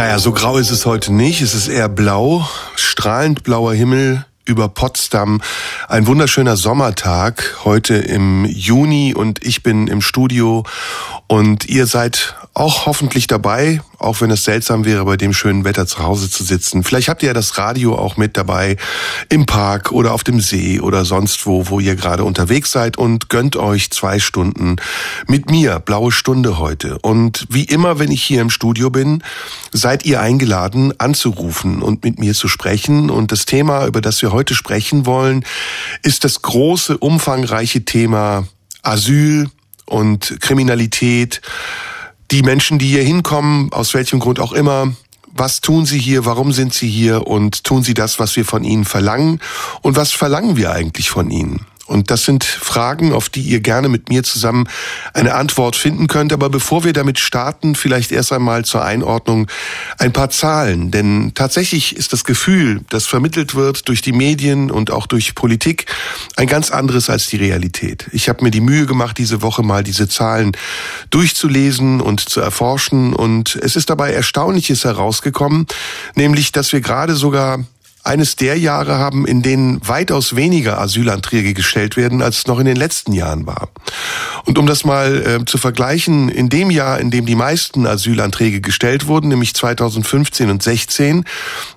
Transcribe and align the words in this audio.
Naja, 0.00 0.18
so 0.18 0.32
grau 0.32 0.56
ist 0.56 0.70
es 0.70 0.86
heute 0.86 1.12
nicht. 1.12 1.42
Es 1.42 1.52
ist 1.52 1.68
eher 1.68 1.90
blau, 1.90 2.48
strahlend 2.74 3.42
blauer 3.42 3.74
Himmel 3.74 4.24
über 4.46 4.70
Potsdam. 4.70 5.42
Ein 5.88 6.06
wunderschöner 6.06 6.56
Sommertag 6.56 7.58
heute 7.66 7.96
im 7.96 8.46
Juni 8.46 9.12
und 9.14 9.44
ich 9.44 9.62
bin 9.62 9.88
im 9.88 10.00
Studio 10.00 10.64
und 11.26 11.68
ihr 11.68 11.84
seid 11.84 12.34
auch 12.52 12.86
hoffentlich 12.86 13.28
dabei, 13.28 13.80
auch 13.98 14.20
wenn 14.20 14.30
es 14.30 14.44
seltsam 14.44 14.84
wäre, 14.84 15.04
bei 15.04 15.16
dem 15.16 15.32
schönen 15.32 15.64
Wetter 15.64 15.86
zu 15.86 16.00
Hause 16.00 16.28
zu 16.28 16.42
sitzen. 16.42 16.82
Vielleicht 16.82 17.08
habt 17.08 17.22
ihr 17.22 17.28
ja 17.28 17.32
das 17.32 17.58
Radio 17.58 17.96
auch 17.96 18.16
mit 18.16 18.36
dabei 18.36 18.76
im 19.28 19.46
Park 19.46 19.92
oder 19.92 20.12
auf 20.12 20.24
dem 20.24 20.40
See 20.40 20.80
oder 20.80 21.04
sonst 21.04 21.46
wo, 21.46 21.68
wo 21.68 21.78
ihr 21.78 21.94
gerade 21.94 22.24
unterwegs 22.24 22.72
seid 22.72 22.98
und 22.98 23.28
gönnt 23.28 23.56
euch 23.56 23.90
zwei 23.90 24.18
Stunden 24.18 24.76
mit 25.28 25.48
mir, 25.48 25.78
blaue 25.78 26.10
Stunde 26.10 26.58
heute. 26.58 26.98
Und 26.98 27.46
wie 27.50 27.64
immer, 27.64 28.00
wenn 28.00 28.10
ich 28.10 28.22
hier 28.22 28.40
im 28.40 28.50
Studio 28.50 28.90
bin, 28.90 29.22
seid 29.72 30.04
ihr 30.04 30.20
eingeladen 30.20 30.92
anzurufen 30.98 31.82
und 31.82 32.02
mit 32.02 32.18
mir 32.18 32.34
zu 32.34 32.48
sprechen. 32.48 33.10
Und 33.10 33.30
das 33.30 33.46
Thema, 33.46 33.86
über 33.86 34.00
das 34.00 34.20
wir 34.22 34.32
heute 34.32 34.54
sprechen 34.54 35.06
wollen, 35.06 35.44
ist 36.02 36.24
das 36.24 36.42
große, 36.42 36.98
umfangreiche 36.98 37.84
Thema 37.84 38.48
Asyl 38.82 39.48
und 39.86 40.40
Kriminalität 40.40 41.40
die 42.30 42.42
Menschen, 42.42 42.78
die 42.78 42.88
hier 42.88 43.02
hinkommen, 43.02 43.72
aus 43.72 43.94
welchem 43.94 44.20
Grund 44.20 44.40
auch 44.40 44.52
immer, 44.52 44.92
was 45.32 45.60
tun 45.60 45.86
sie 45.86 45.98
hier, 45.98 46.24
warum 46.24 46.52
sind 46.52 46.74
sie 46.74 46.88
hier 46.88 47.26
und 47.26 47.64
tun 47.64 47.82
sie 47.82 47.94
das, 47.94 48.18
was 48.18 48.36
wir 48.36 48.44
von 48.44 48.64
ihnen 48.64 48.84
verlangen 48.84 49.40
und 49.82 49.96
was 49.96 50.12
verlangen 50.12 50.56
wir 50.56 50.72
eigentlich 50.72 51.10
von 51.10 51.30
ihnen? 51.30 51.66
Und 51.90 52.12
das 52.12 52.24
sind 52.24 52.44
Fragen, 52.44 53.12
auf 53.12 53.28
die 53.28 53.40
ihr 53.40 53.58
gerne 53.58 53.88
mit 53.88 54.10
mir 54.10 54.22
zusammen 54.22 54.68
eine 55.12 55.34
Antwort 55.34 55.74
finden 55.74 56.06
könnt. 56.06 56.32
Aber 56.32 56.48
bevor 56.48 56.84
wir 56.84 56.92
damit 56.92 57.18
starten, 57.18 57.74
vielleicht 57.74 58.12
erst 58.12 58.32
einmal 58.32 58.64
zur 58.64 58.84
Einordnung 58.84 59.48
ein 59.98 60.12
paar 60.12 60.30
Zahlen. 60.30 60.92
Denn 60.92 61.32
tatsächlich 61.34 61.96
ist 61.96 62.12
das 62.12 62.22
Gefühl, 62.22 62.82
das 62.90 63.06
vermittelt 63.06 63.56
wird 63.56 63.88
durch 63.88 64.02
die 64.02 64.12
Medien 64.12 64.70
und 64.70 64.92
auch 64.92 65.08
durch 65.08 65.34
Politik, 65.34 65.86
ein 66.36 66.46
ganz 66.46 66.70
anderes 66.70 67.10
als 67.10 67.26
die 67.26 67.38
Realität. 67.38 68.06
Ich 68.12 68.28
habe 68.28 68.44
mir 68.44 68.52
die 68.52 68.60
Mühe 68.60 68.86
gemacht, 68.86 69.18
diese 69.18 69.42
Woche 69.42 69.64
mal 69.64 69.82
diese 69.82 70.08
Zahlen 70.08 70.52
durchzulesen 71.10 72.00
und 72.00 72.20
zu 72.20 72.40
erforschen. 72.40 73.14
Und 73.14 73.56
es 73.56 73.74
ist 73.74 73.90
dabei 73.90 74.12
Erstaunliches 74.12 74.84
herausgekommen, 74.84 75.66
nämlich, 76.14 76.52
dass 76.52 76.72
wir 76.72 76.82
gerade 76.82 77.16
sogar 77.16 77.64
eines 78.02 78.36
der 78.36 78.58
Jahre 78.58 78.98
haben, 78.98 79.26
in 79.26 79.42
denen 79.42 79.86
weitaus 79.86 80.34
weniger 80.34 80.80
Asylanträge 80.80 81.54
gestellt 81.54 81.96
werden, 81.96 82.22
als 82.22 82.38
es 82.38 82.46
noch 82.46 82.58
in 82.58 82.64
den 82.64 82.76
letzten 82.76 83.12
Jahren 83.12 83.46
war. 83.46 83.68
Und 84.46 84.58
um 84.58 84.66
das 84.66 84.84
mal 84.84 85.40
äh, 85.42 85.44
zu 85.44 85.58
vergleichen, 85.58 86.28
in 86.28 86.48
dem 86.48 86.70
Jahr, 86.70 86.98
in 86.98 87.10
dem 87.10 87.26
die 87.26 87.34
meisten 87.34 87.86
Asylanträge 87.86 88.60
gestellt 88.60 89.06
wurden, 89.06 89.28
nämlich 89.28 89.54
2015 89.54 90.50
und 90.50 90.62
16, 90.62 91.24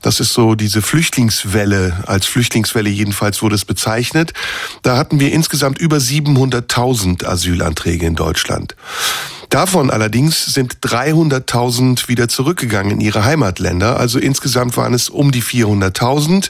das 0.01 0.19
ist 0.19 0.33
so 0.33 0.55
diese 0.55 0.81
Flüchtlingswelle, 0.81 2.03
als 2.07 2.25
Flüchtlingswelle 2.25 2.89
jedenfalls 2.89 3.41
wurde 3.41 3.55
es 3.55 3.66
bezeichnet, 3.66 4.33
da 4.81 4.97
hatten 4.97 5.19
wir 5.19 5.31
insgesamt 5.31 5.77
über 5.77 5.97
700.000 5.97 7.25
Asylanträge 7.25 8.05
in 8.05 8.16
Deutschland. 8.16 8.75
Davon 9.49 9.90
allerdings 9.90 10.45
sind 10.45 10.78
300.000 10.81 12.07
wieder 12.07 12.28
zurückgegangen 12.28 12.94
in 12.94 13.01
ihre 13.01 13.23
Heimatländer. 13.23 14.00
Also 14.00 14.19
insgesamt 14.19 14.75
waren 14.78 14.94
es 14.94 15.09
um 15.09 15.31
die 15.31 15.44
400.000. 15.44 16.50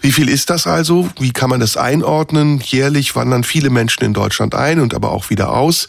Wie 0.00 0.12
viel 0.12 0.28
ist 0.28 0.50
das 0.50 0.66
also? 0.66 1.08
Wie 1.18 1.32
kann 1.32 1.50
man 1.50 1.60
das 1.60 1.76
einordnen? 1.76 2.60
Jährlich 2.60 3.14
wandern 3.14 3.44
viele 3.44 3.70
Menschen 3.70 4.04
in 4.04 4.14
Deutschland 4.14 4.54
ein 4.54 4.80
und 4.80 4.94
aber 4.94 5.12
auch 5.12 5.30
wieder 5.30 5.52
aus. 5.52 5.86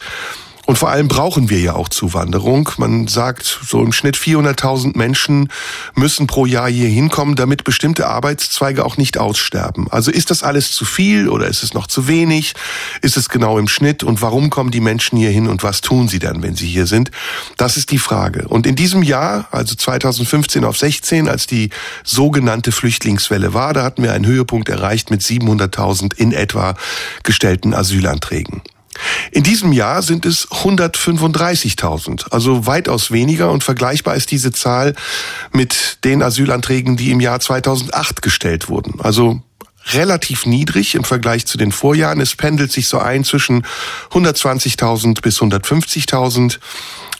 Und 0.72 0.78
vor 0.78 0.88
allem 0.88 1.06
brauchen 1.06 1.50
wir 1.50 1.60
ja 1.60 1.74
auch 1.74 1.90
Zuwanderung. 1.90 2.70
Man 2.78 3.06
sagt, 3.06 3.60
so 3.62 3.82
im 3.82 3.92
Schnitt 3.92 4.16
400.000 4.16 4.96
Menschen 4.96 5.50
müssen 5.94 6.26
pro 6.26 6.46
Jahr 6.46 6.70
hier 6.70 6.88
hinkommen, 6.88 7.36
damit 7.36 7.64
bestimmte 7.64 8.06
Arbeitszweige 8.06 8.82
auch 8.82 8.96
nicht 8.96 9.18
aussterben. 9.18 9.88
Also 9.90 10.10
ist 10.10 10.30
das 10.30 10.42
alles 10.42 10.72
zu 10.72 10.86
viel 10.86 11.28
oder 11.28 11.46
ist 11.46 11.62
es 11.62 11.74
noch 11.74 11.88
zu 11.88 12.08
wenig? 12.08 12.54
Ist 13.02 13.18
es 13.18 13.28
genau 13.28 13.58
im 13.58 13.68
Schnitt? 13.68 14.02
Und 14.02 14.22
warum 14.22 14.48
kommen 14.48 14.70
die 14.70 14.80
Menschen 14.80 15.18
hier 15.18 15.28
hin 15.28 15.46
und 15.46 15.62
was 15.62 15.82
tun 15.82 16.08
sie 16.08 16.20
dann, 16.20 16.42
wenn 16.42 16.56
sie 16.56 16.68
hier 16.68 16.86
sind? 16.86 17.10
Das 17.58 17.76
ist 17.76 17.90
die 17.90 17.98
Frage. 17.98 18.48
Und 18.48 18.66
in 18.66 18.74
diesem 18.74 19.02
Jahr, 19.02 19.48
also 19.50 19.74
2015 19.74 20.64
auf 20.64 20.78
16, 20.78 21.28
als 21.28 21.46
die 21.46 21.68
sogenannte 22.02 22.72
Flüchtlingswelle 22.72 23.52
war, 23.52 23.74
da 23.74 23.82
hatten 23.82 24.02
wir 24.02 24.14
einen 24.14 24.24
Höhepunkt 24.24 24.70
erreicht 24.70 25.10
mit 25.10 25.20
700.000 25.20 26.16
in 26.16 26.32
etwa 26.32 26.76
gestellten 27.24 27.74
Asylanträgen. 27.74 28.62
In 29.30 29.42
diesem 29.42 29.72
Jahr 29.72 30.02
sind 30.02 30.26
es 30.26 30.48
135.000, 30.48 32.30
also 32.30 32.66
weitaus 32.66 33.10
weniger 33.10 33.50
und 33.50 33.64
vergleichbar 33.64 34.14
ist 34.14 34.30
diese 34.30 34.52
Zahl 34.52 34.94
mit 35.52 35.98
den 36.04 36.22
Asylanträgen, 36.22 36.96
die 36.96 37.10
im 37.10 37.20
Jahr 37.20 37.40
2008 37.40 38.22
gestellt 38.22 38.68
wurden. 38.68 39.00
Also 39.00 39.40
relativ 39.92 40.46
niedrig 40.46 40.94
im 40.94 41.04
Vergleich 41.04 41.46
zu 41.46 41.58
den 41.58 41.72
Vorjahren. 41.72 42.20
Es 42.20 42.36
pendelt 42.36 42.72
sich 42.72 42.88
so 42.88 42.98
ein 42.98 43.24
zwischen 43.24 43.66
120.000 44.10 45.20
bis 45.22 45.40
150.000. 45.40 46.58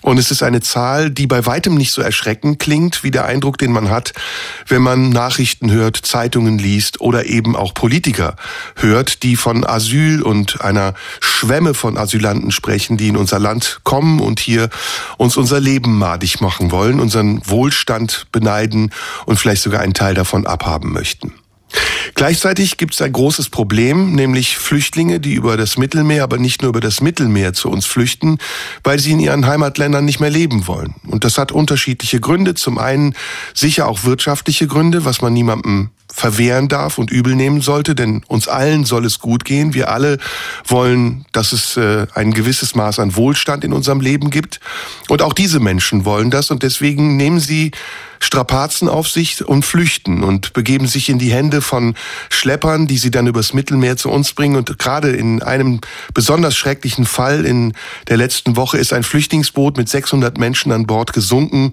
Und 0.02 0.18
es 0.18 0.30
ist 0.30 0.42
eine 0.42 0.60
Zahl, 0.60 1.10
die 1.10 1.26
bei 1.26 1.46
weitem 1.46 1.76
nicht 1.76 1.92
so 1.92 2.02
erschreckend 2.02 2.58
klingt, 2.58 3.04
wie 3.04 3.10
der 3.10 3.24
Eindruck, 3.24 3.56
den 3.56 3.72
man 3.72 3.88
hat, 3.88 4.12
wenn 4.66 4.82
man 4.82 5.10
Nachrichten 5.10 5.70
hört, 5.70 5.96
Zeitungen 5.96 6.58
liest 6.58 7.00
oder 7.00 7.26
eben 7.26 7.56
auch 7.56 7.72
Politiker 7.72 8.36
hört, 8.76 9.22
die 9.22 9.36
von 9.36 9.64
Asyl 9.64 10.22
und 10.22 10.60
einer 10.60 10.94
Schwemme 11.20 11.74
von 11.74 11.96
Asylanten 11.96 12.50
sprechen, 12.50 12.96
die 12.96 13.08
in 13.08 13.16
unser 13.16 13.38
Land 13.38 13.80
kommen 13.84 14.20
und 14.20 14.40
hier 14.40 14.68
uns 15.18 15.36
unser 15.36 15.60
Leben 15.60 15.96
madig 15.96 16.40
machen 16.40 16.72
wollen, 16.72 16.98
unseren 16.98 17.40
Wohlstand 17.48 18.26
beneiden 18.32 18.92
und 19.24 19.38
vielleicht 19.38 19.62
sogar 19.62 19.80
einen 19.80 19.94
Teil 19.94 20.14
davon 20.14 20.46
abhaben 20.46 20.92
möchten. 20.92 21.32
Gleichzeitig 22.14 22.76
gibt 22.76 22.94
es 22.94 23.02
ein 23.02 23.12
großes 23.12 23.48
Problem, 23.48 24.14
nämlich 24.14 24.58
Flüchtlinge, 24.58 25.20
die 25.20 25.34
über 25.34 25.56
das 25.56 25.76
Mittelmeer, 25.76 26.22
aber 26.22 26.38
nicht 26.38 26.62
nur 26.62 26.68
über 26.70 26.80
das 26.80 27.00
Mittelmeer 27.00 27.52
zu 27.52 27.70
uns 27.70 27.86
flüchten, 27.86 28.38
weil 28.84 28.98
sie 28.98 29.12
in 29.12 29.20
ihren 29.20 29.46
Heimatländern 29.46 30.04
nicht 30.04 30.20
mehr 30.20 30.30
leben 30.30 30.66
wollen. 30.66 30.94
Und 31.06 31.24
das 31.24 31.38
hat 31.38 31.52
unterschiedliche 31.52 32.20
Gründe. 32.20 32.54
Zum 32.54 32.78
einen 32.78 33.14
sicher 33.54 33.88
auch 33.88 34.04
wirtschaftliche 34.04 34.66
Gründe, 34.66 35.04
was 35.04 35.22
man 35.22 35.32
niemandem 35.32 35.90
verwehren 36.12 36.68
darf 36.68 36.98
und 36.98 37.10
übel 37.10 37.34
nehmen 37.34 37.62
sollte, 37.62 37.94
denn 37.94 38.22
uns 38.28 38.46
allen 38.46 38.84
soll 38.84 39.06
es 39.06 39.18
gut 39.18 39.44
gehen. 39.44 39.72
Wir 39.72 39.90
alle 39.90 40.18
wollen, 40.66 41.24
dass 41.32 41.52
es 41.52 41.76
äh, 41.78 42.06
ein 42.14 42.34
gewisses 42.34 42.74
Maß 42.74 42.98
an 42.98 43.16
Wohlstand 43.16 43.64
in 43.64 43.72
unserem 43.72 44.00
Leben 44.00 44.30
gibt. 44.30 44.60
Und 45.08 45.22
auch 45.22 45.32
diese 45.32 45.58
Menschen 45.58 46.04
wollen 46.04 46.30
das 46.30 46.50
und 46.50 46.62
deswegen 46.62 47.16
nehmen 47.16 47.40
sie 47.40 47.72
Strapazen 48.22 48.88
auf 48.88 49.08
sich 49.08 49.44
und 49.44 49.64
flüchten 49.64 50.22
und 50.22 50.52
begeben 50.52 50.86
sich 50.86 51.08
in 51.08 51.18
die 51.18 51.32
Hände 51.32 51.60
von 51.60 51.94
Schleppern, 52.30 52.86
die 52.86 52.96
sie 52.96 53.10
dann 53.10 53.26
übers 53.26 53.52
Mittelmeer 53.52 53.96
zu 53.96 54.10
uns 54.10 54.32
bringen. 54.32 54.56
Und 54.56 54.78
gerade 54.78 55.10
in 55.10 55.42
einem 55.42 55.80
besonders 56.14 56.56
schrecklichen 56.56 57.04
Fall 57.04 57.44
in 57.44 57.74
der 58.08 58.16
letzten 58.16 58.54
Woche 58.56 58.78
ist 58.78 58.92
ein 58.92 59.02
Flüchtlingsboot 59.02 59.76
mit 59.76 59.88
600 59.88 60.38
Menschen 60.38 60.70
an 60.70 60.86
Bord 60.86 61.12
gesunken. 61.12 61.72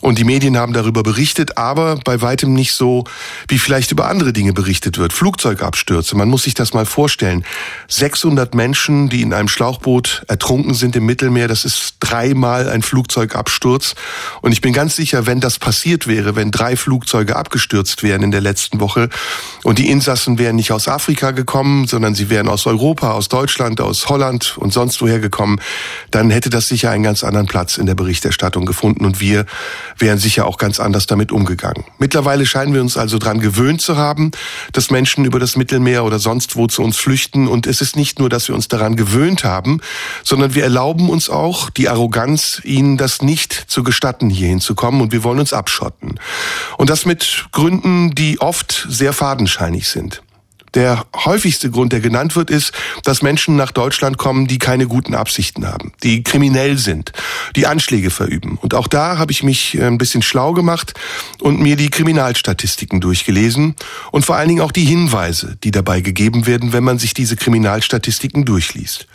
Und 0.00 0.18
die 0.18 0.24
Medien 0.24 0.58
haben 0.58 0.74
darüber 0.74 1.02
berichtet, 1.02 1.56
aber 1.56 1.96
bei 2.04 2.20
weitem 2.20 2.52
nicht 2.52 2.74
so, 2.74 3.04
wie 3.48 3.58
vielleicht 3.58 3.90
über 3.90 4.08
andere 4.08 4.34
Dinge 4.34 4.52
berichtet 4.52 4.98
wird. 4.98 5.14
Flugzeugabstürze, 5.14 6.14
man 6.14 6.28
muss 6.28 6.42
sich 6.42 6.52
das 6.52 6.74
mal 6.74 6.84
vorstellen. 6.84 7.44
600 7.88 8.54
Menschen, 8.54 9.08
die 9.08 9.22
in 9.22 9.32
einem 9.32 9.48
Schlauchboot 9.48 10.24
ertrunken 10.28 10.74
sind 10.74 10.94
im 10.96 11.06
Mittelmeer, 11.06 11.48
das 11.48 11.64
ist 11.64 11.96
dreimal 12.00 12.68
ein 12.68 12.82
Flugzeugabsturz. 12.82 13.94
Und 14.42 14.52
ich 14.52 14.60
bin 14.60 14.74
ganz 14.74 14.94
sicher, 14.94 15.26
wenn 15.26 15.40
das 15.40 15.58
passiert 15.58 15.83
wäre, 15.84 16.36
wenn 16.36 16.50
drei 16.50 16.76
Flugzeuge 16.76 17.36
abgestürzt 17.36 18.02
wären 18.02 18.22
in 18.22 18.30
der 18.30 18.40
letzten 18.40 18.80
Woche 18.80 19.10
und 19.62 19.78
die 19.78 19.90
Insassen 19.90 20.38
wären 20.38 20.56
nicht 20.56 20.72
aus 20.72 20.88
Afrika 20.88 21.32
gekommen, 21.32 21.86
sondern 21.86 22.14
sie 22.14 22.30
wären 22.30 22.48
aus 22.48 22.66
Europa, 22.66 23.12
aus 23.12 23.28
Deutschland, 23.28 23.80
aus 23.80 24.08
Holland 24.08 24.56
und 24.58 24.72
sonst 24.72 25.02
woher 25.02 25.20
gekommen, 25.20 25.60
dann 26.10 26.30
hätte 26.30 26.48
das 26.48 26.68
sicher 26.68 26.90
einen 26.90 27.04
ganz 27.04 27.22
anderen 27.22 27.46
Platz 27.46 27.76
in 27.76 27.84
der 27.84 27.94
Berichterstattung 27.94 28.64
gefunden 28.64 29.04
und 29.04 29.20
wir 29.20 29.44
wären 29.98 30.18
sicher 30.18 30.46
auch 30.46 30.56
ganz 30.56 30.80
anders 30.80 31.06
damit 31.06 31.32
umgegangen. 31.32 31.84
Mittlerweile 31.98 32.46
scheinen 32.46 32.72
wir 32.72 32.80
uns 32.80 32.96
also 32.96 33.18
dran 33.18 33.40
gewöhnt 33.40 33.82
zu 33.82 33.98
haben, 33.98 34.30
dass 34.72 34.90
Menschen 34.90 35.24
über 35.24 35.38
das 35.38 35.56
Mittelmeer 35.56 36.04
oder 36.04 36.18
sonst 36.18 36.56
wo 36.56 36.66
zu 36.66 36.82
uns 36.82 36.96
flüchten. 36.96 37.46
Und 37.46 37.66
es 37.66 37.80
ist 37.80 37.94
nicht 37.96 38.18
nur, 38.18 38.28
dass 38.30 38.48
wir 38.48 38.54
uns 38.54 38.68
daran 38.68 38.96
gewöhnt 38.96 39.44
haben, 39.44 39.80
sondern 40.22 40.54
wir 40.54 40.62
erlauben 40.62 41.10
uns 41.10 41.28
auch 41.28 41.68
die 41.70 41.88
Arroganz, 41.88 42.60
ihnen 42.64 42.96
das 42.96 43.22
nicht 43.22 43.52
zu 43.52 43.82
gestatten, 43.82 44.30
hier 44.30 44.48
hinzukommen. 44.48 45.00
Und 45.00 45.12
wir 45.12 45.24
wollen 45.24 45.40
uns 45.40 45.52
abschließen 45.52 45.73
abschotten. 45.74 46.20
Und 46.78 46.90
das 46.90 47.04
mit 47.04 47.46
Gründen, 47.52 48.14
die 48.14 48.40
oft 48.40 48.86
sehr 48.88 49.12
fadenscheinig 49.12 49.88
sind. 49.88 50.22
Der 50.74 51.06
häufigste 51.14 51.70
Grund, 51.70 51.92
der 51.92 52.00
genannt 52.00 52.34
wird, 52.34 52.50
ist, 52.50 52.72
dass 53.04 53.22
Menschen 53.22 53.54
nach 53.54 53.70
Deutschland 53.70 54.18
kommen, 54.18 54.48
die 54.48 54.58
keine 54.58 54.88
guten 54.88 55.14
Absichten 55.14 55.68
haben, 55.68 55.92
die 56.02 56.24
kriminell 56.24 56.78
sind, 56.78 57.12
die 57.54 57.68
Anschläge 57.68 58.10
verüben. 58.10 58.58
Und 58.60 58.74
auch 58.74 58.88
da 58.88 59.16
habe 59.16 59.30
ich 59.30 59.44
mich 59.44 59.78
äh, 59.78 59.84
ein 59.84 59.98
bisschen 59.98 60.22
schlau 60.22 60.52
gemacht 60.52 60.94
und 61.40 61.60
mir 61.60 61.76
die 61.76 61.90
Kriminalstatistiken 61.90 63.00
durchgelesen 63.00 63.76
und 64.10 64.26
vor 64.26 64.34
allen 64.34 64.48
Dingen 64.48 64.62
auch 64.62 64.72
die 64.72 64.84
Hinweise, 64.84 65.56
die 65.62 65.70
dabei 65.70 66.00
gegeben 66.00 66.48
werden, 66.48 66.72
wenn 66.72 66.82
man 66.82 66.98
sich 66.98 67.14
diese 67.14 67.36
Kriminalstatistiken 67.36 68.44
durchliest. 68.44 69.06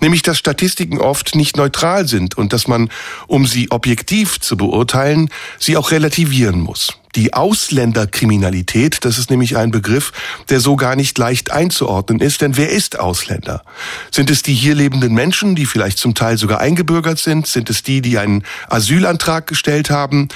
Nämlich, 0.00 0.22
dass 0.22 0.38
Statistiken 0.38 0.98
oft 0.98 1.34
nicht 1.34 1.56
neutral 1.56 2.06
sind 2.06 2.36
und 2.36 2.52
dass 2.52 2.68
man, 2.68 2.90
um 3.26 3.46
sie 3.46 3.70
objektiv 3.70 4.40
zu 4.40 4.56
beurteilen, 4.56 5.30
sie 5.58 5.76
auch 5.76 5.90
relativieren 5.90 6.60
muss. 6.60 6.94
Die 7.14 7.32
Ausländerkriminalität, 7.32 9.04
das 9.04 9.18
ist 9.18 9.30
nämlich 9.30 9.56
ein 9.56 9.70
Begriff, 9.70 10.12
der 10.50 10.60
so 10.60 10.76
gar 10.76 10.94
nicht 10.94 11.16
leicht 11.18 11.50
einzuordnen 11.50 12.20
ist, 12.20 12.42
denn 12.42 12.56
wer 12.56 12.70
ist 12.70 12.98
Ausländer? 12.98 13.62
Sind 14.10 14.30
es 14.30 14.42
die 14.42 14.54
hier 14.54 14.74
lebenden 14.74 15.14
Menschen, 15.14 15.54
die 15.54 15.66
vielleicht 15.66 15.98
zum 15.98 16.14
Teil 16.14 16.36
sogar 16.36 16.60
eingebürgert 16.60 17.18
sind? 17.18 17.46
Sind 17.46 17.70
es 17.70 17.82
die, 17.82 18.02
die 18.02 18.18
einen 18.18 18.44
Asylantrag 18.68 19.46
gestellt 19.46 19.90
haben? 19.90 20.28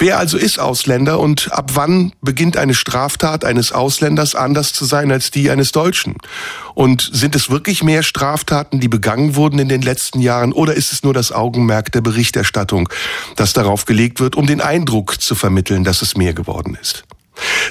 Wer 0.00 0.18
also 0.18 0.38
ist 0.38 0.60
Ausländer 0.60 1.18
und 1.18 1.52
ab 1.52 1.72
wann 1.74 2.12
beginnt 2.22 2.56
eine 2.56 2.74
Straftat 2.74 3.44
eines 3.44 3.72
Ausländers 3.72 4.36
anders 4.36 4.72
zu 4.72 4.84
sein 4.84 5.10
als 5.10 5.32
die 5.32 5.50
eines 5.50 5.72
Deutschen? 5.72 6.14
Und 6.74 7.10
sind 7.12 7.34
es 7.34 7.50
wirklich 7.50 7.82
mehr 7.82 8.04
Straftaten, 8.04 8.78
die 8.78 8.86
begangen 8.86 9.34
wurden 9.34 9.58
in 9.58 9.68
den 9.68 9.82
letzten 9.82 10.20
Jahren 10.20 10.52
oder 10.52 10.74
ist 10.74 10.92
es 10.92 11.02
nur 11.02 11.14
das 11.14 11.32
Augenmerk 11.32 11.90
der 11.90 12.00
Berichterstattung, 12.00 12.88
das 13.34 13.52
darauf 13.52 13.86
gelegt 13.86 14.20
wird, 14.20 14.36
um 14.36 14.46
den 14.46 14.60
Eindruck 14.60 15.20
zu 15.20 15.34
vermitteln, 15.34 15.82
dass 15.82 16.00
es 16.00 16.16
mehr 16.16 16.32
geworden 16.32 16.78
ist? 16.80 17.02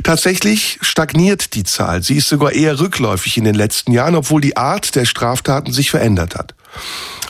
Tatsächlich 0.03 0.79
stagniert 0.81 1.53
die 1.53 1.63
Zahl. 1.63 2.03
Sie 2.03 2.15
ist 2.15 2.27
sogar 2.27 2.51
eher 2.51 2.79
rückläufig 2.79 3.37
in 3.37 3.45
den 3.45 3.55
letzten 3.55 3.93
Jahren, 3.93 4.15
obwohl 4.15 4.41
die 4.41 4.57
Art 4.57 4.95
der 4.95 5.05
Straftaten 5.05 5.71
sich 5.71 5.91
verändert 5.91 6.35
hat. 6.35 6.55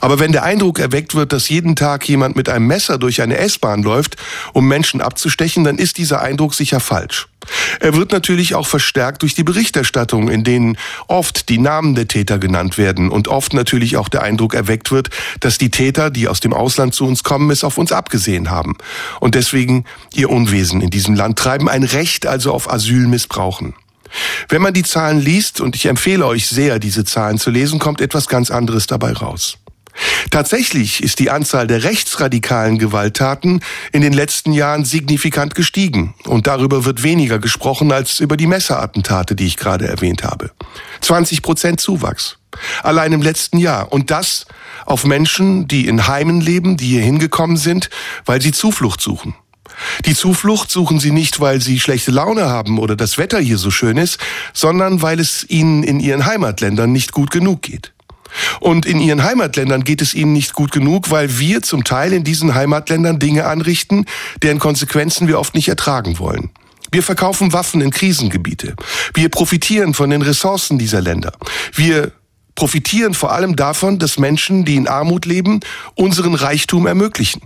Aber 0.02 0.20
wenn 0.20 0.32
der 0.32 0.44
Eindruck 0.44 0.80
erweckt 0.80 1.16
wird, 1.16 1.34
dass 1.34 1.50
jeden 1.50 1.76
Tag 1.76 2.08
jemand 2.08 2.36
mit 2.36 2.50
einem 2.50 2.68
Messer 2.68 2.98
durch 2.98 3.22
eine 3.22 3.38
S-Bahn 3.38 3.84
läuft, 3.84 4.16
um 4.54 4.68
Menschen 4.68 5.02
abzustechen, 5.02 5.64
dann 5.64 5.78
ist 5.78 5.98
dieser 5.98 6.22
Eindruck 6.22 6.54
sicher 6.54 6.80
falsch. 6.80 7.28
Er 7.80 7.96
wird 7.96 8.12
natürlich 8.12 8.56
auch 8.56 8.68
verstärkt 8.68 9.22
durch 9.22 9.34
die 9.34 9.44
Berichterstattung, 9.44 10.30
in 10.30 10.44
denen 10.44 10.78
oft 11.08 11.50
die 11.50 11.58
Namen 11.58 11.96
der 11.96 12.08
Täter 12.08 12.40
genannt 12.40 12.78
werden 12.78 13.10
und 13.10 13.28
oft 13.28 13.54
natürlich 13.54 13.98
auch 13.98 14.10
der 14.10 14.24
Eindruck 14.24 14.54
erweckt 14.54 14.92
wird, 14.92 15.10
dass 15.40 15.58
die 15.58 15.72
Täter, 15.72 16.10
die 16.10 16.28
aus 16.28 16.42
dem 16.42 16.54
Ausland 16.54 16.94
zu 16.94 17.06
uns 17.06 17.24
kommen, 17.24 17.50
es 17.50 17.64
auf 17.64 17.78
uns 17.78 17.92
abgesehen 17.92 18.50
haben 18.50 18.78
und 19.20 19.36
deswegen 19.36 19.86
ihr 20.14 20.30
Unwesen 20.30 20.82
in 20.82 20.90
diesem 20.90 21.16
Land 21.16 21.40
treiben, 21.40 21.70
ein 21.70 21.84
Recht 21.84 22.26
also 22.28 22.54
auf 22.54 22.72
Asyl 22.72 23.08
missbrauchen. 23.08 23.74
Wenn 24.50 24.62
man 24.62 24.74
die 24.74 24.83
Zahlen 24.83 25.19
liest, 25.19 25.62
und 25.62 25.75
ich 25.75 25.86
empfehle 25.86 26.25
euch 26.25 26.48
sehr, 26.48 26.80
diese 26.80 27.06
Zahlen 27.06 27.38
zu 27.38 27.50
lesen, 27.50 27.80
kommt 27.80 28.01
etwas 28.01 28.27
ganz 28.27 28.51
anderes 28.51 28.88
dabei 28.88 29.13
raus. 29.13 29.57
Tatsächlich 30.30 31.01
ist 31.01 31.19
die 31.19 31.30
Anzahl 31.30 31.68
der 31.68 31.83
rechtsradikalen 31.83 32.77
Gewalttaten 32.77 33.62
in 33.92 34.01
den 34.01 34.13
letzten 34.13 34.51
Jahren 34.51 34.86
signifikant 34.86 35.56
gestiegen. 35.56 36.13
Und 36.25 36.48
darüber 36.48 36.86
wird 36.86 37.04
weniger 37.04 37.39
gesprochen 37.39 37.92
als 37.92 38.19
über 38.19 38.38
die 38.38 38.48
Messerattentate, 38.48 39.36
die 39.36 39.48
ich 39.48 39.57
gerade 39.57 39.88
erwähnt 39.88 40.24
habe. 40.24 40.51
20 41.01 41.42
Prozent 41.42 41.80
Zuwachs. 41.80 42.38
Allein 42.83 43.13
im 43.13 43.21
letzten 43.21 43.57
Jahr. 43.57 43.92
Und 43.92 44.12
das 44.12 44.45
auf 44.86 45.06
Menschen, 45.06 45.68
die 45.68 45.88
in 45.88 46.07
Heimen 46.07 46.42
leben, 46.42 46.77
die 46.77 46.88
hier 46.88 47.01
hingekommen 47.01 47.57
sind, 47.57 47.89
weil 48.25 48.42
sie 48.42 48.51
Zuflucht 48.51 49.01
suchen. 49.01 49.36
Die 50.06 50.16
Zuflucht 50.16 50.72
suchen 50.72 51.00
sie 51.00 51.12
nicht, 51.12 51.40
weil 51.40 51.62
sie 51.62 51.80
schlechte 51.80 52.12
Laune 52.12 52.48
haben 52.48 52.80
oder 52.80 52.96
das 52.96 53.18
Wetter 53.18 53.40
hier 53.40 53.58
so 53.58 53.72
schön 53.72 53.98
ist, 53.98 54.20
sondern 54.54 55.02
weil 55.02 55.20
es 55.20 55.46
ihnen 55.50 55.84
in 55.84 56.00
ihren 56.00 56.26
Heimatländern 56.26 56.92
nicht 56.92 57.12
gut 57.12 57.32
genug 57.32 57.62
geht. 57.62 57.94
Und 58.60 58.86
in 58.86 59.00
ihren 59.00 59.24
Heimatländern 59.24 59.84
geht 59.84 60.02
es 60.02 60.14
ihnen 60.14 60.34
nicht 60.34 60.54
gut 60.54 60.72
genug, 60.72 61.10
weil 61.12 61.40
wir 61.40 61.62
zum 61.62 61.84
Teil 61.84 62.14
in 62.14 62.24
diesen 62.24 62.56
Heimatländern 62.56 63.20
Dinge 63.20 63.46
anrichten, 63.46 64.06
deren 64.42 64.60
Konsequenzen 64.60 65.28
wir 65.28 65.40
oft 65.40 65.56
nicht 65.56 65.70
ertragen 65.70 66.20
wollen. 66.20 66.50
Wir 66.92 67.04
verkaufen 67.04 67.54
Waffen 67.54 67.82
in 67.82 67.92
Krisengebiete. 67.92 68.76
Wir 69.14 69.30
profitieren 69.30 69.94
von 69.94 70.10
den 70.10 70.22
Ressourcen 70.22 70.78
dieser 70.78 71.02
Länder. 71.02 71.34
Wir 71.74 72.12
profitieren 72.56 73.14
vor 73.14 73.34
allem 73.34 73.56
davon, 73.56 74.00
dass 74.00 74.18
Menschen, 74.18 74.66
die 74.66 74.76
in 74.76 74.88
Armut 74.88 75.26
leben, 75.26 75.60
unseren 75.96 76.34
Reichtum 76.34 76.88
ermöglichen. 76.88 77.42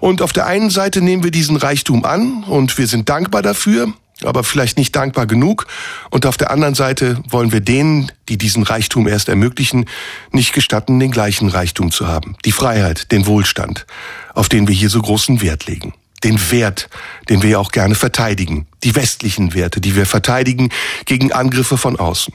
Und 0.00 0.22
auf 0.22 0.32
der 0.32 0.46
einen 0.46 0.70
Seite 0.70 1.00
nehmen 1.00 1.22
wir 1.22 1.30
diesen 1.30 1.56
Reichtum 1.56 2.04
an 2.04 2.44
und 2.44 2.76
wir 2.78 2.86
sind 2.86 3.08
dankbar 3.08 3.42
dafür, 3.42 3.92
aber 4.22 4.44
vielleicht 4.44 4.78
nicht 4.78 4.94
dankbar 4.94 5.26
genug. 5.26 5.66
Und 6.10 6.26
auf 6.26 6.36
der 6.36 6.50
anderen 6.50 6.74
Seite 6.74 7.18
wollen 7.28 7.52
wir 7.52 7.60
denen, 7.60 8.10
die 8.28 8.38
diesen 8.38 8.62
Reichtum 8.62 9.08
erst 9.08 9.28
ermöglichen, 9.28 9.86
nicht 10.32 10.52
gestatten, 10.52 11.00
den 11.00 11.10
gleichen 11.10 11.48
Reichtum 11.48 11.90
zu 11.90 12.06
haben. 12.06 12.36
Die 12.44 12.52
Freiheit, 12.52 13.12
den 13.12 13.26
Wohlstand, 13.26 13.86
auf 14.34 14.48
den 14.48 14.68
wir 14.68 14.74
hier 14.74 14.90
so 14.90 15.02
großen 15.02 15.40
Wert 15.40 15.66
legen. 15.66 15.94
Den 16.22 16.38
Wert, 16.50 16.88
den 17.28 17.42
wir 17.42 17.60
auch 17.60 17.70
gerne 17.70 17.94
verteidigen. 17.94 18.66
Die 18.82 18.94
westlichen 18.94 19.52
Werte, 19.52 19.80
die 19.80 19.94
wir 19.94 20.06
verteidigen 20.06 20.70
gegen 21.04 21.32
Angriffe 21.32 21.76
von 21.76 21.98
außen. 21.98 22.32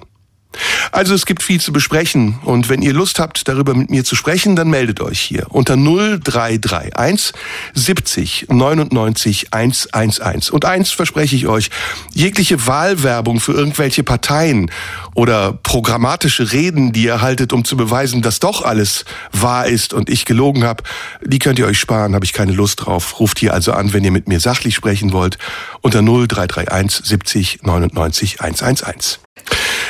Also 0.92 1.14
es 1.14 1.26
gibt 1.26 1.44
viel 1.44 1.62
zu 1.62 1.72
besprechen 1.72 2.40
und 2.44 2.70
wenn 2.70 2.82
ihr 2.82 2.94
Lust 2.94 3.20
habt, 3.20 3.48
darüber 3.48 3.76
mit 3.76 3.92
mir 3.92 4.04
zu 4.04 4.16
sprechen, 4.16 4.56
dann 4.56 4.70
meldet 4.70 5.00
euch 5.02 5.20
hier 5.20 5.46
unter 5.50 5.76
0331 5.76 7.34
70 7.76 8.48
99 8.50 9.54
111. 9.54 10.50
Und 10.50 10.66
eins 10.66 10.92
verspreche 10.92 11.36
ich 11.36 11.48
euch, 11.48 11.70
jegliche 12.14 12.66
Wahlwerbung 12.66 13.40
für 13.40 13.54
irgendwelche 13.54 14.04
Parteien 14.04 14.72
oder 15.14 15.54
programmatische 15.54 16.52
Reden, 16.52 16.92
die 16.92 17.04
ihr 17.04 17.22
haltet, 17.22 17.54
um 17.54 17.64
zu 17.64 17.78
beweisen, 17.78 18.22
dass 18.22 18.40
doch 18.40 18.64
alles 18.64 19.06
wahr 19.32 19.68
ist 19.68 19.94
und 19.94 20.10
ich 20.10 20.26
gelogen 20.26 20.64
habe, 20.64 20.84
die 21.24 21.40
könnt 21.40 21.60
ihr 21.60 21.68
euch 21.68 21.80
sparen, 21.80 22.16
habe 22.16 22.26
ich 22.26 22.34
keine 22.34 22.54
Lust 22.54 22.86
drauf. 22.86 23.20
Ruft 23.20 23.40
hier 23.40 23.54
also 23.54 23.74
an, 23.74 23.94
wenn 23.94 24.04
ihr 24.04 24.12
mit 24.12 24.28
mir 24.28 24.40
sachlich 24.40 24.74
sprechen 24.74 25.14
wollt, 25.14 25.38
unter 25.82 26.02
0331 26.02 27.06
70 27.06 27.60
99 27.64 28.42
111. 28.42 29.20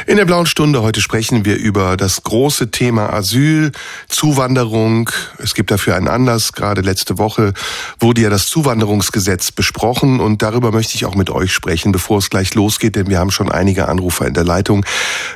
In 0.08 0.16
der 0.16 0.26
blauen 0.26 0.46
Stunde 0.46 0.82
heute 0.82 1.02
sprechen 1.02 1.44
wir 1.44 1.58
über 1.58 1.98
das 1.98 2.24
große 2.24 2.72
Thema 2.72 3.12
Asyl, 3.12 3.74
Zuwanderung. 4.08 5.10
Es 5.40 5.54
gibt 5.54 5.72
dafür 5.72 5.96
einen 5.96 6.08
Anlass. 6.08 6.54
Gerade 6.54 6.82
letzte 6.82 7.18
Woche 7.18 7.54
wurde 8.00 8.22
ja 8.22 8.30
das 8.30 8.48
Zuwanderungsgesetz 8.48 9.52
besprochen 9.52 10.22
und 10.22 10.42
darüber 10.42 10.72
möchte 10.72 10.96
ich 10.96 11.06
auch 11.06 11.16
mit 11.16 11.30
euch 11.30 11.52
sprechen, 11.52 11.92
bevor 11.92 12.20
es 12.20 12.30
gleich 12.30 12.54
losgeht, 12.56 12.96
denn 12.96 13.08
wir 13.08 13.20
haben 13.20 13.30
schon 13.30 13.52
einige 13.52 13.90
Anrufer 13.90 14.26
in 14.26 14.34
der 14.34 14.46
Leitung. 14.46 14.86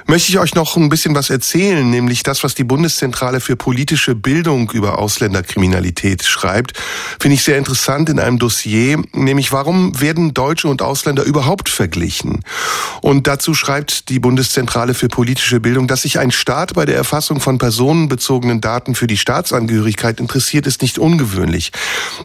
Möchte 0.07 0.29
ich 0.29 0.39
euch 0.39 0.55
noch 0.55 0.77
ein 0.77 0.89
bisschen 0.89 1.13
was 1.13 1.29
erzählen, 1.29 1.89
nämlich 1.89 2.23
das, 2.23 2.43
was 2.43 2.55
die 2.55 2.63
Bundeszentrale 2.63 3.41
für 3.41 3.57
politische 3.57 4.15
Bildung 4.15 4.71
über 4.71 4.97
Ausländerkriminalität 4.97 6.23
schreibt, 6.23 6.73
finde 7.19 7.35
ich 7.35 7.43
sehr 7.43 7.57
interessant 7.57 8.09
in 8.09 8.19
einem 8.19 8.39
Dossier, 8.39 9.01
nämlich 9.11 9.51
warum 9.51 9.99
werden 9.99 10.33
Deutsche 10.33 10.69
und 10.69 10.81
Ausländer 10.81 11.23
überhaupt 11.23 11.67
verglichen? 11.67 12.45
Und 13.01 13.27
dazu 13.27 13.53
schreibt 13.53 14.07
die 14.09 14.19
Bundeszentrale 14.19 14.52
Bundeszentrale 14.53 14.93
für 14.93 15.07
politische 15.07 15.59
Bildung, 15.59 15.87
dass 15.87 16.03
sich 16.03 16.19
ein 16.19 16.29
Staat 16.29 16.75
bei 16.75 16.85
der 16.85 16.95
Erfassung 16.95 17.39
von 17.39 17.57
personenbezogenen 17.57 18.61
Daten 18.61 18.93
für 18.93 19.07
die 19.07 19.17
Staatsangehörigkeit 19.17 20.19
interessiert, 20.19 20.67
ist 20.67 20.83
nicht 20.83 20.99
ungewöhnlich. 20.99 21.71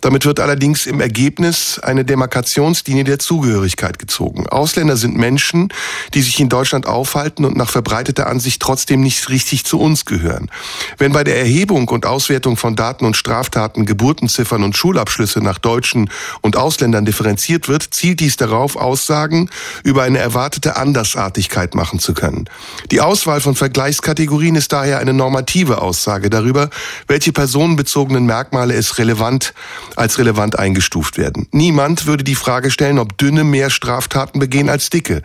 Damit 0.02 0.26
wird 0.26 0.38
allerdings 0.38 0.84
im 0.84 1.00
Ergebnis 1.00 1.78
eine 1.78 2.04
Demarkationslinie 2.04 3.04
der 3.04 3.18
Zugehörigkeit 3.18 3.98
gezogen. 3.98 4.46
Ausländer 4.46 4.98
sind 4.98 5.16
Menschen, 5.16 5.72
die 6.12 6.20
sich 6.20 6.38
in 6.38 6.50
Deutschland 6.50 6.86
aufhalten 6.86 7.46
und 7.46 7.56
nach 7.56 7.70
verbreiteter 7.70 8.26
Ansicht 8.26 8.60
trotzdem 8.60 9.00
nicht 9.00 9.30
richtig 9.30 9.64
zu 9.64 9.80
uns 9.80 10.04
gehören. 10.04 10.50
Wenn 10.98 11.12
bei 11.12 11.24
der 11.24 11.38
Erhebung 11.38 11.88
und 11.88 12.04
Auswertung 12.04 12.58
von 12.58 12.76
Daten 12.76 13.06
und 13.06 13.16
Straftaten 13.16 13.86
Geburtenziffern 13.86 14.64
und 14.64 14.76
Schulabschlüsse 14.76 15.40
nach 15.40 15.58
Deutschen 15.58 16.10
und 16.42 16.58
Ausländern 16.58 17.06
differenziert 17.06 17.68
wird, 17.68 17.84
zielt 17.94 18.20
dies 18.20 18.36
darauf, 18.36 18.76
Aussagen 18.76 19.48
über 19.82 20.02
eine 20.02 20.18
erwartete 20.18 20.76
Andersartigkeit 20.76 21.74
machen 21.74 21.98
zu 22.00 22.17
können. 22.18 22.50
Die 22.90 23.00
Auswahl 23.00 23.40
von 23.40 23.54
Vergleichskategorien 23.54 24.56
ist 24.56 24.72
daher 24.72 24.98
eine 24.98 25.14
normative 25.14 25.80
Aussage 25.80 26.30
darüber, 26.30 26.68
welche 27.06 27.32
personenbezogenen 27.32 28.26
Merkmale 28.26 28.74
es 28.74 28.98
relevant 28.98 29.54
als 29.94 30.18
relevant 30.18 30.58
eingestuft 30.58 31.16
werden. 31.16 31.46
Niemand 31.52 32.06
würde 32.06 32.24
die 32.24 32.34
Frage 32.34 32.72
stellen, 32.72 32.98
ob 32.98 33.16
Dünne 33.18 33.44
mehr 33.44 33.70
Straftaten 33.70 34.40
begehen 34.40 34.68
als 34.68 34.90
Dicke, 34.90 35.22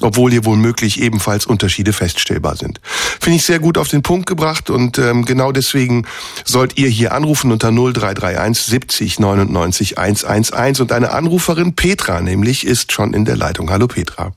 obwohl 0.00 0.30
hier 0.30 0.44
womöglich 0.44 1.00
ebenfalls 1.02 1.46
Unterschiede 1.46 1.92
feststellbar 1.92 2.56
sind. 2.56 2.80
Finde 3.20 3.38
ich 3.38 3.44
sehr 3.44 3.58
gut 3.58 3.76
auf 3.76 3.88
den 3.88 4.02
Punkt 4.02 4.26
gebracht 4.26 4.70
und 4.70 4.98
ähm, 4.98 5.24
genau 5.24 5.50
deswegen 5.50 6.06
sollt 6.44 6.78
ihr 6.78 6.88
hier 6.88 7.12
anrufen 7.12 7.50
unter 7.50 7.72
0331 7.72 8.66
70 8.66 9.18
99 9.18 9.98
111 9.98 10.80
und 10.80 10.92
eine 10.92 11.10
Anruferin 11.10 11.74
Petra 11.74 12.20
nämlich 12.20 12.64
ist 12.64 12.92
schon 12.92 13.14
in 13.14 13.24
der 13.24 13.36
Leitung. 13.36 13.68
Hallo 13.68 13.88
Petra. 13.88 14.32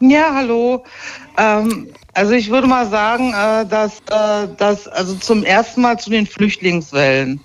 Ja, 0.00 0.34
hallo. 0.34 0.84
Ähm, 1.38 1.88
also 2.14 2.32
ich 2.32 2.50
würde 2.50 2.66
mal 2.66 2.88
sagen, 2.88 3.32
äh, 3.32 3.66
dass, 3.66 3.98
äh, 4.10 4.48
dass 4.56 4.88
also 4.88 5.14
zum 5.16 5.44
ersten 5.44 5.82
Mal 5.82 5.98
zu 5.98 6.10
den 6.10 6.26
Flüchtlingswellen. 6.26 7.40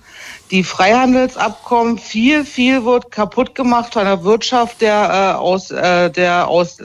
die 0.50 0.64
Freihandelsabkommen, 0.64 1.98
viel, 1.98 2.44
viel 2.44 2.84
wird 2.84 3.10
kaputt 3.12 3.54
gemacht 3.54 3.92
von 3.94 4.04
der 4.04 4.24
Wirtschaft 4.24 4.80
der, 4.80 5.34
äh, 5.36 5.38
aus, 5.38 5.70
äh, 5.70 6.10
der 6.10 6.48
aus, 6.48 6.78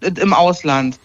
im 0.00 0.32
Ausland. 0.32 0.98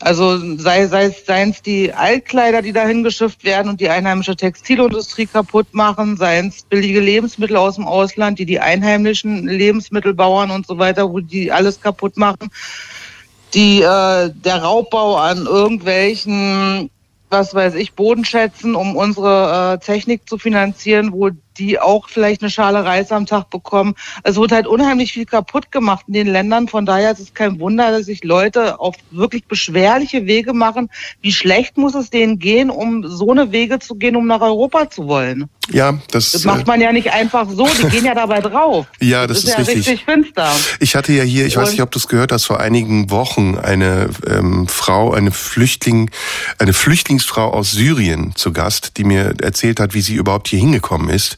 Also 0.00 0.56
sei, 0.58 0.86
sei, 0.86 1.10
seien 1.10 1.50
es 1.50 1.62
die 1.62 1.92
Altkleider, 1.92 2.60
die 2.60 2.72
dahin 2.72 3.02
geschifft 3.02 3.44
werden 3.44 3.70
und 3.70 3.80
die 3.80 3.88
einheimische 3.88 4.36
Textilindustrie 4.36 5.26
kaputt 5.26 5.68
machen, 5.72 6.18
seien 6.18 6.48
es 6.48 6.62
billige 6.62 7.00
Lebensmittel 7.00 7.56
aus 7.56 7.76
dem 7.76 7.86
Ausland, 7.86 8.38
die 8.38 8.44
die 8.44 8.60
einheimischen 8.60 9.48
Lebensmittelbauern 9.48 10.50
und 10.50 10.66
so 10.66 10.78
weiter, 10.78 11.10
wo 11.10 11.20
die 11.20 11.50
alles 11.50 11.80
kaputt 11.80 12.18
machen. 12.18 12.50
Die, 13.54 13.80
äh, 13.80 14.30
der 14.34 14.62
Raubbau 14.62 15.16
an 15.16 15.46
irgendwelchen 15.46 16.90
was 17.28 17.54
weiß 17.54 17.74
ich, 17.74 17.94
Bodenschätzen, 17.94 18.74
um 18.74 18.96
unsere 18.96 19.74
äh, 19.74 19.84
Technik 19.84 20.28
zu 20.28 20.38
finanzieren, 20.38 21.12
wo 21.12 21.30
die 21.58 21.78
auch 21.78 22.08
vielleicht 22.08 22.42
eine 22.42 22.50
Schale 22.50 22.84
Reis 22.84 23.12
am 23.12 23.26
Tag 23.26 23.50
bekommen. 23.50 23.94
Es 24.22 24.36
wird 24.36 24.52
halt 24.52 24.66
unheimlich 24.66 25.12
viel 25.12 25.26
kaputt 25.26 25.72
gemacht 25.72 26.04
in 26.08 26.14
den 26.14 26.26
Ländern. 26.26 26.68
Von 26.68 26.86
daher 26.86 27.12
ist 27.12 27.20
es 27.20 27.34
kein 27.34 27.58
Wunder, 27.60 27.90
dass 27.90 28.06
sich 28.06 28.24
Leute 28.24 28.80
auf 28.80 28.96
wirklich 29.10 29.46
beschwerliche 29.46 30.26
Wege 30.26 30.52
machen. 30.52 30.88
Wie 31.20 31.32
schlecht 31.32 31.76
muss 31.76 31.94
es 31.94 32.10
denen 32.10 32.38
gehen, 32.38 32.70
um 32.70 33.06
so 33.06 33.30
eine 33.30 33.52
Wege 33.52 33.78
zu 33.78 33.94
gehen, 33.94 34.16
um 34.16 34.26
nach 34.26 34.40
Europa 34.40 34.90
zu 34.90 35.06
wollen? 35.06 35.48
Ja, 35.70 35.98
das, 36.10 36.32
das 36.32 36.44
macht 36.44 36.66
man 36.66 36.80
ja 36.80 36.92
nicht 36.92 37.12
einfach 37.12 37.48
so. 37.50 37.66
Die 37.66 37.88
gehen 37.88 38.04
ja 38.04 38.14
dabei 38.14 38.40
drauf. 38.40 38.86
Ja, 39.00 39.26
das, 39.26 39.42
das 39.42 39.44
ist, 39.44 39.50
ist 39.50 39.52
ja 39.52 39.74
richtig. 39.74 39.88
richtig 39.88 40.04
finster. 40.04 40.52
Ich 40.78 40.94
hatte 40.94 41.12
ja 41.12 41.24
hier, 41.24 41.46
ich 41.46 41.56
Und 41.56 41.64
weiß 41.64 41.72
nicht, 41.72 41.82
ob 41.82 41.90
du 41.90 41.98
es 41.98 42.06
gehört 42.06 42.32
hast, 42.32 42.44
vor 42.44 42.60
einigen 42.60 43.10
Wochen 43.10 43.58
eine 43.58 44.10
ähm, 44.26 44.68
Frau, 44.68 45.12
eine 45.12 45.32
Flüchtling, 45.32 46.10
eine 46.58 46.72
Flüchtlingsfrau 46.72 47.50
aus 47.50 47.72
Syrien 47.72 48.34
zu 48.36 48.52
Gast, 48.52 48.92
die 48.96 49.04
mir 49.04 49.34
erzählt 49.42 49.80
hat, 49.80 49.94
wie 49.94 50.00
sie 50.00 50.14
überhaupt 50.14 50.48
hier 50.48 50.60
hingekommen 50.60 51.08
ist. 51.08 51.36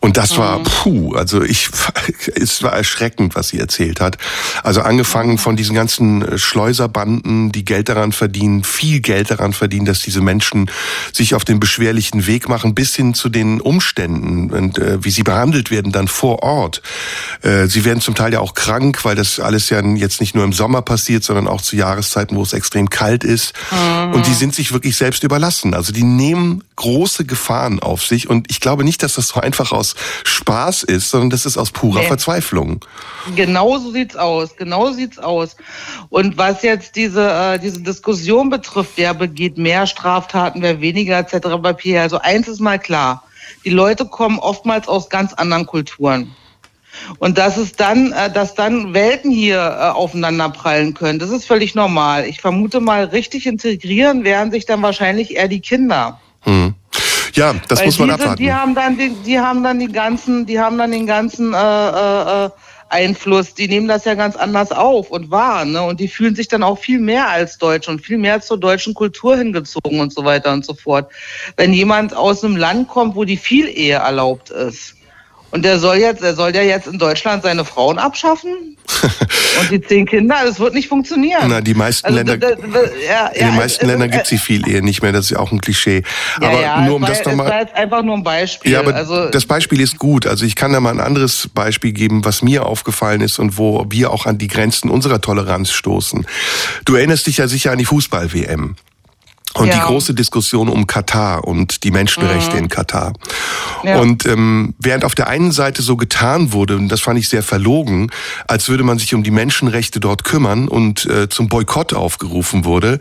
Und 0.00 0.16
das 0.16 0.36
war, 0.36 0.58
mhm. 0.58 0.64
puh, 0.64 1.14
also 1.14 1.42
ich, 1.42 1.70
es 2.34 2.62
war 2.62 2.72
erschreckend, 2.72 3.34
was 3.34 3.48
sie 3.48 3.58
erzählt 3.58 4.00
hat. 4.00 4.18
Also 4.62 4.82
angefangen 4.82 5.38
von 5.38 5.56
diesen 5.56 5.74
ganzen 5.74 6.22
äh, 6.22 6.38
Schleuserbanden, 6.38 7.52
die 7.52 7.64
Geld 7.64 7.88
daran 7.88 8.12
verdienen, 8.12 8.64
viel 8.64 9.00
Geld 9.00 9.30
daran 9.30 9.52
verdienen, 9.52 9.86
dass 9.86 10.00
diese 10.00 10.20
Menschen 10.20 10.70
sich 11.12 11.34
auf 11.34 11.44
den 11.44 11.60
beschwerlichen 11.60 12.26
Weg 12.26 12.48
machen, 12.48 12.74
bis 12.74 12.94
hin 12.94 13.14
zu 13.14 13.28
den 13.28 13.60
Umständen 13.60 14.50
und 14.50 14.78
äh, 14.78 15.04
wie 15.04 15.10
sie 15.10 15.22
behandelt 15.22 15.70
werden 15.70 15.92
dann 15.92 16.08
vor 16.08 16.42
Ort. 16.42 16.82
Äh, 17.42 17.66
sie 17.66 17.84
werden 17.84 18.00
zum 18.00 18.14
Teil 18.14 18.32
ja 18.32 18.40
auch 18.40 18.54
krank, 18.54 19.04
weil 19.04 19.16
das 19.16 19.40
alles 19.40 19.70
ja 19.70 19.82
jetzt 19.82 20.20
nicht 20.20 20.34
nur 20.34 20.44
im 20.44 20.52
Sommer 20.52 20.82
passiert, 20.82 21.24
sondern 21.24 21.48
auch 21.48 21.60
zu 21.60 21.76
Jahreszeiten, 21.76 22.36
wo 22.36 22.42
es 22.42 22.52
extrem 22.52 22.90
kalt 22.90 23.24
ist. 23.24 23.52
Mhm. 23.70 24.14
Und 24.14 24.26
die 24.26 24.34
sind 24.34 24.54
sich 24.54 24.72
wirklich 24.72 24.96
selbst 24.96 25.24
überlassen. 25.24 25.74
Also 25.74 25.92
die 25.92 26.04
nehmen 26.04 26.62
große 26.76 27.24
Gefahren 27.24 27.80
auf 27.80 28.04
sich. 28.04 28.28
Und 28.28 28.50
ich 28.50 28.60
glaube 28.60 28.84
nicht, 28.84 29.02
dass 29.02 29.14
das 29.14 29.28
so 29.28 29.40
einfach 29.42 29.72
aus 29.72 29.94
Spaß 30.24 30.82
ist, 30.84 31.10
sondern 31.10 31.30
das 31.30 31.46
ist 31.46 31.56
aus 31.56 31.70
purer 31.70 32.00
nee. 32.00 32.06
Verzweiflung. 32.06 32.84
Genau 33.36 33.78
so 33.78 33.90
sieht's 33.90 34.16
aus. 34.16 34.56
Genau 34.56 34.86
so 34.86 34.92
sieht's 34.94 35.18
aus. 35.18 35.56
Und 36.08 36.36
was 36.38 36.62
jetzt 36.62 36.96
diese, 36.96 37.30
äh, 37.30 37.58
diese 37.58 37.80
Diskussion 37.80 38.50
betrifft, 38.50 38.92
wer 38.96 39.14
begeht 39.14 39.58
mehr 39.58 39.86
Straftaten, 39.86 40.62
wer 40.62 40.80
weniger 40.80 41.18
etc. 41.18 41.62
Papier. 41.62 42.02
Also 42.02 42.18
eins 42.18 42.48
ist 42.48 42.60
mal 42.60 42.78
klar. 42.78 43.24
Die 43.64 43.70
Leute 43.70 44.06
kommen 44.06 44.38
oftmals 44.38 44.88
aus 44.88 45.08
ganz 45.08 45.32
anderen 45.34 45.66
Kulturen. 45.66 46.34
Und 47.18 47.38
dass 47.38 47.56
es 47.56 47.72
dann, 47.72 48.12
äh, 48.12 48.30
dass 48.30 48.54
dann 48.54 48.94
Welten 48.94 49.30
hier 49.30 49.58
äh, 49.58 49.90
aufeinanderprallen 49.90 50.94
können, 50.94 51.18
das 51.18 51.30
ist 51.30 51.46
völlig 51.46 51.74
normal. 51.74 52.26
Ich 52.26 52.40
vermute 52.40 52.80
mal, 52.80 53.04
richtig 53.04 53.46
integrieren 53.46 54.24
werden 54.24 54.52
sich 54.52 54.66
dann 54.66 54.82
wahrscheinlich 54.82 55.36
eher 55.36 55.48
die 55.48 55.60
Kinder. 55.60 56.20
Hm. 56.40 56.74
Ja, 57.34 57.54
das 57.68 57.80
Weil 57.80 57.86
muss 57.86 57.98
man 57.98 58.08
die 58.08 58.14
abwarten. 58.14 58.42
die 58.42 58.52
haben 58.52 58.74
dann 58.74 58.98
die, 58.98 59.10
die 59.24 59.38
haben 59.38 59.62
dann 59.62 59.78
die 59.78 59.88
ganzen, 59.88 60.46
die 60.46 60.58
haben 60.60 60.78
dann 60.78 60.92
den 60.92 61.06
ganzen 61.06 61.54
äh, 61.54 61.56
äh, 61.56 62.44
äh, 62.46 62.50
Einfluss. 62.88 63.54
Die 63.54 63.68
nehmen 63.68 63.88
das 63.88 64.04
ja 64.04 64.14
ganz 64.14 64.36
anders 64.36 64.70
auf 64.70 65.10
und 65.10 65.30
wahr, 65.30 65.64
ne? 65.64 65.82
Und 65.82 65.98
die 65.98 66.08
fühlen 66.08 66.34
sich 66.34 66.48
dann 66.48 66.62
auch 66.62 66.78
viel 66.78 67.00
mehr 67.00 67.28
als 67.30 67.58
Deutsch 67.58 67.88
und 67.88 68.04
viel 68.04 68.18
mehr 68.18 68.40
zur 68.40 68.58
deutschen 68.58 68.92
Kultur 68.92 69.36
hingezogen 69.36 70.00
und 70.00 70.12
so 70.12 70.24
weiter 70.24 70.52
und 70.52 70.64
so 70.64 70.74
fort. 70.74 71.10
Wenn 71.56 71.72
jemand 71.72 72.14
aus 72.14 72.44
einem 72.44 72.56
Land 72.56 72.88
kommt, 72.88 73.16
wo 73.16 73.24
die 73.24 73.38
Vielehe 73.38 73.94
erlaubt 73.94 74.50
ist, 74.50 74.94
und 75.52 75.66
der 75.66 75.78
soll 75.78 75.96
jetzt, 75.96 76.22
er 76.22 76.34
soll 76.34 76.54
ja 76.56 76.62
jetzt 76.62 76.86
in 76.86 76.98
Deutschland 76.98 77.42
seine 77.42 77.66
Frauen 77.66 77.98
abschaffen 77.98 78.76
und 79.60 79.70
die 79.70 79.82
zehn 79.82 80.06
Kinder. 80.06 80.36
Das 80.44 80.58
wird 80.58 80.72
nicht 80.72 80.88
funktionieren. 80.88 81.44
Na, 81.46 81.60
die 81.60 81.74
meisten 81.74 82.06
also, 82.06 82.18
Länder, 82.18 82.38
das, 82.38 82.56
das, 82.58 82.90
ja, 83.06 83.26
in 83.26 83.46
den 83.46 83.56
meisten 83.56 83.86
Ländern 83.86 84.10
gibt 84.10 84.24
es 84.24 84.30
die 84.30 84.38
viel 84.38 84.66
Ehe 84.66 84.82
nicht 84.82 85.02
mehr. 85.02 85.12
Das 85.12 85.26
ist 85.26 85.30
ja 85.32 85.38
auch 85.38 85.52
ein 85.52 85.60
Klischee. 85.60 86.04
Ja, 86.40 86.48
aber 86.48 86.60
ja, 86.62 86.80
nur 86.86 86.96
um 86.96 87.02
das 87.02 87.22
nochmal. 87.24 87.46
Das 87.46 87.54
war 87.54 87.60
jetzt 87.60 87.74
einfach 87.74 88.02
nur 88.02 88.16
ein 88.16 88.22
Beispiel. 88.22 88.72
Ja, 88.72 88.80
aber 88.80 88.94
also, 88.94 89.28
das 89.28 89.44
Beispiel 89.44 89.82
ist 89.82 89.98
gut. 89.98 90.26
Also 90.26 90.46
ich 90.46 90.56
kann 90.56 90.72
da 90.72 90.80
mal 90.80 90.90
ein 90.90 91.00
anderes 91.00 91.50
Beispiel 91.52 91.92
geben, 91.92 92.24
was 92.24 92.40
mir 92.40 92.64
aufgefallen 92.64 93.20
ist 93.20 93.38
und 93.38 93.58
wo 93.58 93.84
wir 93.90 94.10
auch 94.10 94.24
an 94.24 94.38
die 94.38 94.48
Grenzen 94.48 94.88
unserer 94.88 95.20
Toleranz 95.20 95.70
stoßen. 95.70 96.26
Du 96.86 96.94
erinnerst 96.94 97.26
dich 97.26 97.36
ja 97.36 97.46
sicher 97.46 97.72
an 97.72 97.78
die 97.78 97.84
Fußball-WM. 97.84 98.76
Und 99.54 99.68
ja. 99.68 99.74
die 99.74 99.80
große 99.80 100.14
Diskussion 100.14 100.68
um 100.68 100.86
Katar 100.86 101.44
und 101.44 101.84
die 101.84 101.90
Menschenrechte 101.90 102.56
mhm. 102.56 102.62
in 102.64 102.68
Katar. 102.68 103.12
Ja. 103.84 103.98
Und 103.98 104.24
ähm, 104.24 104.74
während 104.78 105.04
auf 105.04 105.14
der 105.14 105.28
einen 105.28 105.52
Seite 105.52 105.82
so 105.82 105.96
getan 105.96 106.52
wurde, 106.52 106.76
und 106.76 106.88
das 106.88 107.00
fand 107.00 107.18
ich 107.18 107.28
sehr 107.28 107.42
verlogen, 107.42 108.10
als 108.46 108.68
würde 108.68 108.82
man 108.82 108.98
sich 108.98 109.14
um 109.14 109.22
die 109.22 109.30
Menschenrechte 109.30 110.00
dort 110.00 110.24
kümmern 110.24 110.68
und 110.68 111.04
äh, 111.06 111.28
zum 111.28 111.48
Boykott 111.48 111.92
aufgerufen 111.92 112.64
wurde, 112.64 112.98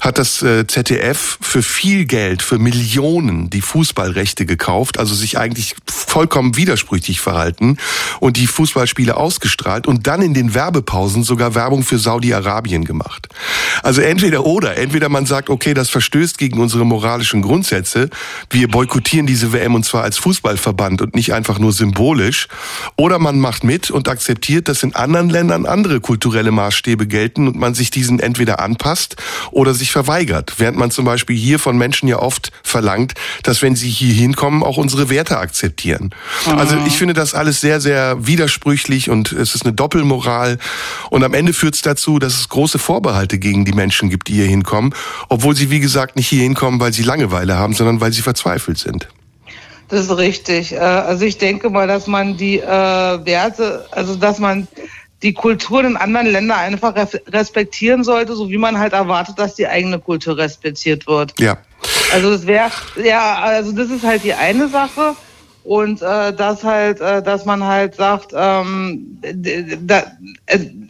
hat 0.00 0.18
das 0.18 0.42
äh, 0.42 0.66
ZDF 0.66 1.38
für 1.40 1.62
viel 1.62 2.06
Geld, 2.06 2.42
für 2.42 2.58
Millionen 2.58 3.50
die 3.50 3.60
Fußballrechte 3.60 4.46
gekauft, 4.46 4.98
also 4.98 5.14
sich 5.14 5.36
eigentlich 5.38 5.74
vollkommen 5.86 6.56
widersprüchlich 6.56 7.20
verhalten 7.20 7.76
und 8.20 8.36
die 8.36 8.46
Fußballspiele 8.46 9.16
ausgestrahlt 9.16 9.86
und 9.86 10.06
dann 10.06 10.22
in 10.22 10.34
den 10.34 10.54
Werbepausen 10.54 11.24
sogar 11.24 11.54
Werbung 11.54 11.82
für 11.82 11.98
Saudi-Arabien 11.98 12.84
gemacht. 12.84 13.28
Also 13.82 14.00
entweder 14.00 14.46
oder, 14.46 14.76
entweder 14.78 15.08
man 15.08 15.26
sagt, 15.26 15.50
okay, 15.50 15.74
das 15.74 15.89
verstößt 15.90 16.38
gegen 16.38 16.60
unsere 16.60 16.84
moralischen 16.84 17.42
Grundsätze. 17.42 18.10
Wir 18.48 18.68
boykottieren 18.68 19.26
diese 19.26 19.52
WM 19.52 19.74
und 19.74 19.84
zwar 19.84 20.02
als 20.02 20.18
Fußballverband 20.18 21.02
und 21.02 21.14
nicht 21.14 21.34
einfach 21.34 21.58
nur 21.58 21.72
symbolisch. 21.72 22.48
Oder 22.96 23.18
man 23.18 23.40
macht 23.40 23.64
mit 23.64 23.90
und 23.90 24.08
akzeptiert, 24.08 24.68
dass 24.68 24.82
in 24.82 24.94
anderen 24.94 25.30
Ländern 25.30 25.66
andere 25.66 26.00
kulturelle 26.00 26.50
Maßstäbe 26.50 27.06
gelten 27.06 27.48
und 27.48 27.56
man 27.56 27.74
sich 27.74 27.90
diesen 27.90 28.20
entweder 28.20 28.60
anpasst 28.60 29.16
oder 29.50 29.74
sich 29.74 29.92
verweigert. 29.92 30.54
Während 30.58 30.78
man 30.78 30.90
zum 30.90 31.04
Beispiel 31.04 31.36
hier 31.36 31.58
von 31.58 31.76
Menschen 31.76 32.08
ja 32.08 32.18
oft 32.18 32.52
verlangt, 32.62 33.14
dass 33.42 33.62
wenn 33.62 33.76
sie 33.76 33.90
hier 33.90 34.14
hinkommen, 34.14 34.62
auch 34.62 34.76
unsere 34.76 35.10
Werte 35.10 35.38
akzeptieren. 35.38 36.14
Mhm. 36.46 36.58
Also 36.58 36.76
ich 36.86 36.96
finde 36.96 37.14
das 37.14 37.34
alles 37.34 37.60
sehr, 37.60 37.80
sehr 37.80 38.26
widersprüchlich 38.26 39.10
und 39.10 39.32
es 39.32 39.54
ist 39.54 39.64
eine 39.64 39.72
Doppelmoral. 39.72 40.58
Und 41.10 41.24
am 41.24 41.34
Ende 41.34 41.52
führt 41.52 41.74
es 41.74 41.82
dazu, 41.82 42.18
dass 42.18 42.34
es 42.34 42.48
große 42.48 42.78
Vorbehalte 42.78 43.38
gegen 43.38 43.64
die 43.64 43.72
Menschen 43.72 44.10
gibt, 44.10 44.28
die 44.28 44.34
hier 44.34 44.46
hinkommen, 44.46 44.94
obwohl 45.28 45.56
sie, 45.56 45.70
wie 45.70 45.79
wie 45.80 45.82
gesagt, 45.82 46.14
nicht 46.14 46.28
hier 46.28 46.42
hinkommen, 46.42 46.78
weil 46.78 46.92
sie 46.92 47.02
Langeweile 47.02 47.56
haben, 47.56 47.72
sondern 47.72 48.02
weil 48.02 48.12
sie 48.12 48.20
verzweifelt 48.20 48.76
sind. 48.76 49.08
Das 49.88 50.00
ist 50.00 50.14
richtig. 50.14 50.72
Äh, 50.72 50.78
also 50.78 51.24
ich 51.24 51.38
denke 51.38 51.70
mal, 51.70 51.88
dass 51.88 52.06
man 52.06 52.36
die 52.36 52.58
äh, 52.58 52.64
Werte, 52.66 53.86
also 53.92 54.14
dass 54.14 54.38
man 54.38 54.68
die 55.22 55.32
Kulturen 55.32 55.86
in 55.86 55.96
anderen 55.96 56.26
Ländern 56.26 56.58
einfach 56.58 56.94
respektieren 57.28 58.04
sollte, 58.04 58.34
so 58.34 58.50
wie 58.50 58.58
man 58.58 58.78
halt 58.78 58.92
erwartet, 58.92 59.38
dass 59.38 59.54
die 59.54 59.66
eigene 59.66 59.98
Kultur 59.98 60.36
respektiert 60.36 61.06
wird. 61.06 61.32
Ja. 61.40 61.56
Also 62.12 62.30
das 62.30 62.46
wäre, 62.46 62.70
ja, 63.02 63.36
also 63.36 63.72
das 63.72 63.88
ist 63.88 64.04
halt 64.04 64.22
die 64.22 64.34
eine 64.34 64.68
Sache. 64.68 65.16
Und 65.62 66.00
äh, 66.00 66.32
dass 66.32 66.64
halt, 66.64 67.00
äh, 67.00 67.22
dass 67.22 67.44
man 67.44 67.62
halt 67.62 67.94
sagt, 67.94 68.32
ähm, 68.34 69.18
da, 69.82 70.04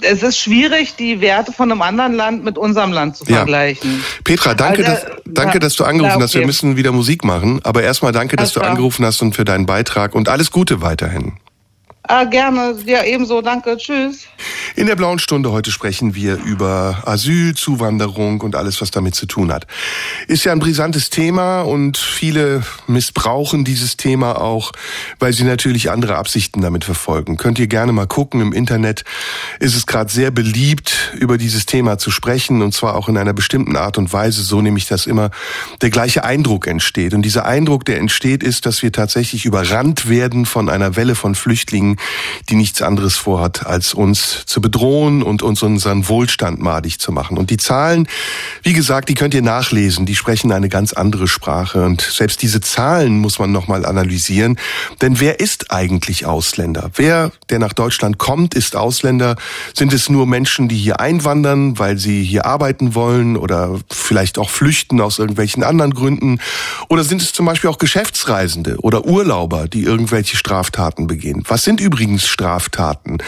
es 0.02 0.22
ist 0.22 0.38
schwierig, 0.38 0.94
die 0.96 1.20
Werte 1.20 1.52
von 1.52 1.72
einem 1.72 1.82
anderen 1.82 2.14
Land 2.14 2.44
mit 2.44 2.56
unserem 2.56 2.92
Land 2.92 3.16
zu 3.16 3.24
vergleichen. 3.24 3.90
Ja. 3.90 4.20
Petra, 4.22 4.54
danke, 4.54 4.86
also, 4.86 5.06
dass, 5.06 5.22
danke, 5.26 5.58
dass 5.58 5.74
du 5.74 5.84
angerufen 5.84 6.16
okay. 6.16 6.24
hast. 6.24 6.34
Wir 6.34 6.46
müssen 6.46 6.76
wieder 6.76 6.92
Musik 6.92 7.24
machen. 7.24 7.60
Aber 7.64 7.82
erstmal 7.82 8.12
danke, 8.12 8.36
dass 8.36 8.52
du 8.52 8.60
angerufen 8.60 9.04
hast 9.04 9.20
und 9.22 9.34
für 9.34 9.44
deinen 9.44 9.66
Beitrag 9.66 10.14
und 10.14 10.28
alles 10.28 10.50
Gute 10.50 10.80
weiterhin. 10.82 11.32
Ah, 12.10 12.24
gerne. 12.24 12.74
Ja, 12.86 13.04
ebenso. 13.04 13.40
Danke. 13.40 13.76
Tschüss. 13.76 14.26
In 14.74 14.86
der 14.86 14.96
blauen 14.96 15.20
Stunde 15.20 15.52
heute 15.52 15.70
sprechen 15.70 16.16
wir 16.16 16.42
über 16.42 17.02
Asyl, 17.06 17.54
Zuwanderung 17.54 18.40
und 18.40 18.56
alles, 18.56 18.80
was 18.80 18.90
damit 18.90 19.14
zu 19.14 19.26
tun 19.26 19.52
hat. 19.52 19.68
Ist 20.26 20.42
ja 20.42 20.50
ein 20.50 20.58
brisantes 20.58 21.10
Thema 21.10 21.60
und 21.60 21.98
viele 21.98 22.64
missbrauchen 22.88 23.64
dieses 23.64 23.96
Thema 23.96 24.40
auch, 24.40 24.72
weil 25.20 25.32
sie 25.32 25.44
natürlich 25.44 25.92
andere 25.92 26.16
Absichten 26.16 26.62
damit 26.62 26.84
verfolgen. 26.84 27.36
Könnt 27.36 27.60
ihr 27.60 27.68
gerne 27.68 27.92
mal 27.92 28.08
gucken. 28.08 28.40
Im 28.40 28.52
Internet 28.52 29.04
ist 29.60 29.76
es 29.76 29.86
gerade 29.86 30.10
sehr 30.10 30.32
beliebt, 30.32 31.14
über 31.16 31.38
dieses 31.38 31.64
Thema 31.64 31.96
zu 31.98 32.10
sprechen 32.10 32.60
und 32.62 32.74
zwar 32.74 32.96
auch 32.96 33.08
in 33.08 33.18
einer 33.18 33.34
bestimmten 33.34 33.76
Art 33.76 33.98
und 33.98 34.12
Weise, 34.12 34.42
so 34.42 34.60
nämlich, 34.60 34.88
dass 34.88 35.06
immer 35.06 35.30
der 35.80 35.90
gleiche 35.90 36.24
Eindruck 36.24 36.66
entsteht. 36.66 37.14
Und 37.14 37.22
dieser 37.22 37.46
Eindruck, 37.46 37.84
der 37.84 37.98
entsteht, 37.98 38.42
ist, 38.42 38.66
dass 38.66 38.82
wir 38.82 38.90
tatsächlich 38.90 39.44
überrannt 39.44 40.08
werden 40.08 40.44
von 40.44 40.68
einer 40.68 40.96
Welle 40.96 41.14
von 41.14 41.36
Flüchtlingen, 41.36 41.99
die 42.48 42.56
nichts 42.56 42.82
anderes 42.82 43.16
vorhat, 43.16 43.66
als 43.66 43.94
uns 43.94 44.44
zu 44.46 44.60
bedrohen 44.60 45.22
und 45.22 45.42
uns 45.42 45.62
unseren 45.62 46.08
Wohlstand 46.08 46.60
madig 46.60 46.98
zu 46.98 47.12
machen. 47.12 47.38
Und 47.38 47.50
die 47.50 47.56
Zahlen, 47.56 48.08
wie 48.62 48.72
gesagt, 48.72 49.08
die 49.08 49.14
könnt 49.14 49.34
ihr 49.34 49.42
nachlesen, 49.42 50.06
die 50.06 50.16
sprechen 50.16 50.52
eine 50.52 50.68
ganz 50.68 50.92
andere 50.92 51.28
Sprache. 51.28 51.84
Und 51.84 52.00
selbst 52.00 52.42
diese 52.42 52.60
Zahlen 52.60 53.18
muss 53.18 53.38
man 53.38 53.52
nochmal 53.52 53.84
analysieren. 53.86 54.58
Denn 55.00 55.20
wer 55.20 55.40
ist 55.40 55.70
eigentlich 55.70 56.26
Ausländer? 56.26 56.90
Wer, 56.94 57.32
der 57.48 57.58
nach 57.58 57.72
Deutschland 57.72 58.18
kommt, 58.18 58.54
ist 58.54 58.76
Ausländer? 58.76 59.36
Sind 59.74 59.92
es 59.92 60.08
nur 60.08 60.26
Menschen, 60.26 60.68
die 60.68 60.76
hier 60.76 61.00
einwandern, 61.00 61.78
weil 61.78 61.98
sie 61.98 62.22
hier 62.22 62.46
arbeiten 62.46 62.94
wollen 62.94 63.36
oder 63.36 63.78
vielleicht 63.90 64.38
auch 64.38 64.50
flüchten 64.50 65.00
aus 65.00 65.18
irgendwelchen 65.18 65.62
anderen 65.62 65.94
Gründen? 65.94 66.40
Oder 66.88 67.04
sind 67.04 67.22
es 67.22 67.32
zum 67.32 67.46
Beispiel 67.46 67.70
auch 67.70 67.78
Geschäftsreisende 67.78 68.76
oder 68.80 69.04
Urlauber, 69.04 69.68
die 69.68 69.82
irgendwelche 69.82 70.36
Straftaten 70.36 71.06
begehen? 71.06 71.44
Was 71.48 71.64
sind 71.64 71.80
übrigens 71.90 72.28
Straftaten? 72.28 73.18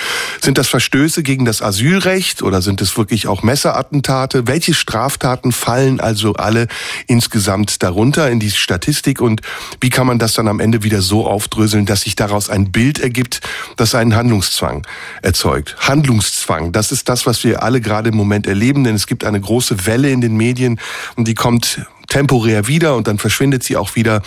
Sind 0.41 0.57
das 0.57 0.69
Verstöße 0.69 1.25
gegen 1.25 1.45
das 1.45 1.63
Asylrecht 1.63 2.43
oder 2.43 2.63
sind 2.63 2.81
es 2.81 2.97
wirklich 2.97 3.27
auch 3.27 3.43
Messerattentate? 3.43 4.47
Welche 4.47 4.73
Straftaten 4.73 5.51
fallen 5.51 5.99
also 5.99 6.35
alle 6.35 6.69
insgesamt 7.09 7.83
darunter 7.83 8.31
in 8.31 8.39
die 8.39 8.53
Statistik 8.53 9.21
und 9.21 9.41
wie 9.81 9.91
kann 9.91 10.07
man 10.07 10.21
das 10.21 10.35
dann 10.35 10.47
am 10.47 10.61
Ende 10.61 10.85
wieder 10.85 11.03
so 11.03 11.27
aufdröseln, 11.27 11.87
dass 11.87 12.03
sich 12.03 12.15
daraus 12.15 12.51
ein 12.51 12.71
Bild 12.71 13.01
ergibt, 13.01 13.41
das 13.75 13.97
einen 13.97 14.15
Handlungszwang 14.15 14.87
erzeugt? 15.23 15.75
Handlungszwang, 15.81 16.71
das 16.71 16.93
ist 16.93 17.09
das, 17.09 17.27
was 17.27 17.43
wir 17.43 17.65
alle 17.65 17.81
gerade 17.81 18.11
im 18.11 18.17
Moment 18.17 18.47
erleben, 18.47 18.85
denn 18.85 18.95
es 18.95 19.09
gibt 19.09 19.25
eine 19.25 19.41
große 19.41 19.87
Welle 19.87 20.11
in 20.11 20.21
den 20.21 20.37
Medien 20.37 20.79
und 21.17 21.27
die 21.27 21.35
kommt 21.35 21.85
temporär 22.13 22.69
wieder 22.69 22.95
und 22.95 23.09
dann 23.09 23.19
verschwindet 23.19 23.63
sie 23.63 23.79
auch 23.79 23.97
wieder, 23.97 24.21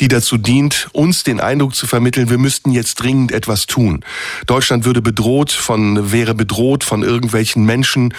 die 0.00 0.08
dazu 0.08 0.38
dient, 0.38 0.88
uns 0.92 1.22
den 1.22 1.38
Eindruck 1.38 1.76
zu 1.76 1.86
vermitteln, 1.86 2.30
wir 2.30 2.38
müssten 2.38 2.72
jetzt 2.72 2.96
dringend 2.96 3.30
etwas 3.30 3.66
tun. 3.66 4.04
Deutschland 4.46 4.84
würde 4.84 5.00
bedroht 5.00 5.52
von, 5.52 6.10
wäre 6.10 6.34
bedroht 6.34 6.82
von 6.82 7.04
irgendwelchen 7.04 7.64
Menschen, 7.64 8.12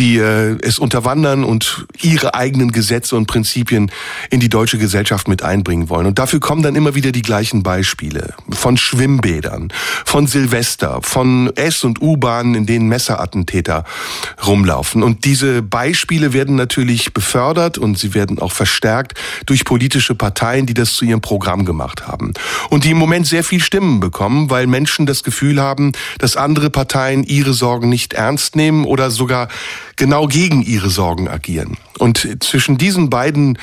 die 0.00 0.16
äh, 0.16 0.58
es 0.62 0.80
unterwandern 0.80 1.44
und 1.44 1.86
ihre 2.02 2.34
eigenen 2.34 2.72
Gesetze 2.72 3.14
und 3.14 3.26
Prinzipien 3.26 3.92
in 4.30 4.40
die 4.40 4.48
deutsche 4.48 4.78
Gesellschaft 4.78 5.28
mit 5.28 5.44
einbringen 5.44 5.88
wollen. 5.88 6.06
Und 6.06 6.18
dafür 6.18 6.40
kommen 6.40 6.62
dann 6.62 6.74
immer 6.74 6.96
wieder 6.96 7.12
die 7.12 7.22
gleichen 7.22 7.62
Beispiele. 7.62 8.34
Von 8.50 8.76
Schwimmbädern, 8.76 9.72
von 10.04 10.26
Silvester, 10.26 10.98
von 11.02 11.54
S- 11.54 11.84
und 11.84 12.02
U-Bahnen, 12.02 12.56
in 12.56 12.66
denen 12.66 12.88
Messerattentäter 12.88 13.84
rumlaufen. 14.44 15.04
Und 15.04 15.24
diese 15.24 15.62
Beispiele 15.62 16.32
werden 16.32 16.56
natürlich 16.56 17.14
befördert 17.14 17.78
und 17.78 17.96
sie 17.96 18.12
werden 18.12 18.40
auch 18.40 18.55
verstärkt 18.56 19.14
durch 19.46 19.64
politische 19.64 20.14
Parteien, 20.14 20.66
die 20.66 20.74
das 20.74 20.94
zu 20.94 21.04
ihrem 21.04 21.20
Programm 21.20 21.64
gemacht 21.64 22.06
haben. 22.06 22.32
Und 22.70 22.84
die 22.84 22.90
im 22.90 22.98
Moment 22.98 23.26
sehr 23.26 23.44
viel 23.44 23.60
Stimmen 23.60 24.00
bekommen, 24.00 24.50
weil 24.50 24.66
Menschen 24.66 25.06
das 25.06 25.22
Gefühl 25.22 25.60
haben, 25.60 25.92
dass 26.18 26.36
andere 26.36 26.70
Parteien 26.70 27.22
ihre 27.22 27.52
Sorgen 27.52 27.88
nicht 27.88 28.14
ernst 28.14 28.56
nehmen 28.56 28.84
oder 28.84 29.10
sogar 29.10 29.48
genau 29.96 30.26
gegen 30.26 30.62
ihre 30.62 30.90
Sorgen 30.90 31.28
agieren. 31.28 31.76
Und 31.98 32.42
zwischen 32.42 32.78
diesen 32.78 33.10
beiden 33.10 33.58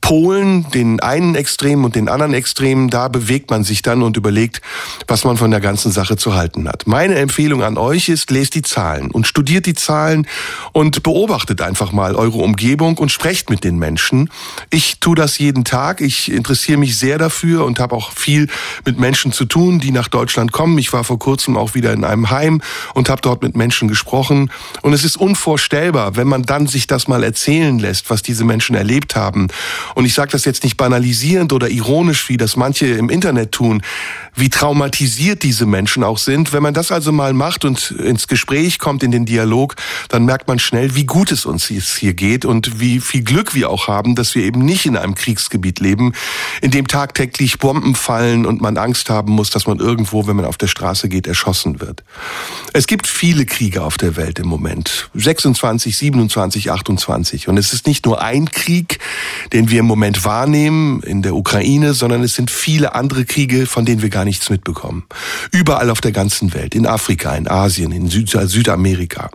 Polen, 0.00 0.70
den 0.70 1.00
einen 1.00 1.34
Extrem 1.34 1.84
und 1.84 1.94
den 1.94 2.08
anderen 2.08 2.32
Extremen, 2.32 2.88
da 2.88 3.08
bewegt 3.08 3.50
man 3.50 3.62
sich 3.62 3.82
dann 3.82 4.02
und 4.02 4.16
überlegt, 4.16 4.62
was 5.06 5.24
man 5.24 5.36
von 5.36 5.50
der 5.50 5.60
ganzen 5.60 5.92
Sache 5.92 6.16
zu 6.16 6.34
halten 6.34 6.66
hat. 6.66 6.86
Meine 6.86 7.16
Empfehlung 7.16 7.62
an 7.62 7.76
euch 7.76 8.08
ist, 8.08 8.30
lest 8.30 8.54
die 8.54 8.62
Zahlen 8.62 9.10
und 9.10 9.26
studiert 9.26 9.66
die 9.66 9.74
Zahlen 9.74 10.26
und 10.72 11.02
beobachtet 11.02 11.60
einfach 11.60 11.92
mal 11.92 12.16
eure 12.16 12.38
Umgebung 12.38 12.96
und 12.96 13.12
sprecht 13.12 13.50
mit 13.50 13.64
den 13.64 13.78
Menschen. 13.78 14.30
Ich 14.70 14.98
tue 15.00 15.14
das 15.14 15.38
jeden 15.38 15.64
Tag. 15.64 16.00
Ich 16.00 16.32
interessiere 16.32 16.78
mich 16.78 16.96
sehr 16.96 17.18
dafür 17.18 17.66
und 17.66 17.78
habe 17.78 17.94
auch 17.94 18.12
viel 18.12 18.48
mit 18.86 18.98
Menschen 18.98 19.32
zu 19.32 19.44
tun, 19.44 19.78
die 19.78 19.90
nach 19.90 20.08
Deutschland 20.08 20.52
kommen. 20.52 20.78
Ich 20.78 20.92
war 20.92 21.04
vor 21.04 21.18
kurzem 21.18 21.56
auch 21.56 21.74
wieder 21.74 21.92
in 21.92 22.04
einem 22.04 22.30
Heim 22.30 22.62
und 22.94 23.10
habe 23.10 23.20
dort 23.20 23.42
mit 23.42 23.56
Menschen 23.56 23.88
gesprochen. 23.88 24.50
Und 24.80 24.94
es 24.94 25.04
ist 25.04 25.16
unvorstellbar, 25.16 26.16
wenn 26.16 26.28
man 26.28 26.44
dann 26.44 26.66
sich 26.66 26.86
das 26.86 27.08
mal 27.08 27.22
erzählen 27.22 27.78
lässt, 27.78 28.08
was 28.08 28.22
diese 28.22 28.44
Menschen 28.44 28.74
erlebt 28.74 29.14
haben 29.14 29.48
und 29.94 30.04
ich 30.04 30.14
sage 30.14 30.30
das 30.32 30.44
jetzt 30.44 30.64
nicht 30.64 30.76
banalisierend 30.76 31.52
oder 31.52 31.68
ironisch, 31.68 32.28
wie 32.28 32.36
das 32.36 32.56
manche 32.56 32.86
im 32.86 33.10
Internet 33.10 33.52
tun, 33.52 33.82
wie 34.34 34.50
traumatisiert 34.50 35.42
diese 35.42 35.66
Menschen 35.66 36.04
auch 36.04 36.18
sind. 36.18 36.52
Wenn 36.52 36.62
man 36.62 36.74
das 36.74 36.92
also 36.92 37.12
mal 37.12 37.32
macht 37.32 37.64
und 37.64 37.90
ins 37.90 38.28
Gespräch 38.28 38.78
kommt, 38.78 39.02
in 39.02 39.10
den 39.10 39.26
Dialog, 39.26 39.76
dann 40.08 40.24
merkt 40.24 40.48
man 40.48 40.58
schnell, 40.58 40.94
wie 40.94 41.06
gut 41.06 41.32
es 41.32 41.46
uns 41.46 41.66
hier 41.66 42.14
geht 42.14 42.44
und 42.44 42.80
wie 42.80 43.00
viel 43.00 43.22
Glück 43.22 43.54
wir 43.54 43.70
auch 43.70 43.88
haben, 43.88 44.14
dass 44.14 44.34
wir 44.34 44.44
eben 44.44 44.64
nicht 44.64 44.86
in 44.86 44.96
einem 44.96 45.14
Kriegsgebiet 45.14 45.80
leben, 45.80 46.12
in 46.62 46.70
dem 46.70 46.86
tagtäglich 46.86 47.58
Bomben 47.58 47.94
fallen 47.94 48.46
und 48.46 48.60
man 48.60 48.76
Angst 48.76 49.10
haben 49.10 49.32
muss, 49.32 49.50
dass 49.50 49.66
man 49.66 49.78
irgendwo, 49.78 50.26
wenn 50.26 50.36
man 50.36 50.44
auf 50.44 50.56
der 50.56 50.68
Straße 50.68 51.08
geht, 51.08 51.26
erschossen 51.26 51.80
wird. 51.80 52.04
Es 52.72 52.86
gibt 52.86 53.06
viele 53.06 53.46
Kriege 53.46 53.82
auf 53.82 53.96
der 53.96 54.16
Welt 54.16 54.38
im 54.38 54.46
Moment. 54.46 55.10
26, 55.14 55.96
27, 55.96 56.70
28. 56.70 57.48
Und 57.48 57.56
es 57.56 57.72
ist 57.72 57.86
nicht 57.86 58.06
nur 58.06 58.22
ein 58.22 58.50
Krieg, 58.50 58.98
den 59.52 59.70
wir 59.78 59.82
im 59.82 59.86
Moment 59.86 60.24
wahrnehmen 60.24 61.00
in 61.04 61.22
der 61.22 61.36
Ukraine, 61.36 61.94
sondern 61.94 62.24
es 62.24 62.34
sind 62.34 62.50
viele 62.50 62.96
andere 62.96 63.24
Kriege, 63.24 63.66
von 63.66 63.84
denen 63.84 64.02
wir 64.02 64.08
gar 64.08 64.24
nichts 64.24 64.50
mitbekommen. 64.50 65.04
Überall 65.52 65.90
auf 65.90 66.00
der 66.00 66.10
ganzen 66.10 66.52
Welt, 66.52 66.74
in 66.74 66.84
Afrika, 66.84 67.36
in 67.36 67.46
Asien, 67.46 67.92
in 67.92 68.08
Süd 68.08 68.28
Südamerika. 68.28 69.30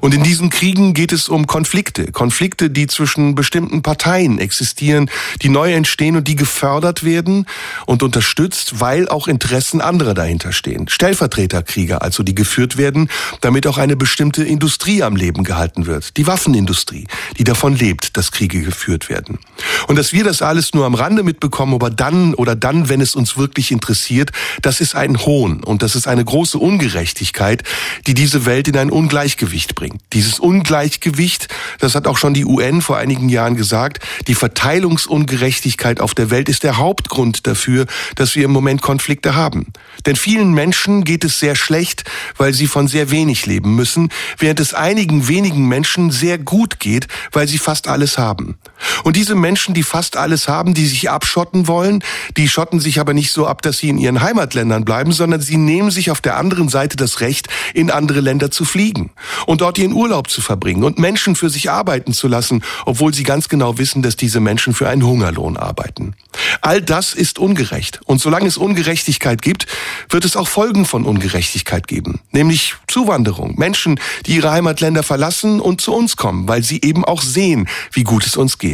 Und 0.00 0.14
in 0.14 0.22
diesen 0.22 0.48
Kriegen 0.48 0.94
geht 0.94 1.12
es 1.12 1.28
um 1.28 1.46
Konflikte. 1.46 2.10
Konflikte, 2.10 2.70
die 2.70 2.86
zwischen 2.86 3.34
bestimmten 3.34 3.82
Parteien 3.82 4.38
existieren, 4.38 5.10
die 5.42 5.50
neu 5.50 5.74
entstehen 5.74 6.16
und 6.16 6.26
die 6.26 6.36
gefördert 6.36 7.04
werden 7.04 7.44
und 7.84 8.02
unterstützt, 8.02 8.80
weil 8.80 9.08
auch 9.08 9.28
Interessen 9.28 9.82
anderer 9.82 10.14
dahinter 10.14 10.52
stehen. 10.52 10.88
Stellvertreterkriege 10.88 12.00
also, 12.00 12.22
die 12.22 12.34
geführt 12.34 12.78
werden, 12.78 13.10
damit 13.42 13.66
auch 13.66 13.76
eine 13.76 13.96
bestimmte 13.96 14.42
Industrie 14.42 15.02
am 15.02 15.16
Leben 15.16 15.44
gehalten 15.44 15.84
wird. 15.84 16.16
Die 16.16 16.26
Waffenindustrie, 16.26 17.06
die 17.36 17.44
davon 17.44 17.76
lebt, 17.76 18.16
dass 18.16 18.32
Kriege 18.32 18.62
geführt 18.62 19.10
werden. 19.10 19.38
Und 19.88 19.96
dass 19.96 20.12
wir 20.12 20.24
das 20.24 20.42
alles 20.42 20.74
nur 20.74 20.86
am 20.86 20.94
Rande 20.94 21.22
mitbekommen, 21.22 21.74
aber 21.74 21.90
dann 21.90 22.34
oder 22.34 22.54
dann, 22.54 22.88
wenn 22.88 23.00
es 23.00 23.14
uns 23.14 23.36
wirklich 23.36 23.70
interessiert, 23.70 24.30
das 24.62 24.80
ist 24.80 24.94
ein 24.94 25.18
Hohn 25.18 25.62
und 25.64 25.82
das 25.82 25.94
ist 25.94 26.08
eine 26.08 26.24
große 26.24 26.58
Ungerechtigkeit, 26.58 27.62
die 28.06 28.14
diese 28.14 28.46
Welt 28.46 28.68
in 28.68 28.76
ein 28.76 28.90
Ungleichgewicht 28.90 29.74
bringt. 29.74 30.00
Dieses 30.12 30.38
Ungleichgewicht, 30.38 31.48
das 31.78 31.94
hat 31.94 32.06
auch 32.06 32.18
schon 32.18 32.34
die 32.34 32.44
UN 32.44 32.82
vor 32.82 32.96
einigen 32.96 33.28
Jahren 33.28 33.56
gesagt, 33.56 34.04
die 34.26 34.34
Verteilungsungerechtigkeit 34.34 36.00
auf 36.00 36.14
der 36.14 36.30
Welt 36.30 36.48
ist 36.48 36.62
der 36.62 36.76
Hauptgrund 36.76 37.46
dafür, 37.46 37.86
dass 38.14 38.34
wir 38.36 38.44
im 38.44 38.52
Moment 38.52 38.82
Konflikte 38.82 39.34
haben. 39.34 39.72
Denn 40.06 40.16
vielen 40.16 40.52
Menschen 40.52 41.04
geht 41.04 41.24
es 41.24 41.38
sehr 41.38 41.56
schlecht, 41.56 42.04
weil 42.36 42.52
sie 42.52 42.66
von 42.66 42.88
sehr 42.88 43.10
wenig 43.10 43.46
leben 43.46 43.74
müssen, 43.74 44.10
während 44.38 44.60
es 44.60 44.74
einigen 44.74 45.28
wenigen 45.28 45.68
Menschen 45.68 46.10
sehr 46.10 46.38
gut 46.38 46.80
geht, 46.80 47.08
weil 47.32 47.48
sie 47.48 47.58
fast 47.58 47.88
alles 47.88 48.18
haben. 48.18 48.56
Und 49.04 49.16
diese 49.16 49.34
Menschen, 49.34 49.74
die 49.74 49.82
fast 49.82 50.16
alles 50.16 50.48
haben, 50.48 50.74
die 50.74 50.86
sich 50.86 51.10
abschotten 51.10 51.66
wollen, 51.66 52.02
die 52.36 52.48
schotten 52.48 52.80
sich 52.80 53.00
aber 53.00 53.14
nicht 53.14 53.32
so 53.32 53.46
ab, 53.46 53.62
dass 53.62 53.78
sie 53.78 53.88
in 53.88 53.98
ihren 53.98 54.20
Heimatländern 54.20 54.84
bleiben, 54.84 55.12
sondern 55.12 55.40
sie 55.40 55.56
nehmen 55.56 55.90
sich 55.90 56.10
auf 56.10 56.20
der 56.20 56.36
anderen 56.36 56.68
Seite 56.68 56.96
das 56.96 57.20
Recht, 57.20 57.48
in 57.74 57.90
andere 57.90 58.20
Länder 58.20 58.50
zu 58.50 58.64
fliegen 58.64 59.10
und 59.46 59.60
dort 59.60 59.78
ihren 59.78 59.92
Urlaub 59.92 60.30
zu 60.30 60.40
verbringen 60.40 60.84
und 60.84 60.98
Menschen 60.98 61.36
für 61.36 61.50
sich 61.50 61.70
arbeiten 61.70 62.12
zu 62.12 62.28
lassen, 62.28 62.62
obwohl 62.86 63.14
sie 63.14 63.24
ganz 63.24 63.48
genau 63.48 63.78
wissen, 63.78 64.02
dass 64.02 64.16
diese 64.16 64.40
Menschen 64.40 64.74
für 64.74 64.88
einen 64.88 65.04
Hungerlohn 65.04 65.56
arbeiten. 65.56 66.14
All 66.60 66.80
das 66.80 67.14
ist 67.14 67.38
ungerecht. 67.38 68.00
Und 68.04 68.20
solange 68.20 68.46
es 68.46 68.56
Ungerechtigkeit 68.56 69.42
gibt, 69.42 69.66
wird 70.08 70.24
es 70.24 70.36
auch 70.36 70.48
Folgen 70.48 70.84
von 70.84 71.04
Ungerechtigkeit 71.04 71.88
geben, 71.88 72.20
nämlich 72.30 72.74
Zuwanderung. 72.88 73.54
Menschen, 73.58 74.00
die 74.26 74.36
ihre 74.36 74.50
Heimatländer 74.50 75.02
verlassen 75.02 75.60
und 75.60 75.80
zu 75.80 75.92
uns 75.92 76.16
kommen, 76.16 76.48
weil 76.48 76.62
sie 76.62 76.80
eben 76.82 77.04
auch 77.04 77.22
sehen, 77.22 77.68
wie 77.92 78.04
gut 78.04 78.26
es 78.26 78.36
uns 78.36 78.58
geht. 78.58 78.71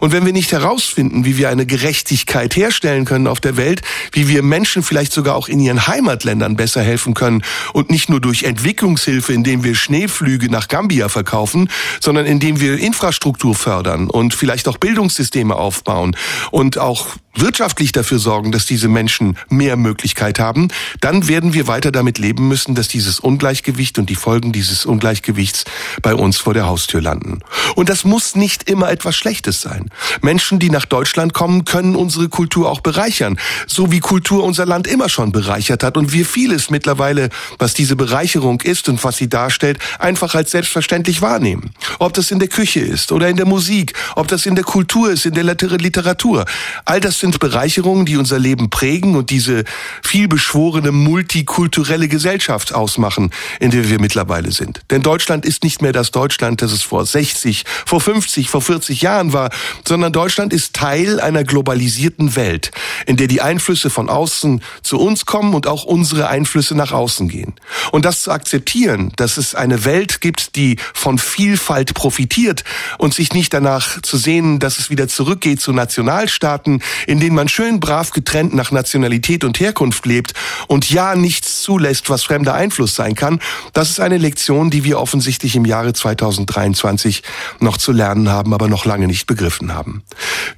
Und 0.00 0.12
wenn 0.12 0.26
wir 0.26 0.32
nicht 0.32 0.52
herausfinden, 0.52 1.24
wie 1.24 1.36
wir 1.36 1.48
eine 1.48 1.66
Gerechtigkeit 1.66 2.56
herstellen 2.56 3.04
können 3.04 3.26
auf 3.26 3.40
der 3.40 3.56
Welt, 3.56 3.82
wie 4.12 4.28
wir 4.28 4.42
Menschen 4.42 4.82
vielleicht 4.82 5.12
sogar 5.12 5.36
auch 5.36 5.48
in 5.48 5.60
ihren 5.60 5.86
Heimatländern 5.86 6.56
besser 6.56 6.82
helfen 6.82 7.14
können 7.14 7.42
und 7.72 7.90
nicht 7.90 8.08
nur 8.08 8.20
durch 8.20 8.44
Entwicklungshilfe, 8.44 9.32
indem 9.32 9.64
wir 9.64 9.74
Schneeflüge 9.74 10.50
nach 10.50 10.68
Gambia 10.68 11.08
verkaufen, 11.08 11.70
sondern 12.00 12.26
indem 12.26 12.60
wir 12.60 12.78
Infrastruktur 12.78 13.54
fördern 13.54 14.08
und 14.08 14.34
vielleicht 14.34 14.68
auch 14.68 14.78
Bildungssysteme 14.78 15.56
aufbauen 15.56 16.16
und 16.50 16.78
auch 16.78 17.08
wirtschaftlich 17.34 17.92
dafür 17.92 18.18
sorgen, 18.18 18.52
dass 18.52 18.66
diese 18.66 18.88
Menschen 18.88 19.38
mehr 19.48 19.76
Möglichkeit 19.76 20.38
haben, 20.40 20.68
dann 21.00 21.28
werden 21.28 21.54
wir 21.54 21.68
weiter 21.68 21.92
damit 21.92 22.18
leben 22.18 22.48
müssen, 22.48 22.74
dass 22.74 22.88
dieses 22.88 23.20
Ungleichgewicht 23.20 23.98
und 23.98 24.10
die 24.10 24.16
Folgen 24.16 24.52
dieses 24.52 24.84
Ungleichgewichts 24.84 25.64
bei 26.02 26.14
uns 26.14 26.38
vor 26.38 26.54
der 26.54 26.66
Haustür 26.66 27.00
landen. 27.00 27.40
Und 27.76 27.88
das 27.88 28.04
muss 28.04 28.34
nicht 28.34 28.68
immer 28.68 28.90
etwas 28.90 29.16
Schlechtes 29.16 29.60
sein 29.60 29.69
sein. 29.70 29.90
Menschen, 30.22 30.58
die 30.58 30.70
nach 30.70 30.84
Deutschland 30.84 31.32
kommen, 31.32 31.64
können 31.64 31.94
unsere 31.94 32.28
Kultur 32.28 32.70
auch 32.70 32.80
bereichern, 32.80 33.38
so 33.66 33.92
wie 33.92 34.00
Kultur 34.00 34.44
unser 34.44 34.66
Land 34.66 34.86
immer 34.86 35.08
schon 35.08 35.32
bereichert 35.32 35.82
hat 35.82 35.96
und 35.96 36.12
wir 36.12 36.26
vieles 36.26 36.70
mittlerweile, 36.70 37.30
was 37.58 37.74
diese 37.74 37.96
Bereicherung 37.96 38.60
ist 38.62 38.88
und 38.88 39.02
was 39.04 39.16
sie 39.16 39.28
darstellt, 39.28 39.78
einfach 39.98 40.34
als 40.34 40.50
selbstverständlich 40.50 41.22
wahrnehmen. 41.22 41.72
Ob 41.98 42.12
das 42.14 42.30
in 42.30 42.38
der 42.38 42.48
Küche 42.48 42.80
ist 42.80 43.12
oder 43.12 43.28
in 43.28 43.36
der 43.36 43.46
Musik, 43.46 43.94
ob 44.16 44.28
das 44.28 44.46
in 44.46 44.54
der 44.54 44.64
Kultur 44.64 45.10
ist, 45.10 45.26
in 45.26 45.34
der 45.34 45.44
Literatur. 45.44 46.44
All 46.84 47.00
das 47.00 47.20
sind 47.20 47.38
Bereicherungen, 47.38 48.06
die 48.06 48.16
unser 48.16 48.38
Leben 48.38 48.70
prägen 48.70 49.16
und 49.16 49.30
diese 49.30 49.64
vielbeschworene 50.02 50.92
multikulturelle 50.92 52.08
Gesellschaft 52.08 52.74
ausmachen, 52.74 53.30
in 53.60 53.70
der 53.70 53.88
wir 53.88 54.00
mittlerweile 54.00 54.50
sind. 54.50 54.80
Denn 54.90 55.02
Deutschland 55.02 55.44
ist 55.44 55.62
nicht 55.62 55.82
mehr 55.82 55.92
das 55.92 56.10
Deutschland, 56.10 56.62
das 56.62 56.72
es 56.72 56.82
vor 56.82 57.06
60, 57.06 57.64
vor 57.86 58.00
50, 58.00 58.48
vor 58.50 58.62
40 58.62 59.02
Jahren 59.02 59.32
war, 59.32 59.49
sondern 59.86 60.12
Deutschland 60.12 60.52
ist 60.52 60.74
Teil 60.74 61.20
einer 61.20 61.44
globalisierten 61.44 62.36
Welt, 62.36 62.70
in 63.06 63.16
der 63.16 63.26
die 63.26 63.40
Einflüsse 63.40 63.90
von 63.90 64.08
außen 64.08 64.62
zu 64.82 64.98
uns 64.98 65.26
kommen 65.26 65.54
und 65.54 65.66
auch 65.66 65.84
unsere 65.84 66.28
Einflüsse 66.28 66.74
nach 66.74 66.92
außen 66.92 67.28
gehen. 67.28 67.54
Und 67.92 68.04
das 68.04 68.22
zu 68.22 68.30
akzeptieren, 68.30 69.12
dass 69.16 69.36
es 69.36 69.54
eine 69.54 69.84
Welt 69.84 70.20
gibt, 70.20 70.56
die 70.56 70.76
von 70.94 71.18
Vielfalt 71.18 71.94
profitiert 71.94 72.64
und 72.98 73.14
sich 73.14 73.32
nicht 73.32 73.52
danach 73.52 74.00
zu 74.02 74.16
sehen, 74.16 74.58
dass 74.58 74.78
es 74.78 74.90
wieder 74.90 75.08
zurückgeht 75.08 75.60
zu 75.60 75.72
Nationalstaaten, 75.72 76.82
in 77.06 77.20
denen 77.20 77.34
man 77.34 77.48
schön 77.48 77.80
brav 77.80 78.10
getrennt 78.10 78.54
nach 78.54 78.70
Nationalität 78.70 79.44
und 79.44 79.60
Herkunft 79.60 80.06
lebt 80.06 80.34
und 80.66 80.90
ja 80.90 81.14
nichts 81.14 81.62
zulässt, 81.62 82.10
was 82.10 82.22
fremder 82.22 82.54
Einfluss 82.54 82.94
sein 82.94 83.14
kann, 83.14 83.40
das 83.72 83.90
ist 83.90 84.00
eine 84.00 84.18
Lektion, 84.18 84.70
die 84.70 84.84
wir 84.84 84.98
offensichtlich 84.98 85.56
im 85.56 85.64
Jahre 85.64 85.92
2023 85.92 87.22
noch 87.60 87.76
zu 87.76 87.92
lernen 87.92 88.28
haben, 88.28 88.54
aber 88.54 88.68
noch 88.68 88.84
lange 88.84 89.06
nicht 89.06 89.26
begriffen 89.40 89.72
haben. 89.72 90.02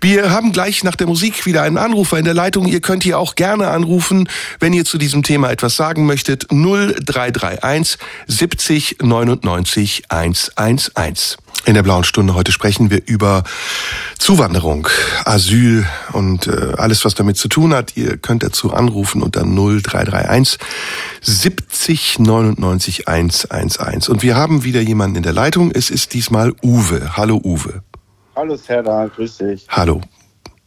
Wir 0.00 0.30
haben 0.30 0.50
gleich 0.50 0.82
nach 0.82 0.96
der 0.96 1.06
Musik 1.06 1.46
wieder 1.46 1.62
einen 1.62 1.78
Anrufer 1.78 2.18
in 2.18 2.24
der 2.24 2.34
Leitung. 2.34 2.66
Ihr 2.66 2.80
könnt 2.80 3.04
hier 3.04 3.16
auch 3.16 3.36
gerne 3.36 3.68
anrufen, 3.68 4.28
wenn 4.58 4.72
ihr 4.72 4.84
zu 4.84 4.98
diesem 4.98 5.22
Thema 5.22 5.52
etwas 5.52 5.76
sagen 5.76 6.04
möchtet. 6.04 6.48
0331 6.50 7.98
70 8.26 8.96
99 9.00 10.02
111. 10.08 11.36
In 11.64 11.74
der 11.74 11.84
blauen 11.84 12.02
Stunde 12.02 12.34
heute 12.34 12.50
sprechen 12.50 12.90
wir 12.90 13.02
über 13.06 13.44
Zuwanderung, 14.18 14.88
Asyl 15.24 15.86
und 16.12 16.48
äh, 16.48 16.72
alles, 16.76 17.04
was 17.04 17.14
damit 17.14 17.36
zu 17.36 17.46
tun 17.46 17.72
hat. 17.72 17.96
Ihr 17.96 18.16
könnt 18.16 18.42
dazu 18.42 18.72
anrufen 18.72 19.22
unter 19.22 19.42
0331 19.42 20.58
70 21.20 22.18
99 22.18 23.06
111. 23.06 24.08
Und 24.08 24.24
wir 24.24 24.34
haben 24.34 24.64
wieder 24.64 24.80
jemanden 24.80 25.18
in 25.18 25.22
der 25.22 25.32
Leitung. 25.32 25.70
Es 25.70 25.88
ist 25.88 26.14
diesmal 26.14 26.52
Uwe. 26.64 27.16
Hallo 27.16 27.40
Uwe. 27.44 27.82
Hallo 28.34 28.56
Serda, 28.56 29.06
grüß 29.14 29.38
dich. 29.38 29.66
Hallo. 29.68 30.00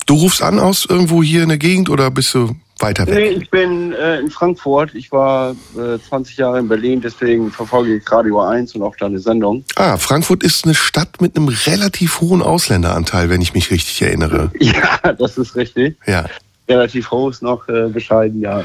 Du 0.06 0.16
rufst 0.16 0.44
an 0.44 0.60
aus 0.60 0.86
irgendwo 0.88 1.24
hier 1.24 1.44
in 1.44 1.50
der 1.50 1.58
Gegend 1.58 1.90
oder 1.90 2.12
bist 2.12 2.34
du 2.36 2.56
weiter 2.78 3.08
weg? 3.08 3.16
Nee, 3.16 3.30
ich 3.42 3.50
bin 3.50 3.92
äh, 3.94 4.20
in 4.20 4.30
Frankfurt. 4.30 4.94
Ich 4.94 5.12
war 5.12 5.56
äh, 5.76 5.98
20 5.98 6.38
Jahre 6.38 6.60
in 6.60 6.68
Berlin, 6.68 7.02
deswegen 7.02 7.52
verfolge 7.52 7.96
ich 7.96 8.12
Radio 8.12 8.42
1 8.42 8.76
und 8.76 8.84
auch 8.84 8.96
deine 8.98 9.18
Sendung. 9.18 9.64
Ah, 9.76 9.98
Frankfurt 9.98 10.44
ist 10.44 10.66
eine 10.66 10.76
Stadt 10.76 11.22
mit 11.22 11.36
einem 11.36 11.48
relativ 11.48 12.22
hohen 12.22 12.44
Ausländeranteil, 12.44 13.30
wenn 13.30 13.42
ich 13.42 13.54
mich 13.54 13.72
richtig 13.72 14.02
erinnere. 14.02 14.52
Ja, 14.60 15.14
das 15.14 15.38
ist 15.38 15.56
richtig. 15.56 15.98
Ja. 16.06 16.26
Relativ 16.68 17.12
hoch 17.12 17.30
ist 17.30 17.44
noch 17.44 17.68
äh, 17.68 17.90
bescheiden, 17.90 18.42
ja. 18.42 18.64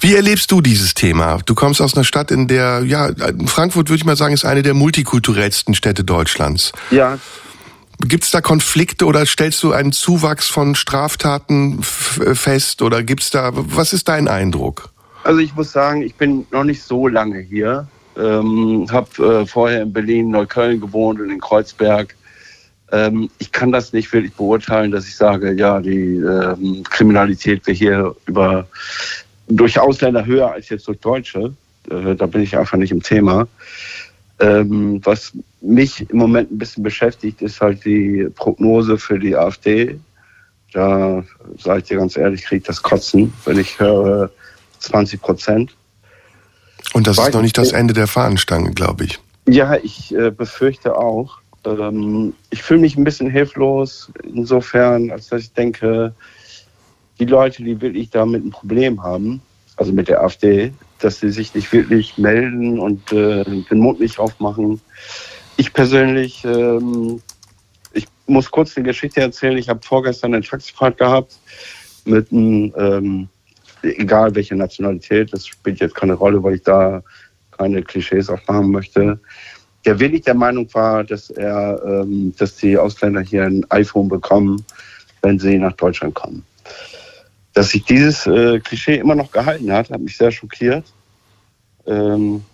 Wie 0.00 0.14
erlebst 0.14 0.50
du 0.50 0.60
dieses 0.60 0.94
Thema? 0.94 1.38
Du 1.46 1.54
kommst 1.54 1.80
aus 1.80 1.94
einer 1.94 2.04
Stadt, 2.04 2.30
in 2.30 2.46
der, 2.48 2.82
ja, 2.84 3.10
Frankfurt 3.46 3.88
würde 3.88 3.96
ich 3.96 4.04
mal 4.04 4.16
sagen, 4.16 4.34
ist 4.34 4.44
eine 4.44 4.62
der 4.62 4.74
multikulturellsten 4.74 5.74
Städte 5.74 6.04
Deutschlands. 6.04 6.72
Ja, 6.90 7.18
Gibt 8.00 8.24
es 8.24 8.30
da 8.30 8.40
Konflikte 8.40 9.06
oder 9.06 9.26
stellst 9.26 9.62
du 9.62 9.72
einen 9.72 9.92
Zuwachs 9.92 10.48
von 10.48 10.74
Straftaten 10.74 11.82
fest 11.82 12.80
oder 12.82 13.02
gibt's 13.02 13.30
da, 13.30 13.50
was 13.52 13.92
ist 13.92 14.08
dein 14.08 14.28
Eindruck? 14.28 14.90
Also 15.24 15.40
ich 15.40 15.54
muss 15.54 15.72
sagen, 15.72 16.02
ich 16.02 16.14
bin 16.14 16.46
noch 16.52 16.64
nicht 16.64 16.82
so 16.82 17.08
lange 17.08 17.40
hier. 17.40 17.88
Ähm, 18.16 18.86
habe 18.90 19.42
äh, 19.42 19.46
vorher 19.46 19.82
in 19.82 19.92
Berlin, 19.92 20.30
Neukölln 20.30 20.80
gewohnt 20.80 21.20
und 21.20 21.30
in 21.30 21.40
Kreuzberg. 21.40 22.14
Ähm, 22.90 23.30
ich 23.38 23.52
kann 23.52 23.72
das 23.72 23.92
nicht 23.92 24.12
wirklich 24.12 24.32
beurteilen, 24.32 24.90
dass 24.90 25.06
ich 25.06 25.16
sage, 25.16 25.52
ja, 25.52 25.80
die 25.80 26.16
ähm, 26.16 26.82
Kriminalität 26.88 27.66
wäre 27.66 27.76
hier 27.76 28.16
über 28.26 28.66
durch 29.48 29.78
Ausländer 29.78 30.24
höher 30.24 30.52
als 30.52 30.68
jetzt 30.68 30.88
durch 30.88 31.00
Deutsche. 31.00 31.52
Äh, 31.90 32.14
da 32.14 32.26
bin 32.26 32.42
ich 32.42 32.56
einfach 32.56 32.78
nicht 32.78 32.92
im 32.92 33.02
Thema. 33.02 33.46
Ähm, 34.40 35.00
was 35.04 35.32
mich 35.60 36.08
im 36.10 36.18
Moment 36.18 36.52
ein 36.52 36.58
bisschen 36.58 36.82
beschäftigt, 36.82 37.42
ist 37.42 37.60
halt 37.60 37.84
die 37.84 38.28
Prognose 38.34 38.98
für 38.98 39.18
die 39.18 39.36
AfD. 39.36 39.98
Da 40.72 41.24
sage 41.58 41.80
ich 41.80 41.84
dir 41.86 41.96
ganz 41.96 42.16
ehrlich, 42.16 42.44
kriege 42.44 42.60
ich 42.60 42.66
das 42.66 42.82
Kotzen, 42.82 43.32
wenn 43.44 43.58
ich 43.58 43.80
höre 43.80 44.30
20 44.80 45.20
Prozent. 45.20 45.74
Und 46.92 47.06
das 47.06 47.18
ist 47.18 47.34
noch 47.34 47.42
nicht 47.42 47.58
das 47.58 47.72
Ende 47.72 47.94
der 47.94 48.06
Fahnenstange, 48.06 48.70
glaube 48.72 49.04
ich. 49.04 49.18
Ja, 49.46 49.76
ich 49.76 50.14
äh, 50.14 50.30
befürchte 50.30 50.96
auch. 50.96 51.38
Ähm, 51.64 52.34
ich 52.50 52.62
fühle 52.62 52.80
mich 52.80 52.96
ein 52.96 53.04
bisschen 53.04 53.30
hilflos, 53.30 54.10
insofern, 54.22 55.10
als 55.10 55.28
dass 55.28 55.42
ich 55.42 55.52
denke, 55.52 56.14
die 57.18 57.24
Leute, 57.24 57.64
die 57.64 57.80
wirklich 57.80 58.10
damit 58.10 58.44
ein 58.44 58.50
Problem 58.50 59.02
haben, 59.02 59.42
also 59.76 59.92
mit 59.92 60.08
der 60.08 60.22
AfD, 60.22 60.72
dass 60.98 61.20
sie 61.20 61.30
sich 61.30 61.54
nicht 61.54 61.72
wirklich 61.72 62.18
melden 62.18 62.78
und 62.78 63.12
äh, 63.12 63.44
den 63.44 63.78
Mund 63.78 64.00
nicht 64.00 64.18
aufmachen. 64.18 64.80
Ich 65.56 65.72
persönlich, 65.72 66.44
ähm, 66.44 67.20
ich 67.92 68.06
muss 68.26 68.50
kurz 68.50 68.76
eine 68.76 68.86
Geschichte 68.86 69.20
erzählen. 69.20 69.58
Ich 69.58 69.68
habe 69.68 69.80
vorgestern 69.82 70.34
eine 70.34 70.44
Taxifahrt 70.44 70.98
gehabt 70.98 71.38
mit 72.04 72.32
einem, 72.32 72.72
ähm, 72.76 73.28
egal 73.82 74.34
welche 74.34 74.56
Nationalität, 74.56 75.32
das 75.32 75.46
spielt 75.46 75.80
jetzt 75.80 75.94
keine 75.94 76.14
Rolle, 76.14 76.42
weil 76.42 76.56
ich 76.56 76.62
da 76.62 77.02
keine 77.52 77.82
Klischees 77.82 78.28
aufmachen 78.28 78.70
möchte. 78.70 79.20
Der 79.84 79.98
wirklich 80.00 80.22
der 80.22 80.34
Meinung 80.34 80.68
war, 80.74 81.04
dass 81.04 81.30
er, 81.30 81.80
ähm, 81.84 82.34
dass 82.36 82.56
die 82.56 82.76
Ausländer 82.76 83.20
hier 83.20 83.44
ein 83.44 83.64
iPhone 83.70 84.08
bekommen, 84.08 84.64
wenn 85.22 85.38
sie 85.38 85.58
nach 85.58 85.72
Deutschland 85.72 86.14
kommen 86.14 86.44
dass 87.58 87.70
sich 87.70 87.84
dieses 87.84 88.24
äh, 88.28 88.60
Klischee 88.60 88.98
immer 88.98 89.16
noch 89.16 89.32
gehalten 89.32 89.72
hat, 89.72 89.90
hat 89.90 90.00
mich 90.00 90.16
sehr 90.16 90.30
schockiert. 90.30 90.84
Ähm, 91.88 92.44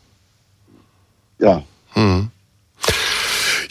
ja. 1.38 1.62
Hm. 1.93 2.31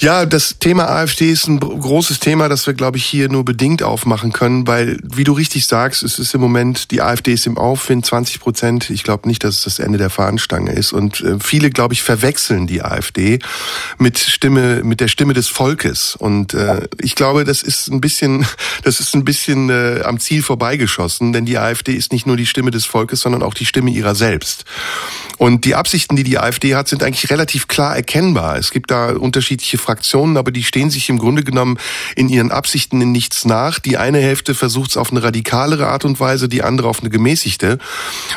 Ja, 0.04 0.26
das 0.26 0.60
Thema 0.60 0.89
AfD 0.89 1.32
ist 1.32 1.48
ein 1.48 1.62
großes 1.62 2.20
Thema, 2.20 2.50
das 2.50 2.68
wir, 2.68 2.74
glaube 2.74 2.98
ich, 2.98 3.06
hier 3.06 3.30
nur 3.30 3.46
bedingt 3.46 3.84
aufmachen 3.84 4.34
können, 4.34 4.68
weil, 4.68 5.00
wie 5.02 5.24
du 5.24 5.32
richtig 5.32 5.66
sagst, 5.66 6.04
es 6.04 6.20
ist 6.20 6.34
im 6.34 6.42
Moment, 6.42 6.92
die 6.92 7.02
AfD 7.02 7.32
ist 7.32 7.48
im 7.48 7.58
Aufwind, 7.58 8.06
20 8.06 8.42
Prozent. 8.42 8.89
Ich 8.89 9.04
glaube 9.04 9.30
nicht, 9.30 9.46
dass 9.46 9.60
es 9.60 9.63
das 9.63 9.80
Ende 9.80 9.98
der 9.98 10.10
Fahnenstange 10.10 10.74
ist. 10.74 10.92
Und 10.92 11.22
äh, 11.22 11.38
viele, 11.39 11.70
glaube 11.70 11.94
ich, 11.94 12.04
verwechseln 12.04 12.68
die 12.68 12.82
AfD 12.82 13.39
mit 13.98 14.20
Stimme, 14.20 14.84
mit 14.84 15.00
der 15.00 15.08
Stimme 15.08 15.34
des 15.34 15.48
Volkes. 15.48 16.18
Und 16.18 16.54
äh, 16.54 16.86
ich 17.02 17.16
glaube, 17.16 17.46
das 17.46 17.63
ist 17.63 17.89
ein 17.89 18.02
bisschen, 18.02 18.46
das 18.84 19.00
ist 19.00 19.16
ein 19.16 19.24
bisschen 19.24 19.70
äh, 19.70 20.02
am 20.04 20.20
Ziel 20.20 20.44
vorbeigeschossen, 20.44 21.32
denn 21.32 21.46
die 21.46 21.58
AfD 21.58 21.94
ist 21.94 22.12
nicht 22.12 22.28
nur 22.28 22.36
die 22.36 22.46
Stimme 22.46 22.72
des 22.72 22.84
Volkes, 22.84 23.22
sondern 23.22 23.42
auch 23.42 23.54
die 23.54 23.66
Stimme 23.66 23.89
ihrer 23.89 24.16
selbst. 24.16 24.66
Und 25.38 25.63
die 25.63 25.76
Absichten, 25.76 26.18
die 26.18 26.24
die 26.24 26.39
AfD 26.39 26.76
hat, 26.76 26.89
sind 26.89 27.04
eigentlich 27.04 27.30
relativ 27.30 27.70
klar 27.70 27.96
erkennbar. 27.96 28.58
Es 28.58 28.72
gibt 28.72 28.92
da 28.92 29.12
unterschiedliche 29.12 29.78
Fraktionen, 29.93 30.38
aber 30.38 30.49
die 30.49 30.63
stehen 30.63 30.89
sich 30.89 31.08
im 31.10 31.19
Grunde 31.19 31.43
genommen 31.43 31.77
in 32.15 32.27
ihren 32.27 32.49
Absichten 32.49 32.99
in 32.99 33.12
nichts 33.12 33.45
nach. 33.45 33.77
Die 33.77 33.97
eine 33.97 34.17
Hälfte 34.17 34.56
versucht 34.56 34.89
es 34.89 34.97
auf 34.97 35.12
eine 35.12 35.21
radikalere 35.21 35.88
Art 35.88 36.03
und 36.03 36.19
Weise, 36.19 36.49
die 36.49 36.63
andere 36.63 36.88
auf 36.88 37.01
eine 37.01 37.12
gemäßigte. 37.12 37.77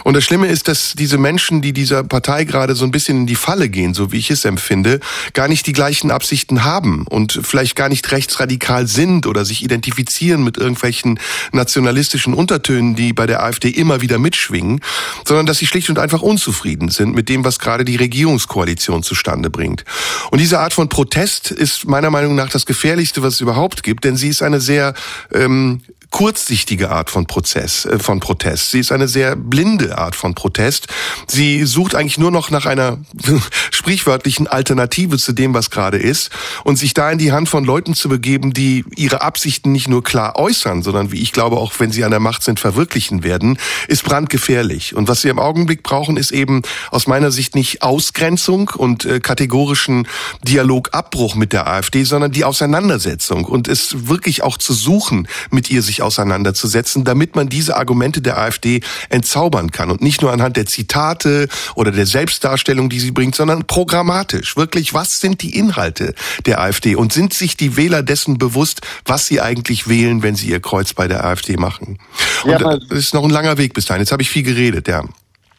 Und 0.05 0.13
das 0.13 0.23
Schlimme 0.23 0.49
ist, 0.49 0.69
dass 0.69 0.93
diese 0.93 1.17
Menschen, 1.17 1.63
die 1.63 1.73
dieser 1.73 2.05
Partei 2.05 2.45
gerade 2.45 2.75
so 2.75 2.85
ein 2.85 2.91
bisschen 2.91 3.21
in 3.21 3.27
die 3.27 3.37
Falle 3.37 3.71
gehen, 3.71 3.95
so 3.95 4.13
wie 4.13 4.19
ich 4.19 4.31
es 4.31 4.45
empfinde, 4.45 5.01
gar 5.33 5.49
nicht 5.49 5.67
die 5.67 5.73
gleichen 5.73 6.11
Absichten 6.11 6.63
haben 6.63 7.07
und 7.09 7.41
vielleicht 7.43 7.75
gar 7.75 7.89
nicht 7.89 8.13
rechtsradikal 8.13 8.87
sind 8.87 9.27
oder 9.27 9.47
sich 9.47 9.65
identifizieren 9.65 10.45
mit 10.45 10.59
irgendwelchen 10.59 11.19
nationalistischen 11.53 12.35
Untertönen, 12.35 12.97
die 12.97 13.15
bei 13.15 13.27
der 13.27 13.43
AfD 13.43 13.71
immer 13.71 14.03
wieder 14.03 14.19
mitschwingen, 14.19 14.81
sondern 15.27 15.47
dass 15.47 15.57
sie 15.57 15.67
schlicht 15.67 15.89
und 15.89 15.99
einfach 15.99 16.21
unzufrieden 16.21 16.91
sind 16.91 17.15
mit 17.15 17.31
dem, 17.31 17.47
was 17.47 17.59
gerade 17.59 17.87
die 17.87 17.97
Regierungskoalition 17.97 19.03
zustande 19.03 19.49
bringt. 19.49 19.87
Und 20.31 20.43
diese 20.43 20.61
Art 20.61 20.75
von 20.75 20.91
Protest 20.91 21.46
ist 21.51 21.87
meiner 21.87 22.11
Meinung 22.11 22.35
nach 22.35 22.49
das 22.49 22.67
Gefährlichste, 22.67 23.23
was 23.23 23.35
es 23.35 23.41
überhaupt 23.41 23.83
gibt, 23.83 24.05
denn 24.05 24.17
sie 24.17 24.29
ist 24.29 24.43
eine 24.43 24.61
sehr 24.61 24.95
ähm, 25.33 25.83
kurzsichtige 26.11 26.91
Art 26.91 27.11
von 27.11 27.27
Prozess, 27.27 27.85
äh, 27.85 27.99
von 27.99 28.21
Protest. 28.21 28.71
Sie 28.71 28.81
ist 28.81 28.93
eine 28.93 29.09
sehr 29.09 29.37
blinde 29.37 29.99
Art 29.99 30.17
von 30.17 30.35
Protest. 30.35 30.89
Sie 31.27 31.65
sucht 31.65 31.95
eigentlich 31.95 32.19
nur 32.19 32.31
noch 32.31 32.51
nach 32.51 32.67
einer 32.67 32.99
sprichwörtlichen 33.71 34.47
Alternative 34.47 35.19
zu 35.19 35.33
dem, 35.33 35.55
was 35.55 35.71
gerade 35.71 35.99
ist 35.99 36.31
und 36.65 36.77
sich 36.77 36.95
da 36.95 37.11
in 37.11 37.19
die 37.19 37.33
Hand 37.33 37.49
von 37.49 37.65
Leuten 37.65 37.95
zu 37.95 38.09
begeben, 38.09 38.53
die 38.53 38.85
ihre 38.97 39.23
Absichten 39.23 39.73
nicht 39.73 39.89
nur 39.89 40.03
klar 40.03 40.37
äußern, 40.37 40.83
sondern 40.83 41.13
wie 41.13 41.21
ich 41.21 41.33
glaube 41.33 41.57
auch, 41.57 41.73
wenn 41.79 41.93
sie 41.93 42.05
an 42.05 42.11
der 42.11 42.21
Macht 42.21 42.43
sind, 42.43 42.61
verwirklichen 42.61 43.23
werden, 43.23 43.59
ist 43.89 44.05
brandgefährlich. 44.05 44.95
Und 44.95 45.09
was 45.09 45.23
sie 45.23 45.29
im 45.29 45.39
Augenblick 45.39 45.83
brauchen, 45.83 46.17
ist 46.17 46.31
eben 46.31 46.63
aus 46.91 47.07
meiner 47.07 47.31
Sicht 47.31 47.55
nicht 47.55 47.83
Ausgrenzung 47.83 48.71
und 48.71 49.05
äh, 49.05 49.21
kategorischen 49.21 50.09
Dialogabbruch 50.43 51.35
mit 51.35 51.53
der 51.53 51.67
AfD, 51.67 52.05
sondern 52.05 52.33
die 52.33 52.45
Auseinandersetzung 52.45 53.45
und 53.45 53.69
es 53.69 54.09
wirklich 54.09 54.43
auch 54.43 54.57
zu 54.57 54.73
suchen, 54.73 55.29
mit 55.51 55.71
ihr 55.71 55.83
sich 55.83 55.96
auseinanderzusetzen, 56.03 57.05
damit 57.05 57.37
man 57.37 57.49
diese 57.49 57.77
Argumente 57.77 58.23
der 58.23 58.39
AfD 58.39 58.81
entzaubern 59.09 59.71
kann 59.71 59.91
und 59.91 60.03
nicht 60.03 60.23
nur 60.23 60.33
anhand 60.33 60.57
der 60.57 60.67
Zitate 60.67 61.49
oder 61.75 61.91
der 61.91 62.07
Selbstdarstellung, 62.07 62.89
die 62.89 63.01
sie 63.01 63.11
bringt, 63.11 63.35
sondern 63.35 63.67
programmatisch. 63.67 64.57
Wirklich, 64.57 64.95
was 64.95 65.21
sind 65.21 65.43
die 65.43 65.57
Inhalte 65.57 66.15
der 66.47 66.61
AfD 66.61 66.97
und 66.97 67.13
sind 67.13 67.35
sich 67.35 67.57
die 67.57 67.77
Wähler 67.77 68.03
dessen 68.03 68.39
bewusst, 68.39 68.81
was 69.05 69.27
sie 69.27 69.41
eigentlich 69.41 69.89
wählen, 69.89 70.23
wenn 70.23 70.35
sie 70.35 70.49
ihr 70.49 70.61
Kreuz 70.61 70.95
bei 70.95 71.09
der 71.09 71.25
AfD 71.25 71.57
machen? 71.57 71.99
Und 72.45 72.51
ja, 72.51 72.59
das 72.59 72.91
ist 72.91 73.15
noch 73.15 73.25
ein 73.25 73.31
langer 73.31 73.59
Weg 73.59 73.75
bis 73.75 73.87
dahin. 73.87 74.03
Jetzt 74.03 74.13
habe 74.13 74.23
ich 74.23 74.31
viel 74.31 74.43
geredet, 74.43 74.89
ja. 74.89 75.05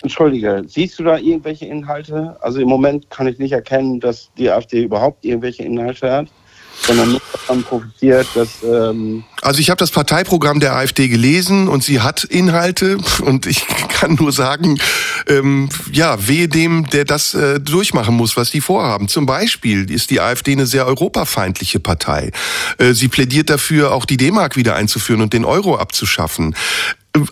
Entschuldige, 0.03 0.63
siehst 0.67 0.99
du 0.99 1.03
da 1.03 1.17
irgendwelche 1.17 1.65
Inhalte? 1.65 2.37
Also 2.41 2.59
im 2.59 2.69
Moment 2.69 3.09
kann 3.09 3.27
ich 3.27 3.39
nicht 3.39 3.51
erkennen, 3.51 3.99
dass 3.99 4.29
die 4.37 4.49
AfD 4.49 4.83
überhaupt 4.83 5.25
irgendwelche 5.25 5.63
Inhalte 5.63 6.11
hat 6.11 6.27
sondern 6.85 7.11
nur 7.11 7.21
davon 7.31 7.63
profitiert, 7.63 8.27
dass. 8.35 8.49
Ähm 8.63 9.23
also 9.41 9.59
ich 9.59 9.69
habe 9.69 9.77
das 9.77 9.91
Parteiprogramm 9.91 10.59
der 10.59 10.75
AfD 10.75 11.07
gelesen 11.07 11.67
und 11.67 11.83
sie 11.83 12.01
hat 12.01 12.23
Inhalte 12.23 12.97
und 13.21 13.45
ich 13.45 13.65
kann 13.89 14.15
nur 14.15 14.31
sagen, 14.31 14.79
ähm, 15.27 15.69
ja, 15.91 16.27
wehe 16.27 16.47
dem, 16.47 16.89
der 16.89 17.05
das 17.05 17.33
äh, 17.33 17.59
durchmachen 17.59 18.15
muss, 18.15 18.37
was 18.37 18.51
die 18.51 18.61
vorhaben. 18.61 19.07
Zum 19.07 19.25
Beispiel 19.25 19.89
ist 19.91 20.09
die 20.09 20.21
AfD 20.21 20.53
eine 20.53 20.65
sehr 20.65 20.85
europafeindliche 20.85 21.79
Partei. 21.79 22.31
Äh, 22.77 22.93
sie 22.93 23.07
plädiert 23.07 23.49
dafür, 23.49 23.93
auch 23.93 24.05
die 24.05 24.17
D-Mark 24.17 24.55
wieder 24.55 24.75
einzuführen 24.75 25.21
und 25.21 25.33
den 25.33 25.45
Euro 25.45 25.77
abzuschaffen. 25.77 26.55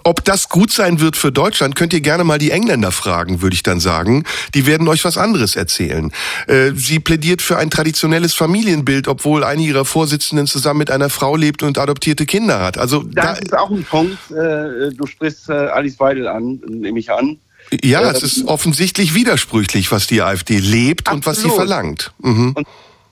Ob 0.03 0.23
das 0.25 0.49
gut 0.49 0.71
sein 0.71 0.99
wird 0.99 1.15
für 1.15 1.31
Deutschland, 1.31 1.75
könnt 1.75 1.93
ihr 1.93 2.01
gerne 2.01 2.23
mal 2.23 2.37
die 2.37 2.51
Engländer 2.51 2.91
fragen, 2.91 3.41
würde 3.41 3.55
ich 3.55 3.63
dann 3.63 3.79
sagen. 3.79 4.23
Die 4.53 4.65
werden 4.65 4.87
euch 4.87 5.03
was 5.05 5.17
anderes 5.17 5.55
erzählen. 5.55 6.11
Äh, 6.47 6.71
sie 6.75 6.99
plädiert 6.99 7.41
für 7.41 7.57
ein 7.57 7.69
traditionelles 7.69 8.33
Familienbild, 8.33 9.07
obwohl 9.07 9.43
eine 9.43 9.61
ihrer 9.61 9.85
Vorsitzenden 9.85 10.47
zusammen 10.47 10.79
mit 10.79 10.91
einer 10.91 11.09
Frau 11.09 11.35
lebt 11.35 11.63
und 11.63 11.77
adoptierte 11.77 12.25
Kinder 12.25 12.61
hat. 12.61 12.77
Also 12.77 13.03
das 13.03 13.25
da 13.25 13.33
ist 13.33 13.57
auch 13.57 13.71
ein 13.71 13.83
Punkt. 13.83 14.17
Äh, 14.31 14.91
du 14.93 15.05
sprichst 15.05 15.49
äh, 15.49 15.53
Alice 15.53 15.99
Weidel 15.99 16.27
an, 16.27 16.61
nehme 16.67 16.99
ich 16.99 17.11
an. 17.11 17.39
Ja, 17.83 18.11
es 18.11 18.23
ist 18.23 18.47
offensichtlich 18.47 19.15
widersprüchlich, 19.15 19.91
was 19.91 20.07
die 20.07 20.21
AfD 20.21 20.59
lebt 20.59 21.07
Absolut. 21.07 21.15
und 21.15 21.25
was 21.25 21.41
sie 21.41 21.49
verlangt. 21.49 22.11
Mhm. 22.19 22.53
Und 22.55 22.67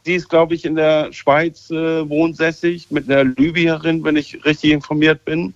sie 0.06 0.16
ist, 0.16 0.30
glaube 0.30 0.54
ich, 0.56 0.66
in 0.66 0.76
der 0.76 1.12
Schweiz 1.12 1.70
äh, 1.72 2.08
wohnsässig 2.08 2.88
mit 2.92 3.10
einer 3.10 3.24
Libyerin, 3.24 4.04
wenn 4.04 4.16
ich 4.16 4.44
richtig 4.46 4.72
informiert 4.72 5.26
bin. 5.26 5.54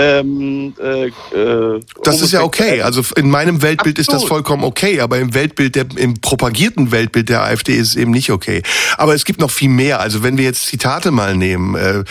Ähm, 0.00 0.74
äh, 0.80 1.08
äh, 1.08 1.80
das 2.04 2.20
ist 2.20 2.32
ja 2.32 2.42
okay. 2.42 2.82
Also 2.82 3.02
in 3.16 3.28
meinem 3.28 3.62
Weltbild 3.62 3.98
Absolut. 3.98 3.98
ist 3.98 4.22
das 4.22 4.28
vollkommen 4.28 4.62
okay, 4.62 5.00
aber 5.00 5.18
im 5.18 5.34
Weltbild 5.34 5.74
der, 5.74 5.86
im 5.96 6.14
propagierten 6.20 6.92
Weltbild 6.92 7.28
der 7.28 7.42
AfD 7.42 7.74
ist 7.74 7.88
es 7.88 7.96
eben 7.96 8.12
nicht 8.12 8.30
okay. 8.30 8.62
Aber 8.96 9.16
es 9.16 9.24
gibt 9.24 9.40
noch 9.40 9.50
viel 9.50 9.70
mehr. 9.70 9.98
Also 9.98 10.22
wenn 10.22 10.38
wir 10.38 10.44
jetzt 10.44 10.66
Zitate 10.66 11.10
mal 11.10 11.36
nehmen, 11.36 11.74
äh, 11.74 12.04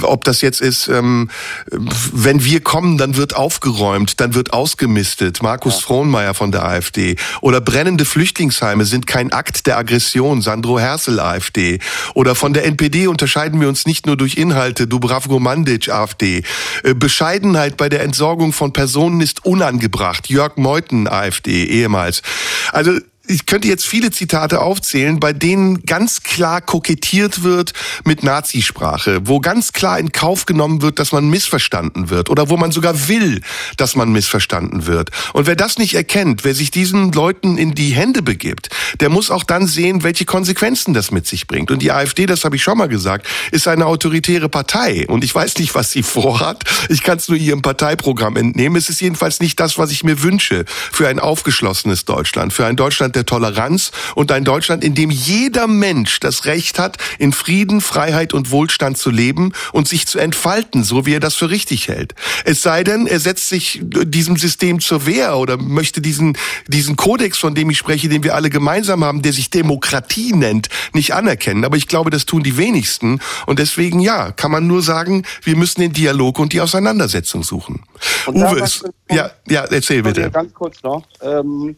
ob 0.00 0.24
das 0.24 0.40
jetzt 0.40 0.62
ist, 0.62 0.88
ähm, 0.88 1.28
wenn 1.70 2.42
wir 2.42 2.62
kommen, 2.62 2.96
dann 2.96 3.18
wird 3.18 3.36
aufgeräumt, 3.36 4.18
dann 4.18 4.34
wird 4.34 4.54
ausgemistet. 4.54 5.42
Markus 5.42 5.74
ja. 5.74 5.80
Frohnmeier 5.80 6.32
von 6.32 6.52
der 6.52 6.64
AfD. 6.64 7.16
Oder 7.42 7.60
brennende 7.60 8.06
Flüchtlingsheime 8.06 8.86
sind 8.86 9.06
kein 9.06 9.30
Akt 9.34 9.66
der 9.66 9.76
Aggression. 9.76 10.40
Sandro 10.40 10.78
Hersel, 10.78 11.20
AfD. 11.20 11.80
Oder 12.14 12.34
von 12.34 12.54
der 12.54 12.64
NPD 12.64 13.08
unterscheiden 13.08 13.60
wir 13.60 13.68
uns 13.68 13.84
nicht 13.84 14.06
nur 14.06 14.16
durch 14.16 14.38
Inhalte. 14.38 14.86
Dubravko 14.86 15.38
Mandic, 15.38 15.90
AfD. 15.90 16.42
Äh, 16.82 16.94
Bescheidenheit 17.26 17.76
bei 17.76 17.88
der 17.88 18.02
Entsorgung 18.02 18.52
von 18.52 18.72
Personen 18.72 19.20
ist 19.20 19.44
unangebracht. 19.44 20.28
Jörg 20.28 20.56
Meuthen, 20.56 21.08
AfD, 21.08 21.64
ehemals. 21.64 22.22
Also 22.70 23.00
ich 23.28 23.46
könnte 23.46 23.68
jetzt 23.68 23.86
viele 23.86 24.10
Zitate 24.10 24.60
aufzählen, 24.60 25.20
bei 25.20 25.32
denen 25.32 25.82
ganz 25.82 26.22
klar 26.22 26.60
kokettiert 26.60 27.42
wird 27.42 27.72
mit 28.04 28.22
Nazisprache, 28.22 29.20
wo 29.24 29.40
ganz 29.40 29.72
klar 29.72 29.98
in 29.98 30.12
Kauf 30.12 30.46
genommen 30.46 30.82
wird, 30.82 30.98
dass 30.98 31.12
man 31.12 31.28
missverstanden 31.28 32.10
wird 32.10 32.30
oder 32.30 32.48
wo 32.48 32.56
man 32.56 32.72
sogar 32.72 33.08
will, 33.08 33.40
dass 33.76 33.96
man 33.96 34.12
missverstanden 34.12 34.86
wird. 34.86 35.10
Und 35.32 35.46
wer 35.46 35.56
das 35.56 35.78
nicht 35.78 35.94
erkennt, 35.94 36.44
wer 36.44 36.54
sich 36.54 36.70
diesen 36.70 37.12
Leuten 37.12 37.58
in 37.58 37.74
die 37.74 37.90
Hände 37.90 38.22
begibt, 38.22 38.68
der 39.00 39.08
muss 39.08 39.30
auch 39.30 39.44
dann 39.44 39.66
sehen, 39.66 40.02
welche 40.02 40.24
Konsequenzen 40.24 40.94
das 40.94 41.10
mit 41.10 41.26
sich 41.26 41.46
bringt. 41.46 41.70
Und 41.70 41.82
die 41.82 41.92
AfD, 41.92 42.26
das 42.26 42.44
habe 42.44 42.56
ich 42.56 42.62
schon 42.62 42.78
mal 42.78 42.88
gesagt, 42.88 43.26
ist 43.50 43.68
eine 43.68 43.86
autoritäre 43.86 44.48
Partei. 44.48 45.06
Und 45.08 45.24
ich 45.24 45.34
weiß 45.34 45.58
nicht, 45.58 45.74
was 45.74 45.90
sie 45.90 46.02
vorhat. 46.02 46.64
Ich 46.88 47.02
kann 47.02 47.18
es 47.18 47.28
nur 47.28 47.38
ihrem 47.38 47.62
Parteiprogramm 47.62 48.36
entnehmen. 48.36 48.76
Es 48.76 48.88
ist 48.88 49.00
jedenfalls 49.00 49.40
nicht 49.40 49.58
das, 49.58 49.78
was 49.78 49.90
ich 49.90 50.04
mir 50.04 50.22
wünsche 50.22 50.64
für 50.68 51.08
ein 51.08 51.18
aufgeschlossenes 51.18 52.04
Deutschland, 52.04 52.52
für 52.52 52.66
ein 52.66 52.76
Deutschland 52.76 53.15
der 53.16 53.26
Toleranz 53.26 53.90
und 54.14 54.30
ein 54.30 54.44
Deutschland, 54.44 54.84
in 54.84 54.94
dem 54.94 55.10
jeder 55.10 55.66
Mensch 55.66 56.20
das 56.20 56.44
Recht 56.44 56.78
hat, 56.78 56.98
in 57.18 57.32
Frieden, 57.32 57.80
Freiheit 57.80 58.34
und 58.34 58.50
Wohlstand 58.50 58.98
zu 58.98 59.10
leben 59.10 59.52
und 59.72 59.88
sich 59.88 60.06
zu 60.06 60.18
entfalten, 60.18 60.84
so 60.84 61.06
wie 61.06 61.14
er 61.14 61.20
das 61.20 61.34
für 61.34 61.50
richtig 61.50 61.88
hält. 61.88 62.14
Es 62.44 62.62
sei 62.62 62.84
denn, 62.84 63.06
er 63.06 63.18
setzt 63.18 63.48
sich 63.48 63.80
diesem 63.82 64.36
System 64.36 64.80
zur 64.80 65.06
Wehr 65.06 65.36
oder 65.36 65.56
möchte 65.56 66.00
diesen, 66.00 66.36
diesen 66.68 66.96
Kodex, 66.96 67.38
von 67.38 67.54
dem 67.54 67.70
ich 67.70 67.78
spreche, 67.78 68.08
den 68.08 68.22
wir 68.22 68.34
alle 68.34 68.50
gemeinsam 68.50 69.04
haben, 69.04 69.22
der 69.22 69.32
sich 69.32 69.50
Demokratie 69.50 70.32
nennt, 70.32 70.68
nicht 70.92 71.14
anerkennen. 71.14 71.64
Aber 71.64 71.76
ich 71.76 71.88
glaube, 71.88 72.10
das 72.10 72.26
tun 72.26 72.42
die 72.42 72.56
wenigsten. 72.56 73.20
Und 73.46 73.58
deswegen, 73.58 74.00
ja, 74.00 74.32
kann 74.32 74.50
man 74.50 74.66
nur 74.66 74.82
sagen, 74.82 75.24
wir 75.42 75.56
müssen 75.56 75.80
den 75.80 75.92
Dialog 75.92 76.38
und 76.38 76.52
die 76.52 76.60
Auseinandersetzung 76.60 77.42
suchen. 77.42 77.82
Und 78.26 78.36
Uwe, 78.36 78.60
ist, 78.60 78.84
ja, 79.10 79.30
ja, 79.48 79.64
erzähl 79.64 80.02
bitte. 80.02 80.30
Ganz 80.30 80.52
kurz 80.52 80.82
noch. 80.82 81.04
Ähm 81.22 81.76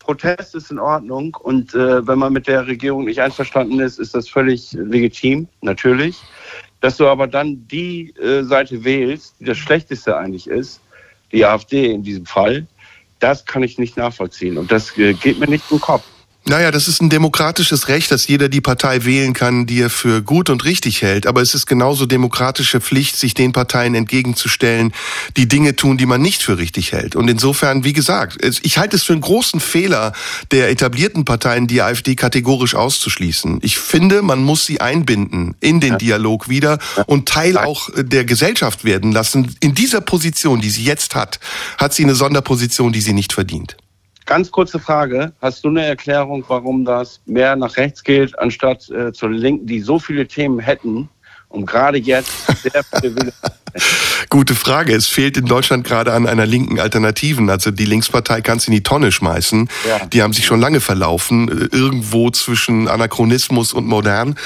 Protest 0.00 0.54
ist 0.56 0.70
in 0.72 0.78
Ordnung 0.78 1.36
und 1.40 1.74
äh, 1.74 2.06
wenn 2.06 2.18
man 2.18 2.32
mit 2.32 2.48
der 2.48 2.66
Regierung 2.66 3.04
nicht 3.04 3.20
einverstanden 3.20 3.78
ist, 3.78 4.00
ist 4.00 4.14
das 4.14 4.28
völlig 4.28 4.72
legitim, 4.72 5.46
natürlich. 5.60 6.16
Dass 6.80 6.96
du 6.96 7.06
aber 7.06 7.26
dann 7.26 7.68
die 7.68 8.10
äh, 8.16 8.42
Seite 8.42 8.82
wählst, 8.82 9.36
die 9.38 9.44
das 9.44 9.58
Schlechteste 9.58 10.16
eigentlich 10.16 10.48
ist, 10.48 10.80
die 11.30 11.44
AfD 11.44 11.92
in 11.92 12.02
diesem 12.02 12.26
Fall, 12.26 12.66
das 13.20 13.44
kann 13.44 13.62
ich 13.62 13.78
nicht 13.78 13.96
nachvollziehen 13.96 14.58
und 14.58 14.72
das 14.72 14.96
äh, 14.98 15.12
geht 15.12 15.38
mir 15.38 15.48
nicht 15.48 15.70
im 15.70 15.80
Kopf. 15.80 16.04
Naja, 16.50 16.72
das 16.72 16.88
ist 16.88 17.00
ein 17.00 17.10
demokratisches 17.10 17.86
Recht, 17.86 18.10
dass 18.10 18.26
jeder 18.26 18.48
die 18.48 18.60
Partei 18.60 19.04
wählen 19.04 19.34
kann, 19.34 19.66
die 19.66 19.82
er 19.82 19.88
für 19.88 20.20
gut 20.20 20.50
und 20.50 20.64
richtig 20.64 21.00
hält. 21.00 21.28
Aber 21.28 21.42
es 21.42 21.54
ist 21.54 21.66
genauso 21.66 22.06
demokratische 22.06 22.80
Pflicht, 22.80 23.14
sich 23.14 23.34
den 23.34 23.52
Parteien 23.52 23.94
entgegenzustellen, 23.94 24.92
die 25.36 25.46
Dinge 25.46 25.76
tun, 25.76 25.96
die 25.96 26.06
man 26.06 26.20
nicht 26.20 26.42
für 26.42 26.58
richtig 26.58 26.90
hält. 26.90 27.14
Und 27.14 27.30
insofern, 27.30 27.84
wie 27.84 27.92
gesagt, 27.92 28.44
ich 28.62 28.78
halte 28.78 28.96
es 28.96 29.04
für 29.04 29.12
einen 29.12 29.22
großen 29.22 29.60
Fehler 29.60 30.12
der 30.50 30.70
etablierten 30.70 31.24
Parteien, 31.24 31.68
die 31.68 31.82
AfD 31.82 32.16
kategorisch 32.16 32.74
auszuschließen. 32.74 33.60
Ich 33.62 33.78
finde, 33.78 34.20
man 34.20 34.42
muss 34.42 34.66
sie 34.66 34.80
einbinden 34.80 35.54
in 35.60 35.78
den 35.78 35.98
Dialog 35.98 36.48
wieder 36.48 36.80
und 37.06 37.28
Teil 37.28 37.58
auch 37.58 37.90
der 37.96 38.24
Gesellschaft 38.24 38.82
werden 38.82 39.12
lassen. 39.12 39.54
In 39.60 39.76
dieser 39.76 40.00
Position, 40.00 40.60
die 40.60 40.70
sie 40.70 40.82
jetzt 40.82 41.14
hat, 41.14 41.38
hat 41.78 41.94
sie 41.94 42.02
eine 42.02 42.16
Sonderposition, 42.16 42.92
die 42.92 43.02
sie 43.02 43.12
nicht 43.12 43.34
verdient. 43.34 43.76
Ganz 44.30 44.52
kurze 44.52 44.78
Frage. 44.78 45.32
Hast 45.42 45.64
du 45.64 45.70
eine 45.70 45.84
Erklärung, 45.84 46.44
warum 46.46 46.84
das 46.84 47.20
mehr 47.26 47.56
nach 47.56 47.76
rechts 47.76 48.04
geht, 48.04 48.38
anstatt 48.38 48.88
äh, 48.90 49.12
zur 49.12 49.30
Linken, 49.30 49.66
die 49.66 49.80
so 49.80 49.98
viele 49.98 50.24
Themen 50.24 50.60
hätten, 50.60 51.08
um 51.48 51.66
gerade 51.66 51.98
jetzt 51.98 52.46
sehr 52.62 52.84
viele 53.00 53.32
Gute 54.28 54.54
Frage. 54.54 54.94
Es 54.94 55.06
fehlt 55.06 55.36
in 55.36 55.46
Deutschland 55.46 55.84
gerade 55.84 56.12
an 56.12 56.26
einer 56.26 56.46
linken 56.46 56.78
Alternativen. 56.78 57.50
Also 57.50 57.70
die 57.70 57.84
Linkspartei 57.84 58.40
kann 58.42 58.58
es 58.58 58.68
in 58.68 58.72
die 58.72 58.82
Tonne 58.82 59.10
schmeißen. 59.12 59.68
Ja. 59.88 60.06
Die 60.06 60.22
haben 60.22 60.32
sich 60.32 60.46
schon 60.46 60.60
lange 60.60 60.80
verlaufen, 60.80 61.48
äh, 61.48 61.76
irgendwo 61.76 62.30
zwischen 62.30 62.88
Anachronismus 62.88 63.72
und 63.72 63.86
modern. 63.86 64.36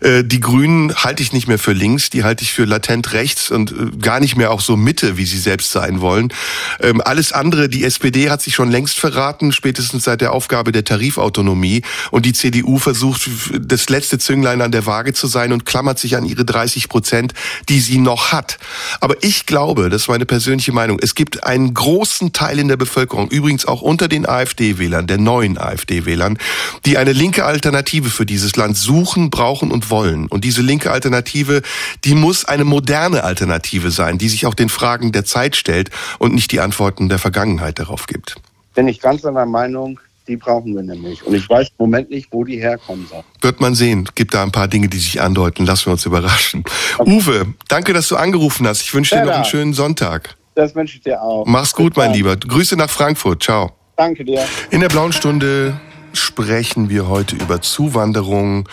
Äh, 0.00 0.24
die 0.24 0.40
Grünen 0.40 0.94
halte 0.94 1.22
ich 1.22 1.32
nicht 1.32 1.46
mehr 1.46 1.58
für 1.58 1.72
links, 1.72 2.10
die 2.10 2.24
halte 2.24 2.42
ich 2.42 2.52
für 2.52 2.64
latent 2.64 3.12
rechts 3.12 3.50
und 3.50 3.72
äh, 3.72 3.96
gar 4.00 4.20
nicht 4.20 4.36
mehr 4.36 4.50
auch 4.50 4.60
so 4.60 4.76
Mitte, 4.76 5.16
wie 5.16 5.26
sie 5.26 5.38
selbst 5.38 5.72
sein 5.72 6.00
wollen. 6.00 6.32
Ähm, 6.80 7.00
alles 7.02 7.32
andere, 7.32 7.68
die 7.68 7.84
SPD 7.84 8.30
hat 8.30 8.40
sich 8.40 8.54
schon 8.54 8.70
längst 8.70 8.98
verraten, 8.98 9.52
spätestens 9.52 10.04
seit 10.04 10.20
der 10.20 10.32
Aufgabe 10.32 10.72
der 10.72 10.84
Tarifautonomie. 10.84 11.82
Und 12.10 12.24
die 12.26 12.32
CDU 12.32 12.78
versucht, 12.78 13.28
das 13.58 13.88
letzte 13.88 14.18
Zünglein 14.18 14.60
an 14.60 14.72
der 14.72 14.86
Waage 14.86 15.12
zu 15.12 15.26
sein 15.26 15.52
und 15.52 15.66
klammert 15.66 15.98
sich 15.98 16.16
an 16.16 16.24
ihre 16.24 16.44
30 16.44 16.88
Prozent, 16.88 17.34
die 17.68 17.80
sie 17.80 17.98
noch 17.98 18.32
hat. 18.32 18.58
Aber 19.00 19.16
ich 19.22 19.46
glaube, 19.46 19.90
das 19.90 20.02
ist 20.02 20.08
meine 20.08 20.26
persönliche 20.26 20.72
Meinung, 20.72 20.98
es 21.00 21.14
gibt 21.14 21.44
einen 21.44 21.74
großen 21.74 22.32
Teil 22.32 22.58
in 22.58 22.68
der 22.68 22.76
Bevölkerung, 22.76 23.28
übrigens 23.28 23.66
auch 23.66 23.82
unter 23.82 24.08
den 24.08 24.26
AfD-Wählern, 24.26 25.06
der 25.06 25.18
neuen 25.18 25.58
AfD-Wählern, 25.58 26.38
die 26.86 26.98
eine 26.98 27.12
linke 27.12 27.44
Alternative 27.44 28.10
für 28.10 28.26
dieses 28.26 28.56
Land 28.56 28.76
suchen, 28.76 29.30
brauchen 29.30 29.70
und 29.70 29.90
wollen. 29.90 30.26
Und 30.26 30.44
diese 30.44 30.62
linke 30.62 30.90
Alternative, 30.90 31.62
die 32.04 32.14
muss 32.14 32.44
eine 32.44 32.64
moderne 32.64 33.24
Alternative 33.24 33.90
sein, 33.90 34.18
die 34.18 34.28
sich 34.28 34.46
auch 34.46 34.54
den 34.54 34.68
Fragen 34.68 35.12
der 35.12 35.24
Zeit 35.24 35.56
stellt 35.56 35.90
und 36.18 36.34
nicht 36.34 36.52
die 36.52 36.60
Antworten 36.60 37.08
der 37.08 37.18
Vergangenheit 37.18 37.78
darauf 37.78 38.06
gibt. 38.06 38.36
Bin 38.74 38.88
ich 38.88 39.00
ganz 39.00 39.24
einer 39.24 39.46
Meinung, 39.46 40.00
die 40.26 40.36
brauchen 40.36 40.74
wir 40.74 40.82
nämlich. 40.82 41.22
Und 41.24 41.34
ich 41.34 41.48
weiß 41.48 41.68
im 41.68 41.74
Moment 41.78 42.10
nicht, 42.10 42.28
wo 42.30 42.44
die 42.44 42.58
herkommen 42.58 43.06
sollen. 43.06 43.24
Wird 43.40 43.60
man 43.60 43.74
sehen. 43.74 44.08
Gibt 44.14 44.34
da 44.34 44.42
ein 44.42 44.52
paar 44.52 44.68
Dinge, 44.68 44.88
die 44.88 44.98
sich 44.98 45.20
andeuten. 45.20 45.66
Lassen 45.66 45.86
wir 45.86 45.92
uns 45.92 46.06
überraschen. 46.06 46.64
Okay. 46.98 47.10
Uwe, 47.10 47.54
danke, 47.68 47.92
dass 47.92 48.08
du 48.08 48.16
angerufen 48.16 48.66
hast. 48.66 48.82
Ich 48.82 48.94
wünsche 48.94 49.16
dir 49.16 49.24
noch 49.24 49.34
einen 49.34 49.44
schönen 49.44 49.74
Sonntag. 49.74 50.36
Das 50.54 50.74
wünsche 50.74 50.96
ich 50.96 51.02
dir 51.02 51.20
auch. 51.20 51.44
Mach's 51.46 51.74
gut, 51.74 51.96
mein 51.96 52.12
Lieber. 52.12 52.36
Grüße 52.36 52.76
nach 52.76 52.90
Frankfurt. 52.90 53.42
Ciao. 53.42 53.72
Danke 53.96 54.24
dir. 54.24 54.44
In 54.70 54.80
der 54.80 54.88
blauen 54.88 55.12
Stunde 55.12 55.78
sprechen 56.12 56.88
wir 56.88 57.08
heute 57.08 57.36
über 57.36 57.60
Zuwanderung. 57.60 58.68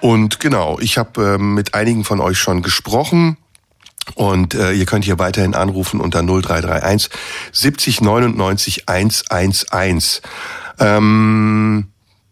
Und 0.00 0.40
genau, 0.40 0.78
ich 0.80 0.98
habe 0.98 1.34
äh, 1.34 1.38
mit 1.38 1.74
einigen 1.74 2.04
von 2.04 2.20
euch 2.20 2.38
schon 2.38 2.62
gesprochen. 2.62 3.36
Und 4.14 4.54
äh, 4.54 4.72
ihr 4.72 4.86
könnt 4.86 5.04
hier 5.04 5.18
weiterhin 5.18 5.54
anrufen 5.54 6.00
unter 6.00 6.22
0331 6.22 7.10
70 7.52 8.00
99 8.00 8.88
111. 8.88 10.22
Ähm, 10.78 11.88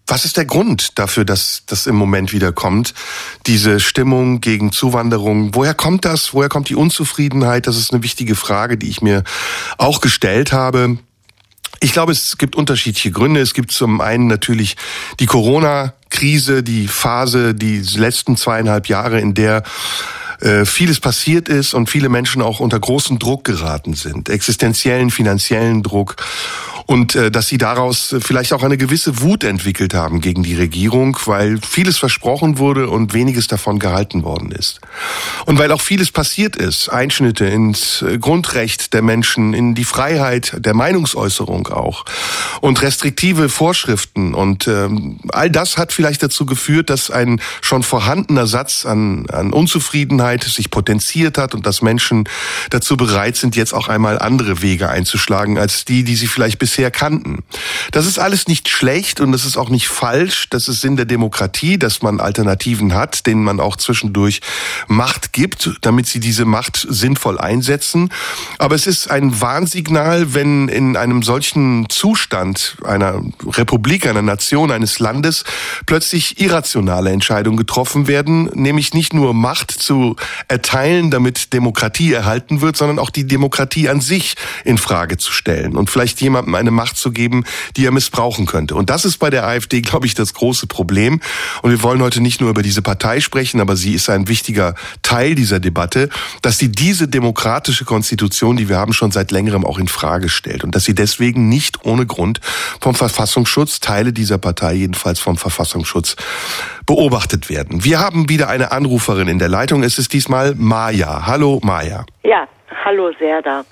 was 0.06 0.24
ist 0.24 0.37
der 0.37 0.44
Grund 0.44 0.98
dafür, 0.98 1.24
dass 1.24 1.64
das 1.66 1.87
im 1.87 1.96
Moment 1.96 2.32
wieder 2.32 2.52
kommt? 2.52 2.94
Diese 3.46 3.80
Stimmung 3.80 4.40
gegen 4.40 4.70
Zuwanderung. 4.70 5.54
Woher 5.54 5.74
kommt 5.74 6.04
das? 6.04 6.32
Woher 6.32 6.48
kommt 6.48 6.68
die 6.68 6.76
Unzufriedenheit? 6.76 7.66
Das 7.66 7.76
ist 7.76 7.92
eine 7.92 8.04
wichtige 8.04 8.37
Frage, 8.37 8.76
die 8.78 8.88
ich 8.88 9.02
mir 9.02 9.24
auch 9.78 10.00
gestellt 10.00 10.52
habe. 10.52 10.98
Ich 11.80 11.92
glaube, 11.92 12.12
es 12.12 12.38
gibt 12.38 12.54
unterschiedliche 12.54 13.11
Gründe. 13.11 13.40
Es 13.40 13.52
gibt 13.52 13.72
zum 13.72 14.00
einen 14.00 14.28
natürlich 14.28 14.76
die 15.18 15.26
Corona-Krise, 15.26 16.62
die 16.62 16.87
Phase, 16.87 17.54
die 17.54 17.80
letzten 17.80 18.37
zweieinhalb 18.37 18.88
Jahre, 18.88 19.20
in 19.20 19.35
der 19.35 19.64
äh, 20.40 20.64
vieles 20.64 21.01
passiert 21.01 21.49
ist 21.49 21.75
und 21.75 21.88
viele 21.88 22.09
Menschen 22.09 22.42
auch 22.42 22.61
unter 22.61 22.79
großen 22.79 23.18
Druck 23.18 23.44
geraten 23.44 23.94
sind, 23.94 24.29
existenziellen, 24.29 25.11
finanziellen 25.11 25.83
Druck 25.83 26.16
und 26.87 27.16
äh, 27.16 27.31
dass 27.31 27.49
sie 27.49 27.59
daraus 27.59 28.14
vielleicht 28.20 28.53
auch 28.53 28.62
eine 28.62 28.77
gewisse 28.77 29.20
Wut 29.20 29.44
entwickelt 29.44 29.92
haben 29.92 30.20
gegen 30.20 30.42
die 30.42 30.55
Regierung, 30.55 31.18
weil 31.27 31.59
vieles 31.61 31.99
versprochen 31.99 32.59
wurde 32.59 32.88
und 32.88 33.12
weniges 33.12 33.49
davon 33.49 33.79
gehalten 33.79 34.22
worden 34.22 34.53
ist. 34.53 34.81
Und 35.44 35.59
weil 35.59 35.72
auch 35.72 35.81
vieles 35.81 36.12
passiert 36.12 36.57
ist, 36.57 36.88
Einschnitte 36.88 37.46
ins 37.46 38.03
äh, 38.03 38.18
Grundrecht 38.18 38.94
der 38.94 39.03
Menschen, 39.03 39.53
in 39.53 39.75
die 39.75 39.85
Freiheit 39.85 40.57
der 40.59 40.75
Meinungsäußerung 40.75 41.66
auch 41.68 42.05
und 42.61 42.81
restriktive 42.83 43.49
Vorschriften 43.49 44.35
und 44.35 44.68
ähm, 44.68 45.18
all 45.29 45.51
das 45.51 45.77
hat 45.77 45.92
vielleicht 45.92 46.22
dazu 46.22 46.46
geführt, 46.46 46.90
dass 46.90 47.11
ein 47.11 47.40
schon 47.61 47.83
vorhandener 47.83 48.46
Satz 48.46 48.87
an, 48.87 49.27
an 49.31 49.53
Unzufriedenheit 49.53 50.25
sich 50.42 50.70
potenziert 50.70 51.38
hat 51.38 51.54
und 51.54 51.66
dass 51.66 51.82
Menschen 51.82 52.28
dazu 52.70 52.96
bereit 52.96 53.36
sind, 53.36 53.56
jetzt 53.56 53.72
auch 53.72 53.88
einmal 53.88 54.18
andere 54.18 54.62
Wege 54.62 54.88
einzuschlagen 54.88 55.58
als 55.58 55.84
die, 55.84 56.04
die 56.04 56.16
sie 56.16 56.26
vielleicht 56.26 56.58
bisher 56.58 56.90
kannten. 56.90 57.44
Das 57.92 58.06
ist 58.06 58.18
alles 58.18 58.48
nicht 58.48 58.68
schlecht 58.68 59.20
und 59.20 59.32
das 59.32 59.44
ist 59.44 59.56
auch 59.56 59.68
nicht 59.68 59.88
falsch. 59.88 60.48
Das 60.50 60.68
ist 60.68 60.80
Sinn 60.80 60.96
der 60.96 61.06
Demokratie, 61.06 61.78
dass 61.78 62.02
man 62.02 62.20
Alternativen 62.20 62.94
hat, 62.94 63.26
denen 63.26 63.44
man 63.44 63.60
auch 63.60 63.76
zwischendurch 63.76 64.40
Macht 64.88 65.32
gibt, 65.32 65.78
damit 65.82 66.06
sie 66.06 66.20
diese 66.20 66.44
Macht 66.44 66.86
sinnvoll 66.88 67.38
einsetzen. 67.38 68.10
Aber 68.58 68.74
es 68.74 68.86
ist 68.86 69.10
ein 69.10 69.40
Warnsignal, 69.40 70.34
wenn 70.34 70.68
in 70.68 70.96
einem 70.96 71.22
solchen 71.22 71.88
Zustand 71.88 72.76
einer 72.84 73.22
Republik, 73.46 74.06
einer 74.06 74.22
Nation, 74.22 74.70
eines 74.70 74.98
Landes 74.98 75.44
plötzlich 75.86 76.40
irrationale 76.40 77.10
Entscheidungen 77.10 77.56
getroffen 77.56 78.08
werden, 78.08 78.50
nämlich 78.54 78.94
nicht 78.94 79.12
nur 79.14 79.34
Macht 79.34 79.70
zu 79.70 80.15
erteilen, 80.48 81.11
damit 81.11 81.52
Demokratie 81.52 82.12
erhalten 82.12 82.61
wird, 82.61 82.76
sondern 82.76 82.98
auch 82.98 83.11
die 83.11 83.26
Demokratie 83.26 83.88
an 83.88 84.00
sich 84.00 84.35
in 84.64 84.79
Frage 84.79 85.16
zu 85.16 85.33
stellen 85.33 85.76
und 85.76 85.90
vielleicht 85.90 86.20
jemandem 86.20 86.55
eine 86.55 86.70
Macht 86.70 86.96
zu 86.96 87.11
geben, 87.11 87.44
die 87.76 87.87
er 87.87 87.92
missbrauchen 87.92 88.46
könnte. 88.46 88.74
Und 88.74 88.90
das 88.90 89.05
ist 89.05 89.18
bei 89.18 89.31
der 89.31 89.46
AfD, 89.46 89.81
glaube 89.81 90.07
ich, 90.07 90.14
das 90.14 90.35
große 90.35 90.66
Problem. 90.66 91.20
Und 91.62 91.70
wir 91.70 91.83
wollen 91.83 92.02
heute 92.02 92.20
nicht 92.20 92.40
nur 92.40 92.50
über 92.50 92.62
diese 92.62 92.83
Partei 92.83 93.20
sprechen, 93.20 93.61
aber 93.61 93.76
sie 93.76 93.94
ist 93.94 94.11
ein 94.11 94.29
wichtiger 94.29 94.74
Teil 95.02 95.35
dieser 95.35 95.61
Debatte, 95.61 96.09
dass 96.42 96.59
sie 96.59 96.70
diese 96.70 97.09
demokratische 97.09 97.85
Konstitution, 97.85 98.57
die 98.57 98.68
wir 98.68 98.76
haben, 98.79 98.92
schon 98.92 99.11
seit 99.11 99.31
längerem 99.31 99.64
auch 99.64 99.79
in 99.79 99.88
Frage 99.88 100.29
stellt 100.29 100.64
und 100.64 100.74
dass 100.74 100.85
sie 100.85 100.94
deswegen 100.94 101.48
nicht 101.48 101.85
ohne 101.85 102.07
Grund 102.07 102.40
vom 102.81 102.94
Verfassungsschutz, 102.94 103.81
Teile 103.81 104.12
dieser 104.12 104.38
Partei 104.38 104.74
jedenfalls 104.74 105.20
vom 105.20 105.37
Verfassungsschutz, 105.37 106.16
beobachtet 106.87 107.51
werden. 107.51 107.85
Wir 107.85 107.99
haben 107.99 108.29
wieder 108.29 108.49
eine 108.49 108.72
Anruferin 108.72 109.29
in 109.29 109.38
der 109.38 109.49
Leitung. 109.49 109.83
Es 109.83 109.99
ist 109.99 110.12
diesmal 110.12 110.55
Maja. 110.57 111.27
Hallo 111.27 111.61
Maja. 111.62 112.05
Ja, 112.22 112.46
hallo 112.85 113.11
Serda. 113.18 113.64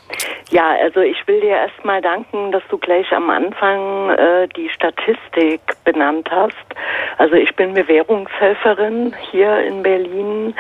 Ja, 0.51 0.75
also 0.83 1.01
ich 1.01 1.17
will 1.27 1.41
dir 1.41 1.57
erstmal 1.57 2.03
danken, 2.03 2.53
dass 2.53 2.63
du 2.69 2.79
gleich 2.79 3.11
am 3.13 3.31
Anfang 3.31 4.11
äh, 4.11 4.47
die 4.57 4.69
Statistik 4.69 5.61
benannt 5.85 6.29
hast. 6.31 6.55
Also 7.19 7.35
ich 7.35 7.55
bin 7.57 7.75
Bewährungshelferin 7.75 9.15
hier 9.31 9.59
in 9.61 9.83
Berlin 9.83 10.55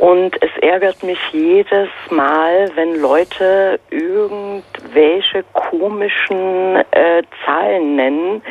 und 0.00 0.36
es 0.42 0.50
ärgert 0.62 1.02
mich 1.02 1.18
jedes 1.32 1.88
Mal, 2.10 2.70
wenn 2.74 3.00
Leute 3.00 3.78
irgendwelche 3.90 5.44
komischen 5.52 6.76
äh, 6.90 7.22
Zahlen 7.44 7.96
nennen, 7.96 8.42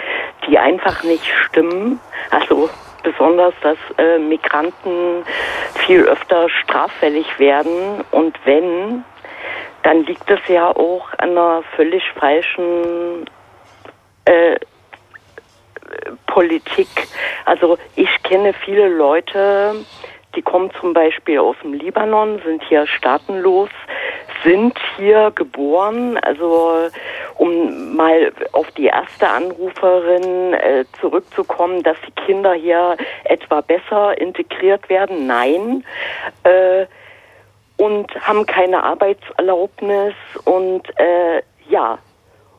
die 0.47 0.57
einfach 0.57 1.03
nicht 1.03 1.27
stimmen. 1.45 1.99
Also 2.29 2.69
besonders, 3.03 3.53
dass 3.61 3.77
äh, 3.97 4.17
Migranten 4.17 5.23
viel 5.85 6.03
öfter 6.03 6.49
straffällig 6.49 7.39
werden 7.39 8.03
und 8.11 8.37
wenn, 8.45 9.03
dann 9.83 10.03
liegt 10.05 10.29
es 10.29 10.39
ja 10.47 10.67
auch 10.67 11.09
an 11.17 11.31
einer 11.31 11.63
völlig 11.75 12.03
falschen 12.19 13.25
äh, 14.25 14.57
Politik. 16.27 16.87
Also 17.45 17.77
ich 17.95 18.09
kenne 18.23 18.53
viele 18.53 18.87
Leute, 18.87 19.75
die 20.35 20.41
kommen 20.41 20.71
zum 20.79 20.93
Beispiel 20.93 21.39
aus 21.39 21.55
dem 21.63 21.73
Libanon, 21.73 22.39
sind 22.45 22.63
hier 22.63 22.85
staatenlos, 22.85 23.69
sind 24.43 24.77
hier 24.97 25.31
geboren. 25.35 26.17
Also 26.17 26.89
um 27.37 27.95
mal 27.95 28.31
auf 28.51 28.69
die 28.71 28.85
erste 28.85 29.27
Anruferin 29.27 30.53
äh, 30.53 30.85
zurückzukommen, 30.99 31.83
dass 31.83 31.97
die 32.07 32.25
Kinder 32.25 32.53
hier 32.53 32.97
etwa 33.25 33.61
besser 33.61 34.19
integriert 34.19 34.89
werden. 34.89 35.27
Nein. 35.27 35.83
Äh, 36.43 36.85
und 37.77 38.13
haben 38.21 38.45
keine 38.45 38.83
Arbeitserlaubnis 38.83 40.13
und 40.43 40.83
äh, 40.99 41.41
ja, 41.69 41.97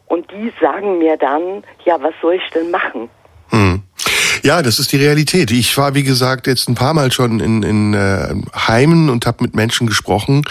und 0.06 0.30
die 0.32 0.52
sagen 0.60 0.98
mir 0.98 1.16
dann, 1.16 1.62
ja, 1.84 2.02
was 2.02 2.14
soll 2.22 2.34
ich 2.34 2.50
denn 2.50 2.70
machen? 2.70 3.10
Ja, 4.42 4.62
das 4.62 4.78
ist 4.78 4.92
die 4.92 4.96
Realität. 4.96 5.50
Ich 5.50 5.76
war, 5.76 5.94
wie 5.94 6.02
gesagt, 6.02 6.46
jetzt 6.46 6.68
ein 6.68 6.74
paar 6.74 6.94
Mal 6.94 7.12
schon 7.12 7.40
in, 7.40 7.62
in 7.62 7.94
äh, 7.94 8.34
Heimen 8.54 9.10
und 9.10 9.26
habe 9.26 9.42
mit 9.42 9.54
Menschen 9.54 9.86
gesprochen. 9.86 10.44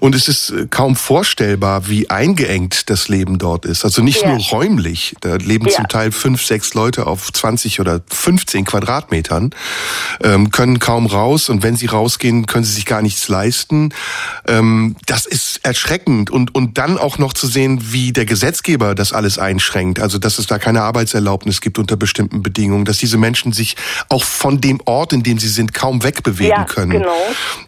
Und 0.00 0.14
es 0.14 0.28
ist 0.28 0.50
äh, 0.50 0.66
kaum 0.70 0.96
vorstellbar, 0.96 1.88
wie 1.88 2.08
eingeengt 2.08 2.88
das 2.88 3.08
Leben 3.08 3.38
dort 3.38 3.64
ist. 3.64 3.84
Also 3.84 4.02
nicht 4.02 4.22
ja. 4.22 4.30
nur 4.30 4.38
räumlich. 4.38 5.14
Da 5.20 5.36
leben 5.36 5.66
ja. 5.66 5.72
zum 5.72 5.88
Teil 5.88 6.12
fünf, 6.12 6.44
sechs 6.44 6.74
Leute 6.74 7.06
auf 7.06 7.32
20 7.32 7.80
oder 7.80 8.00
15 8.10 8.64
Quadratmetern, 8.64 9.50
ähm, 10.22 10.50
können 10.50 10.78
kaum 10.78 11.06
raus. 11.06 11.48
Und 11.48 11.62
wenn 11.62 11.76
sie 11.76 11.86
rausgehen, 11.86 12.46
können 12.46 12.64
sie 12.64 12.72
sich 12.72 12.86
gar 12.86 13.02
nichts 13.02 13.28
leisten. 13.28 13.92
Ähm, 14.48 14.96
das 15.06 15.26
ist 15.26 15.60
erschreckend. 15.62 16.30
Und, 16.30 16.54
und 16.54 16.78
dann 16.78 16.98
auch 16.98 17.18
noch 17.18 17.34
zu 17.34 17.46
sehen, 17.46 17.92
wie 17.92 18.12
der 18.12 18.24
Gesetzgeber 18.24 18.94
das 18.94 19.12
alles 19.12 19.38
einschränkt. 19.38 20.00
Also, 20.00 20.18
dass 20.18 20.38
es 20.38 20.46
da 20.46 20.58
keine 20.58 20.82
Arbeitserlaubnis 20.82 21.60
gibt 21.60 21.78
unter 21.78 21.96
bestimmten 21.96 22.42
Bedingungen, 22.42 22.84
dass 22.84 22.98
diese 22.98 23.18
Menschen 23.18 23.25
sich 23.34 23.76
auch 24.08 24.24
von 24.24 24.60
dem 24.60 24.80
Ort, 24.84 25.12
in 25.12 25.22
dem 25.22 25.38
sie 25.38 25.48
sind, 25.48 25.74
kaum 25.74 26.02
wegbewegen 26.02 26.50
ja, 26.50 26.64
können. 26.64 26.92
Genau. 26.92 27.12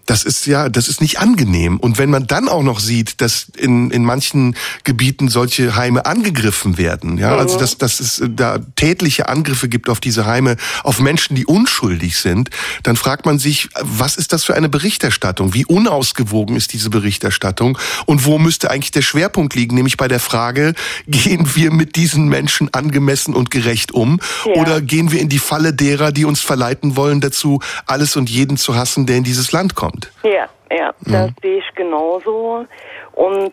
Das 0.07 0.25
ist 0.25 0.47
ja, 0.47 0.69
das 0.69 0.89
ist 0.89 1.01
nicht 1.01 1.19
angenehm. 1.19 1.79
Und 1.79 1.99
wenn 1.99 2.11
man 2.11 2.27
dann 2.27 2.49
auch 2.49 2.63
noch 2.63 2.81
sieht, 2.81 3.21
dass 3.21 3.47
in, 3.57 3.91
in 3.91 4.05
manchen 4.05 4.57
Gebieten 4.85 5.29
solche 5.29 5.77
Heime 5.77 6.07
angegriffen 6.07 6.79
werden, 6.79 7.19
ja, 7.19 7.37
also 7.37 7.57
mhm. 7.57 7.59
also 7.59 7.59
dass, 7.59 7.79
dass 7.79 8.01
es 8.01 8.23
da 8.29 8.59
tätliche 8.77 9.29
Angriffe 9.29 9.69
gibt 9.69 9.89
auf 9.89 10.01
diese 10.01 10.27
Heime, 10.27 10.57
auf 10.85 11.01
Menschen, 11.01 11.35
die 11.35 11.47
unschuldig 11.47 12.19
sind, 12.19 12.51
dann 12.83 12.97
fragt 12.97 13.27
man 13.27 13.39
sich, 13.39 13.69
was 13.81 14.17
ist 14.17 14.33
das 14.33 14.45
für 14.45 14.55
eine 14.55 14.69
Berichterstattung? 14.69 15.55
Wie 15.55 15.65
unausgewogen 15.65 16.57
ist 16.57 16.73
diese 16.73 16.91
Berichterstattung? 16.91 17.79
Und 18.07 18.25
wo 18.25 18.39
müsste 18.39 18.71
eigentlich 18.71 18.91
der 18.91 19.03
Schwerpunkt 19.03 19.55
liegen? 19.55 19.75
Nämlich 19.75 19.97
bei 19.97 20.09
der 20.09 20.21
Frage, 20.21 20.75
gehen 21.07 21.55
wir 21.55 21.73
mit 21.73 21.97
diesen 21.97 22.29
Menschen 22.29 22.73
angemessen 22.73 23.35
und 23.35 23.51
gerecht 23.51 23.93
um? 23.93 24.21
Ja. 24.45 24.61
Oder 24.61 24.81
gehen 24.81 25.11
wir 25.11 25.21
in 25.21 25.29
die 25.29 25.39
Falle 25.49 25.73
derer, 25.73 26.13
die 26.13 26.25
uns 26.27 26.41
verleiten 26.43 26.97
wollen, 26.97 27.21
dazu 27.21 27.61
alles 27.87 28.17
und 28.17 28.29
jeden 28.29 28.57
zu 28.59 28.75
hassen, 28.77 29.07
der 29.07 29.17
in 29.17 29.25
dieses 29.25 29.53
Land 29.53 29.75
kommt. 29.75 30.13
Ja, 30.23 30.47
ja, 30.71 30.93
das 31.07 31.31
sehe 31.43 31.59
ich 31.59 31.75
genauso. 31.75 32.67
Und 33.13 33.53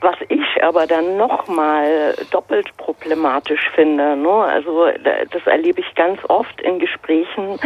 was 0.00 0.16
ich 0.28 0.62
aber 0.62 0.86
dann 0.86 1.16
nochmal 1.16 2.14
doppelt 2.30 2.68
problematisch 2.78 3.70
finde, 3.74 4.16
ne? 4.16 4.28
also 4.56 4.86
da- 5.02 5.24
das 5.30 5.46
erlebe 5.46 5.80
ich 5.80 5.94
ganz 5.94 6.18
oft 6.28 6.60
in 6.62 6.78
Gesprächen, 6.78 7.58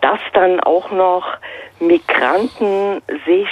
dass 0.00 0.20
dann 0.34 0.60
auch 0.60 0.90
noch 0.90 1.24
Migranten 1.80 3.02
sich 3.26 3.48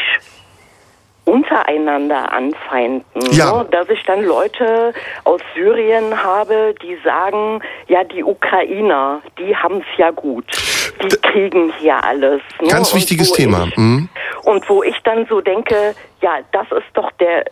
untereinander 1.25 2.33
anfeinden. 2.33 3.05
Ja. 3.33 3.63
Ne? 3.63 3.69
Dass 3.71 3.89
ich 3.89 4.03
dann 4.05 4.25
Leute 4.25 4.93
aus 5.25 5.41
Syrien 5.55 6.23
habe, 6.23 6.75
die 6.83 6.97
sagen, 7.05 7.61
ja, 7.89 8.03
die 8.05 8.25
Ukrainer, 8.25 9.21
die 9.39 9.55
haben 9.55 9.79
es 9.79 9.99
ja 9.99 10.11
gut. 10.11 10.47
Die 11.03 11.17
kriegen 11.17 11.73
hier 11.79 12.03
alles. 12.03 12.43
Ne? 12.61 12.69
Ganz 12.69 12.93
Und 12.93 12.99
wichtiges 12.99 13.33
Thema. 13.33 13.67
Ich, 13.69 13.77
Mhm. 13.77 14.09
und 14.45 14.69
wo 14.69 14.83
ich 14.83 14.99
dann 15.05 15.27
so 15.27 15.41
denke, 15.41 15.95
ja, 16.21 16.39
das 16.53 16.67
ist 16.73 16.89
doch 16.95 17.11
der 17.13 17.45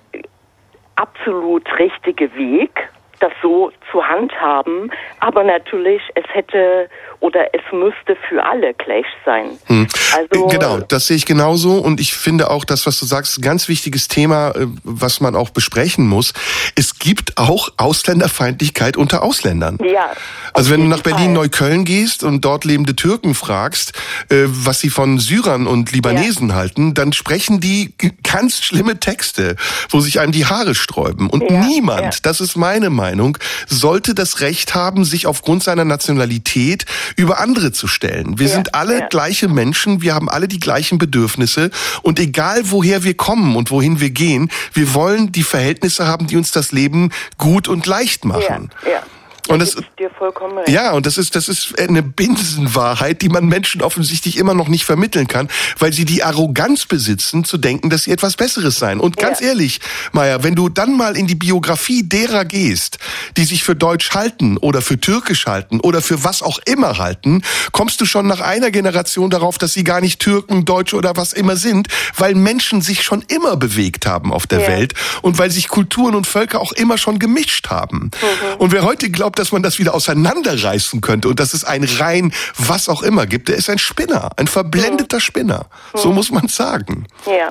absolut 0.96 1.66
richtige 1.78 2.35
Weg, 2.35 2.88
das 3.20 3.32
so 3.42 3.70
zu 3.91 4.03
handhaben. 4.05 4.91
Aber 5.20 5.45
natürlich, 5.45 6.03
es 6.14 6.24
hätte 6.32 6.89
oder 7.20 7.53
es 7.53 7.62
müsste 7.72 8.16
für 8.28 8.45
alle 8.45 8.74
gleich 8.74 9.07
sein. 9.24 9.59
Also, 10.14 10.47
Genau, 10.47 10.78
das 10.78 11.09
sehe 11.09 11.16
ich 11.16 11.26
genauso 11.26 11.78
und 11.78 12.01
ich 12.01 12.14
finde 12.14 12.51
auch 12.51 12.64
das, 12.64 12.86
was 12.86 13.01
du 13.01 13.07
sagst, 13.07 13.39
ein 13.39 13.43
ganz 13.43 13.68
wichtiges 13.68 14.09
Thema, 14.09 14.51
äh, 14.51 14.66
was 14.84 15.20
man 15.20 15.34
auch 15.34 15.51
besprechen 15.51 16.07
muss. 16.07 16.32
Es 16.76 16.99
gibt 16.99 17.36
auch 17.36 17.70
Ausländerfeindlichkeit 17.76 18.97
unter 18.97 19.22
Ausländern. 19.22 19.78
Ja. 19.82 20.12
Also 20.53 20.70
wenn 20.70 20.80
du 20.80 20.86
nach 20.86 21.03
Berlin 21.03 21.26
Fall. 21.26 21.34
Neukölln 21.34 21.84
gehst 21.84 22.22
und 22.22 22.45
dort 22.45 22.64
lebende 22.64 22.95
Türken 22.95 23.34
fragst, 23.34 23.95
äh, 24.28 24.45
was 24.47 24.80
sie 24.80 24.91
von 24.91 25.18
Syrern 25.18 25.66
und 25.66 25.93
Libanesen 25.93 26.55
halten, 26.55 26.95
dann 26.95 27.12
sprechen 27.12 27.61
die 27.61 27.95
ganz 28.22 28.62
schlimme 28.62 29.01
Texte, 29.01 29.57
wo 29.91 30.01
sich 30.01 30.20
einem 30.20 30.32
die 30.32 30.47
Haare 30.47 30.74
sträuben. 30.74 31.28
Und 31.28 31.51
Ja, 31.51 31.61
niemand, 31.64 32.14
ja. 32.14 32.20
das 32.22 32.41
ist 32.41 32.57
meine 32.57 32.91
Meinung, 32.91 33.39
sollte 33.79 34.14
das 34.14 34.41
Recht 34.41 34.74
haben, 34.74 35.05
sich 35.05 35.26
aufgrund 35.26 35.62
seiner 35.62 35.85
Nationalität 35.85 36.85
über 37.16 37.41
andere 37.41 37.72
zu 37.72 37.87
stellen. 37.87 38.39
Wir 38.39 38.49
Ja, 38.49 38.55
sind 38.55 38.74
alle 38.74 39.01
ja. 39.01 39.07
gleiche 39.07 39.49
Menschen, 39.49 40.03
wir 40.03 40.14
haben 40.14 40.29
alle 40.29 40.49
die 40.49 40.61
gleichen 40.61 40.99
Bedürfnisse 40.99 41.70
und 42.03 42.18
egal 42.18 42.70
woher 42.70 43.05
wir 43.05 43.14
kommen 43.14 43.57
und 43.57 43.70
wohin 43.70 44.01
wir 44.01 44.11
gehen, 44.11 44.51
wir 44.74 44.93
wollen 44.95 45.33
die 45.33 45.43
Verhältnisse 45.43 46.07
haben, 46.07 46.26
die 46.26 46.37
uns 46.37 46.51
das 46.51 46.72
Leben 46.72 47.11
gut 47.39 47.68
und 47.68 47.87
leicht 47.87 48.24
machen. 48.24 48.70
ja. 48.85 49.03
Und 49.49 49.59
Da 49.61 49.64
das- 49.64 49.76
dir 49.99 50.11
vollkommen 50.16 50.59
recht. 50.59 50.68
Ja, 50.68 50.92
und 50.92 51.07
das 51.07 51.18
ist, 51.18 51.34
das 51.34 51.49
ist 51.49 51.78
eine 51.78 52.03
Binsenwahrheit, 52.03 53.22
die 53.22 53.28
man 53.28 53.46
Menschen 53.46 53.82
offensichtlich 53.82 54.36
immer 54.36 54.55
noch 54.55 54.68
nicht 54.68 54.84
vermitteln 54.84 55.26
kann, 55.28 55.49
weil 55.78 55.92
sie 55.92 56.05
die 56.05 56.22
Arroganz 56.22 56.86
besitzen, 56.86 57.44
zu 57.44 57.59
denken, 57.59 57.90
dass 57.90 58.05
sie 58.05 58.11
etwas 58.12 58.36
Besseres 58.36 58.78
seien. 58.78 59.01
Und 59.01 59.16
ganz 59.16 59.40
Ja. 59.40 59.49
ehrlich, 59.49 59.80
Maya, 60.12 60.42
wenn 60.42 60.55
du 60.55 60.68
dann 60.68 60.96
mal 60.96 61.16
in 61.16 61.26
die 61.26 61.34
Biografie 61.34 62.03
derer 62.03 62.44
gehst, 62.44 62.99
die 63.36 63.44
sich 63.44 63.64
für 63.64 63.74
Deutsch 63.76 64.11
halten 64.12 64.57
oder 64.57 64.80
für 64.82 64.99
Türkisch 65.01 65.46
halten 65.46 65.80
oder 65.80 66.01
für 66.03 66.24
was 66.24 66.42
auch 66.42 66.59
immer 66.66 66.99
halten, 66.99 67.42
kommst 67.72 68.01
du 68.01 68.07
schon 68.07 68.26
nach 68.26 68.40
einer 68.40 68.70
Generation 68.70 69.30
darauf, 69.30 69.59
dass 69.59 69.72
sie 69.72 69.84
gar 69.84 70.01
nicht 70.01 70.20
Türken, 70.20 70.64
Deutsche 70.64 70.96
oder 70.96 71.16
was 71.16 71.32
immer 71.32 71.57
sind, 71.57 71.88
weil 72.16 72.34
Menschen 72.34 72.80
sich 72.82 73.03
schon 73.03 73.22
immer 73.28 73.57
bewegt 73.57 74.07
haben 74.07 74.32
auf 74.32 74.46
der 74.46 74.61
Ja. 74.61 74.68
Welt 74.68 74.94
und 75.22 75.38
weil 75.38 75.51
sich 75.51 75.68
Kulturen 75.68 76.14
und 76.14 76.26
Völker 76.26 76.61
auch 76.61 76.72
immer 76.72 76.99
schon 76.99 77.18
gemischt 77.18 77.68
haben. 77.70 78.11
Und 78.59 78.72
wer 78.72 78.82
heute 78.82 79.11
glaubt, 79.11 79.38
dass 79.39 79.53
man 79.53 79.62
das 79.62 79.78
wieder 79.78 79.95
auseinanderreißen 79.95 81.01
könnte 81.01 81.28
und 81.28 81.41
dass 81.41 81.55
es 81.55 81.64
ein 81.64 81.84
rein 81.84 82.32
was 82.57 82.89
auch 82.89 83.03
immer 83.03 83.26
gibt, 83.26 83.49
der 83.49 83.57
ist 83.57 83.70
ein 83.70 83.78
Spinner, 83.78 84.30
ein 84.36 84.47
verblendeter 84.47 85.20
Spinner. 85.20 85.66
So 85.95 86.12
muss 86.12 86.30
man 86.30 86.49
sagen. 86.49 87.07
Ja, 87.26 87.51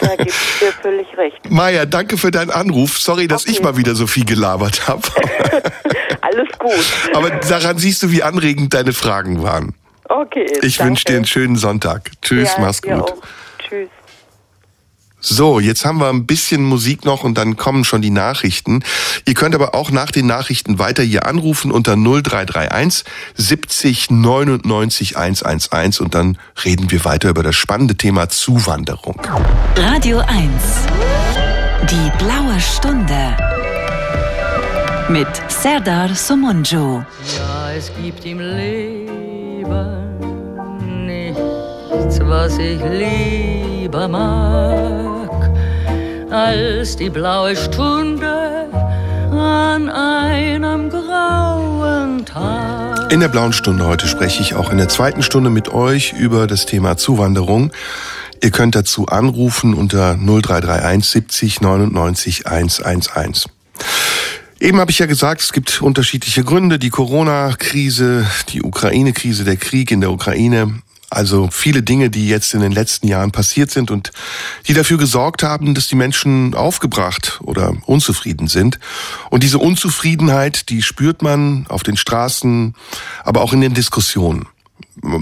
da 0.00 0.16
gebe 0.16 0.28
ich 0.30 0.58
dir 0.60 0.72
völlig 0.80 1.06
recht. 1.16 1.38
Maja, 1.50 1.86
danke 1.86 2.18
für 2.18 2.30
deinen 2.30 2.50
Anruf. 2.50 2.98
Sorry, 2.98 3.26
dass 3.28 3.42
Okay. 3.42 3.52
ich 3.52 3.62
mal 3.62 3.76
wieder 3.76 3.94
so 3.94 4.06
viel 4.06 4.24
gelabert 4.24 4.86
habe. 4.88 5.02
Alles 6.20 6.48
gut. 6.58 7.14
Aber 7.14 7.30
daran 7.30 7.78
siehst 7.78 8.02
du, 8.02 8.10
wie 8.10 8.22
anregend 8.22 8.74
deine 8.74 8.92
Fragen 8.92 9.42
waren. 9.42 9.74
Okay. 10.08 10.46
Ich 10.62 10.78
wünsche 10.80 11.04
dir 11.04 11.16
einen 11.16 11.26
schönen 11.26 11.56
Sonntag. 11.56 12.10
Tschüss, 12.22 12.50
ja, 12.56 12.60
mach's 12.60 12.82
gut. 12.82 13.14
Tschüss. 13.66 13.88
So, 15.24 15.60
jetzt 15.60 15.84
haben 15.84 15.98
wir 15.98 16.08
ein 16.08 16.26
bisschen 16.26 16.64
Musik 16.64 17.04
noch 17.04 17.22
und 17.22 17.38
dann 17.38 17.56
kommen 17.56 17.84
schon 17.84 18.02
die 18.02 18.10
Nachrichten. 18.10 18.82
Ihr 19.24 19.34
könnt 19.34 19.54
aber 19.54 19.72
auch 19.72 19.92
nach 19.92 20.10
den 20.10 20.26
Nachrichten 20.26 20.80
weiter 20.80 21.04
hier 21.04 21.26
anrufen 21.26 21.70
unter 21.70 21.94
0331 21.94 23.04
70 23.36 24.10
99 24.10 25.16
111 25.16 26.00
und 26.00 26.16
dann 26.16 26.38
reden 26.64 26.90
wir 26.90 27.04
weiter 27.04 27.28
über 27.28 27.44
das 27.44 27.54
spannende 27.54 27.94
Thema 27.94 28.28
Zuwanderung. 28.28 29.20
Radio 29.76 30.18
1. 30.18 30.28
Die 31.88 32.10
blaue 32.18 32.60
Stunde. 32.60 33.36
Mit 35.08 35.28
Serdar 35.48 36.14
Somunjo. 36.14 37.04
Ja, 37.36 37.72
es 37.72 37.92
gibt 38.02 38.24
im 38.24 38.40
Leben 38.40 40.02
nichts, 41.06 42.20
was 42.20 42.58
ich 42.58 42.80
lieber 42.82 44.08
mag, 44.08 45.11
als 46.32 46.96
die 46.96 47.10
blaue 47.10 47.54
Stunde 47.54 48.66
an 49.30 49.90
einem 49.90 50.88
grauen 50.88 52.24
Tag. 52.24 53.12
In 53.12 53.20
der 53.20 53.28
blauen 53.28 53.52
Stunde 53.52 53.86
heute 53.86 54.08
spreche 54.08 54.40
ich 54.40 54.54
auch 54.54 54.70
in 54.70 54.78
der 54.78 54.88
zweiten 54.88 55.22
Stunde 55.22 55.50
mit 55.50 55.68
euch 55.68 56.14
über 56.14 56.46
das 56.46 56.64
Thema 56.64 56.96
Zuwanderung. 56.96 57.70
Ihr 58.42 58.50
könnt 58.50 58.74
dazu 58.74 59.06
anrufen 59.06 59.74
unter 59.74 60.16
0331 60.16 61.04
70 61.04 61.60
99 61.60 62.46
111. 62.46 63.46
Eben 64.58 64.80
habe 64.80 64.90
ich 64.90 65.00
ja 65.00 65.06
gesagt, 65.06 65.42
es 65.42 65.52
gibt 65.52 65.82
unterschiedliche 65.82 66.44
Gründe. 66.44 66.78
Die 66.78 66.90
Corona-Krise, 66.90 68.26
die 68.48 68.62
Ukraine-Krise, 68.62 69.44
der 69.44 69.56
Krieg 69.56 69.90
in 69.90 70.00
der 70.00 70.10
Ukraine. 70.10 70.80
Also 71.12 71.50
viele 71.52 71.82
Dinge, 71.82 72.08
die 72.08 72.26
jetzt 72.26 72.54
in 72.54 72.60
den 72.60 72.72
letzten 72.72 73.06
Jahren 73.06 73.32
passiert 73.32 73.70
sind 73.70 73.90
und 73.90 74.12
die 74.66 74.72
dafür 74.72 74.96
gesorgt 74.96 75.42
haben, 75.42 75.74
dass 75.74 75.86
die 75.86 75.94
Menschen 75.94 76.54
aufgebracht 76.54 77.38
oder 77.42 77.74
unzufrieden 77.84 78.48
sind. 78.48 78.78
Und 79.28 79.42
diese 79.42 79.58
Unzufriedenheit, 79.58 80.70
die 80.70 80.80
spürt 80.80 81.20
man 81.20 81.66
auf 81.68 81.82
den 81.82 81.98
Straßen, 81.98 82.74
aber 83.24 83.42
auch 83.42 83.52
in 83.52 83.60
den 83.60 83.74
Diskussionen. 83.74 84.46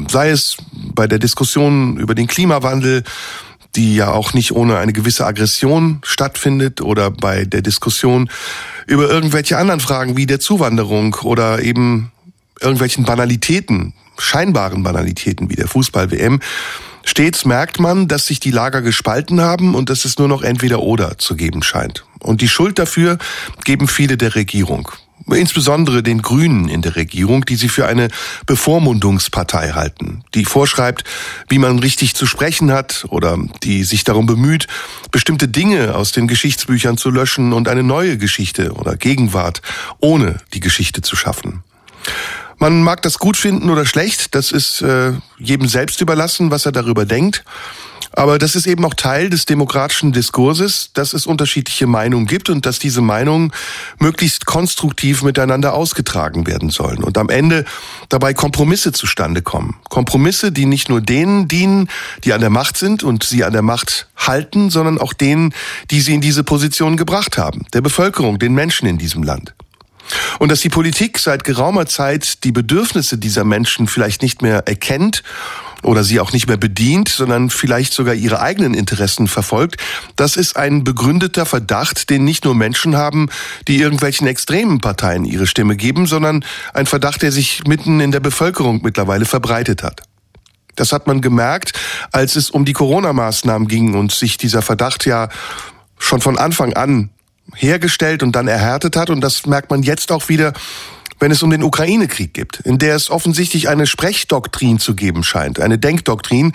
Sei 0.08 0.30
es 0.30 0.58
bei 0.94 1.08
der 1.08 1.18
Diskussion 1.18 1.96
über 1.96 2.14
den 2.14 2.28
Klimawandel, 2.28 3.02
die 3.74 3.96
ja 3.96 4.12
auch 4.12 4.32
nicht 4.32 4.52
ohne 4.52 4.78
eine 4.78 4.92
gewisse 4.92 5.26
Aggression 5.26 6.02
stattfindet 6.04 6.80
oder 6.80 7.10
bei 7.10 7.44
der 7.44 7.62
Diskussion 7.62 8.30
über 8.86 9.10
irgendwelche 9.10 9.58
anderen 9.58 9.80
Fragen 9.80 10.16
wie 10.16 10.26
der 10.26 10.38
Zuwanderung 10.38 11.14
oder 11.22 11.62
eben 11.62 12.12
irgendwelchen 12.60 13.04
Banalitäten, 13.04 13.94
scheinbaren 14.20 14.82
Banalitäten 14.82 15.50
wie 15.50 15.56
der 15.56 15.68
Fußball-WM. 15.68 16.40
Stets 17.04 17.44
merkt 17.44 17.80
man, 17.80 18.08
dass 18.08 18.26
sich 18.26 18.40
die 18.40 18.50
Lager 18.50 18.82
gespalten 18.82 19.40
haben 19.40 19.74
und 19.74 19.90
dass 19.90 20.04
es 20.04 20.18
nur 20.18 20.28
noch 20.28 20.42
entweder 20.42 20.80
oder 20.80 21.18
zu 21.18 21.34
geben 21.34 21.62
scheint. 21.62 22.04
Und 22.20 22.40
die 22.40 22.48
Schuld 22.48 22.78
dafür 22.78 23.18
geben 23.64 23.88
viele 23.88 24.16
der 24.16 24.34
Regierung. 24.34 24.90
Insbesondere 25.26 26.02
den 26.02 26.22
Grünen 26.22 26.68
in 26.68 26.82
der 26.82 26.96
Regierung, 26.96 27.44
die 27.44 27.56
sie 27.56 27.68
für 27.68 27.86
eine 27.86 28.08
Bevormundungspartei 28.46 29.72
halten, 29.72 30.24
die 30.34 30.44
vorschreibt, 30.44 31.04
wie 31.48 31.58
man 31.58 31.78
richtig 31.78 32.14
zu 32.14 32.26
sprechen 32.26 32.72
hat 32.72 33.06
oder 33.10 33.38
die 33.62 33.84
sich 33.84 34.02
darum 34.02 34.26
bemüht, 34.26 34.66
bestimmte 35.10 35.46
Dinge 35.46 35.94
aus 35.94 36.12
den 36.12 36.26
Geschichtsbüchern 36.26 36.96
zu 36.96 37.10
löschen 37.10 37.52
und 37.52 37.68
eine 37.68 37.82
neue 37.82 38.18
Geschichte 38.18 38.72
oder 38.72 38.96
Gegenwart 38.96 39.62
ohne 40.00 40.38
die 40.54 40.60
Geschichte 40.60 41.02
zu 41.02 41.16
schaffen. 41.16 41.62
Man 42.62 42.82
mag 42.82 43.00
das 43.00 43.18
gut 43.18 43.38
finden 43.38 43.70
oder 43.70 43.86
schlecht, 43.86 44.34
das 44.34 44.52
ist 44.52 44.82
äh, 44.82 45.14
jedem 45.38 45.66
selbst 45.66 46.02
überlassen, 46.02 46.50
was 46.50 46.66
er 46.66 46.72
darüber 46.72 47.06
denkt. 47.06 47.42
Aber 48.12 48.38
das 48.38 48.54
ist 48.54 48.66
eben 48.66 48.84
auch 48.84 48.92
Teil 48.92 49.30
des 49.30 49.46
demokratischen 49.46 50.12
Diskurses, 50.12 50.90
dass 50.92 51.14
es 51.14 51.26
unterschiedliche 51.26 51.86
Meinungen 51.86 52.26
gibt 52.26 52.50
und 52.50 52.66
dass 52.66 52.78
diese 52.78 53.00
Meinungen 53.00 53.50
möglichst 53.98 54.44
konstruktiv 54.44 55.22
miteinander 55.22 55.72
ausgetragen 55.72 56.46
werden 56.46 56.68
sollen 56.68 57.02
und 57.02 57.16
am 57.16 57.30
Ende 57.30 57.64
dabei 58.10 58.34
Kompromisse 58.34 58.92
zustande 58.92 59.40
kommen. 59.40 59.76
Kompromisse, 59.88 60.52
die 60.52 60.66
nicht 60.66 60.90
nur 60.90 61.00
denen 61.00 61.48
dienen, 61.48 61.88
die 62.24 62.34
an 62.34 62.42
der 62.42 62.50
Macht 62.50 62.76
sind 62.76 63.02
und 63.02 63.24
sie 63.24 63.42
an 63.42 63.54
der 63.54 63.62
Macht 63.62 64.08
halten, 64.18 64.68
sondern 64.68 64.98
auch 64.98 65.14
denen, 65.14 65.54
die 65.90 66.02
sie 66.02 66.12
in 66.12 66.20
diese 66.20 66.44
Position 66.44 66.98
gebracht 66.98 67.38
haben, 67.38 67.64
der 67.72 67.80
Bevölkerung, 67.80 68.38
den 68.38 68.52
Menschen 68.52 68.86
in 68.86 68.98
diesem 68.98 69.22
Land. 69.22 69.54
Und 70.38 70.50
dass 70.50 70.60
die 70.60 70.68
Politik 70.68 71.18
seit 71.18 71.44
geraumer 71.44 71.86
Zeit 71.86 72.44
die 72.44 72.52
Bedürfnisse 72.52 73.18
dieser 73.18 73.44
Menschen 73.44 73.86
vielleicht 73.86 74.22
nicht 74.22 74.42
mehr 74.42 74.66
erkennt 74.66 75.22
oder 75.82 76.04
sie 76.04 76.20
auch 76.20 76.32
nicht 76.32 76.46
mehr 76.46 76.56
bedient, 76.56 77.08
sondern 77.08 77.50
vielleicht 77.50 77.92
sogar 77.92 78.14
ihre 78.14 78.40
eigenen 78.40 78.74
Interessen 78.74 79.28
verfolgt, 79.28 79.76
das 80.16 80.36
ist 80.36 80.56
ein 80.56 80.84
begründeter 80.84 81.46
Verdacht, 81.46 82.10
den 82.10 82.24
nicht 82.24 82.44
nur 82.44 82.54
Menschen 82.54 82.96
haben, 82.96 83.28
die 83.66 83.78
irgendwelchen 83.78 84.26
extremen 84.26 84.80
Parteien 84.80 85.24
ihre 85.24 85.46
Stimme 85.46 85.76
geben, 85.76 86.06
sondern 86.06 86.44
ein 86.74 86.86
Verdacht, 86.86 87.22
der 87.22 87.32
sich 87.32 87.62
mitten 87.66 88.00
in 88.00 88.12
der 88.12 88.20
Bevölkerung 88.20 88.80
mittlerweile 88.82 89.24
verbreitet 89.24 89.82
hat. 89.82 90.02
Das 90.76 90.92
hat 90.92 91.06
man 91.06 91.20
gemerkt, 91.20 91.72
als 92.12 92.36
es 92.36 92.50
um 92.50 92.64
die 92.64 92.72
Corona-Maßnahmen 92.72 93.68
ging 93.68 93.94
und 93.94 94.12
sich 94.12 94.38
dieser 94.38 94.62
Verdacht 94.62 95.04
ja 95.04 95.28
schon 95.98 96.20
von 96.20 96.38
Anfang 96.38 96.72
an 96.74 97.10
hergestellt 97.56 98.22
und 98.22 98.36
dann 98.36 98.48
erhärtet 98.48 98.96
hat. 98.96 99.10
Und 99.10 99.20
das 99.20 99.46
merkt 99.46 99.70
man 99.70 99.82
jetzt 99.82 100.12
auch 100.12 100.28
wieder, 100.28 100.52
wenn 101.18 101.30
es 101.30 101.42
um 101.42 101.50
den 101.50 101.62
Ukraine-Krieg 101.62 102.32
geht, 102.34 102.60
in 102.60 102.78
der 102.78 102.96
es 102.96 103.10
offensichtlich 103.10 103.68
eine 103.68 103.86
Sprechdoktrin 103.86 104.78
zu 104.78 104.94
geben 104.94 105.22
scheint, 105.22 105.60
eine 105.60 105.78
Denkdoktrin, 105.78 106.52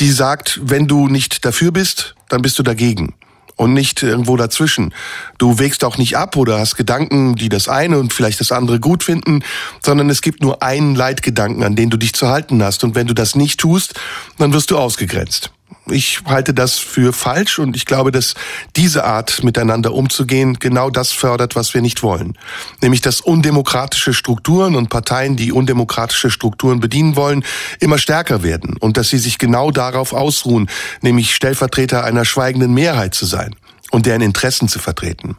die 0.00 0.10
sagt, 0.10 0.60
wenn 0.62 0.86
du 0.86 1.08
nicht 1.08 1.44
dafür 1.44 1.72
bist, 1.72 2.14
dann 2.28 2.42
bist 2.42 2.58
du 2.58 2.62
dagegen 2.62 3.14
und 3.56 3.72
nicht 3.72 4.02
irgendwo 4.02 4.36
dazwischen. 4.36 4.94
Du 5.38 5.58
wägst 5.58 5.84
auch 5.84 5.96
nicht 5.96 6.16
ab 6.16 6.36
oder 6.36 6.58
hast 6.58 6.76
Gedanken, 6.76 7.36
die 7.36 7.48
das 7.48 7.68
eine 7.68 7.98
und 7.98 8.12
vielleicht 8.12 8.40
das 8.40 8.52
andere 8.52 8.80
gut 8.80 9.02
finden, 9.02 9.42
sondern 9.82 10.10
es 10.10 10.20
gibt 10.20 10.42
nur 10.42 10.62
einen 10.62 10.94
Leitgedanken, 10.94 11.62
an 11.62 11.76
den 11.76 11.90
du 11.90 11.96
dich 11.96 12.12
zu 12.12 12.28
halten 12.28 12.62
hast. 12.62 12.84
Und 12.84 12.94
wenn 12.94 13.06
du 13.06 13.14
das 13.14 13.34
nicht 13.34 13.60
tust, 13.60 13.94
dann 14.38 14.52
wirst 14.52 14.70
du 14.70 14.78
ausgegrenzt. 14.78 15.52
Ich 15.86 16.22
halte 16.26 16.54
das 16.54 16.78
für 16.78 17.12
falsch 17.12 17.58
und 17.58 17.76
ich 17.76 17.86
glaube, 17.86 18.12
dass 18.12 18.34
diese 18.76 19.04
Art 19.04 19.42
miteinander 19.44 19.92
umzugehen 19.94 20.58
genau 20.58 20.90
das 20.90 21.12
fördert, 21.12 21.56
was 21.56 21.74
wir 21.74 21.82
nicht 21.82 22.02
wollen. 22.02 22.38
Nämlich, 22.80 23.00
dass 23.00 23.20
undemokratische 23.20 24.14
Strukturen 24.14 24.74
und 24.74 24.88
Parteien, 24.88 25.36
die 25.36 25.52
undemokratische 25.52 26.30
Strukturen 26.30 26.80
bedienen 26.80 27.16
wollen, 27.16 27.44
immer 27.80 27.98
stärker 27.98 28.42
werden 28.42 28.76
und 28.78 28.96
dass 28.96 29.10
sie 29.10 29.18
sich 29.18 29.38
genau 29.38 29.70
darauf 29.70 30.12
ausruhen, 30.12 30.68
nämlich 31.00 31.34
Stellvertreter 31.34 32.04
einer 32.04 32.24
schweigenden 32.24 32.72
Mehrheit 32.74 33.14
zu 33.14 33.26
sein 33.26 33.54
und 33.90 34.06
deren 34.06 34.22
Interessen 34.22 34.68
zu 34.68 34.78
vertreten. 34.78 35.36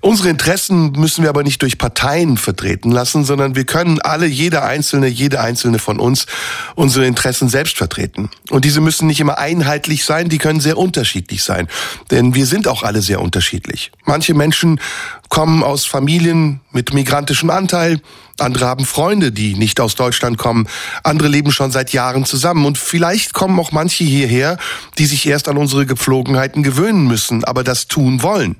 Unsere 0.00 0.28
Interessen 0.28 0.92
müssen 0.92 1.22
wir 1.22 1.28
aber 1.28 1.42
nicht 1.42 1.62
durch 1.62 1.78
Parteien 1.78 2.36
vertreten 2.36 2.90
lassen, 2.90 3.24
sondern 3.24 3.54
wir 3.54 3.64
können 3.64 4.00
alle, 4.00 4.26
jeder 4.26 4.64
Einzelne, 4.64 5.08
jede 5.08 5.40
Einzelne 5.40 5.78
von 5.78 6.00
uns, 6.00 6.26
unsere 6.74 7.06
Interessen 7.06 7.48
selbst 7.48 7.76
vertreten. 7.76 8.30
Und 8.50 8.64
diese 8.64 8.80
müssen 8.80 9.06
nicht 9.06 9.20
immer 9.20 9.38
einheitlich 9.38 10.04
sein, 10.04 10.28
die 10.28 10.38
können 10.38 10.60
sehr 10.60 10.78
unterschiedlich 10.78 11.42
sein. 11.42 11.68
Denn 12.10 12.34
wir 12.34 12.46
sind 12.46 12.68
auch 12.68 12.82
alle 12.82 13.02
sehr 13.02 13.20
unterschiedlich. 13.20 13.92
Manche 14.04 14.34
Menschen 14.34 14.80
kommen 15.28 15.62
aus 15.62 15.84
Familien 15.84 16.60
mit 16.72 16.92
migrantischem 16.92 17.50
Anteil, 17.50 18.00
andere 18.40 18.66
haben 18.66 18.84
Freunde, 18.84 19.32
die 19.32 19.54
nicht 19.54 19.80
aus 19.80 19.94
Deutschland 19.94 20.38
kommen, 20.38 20.66
andere 21.04 21.28
leben 21.28 21.52
schon 21.52 21.70
seit 21.70 21.92
Jahren 21.92 22.24
zusammen 22.24 22.64
und 22.64 22.78
vielleicht 22.78 23.32
kommen 23.32 23.58
auch 23.60 23.70
manche 23.70 24.04
hierher, 24.04 24.58
die 24.98 25.06
sich 25.06 25.26
erst 25.26 25.48
an 25.48 25.56
unsere 25.56 25.86
Gepflogenheiten 25.86 26.62
gewöhnen 26.62 27.06
müssen, 27.06 27.44
aber 27.44 27.64
das 27.64 27.86
tun 27.86 28.22
wollen. 28.22 28.56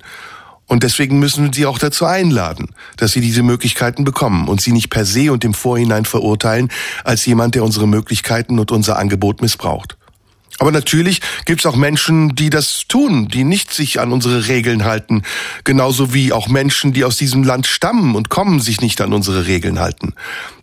Und 0.70 0.84
deswegen 0.84 1.18
müssen 1.18 1.42
wir 1.42 1.52
sie 1.52 1.66
auch 1.66 1.80
dazu 1.80 2.06
einladen, 2.06 2.68
dass 2.96 3.10
sie 3.10 3.20
diese 3.20 3.42
Möglichkeiten 3.42 4.04
bekommen 4.04 4.46
und 4.46 4.60
sie 4.60 4.70
nicht 4.70 4.88
per 4.88 5.04
se 5.04 5.32
und 5.32 5.44
im 5.44 5.52
Vorhinein 5.52 6.04
verurteilen 6.04 6.70
als 7.02 7.26
jemand, 7.26 7.56
der 7.56 7.64
unsere 7.64 7.88
Möglichkeiten 7.88 8.56
und 8.56 8.70
unser 8.70 8.96
Angebot 8.96 9.42
missbraucht. 9.42 9.96
Aber 10.58 10.72
natürlich 10.72 11.20
gibt 11.46 11.60
es 11.60 11.66
auch 11.66 11.76
Menschen, 11.76 12.34
die 12.34 12.50
das 12.50 12.82
tun, 12.88 13.28
die 13.28 13.44
nicht 13.44 13.72
sich 13.72 14.00
an 14.00 14.12
unsere 14.12 14.48
Regeln 14.48 14.84
halten. 14.84 15.22
Genauso 15.64 16.12
wie 16.12 16.32
auch 16.32 16.48
Menschen, 16.48 16.92
die 16.92 17.04
aus 17.04 17.16
diesem 17.16 17.44
Land 17.44 17.66
stammen 17.66 18.14
und 18.14 18.28
kommen, 18.28 18.60
sich 18.60 18.80
nicht 18.80 19.00
an 19.00 19.12
unsere 19.12 19.46
Regeln 19.46 19.78
halten. 19.78 20.12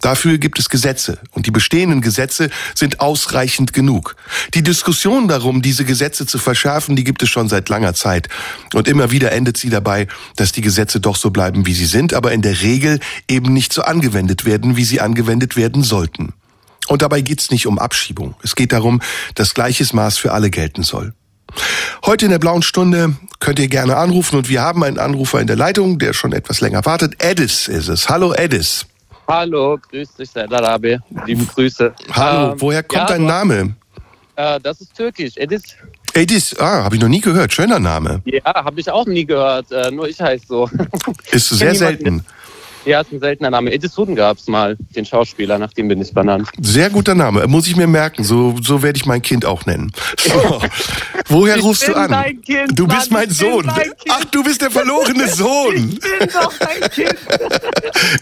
Dafür 0.01 0.37
gibt 0.37 0.59
es 0.59 0.69
Gesetze. 0.69 1.19
Und 1.31 1.47
die 1.47 1.51
bestehenden 1.51 2.01
Gesetze 2.01 2.49
sind 2.75 2.99
ausreichend 2.99 3.73
genug. 3.73 4.15
Die 4.53 4.61
Diskussion 4.61 5.27
darum, 5.27 5.61
diese 5.61 5.85
Gesetze 5.85 6.25
zu 6.25 6.37
verschärfen, 6.37 6.95
die 6.95 7.03
gibt 7.03 7.23
es 7.23 7.29
schon 7.29 7.49
seit 7.49 7.69
langer 7.69 7.93
Zeit. 7.93 8.29
Und 8.73 8.87
immer 8.87 9.11
wieder 9.11 9.31
endet 9.31 9.57
sie 9.57 9.69
dabei, 9.69 10.07
dass 10.35 10.51
die 10.51 10.61
Gesetze 10.61 10.99
doch 10.99 11.15
so 11.15 11.31
bleiben, 11.31 11.65
wie 11.65 11.73
sie 11.73 11.85
sind, 11.85 12.13
aber 12.13 12.33
in 12.33 12.41
der 12.41 12.61
Regel 12.61 12.99
eben 13.27 13.53
nicht 13.53 13.73
so 13.73 13.81
angewendet 13.81 14.45
werden, 14.45 14.77
wie 14.77 14.85
sie 14.85 15.01
angewendet 15.01 15.57
werden 15.57 15.83
sollten. 15.83 16.33
Und 16.87 17.01
dabei 17.01 17.21
geht's 17.21 17.51
nicht 17.51 17.67
um 17.67 17.79
Abschiebung. 17.79 18.35
Es 18.43 18.55
geht 18.55 18.71
darum, 18.71 19.01
dass 19.35 19.53
gleiches 19.53 19.93
Maß 19.93 20.17
für 20.17 20.31
alle 20.33 20.49
gelten 20.49 20.83
soll. 20.83 21.13
Heute 22.05 22.25
in 22.25 22.31
der 22.31 22.39
blauen 22.39 22.61
Stunde 22.61 23.15
könnt 23.39 23.59
ihr 23.59 23.67
gerne 23.67 23.97
anrufen 23.97 24.37
und 24.37 24.49
wir 24.49 24.61
haben 24.61 24.83
einen 24.83 24.99
Anrufer 24.99 25.39
in 25.39 25.47
der 25.47 25.55
Leitung, 25.55 25.99
der 25.99 26.13
schon 26.13 26.33
etwas 26.33 26.61
länger 26.61 26.85
wartet. 26.85 27.23
Edis 27.23 27.67
ist 27.67 27.87
es. 27.87 28.09
Hallo 28.09 28.33
Edis. 28.33 28.85
Hallo, 29.27 29.77
grüß 29.89 30.15
dich, 30.15 30.29
Serdarabi. 30.29 30.99
Liebe 31.25 31.45
Grüße. 31.45 31.93
Hallo, 32.11 32.51
ähm, 32.51 32.61
woher 32.61 32.83
kommt 32.83 33.01
ja, 33.01 33.07
dein 33.07 33.25
Name? 33.25 33.75
Äh, 34.35 34.59
das 34.61 34.79
ist 34.79 34.95
türkisch, 34.95 35.33
Edis. 35.35 35.63
Edis, 36.13 36.55
ah, 36.59 36.83
habe 36.83 36.95
ich 36.95 37.01
noch 37.01 37.09
nie 37.09 37.19
gehört. 37.19 37.53
Schöner 37.53 37.79
Name. 37.79 38.21
Ja, 38.25 38.41
habe 38.45 38.79
ich 38.79 38.89
auch 38.89 39.05
nie 39.05 39.25
gehört. 39.25 39.71
Äh, 39.71 39.91
nur 39.91 40.07
ich 40.07 40.19
heiße 40.21 40.45
so. 40.47 40.69
Ist 41.31 41.49
sehr 41.49 41.75
selten. 41.75 42.23
Ja, 42.87 43.01
ist 43.01 43.11
ein 43.11 43.19
seltener 43.19 43.49
Name. 43.49 43.73
Edison 43.73 44.15
gab 44.15 44.37
es 44.37 44.47
mal, 44.47 44.77
den 44.95 45.05
Schauspieler, 45.05 45.59
nach 45.59 45.73
dem 45.73 45.89
bin 45.89 46.01
ich 46.01 46.13
benannt. 46.13 46.47
Sehr 46.61 46.89
guter 46.89 47.15
Name, 47.15 47.45
muss 47.45 47.67
ich 47.67 47.75
mir 47.75 47.85
merken. 47.85 48.23
So, 48.23 48.55
so 48.63 48.81
werde 48.81 48.95
ich 48.95 49.05
mein 49.05 49.21
Kind 49.21 49.45
auch 49.45 49.65
nennen. 49.65 49.91
So. 50.17 50.61
Woher 51.27 51.57
ich 51.57 51.63
rufst 51.63 51.85
du 51.85 51.93
an? 51.93 52.11
Dein 52.11 52.41
kind, 52.41 52.79
du 52.79 52.87
bist 52.87 53.11
Mann, 53.11 53.23
mein 53.23 53.29
Sohn. 53.29 53.69
Ach, 54.07 54.23
du 54.31 54.41
bist 54.41 54.61
der 54.61 54.71
verlorene 54.71 55.27
Sohn. 55.33 55.75
ich 55.75 55.99
bin 55.99 56.29
doch 56.33 56.53
dein 56.59 56.89
Kind. 56.89 57.17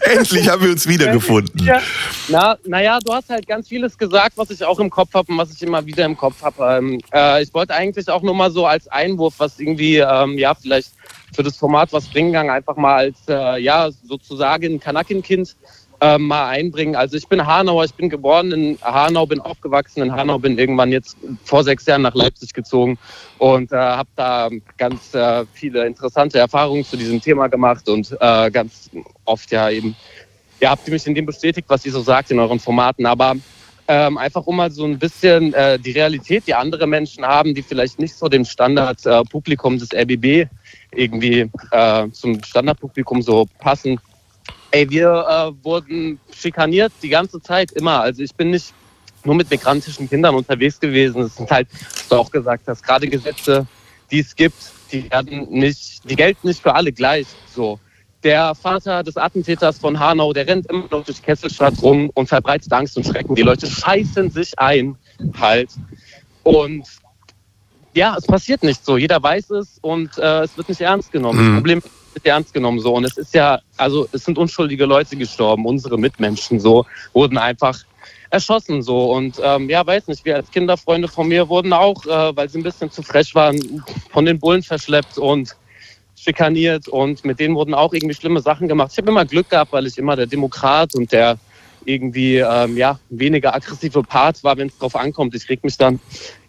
Endlich 0.00 0.48
haben 0.48 0.64
wir 0.64 0.70
uns 0.72 0.88
wiedergefunden. 0.88 1.64
Ja. 1.64 1.80
Na, 2.26 2.56
naja, 2.66 2.98
du 3.04 3.12
hast 3.12 3.30
halt 3.30 3.46
ganz 3.46 3.68
vieles 3.68 3.96
gesagt, 3.96 4.32
was 4.34 4.50
ich 4.50 4.64
auch 4.64 4.80
im 4.80 4.90
Kopf 4.90 5.14
habe 5.14 5.30
und 5.30 5.38
was 5.38 5.52
ich 5.52 5.62
immer 5.62 5.86
wieder 5.86 6.04
im 6.04 6.16
Kopf 6.16 6.42
habe. 6.42 6.78
Ähm, 6.78 7.00
äh, 7.14 7.40
ich 7.40 7.54
wollte 7.54 7.72
eigentlich 7.72 8.08
auch 8.08 8.22
nur 8.22 8.34
mal 8.34 8.50
so 8.50 8.66
als 8.66 8.88
Einwurf, 8.88 9.34
was 9.38 9.60
irgendwie, 9.60 9.98
ähm, 9.98 10.36
ja, 10.36 10.56
vielleicht 10.56 10.95
für 11.34 11.42
das 11.42 11.56
Format 11.56 11.92
was 11.92 12.08
bringen 12.08 12.32
kann, 12.32 12.50
einfach 12.50 12.76
mal 12.76 12.96
als, 12.96 13.18
äh, 13.28 13.60
ja, 13.60 13.90
sozusagen 13.90 14.80
Kanakenkind 14.80 15.56
äh, 16.00 16.18
mal 16.18 16.48
einbringen. 16.48 16.94
Also 16.94 17.16
ich 17.16 17.26
bin 17.28 17.46
Hanauer, 17.46 17.84
ich 17.84 17.94
bin 17.94 18.08
geboren 18.08 18.52
in 18.52 18.78
Hanau, 18.82 19.26
bin 19.26 19.40
aufgewachsen 19.40 20.02
in 20.02 20.12
Hanau, 20.12 20.38
bin 20.38 20.58
irgendwann 20.58 20.92
jetzt 20.92 21.16
vor 21.44 21.64
sechs 21.64 21.86
Jahren 21.86 22.02
nach 22.02 22.14
Leipzig 22.14 22.52
gezogen 22.52 22.98
und 23.38 23.72
äh, 23.72 23.76
habe 23.76 24.08
da 24.16 24.50
ganz 24.76 25.14
äh, 25.14 25.44
viele 25.52 25.86
interessante 25.86 26.38
Erfahrungen 26.38 26.84
zu 26.84 26.96
diesem 26.96 27.20
Thema 27.20 27.48
gemacht 27.48 27.88
und 27.88 28.16
äh, 28.20 28.50
ganz 28.50 28.90
oft 29.24 29.50
ja 29.50 29.70
eben, 29.70 29.96
ja, 30.60 30.70
habt 30.70 30.86
ihr 30.86 30.92
mich 30.92 31.06
in 31.06 31.14
dem 31.14 31.26
bestätigt, 31.26 31.66
was 31.68 31.84
ihr 31.86 31.92
so 31.92 32.02
sagt 32.02 32.30
in 32.30 32.38
euren 32.38 32.60
Formaten, 32.60 33.06
aber 33.06 33.34
ähm, 33.88 34.18
einfach 34.18 34.46
um 34.46 34.56
mal 34.56 34.70
so 34.70 34.84
ein 34.84 34.98
bisschen 34.98 35.54
äh, 35.54 35.78
die 35.78 35.92
Realität, 35.92 36.46
die 36.46 36.54
andere 36.54 36.86
Menschen 36.86 37.24
haben, 37.24 37.54
die 37.54 37.62
vielleicht 37.62 37.98
nicht 37.98 38.14
so 38.14 38.28
dem 38.28 38.44
Standardpublikum 38.44 39.74
äh, 39.74 39.78
des 39.78 39.94
RBB 39.94 40.48
irgendwie 40.92 41.50
äh, 41.70 42.10
zum 42.10 42.42
Standardpublikum 42.42 43.22
so 43.22 43.46
passen. 43.58 44.00
Ey, 44.70 44.90
wir 44.90 45.08
äh, 45.08 45.64
wurden 45.64 46.18
schikaniert 46.32 46.92
die 47.02 47.08
ganze 47.08 47.40
Zeit 47.40 47.72
immer. 47.72 48.00
Also 48.00 48.22
ich 48.22 48.34
bin 48.34 48.50
nicht 48.50 48.72
nur 49.24 49.34
mit 49.34 49.50
migrantischen 49.50 50.08
Kindern 50.08 50.34
unterwegs 50.34 50.80
gewesen. 50.80 51.22
Es 51.22 51.36
sind 51.36 51.50
halt, 51.50 51.68
was 51.72 52.08
du 52.08 52.16
auch 52.16 52.30
gesagt 52.30 52.66
hast, 52.66 52.82
gerade 52.82 53.08
Gesetze, 53.08 53.66
die 54.10 54.20
es 54.20 54.34
gibt, 54.34 54.56
die 54.92 55.10
werden 55.10 55.48
nicht, 55.50 56.08
die 56.08 56.16
gelten 56.16 56.48
nicht 56.48 56.62
für 56.62 56.74
alle 56.74 56.92
gleich. 56.92 57.26
So. 57.54 57.78
Der 58.22 58.54
Vater 58.54 59.02
des 59.02 59.16
Attentäters 59.16 59.78
von 59.78 59.98
Hanau, 59.98 60.32
der 60.32 60.46
rennt 60.46 60.66
immer 60.66 60.86
noch 60.90 61.04
durch 61.04 61.22
Kesselstadt 61.22 61.74
rum 61.82 62.10
und 62.14 62.28
verbreitet 62.28 62.72
Angst 62.72 62.96
und 62.96 63.06
Schrecken. 63.06 63.34
Die 63.34 63.42
Leute 63.42 63.66
scheißen 63.66 64.30
sich 64.30 64.58
ein, 64.58 64.96
halt. 65.38 65.70
Und 66.42 66.86
ja, 67.94 68.16
es 68.16 68.26
passiert 68.26 68.62
nicht 68.62 68.84
so. 68.84 68.96
Jeder 68.96 69.22
weiß 69.22 69.50
es 69.50 69.78
und 69.80 70.18
äh, 70.18 70.42
es 70.42 70.56
wird 70.56 70.68
nicht 70.68 70.80
ernst 70.80 71.12
genommen. 71.12 71.38
Mhm. 71.38 71.46
Das 71.46 71.56
Problem 71.56 71.82
nicht 72.16 72.26
ernst 72.26 72.54
genommen 72.54 72.80
so. 72.80 72.94
Und 72.94 73.04
es 73.04 73.16
ist 73.16 73.34
ja, 73.34 73.60
also 73.76 74.08
es 74.12 74.24
sind 74.24 74.38
unschuldige 74.38 74.86
Leute 74.86 75.16
gestorben, 75.16 75.66
unsere 75.66 75.98
Mitmenschen 75.98 76.60
so, 76.60 76.86
wurden 77.12 77.38
einfach 77.38 77.78
erschossen 78.30 78.82
so. 78.82 79.12
Und 79.12 79.40
ähm, 79.42 79.68
ja, 79.70 79.86
weiß 79.86 80.08
nicht, 80.08 80.24
wir 80.24 80.36
als 80.36 80.50
Kinderfreunde 80.50 81.08
von 81.08 81.28
mir 81.28 81.48
wurden 81.48 81.72
auch, 81.72 82.04
äh, 82.06 82.36
weil 82.36 82.48
sie 82.48 82.58
ein 82.58 82.64
bisschen 82.64 82.90
zu 82.90 83.02
frech 83.02 83.34
waren, 83.34 83.82
von 84.10 84.24
den 84.24 84.38
Bullen 84.38 84.62
verschleppt 84.62 85.18
und 85.18 85.56
schikaniert 86.26 86.88
und 86.88 87.24
mit 87.24 87.38
denen 87.40 87.54
wurden 87.54 87.74
auch 87.74 87.92
irgendwie 87.92 88.14
schlimme 88.14 88.40
Sachen 88.40 88.68
gemacht. 88.68 88.90
Ich 88.92 88.98
habe 88.98 89.10
immer 89.10 89.24
Glück 89.24 89.48
gehabt, 89.48 89.72
weil 89.72 89.86
ich 89.86 89.96
immer 89.96 90.16
der 90.16 90.26
Demokrat 90.26 90.94
und 90.94 91.12
der 91.12 91.38
irgendwie 91.84 92.38
ähm, 92.38 92.76
ja 92.76 92.98
weniger 93.10 93.54
aggressive 93.54 94.02
Part 94.02 94.42
war, 94.42 94.56
wenn 94.56 94.68
es 94.68 94.78
drauf 94.78 94.96
ankommt. 94.96 95.34
Ich 95.34 95.48
reg 95.48 95.62
mich 95.62 95.78
dann 95.78 96.00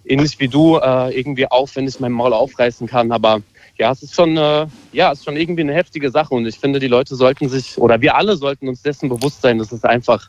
ähnlich 0.06 0.40
wie 0.40 0.48
du 0.48 0.78
äh, 0.78 1.18
irgendwie 1.18 1.46
auf, 1.48 1.76
wenn 1.76 1.88
ich 1.88 2.00
mein 2.00 2.12
Maul 2.12 2.34
aufreißen 2.34 2.88
kann. 2.88 3.12
Aber 3.12 3.42
ja, 3.78 3.92
es 3.92 4.02
ist 4.02 4.16
schon, 4.16 4.36
äh, 4.38 4.66
ja, 4.92 5.12
es 5.12 5.20
ist 5.20 5.26
schon 5.26 5.38
irgendwie 5.38 5.62
eine 5.62 5.74
heftige 5.74 6.10
Sache 6.10 6.34
und 6.34 6.48
ich 6.48 6.58
finde, 6.58 6.80
die 6.80 6.88
Leute 6.88 7.16
sollten 7.16 7.50
sich 7.50 7.78
oder 7.78 8.02
wir 8.02 8.16
alle 8.16 8.36
sollten 8.36 8.68
uns 8.68 8.82
dessen 8.82 9.10
bewusst 9.10 9.42
sein, 9.42 9.60
dass 9.60 9.72
es 9.72 9.84
einfach 9.84 10.28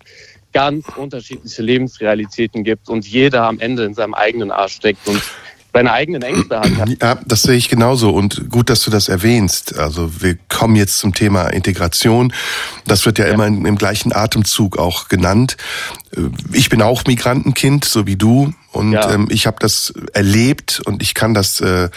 ganz 0.53 0.87
unterschiedliche 0.97 1.63
Lebensrealitäten 1.63 2.65
gibt 2.65 2.89
und 2.89 3.07
jeder 3.07 3.45
am 3.45 3.59
Ende 3.61 3.85
in 3.85 3.95
seinem 3.95 4.15
eigenen 4.15 4.51
Arsch 4.51 4.75
steckt 4.75 5.07
und 5.09 5.23
seine 5.79 5.93
eigenen 5.93 6.23
Ängste 6.23 6.61
hat. 6.61 6.71
Ja, 7.01 7.19
das 7.25 7.43
sehe 7.43 7.57
ich 7.57 7.69
genauso 7.69 8.11
und 8.11 8.51
gut, 8.51 8.69
dass 8.69 8.83
du 8.83 8.91
das 8.91 9.09
erwähnst. 9.09 9.79
Also 9.79 10.23
wir 10.23 10.37
kommen 10.49 10.75
jetzt 10.75 10.99
zum 10.99 11.15
Thema 11.15 11.49
Integration. 11.49 12.33
Das 12.87 13.07
wird 13.07 13.19
ja, 13.19 13.27
ja. 13.27 13.35
immer 13.35 13.47
im 13.47 13.77
gleichen 13.77 14.13
Atemzug 14.13 14.79
auch 14.79 15.09
genannt. 15.09 15.57
Ich 16.53 16.69
bin 16.69 16.83
auch 16.83 17.05
Migrantenkind, 17.05 17.85
so 17.85 18.07
wie 18.07 18.17
du. 18.17 18.53
Und 18.73 18.93
ja. 18.93 19.11
ähm, 19.13 19.29
ich 19.31 19.47
habe 19.47 19.59
das 19.61 19.95
erlebt 20.13 20.83
und 20.85 21.03
ich 21.03 21.15
kann 21.15 21.33
das, 21.33 21.61
äh, 21.61 21.89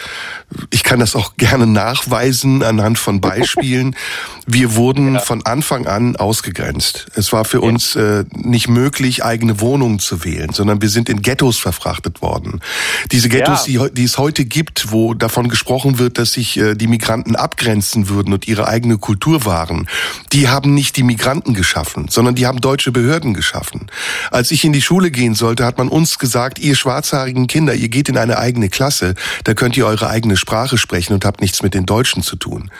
ich 0.70 0.82
kann 0.82 1.00
das 1.00 1.16
auch 1.16 1.36
gerne 1.36 1.66
nachweisen 1.66 2.62
anhand 2.62 2.98
von 2.98 3.20
Beispielen. 3.20 3.96
Wir 4.46 4.74
wurden 4.74 5.14
ja. 5.14 5.20
von 5.20 5.46
Anfang 5.46 5.86
an 5.86 6.16
ausgegrenzt. 6.16 7.06
Es 7.14 7.32
war 7.32 7.44
für 7.44 7.58
ja. 7.58 7.68
uns 7.68 7.94
äh, 7.94 8.24
nicht 8.34 8.68
möglich, 8.68 9.24
eigene 9.24 9.60
Wohnungen 9.60 10.00
zu 10.00 10.24
wählen, 10.24 10.52
sondern 10.52 10.82
wir 10.82 10.88
sind 10.88 11.08
in 11.08 11.22
Ghettos 11.22 11.58
verfrachtet 11.58 12.22
worden. 12.22 12.60
Diese 13.12 13.28
Ghettos, 13.28 13.64
die, 13.64 13.78
die 13.92 14.02
es 14.02 14.18
heute 14.18 14.44
gibt, 14.44 14.90
wo 14.90 15.14
davon 15.14 15.48
gesprochen 15.48 16.00
wird, 16.00 16.18
dass 16.18 16.32
sich 16.32 16.56
äh, 16.56 16.74
die 16.74 16.88
Migranten 16.88 17.36
abgrenzen 17.36 18.08
würden 18.08 18.32
und 18.32 18.48
ihre 18.48 18.66
eigene 18.66 18.98
Kultur 18.98 19.44
wahren, 19.44 19.86
die 20.32 20.48
haben 20.48 20.74
nicht 20.74 20.96
die 20.96 21.04
Migranten 21.04 21.54
geschaffen, 21.54 22.08
sondern 22.10 22.34
die 22.34 22.46
haben 22.46 22.60
deutsche 22.60 22.90
Behörden 22.90 23.34
geschaffen. 23.34 23.86
Als 24.32 24.50
ich 24.50 24.64
in 24.64 24.72
die 24.72 24.82
Schule 24.82 25.12
gehen 25.12 25.36
sollte, 25.36 25.64
hat 25.64 25.78
man 25.78 25.88
uns 25.88 26.18
gesagt, 26.18 26.58
ihr 26.58 26.74
schwarzhaarigen 26.74 27.46
Kinder, 27.46 27.74
ihr 27.74 27.88
geht 27.88 28.08
in 28.08 28.18
eine 28.18 28.38
eigene 28.38 28.68
Klasse, 28.68 29.14
da 29.44 29.54
könnt 29.54 29.76
ihr 29.76 29.86
eure 29.86 30.10
eigene 30.10 30.36
Sprache 30.42 30.76
sprechen 30.76 31.14
und 31.14 31.24
habt 31.24 31.40
nichts 31.40 31.62
mit 31.62 31.72
den 31.72 31.86
Deutschen 31.86 32.22
zu 32.22 32.34
tun. 32.34 32.70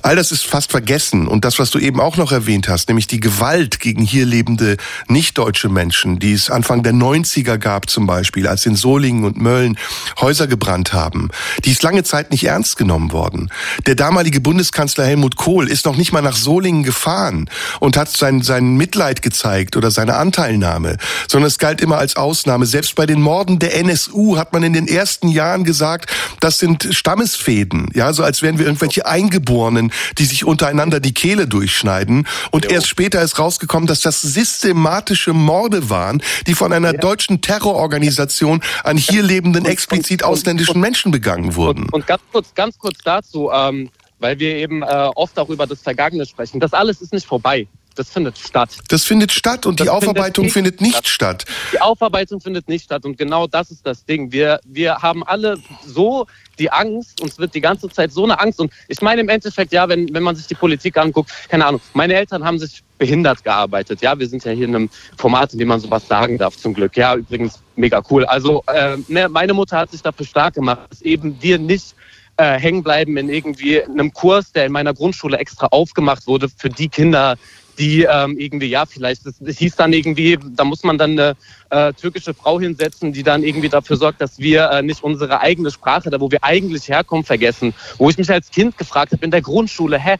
All 0.00 0.16
das 0.16 0.32
ist 0.32 0.46
fast 0.46 0.70
vergessen. 0.70 1.28
Und 1.28 1.44
das, 1.44 1.58
was 1.58 1.70
du 1.70 1.78
eben 1.78 2.00
auch 2.00 2.16
noch 2.16 2.32
erwähnt 2.32 2.68
hast, 2.68 2.88
nämlich 2.88 3.06
die 3.06 3.20
Gewalt 3.20 3.80
gegen 3.80 4.02
hier 4.02 4.24
lebende 4.24 4.78
nicht-deutsche 5.08 5.68
Menschen, 5.68 6.18
die 6.18 6.32
es 6.32 6.50
Anfang 6.50 6.82
der 6.82 6.94
90er 6.94 7.58
gab 7.58 7.90
zum 7.90 8.06
Beispiel, 8.06 8.48
als 8.48 8.64
in 8.64 8.76
Solingen 8.76 9.24
und 9.24 9.36
Mölln 9.36 9.76
Häuser 10.20 10.46
gebrannt 10.46 10.94
haben, 10.94 11.28
die 11.64 11.70
ist 11.70 11.82
lange 11.82 12.02
Zeit 12.02 12.30
nicht 12.30 12.44
ernst 12.44 12.78
genommen 12.78 13.12
worden. 13.12 13.50
Der 13.86 13.94
damalige 13.94 14.40
Bundeskanzler 14.40 15.04
Helmut 15.04 15.36
Kohl 15.36 15.68
ist 15.68 15.84
noch 15.84 15.96
nicht 15.96 16.12
mal 16.12 16.22
nach 16.22 16.36
Solingen 16.36 16.82
gefahren 16.82 17.50
und 17.78 17.98
hat 17.98 18.08
sein, 18.08 18.40
sein 18.40 18.76
Mitleid 18.76 19.20
gezeigt 19.20 19.76
oder 19.76 19.90
seine 19.90 20.16
Anteilnahme, 20.16 20.96
sondern 21.28 21.48
es 21.48 21.58
galt 21.58 21.82
immer 21.82 21.98
als 21.98 22.16
Ausnahme. 22.16 22.64
Selbst 22.64 22.94
bei 22.94 23.04
den 23.04 23.20
Morden 23.20 23.58
der 23.58 23.76
NSU 23.76 24.38
hat 24.38 24.54
man 24.54 24.62
in 24.62 24.72
den 24.72 24.88
ersten 24.88 25.28
Jahren 25.28 25.64
gesagt, 25.64 26.10
das 26.42 26.58
sind 26.58 26.88
Stammesfäden, 26.90 27.88
ja, 27.94 28.12
so 28.12 28.24
als 28.24 28.42
wären 28.42 28.58
wir 28.58 28.66
irgendwelche 28.66 29.06
Eingeborenen, 29.06 29.92
die 30.18 30.24
sich 30.24 30.44
untereinander 30.44 30.98
die 30.98 31.14
Kehle 31.14 31.46
durchschneiden. 31.46 32.26
Und 32.50 32.64
jo. 32.64 32.70
erst 32.72 32.88
später 32.88 33.22
ist 33.22 33.38
rausgekommen, 33.38 33.86
dass 33.86 34.00
das 34.00 34.22
systematische 34.22 35.32
Morde 35.32 35.88
waren, 35.88 36.22
die 36.46 36.54
von 36.54 36.72
einer 36.72 36.94
ja. 36.94 37.00
deutschen 37.00 37.40
Terrororganisation 37.40 38.60
an 38.82 38.96
hier 38.96 39.22
lebenden 39.22 39.66
explizit 39.66 40.24
ausländischen 40.24 40.80
Menschen 40.80 41.12
begangen 41.12 41.54
wurden. 41.54 41.84
Und, 41.84 41.92
und 41.92 42.06
ganz 42.06 42.22
kurz, 42.32 42.54
ganz 42.54 42.78
kurz 42.78 42.98
dazu, 43.04 43.50
ähm, 43.52 43.90
weil 44.18 44.38
wir 44.38 44.56
eben 44.56 44.82
äh, 44.82 45.10
oft 45.14 45.38
auch 45.38 45.48
über 45.48 45.66
das 45.66 45.80
Vergangene 45.80 46.26
sprechen. 46.26 46.60
Das 46.60 46.72
alles 46.72 47.00
ist 47.00 47.12
nicht 47.12 47.26
vorbei. 47.26 47.68
Das 47.94 48.10
findet 48.10 48.38
statt. 48.38 48.70
Das 48.88 49.04
findet 49.04 49.32
statt 49.32 49.66
und 49.66 49.80
das 49.80 49.86
die 49.86 49.90
Aufarbeitung 49.90 50.48
findet 50.48 50.80
nicht, 50.80 50.94
findet 50.94 51.02
nicht 51.02 51.08
statt. 51.08 51.44
Die 51.72 51.80
Aufarbeitung 51.80 52.40
findet 52.40 52.68
nicht 52.68 52.84
statt 52.84 53.04
und 53.04 53.18
genau 53.18 53.46
das 53.46 53.70
ist 53.70 53.86
das 53.86 54.04
Ding. 54.04 54.32
Wir, 54.32 54.60
wir 54.64 54.96
haben 54.96 55.24
alle 55.24 55.58
so 55.86 56.26
die 56.58 56.70
Angst, 56.70 57.20
uns 57.20 57.38
wird 57.38 57.54
die 57.54 57.60
ganze 57.60 57.88
Zeit 57.88 58.12
so 58.12 58.24
eine 58.24 58.38
Angst 58.40 58.60
und 58.60 58.72
ich 58.88 59.00
meine 59.00 59.20
im 59.20 59.28
Endeffekt, 59.28 59.72
ja, 59.72 59.88
wenn, 59.88 60.12
wenn 60.14 60.22
man 60.22 60.36
sich 60.36 60.46
die 60.46 60.54
Politik 60.54 60.96
anguckt, 60.96 61.30
keine 61.48 61.66
Ahnung, 61.66 61.80
meine 61.94 62.14
Eltern 62.14 62.44
haben 62.44 62.58
sich 62.58 62.82
behindert 62.98 63.42
gearbeitet. 63.42 64.00
Ja, 64.00 64.16
wir 64.18 64.28
sind 64.28 64.44
ja 64.44 64.52
hier 64.52 64.68
in 64.68 64.76
einem 64.76 64.90
Format, 65.16 65.52
in 65.52 65.58
dem 65.58 65.68
man 65.68 65.80
sowas 65.80 66.06
sagen 66.06 66.38
darf, 66.38 66.56
zum 66.56 66.72
Glück. 66.72 66.96
Ja, 66.96 67.16
übrigens 67.16 67.60
mega 67.74 68.00
cool. 68.10 68.24
Also 68.24 68.62
äh, 68.68 68.96
ne, 69.08 69.28
meine 69.28 69.54
Mutter 69.54 69.78
hat 69.78 69.90
sich 69.90 70.02
dafür 70.02 70.24
stark 70.24 70.54
gemacht, 70.54 70.82
dass 70.88 71.02
eben 71.02 71.36
wir 71.40 71.58
nicht 71.58 71.96
äh, 72.36 72.58
hängen 72.58 72.82
bleiben 72.82 73.16
in 73.16 73.28
irgendwie 73.28 73.82
einem 73.82 74.12
Kurs, 74.12 74.52
der 74.52 74.66
in 74.66 74.72
meiner 74.72 74.94
Grundschule 74.94 75.36
extra 75.36 75.66
aufgemacht 75.66 76.26
wurde 76.26 76.48
für 76.48 76.70
die 76.70 76.88
Kinder, 76.88 77.36
die 77.78 78.02
ähm, 78.02 78.38
irgendwie, 78.38 78.66
ja, 78.66 78.86
vielleicht, 78.86 79.26
das, 79.26 79.34
das 79.40 79.58
hieß 79.58 79.76
dann 79.76 79.92
irgendwie, 79.92 80.38
da 80.54 80.64
muss 80.64 80.82
man 80.82 80.98
dann 80.98 81.12
eine 81.12 81.36
äh, 81.70 81.92
türkische 81.94 82.34
Frau 82.34 82.60
hinsetzen, 82.60 83.12
die 83.12 83.22
dann 83.22 83.42
irgendwie 83.42 83.68
dafür 83.68 83.96
sorgt, 83.96 84.20
dass 84.20 84.38
wir 84.38 84.70
äh, 84.70 84.82
nicht 84.82 85.02
unsere 85.02 85.40
eigene 85.40 85.70
Sprache, 85.70 86.10
da 86.10 86.20
wo 86.20 86.30
wir 86.30 86.42
eigentlich 86.44 86.88
herkommen, 86.88 87.24
vergessen. 87.24 87.74
Wo 87.98 88.10
ich 88.10 88.18
mich 88.18 88.30
als 88.30 88.50
Kind 88.50 88.76
gefragt 88.78 89.12
habe 89.12 89.24
in 89.24 89.30
der 89.30 89.42
Grundschule, 89.42 89.98
hä, 89.98 90.16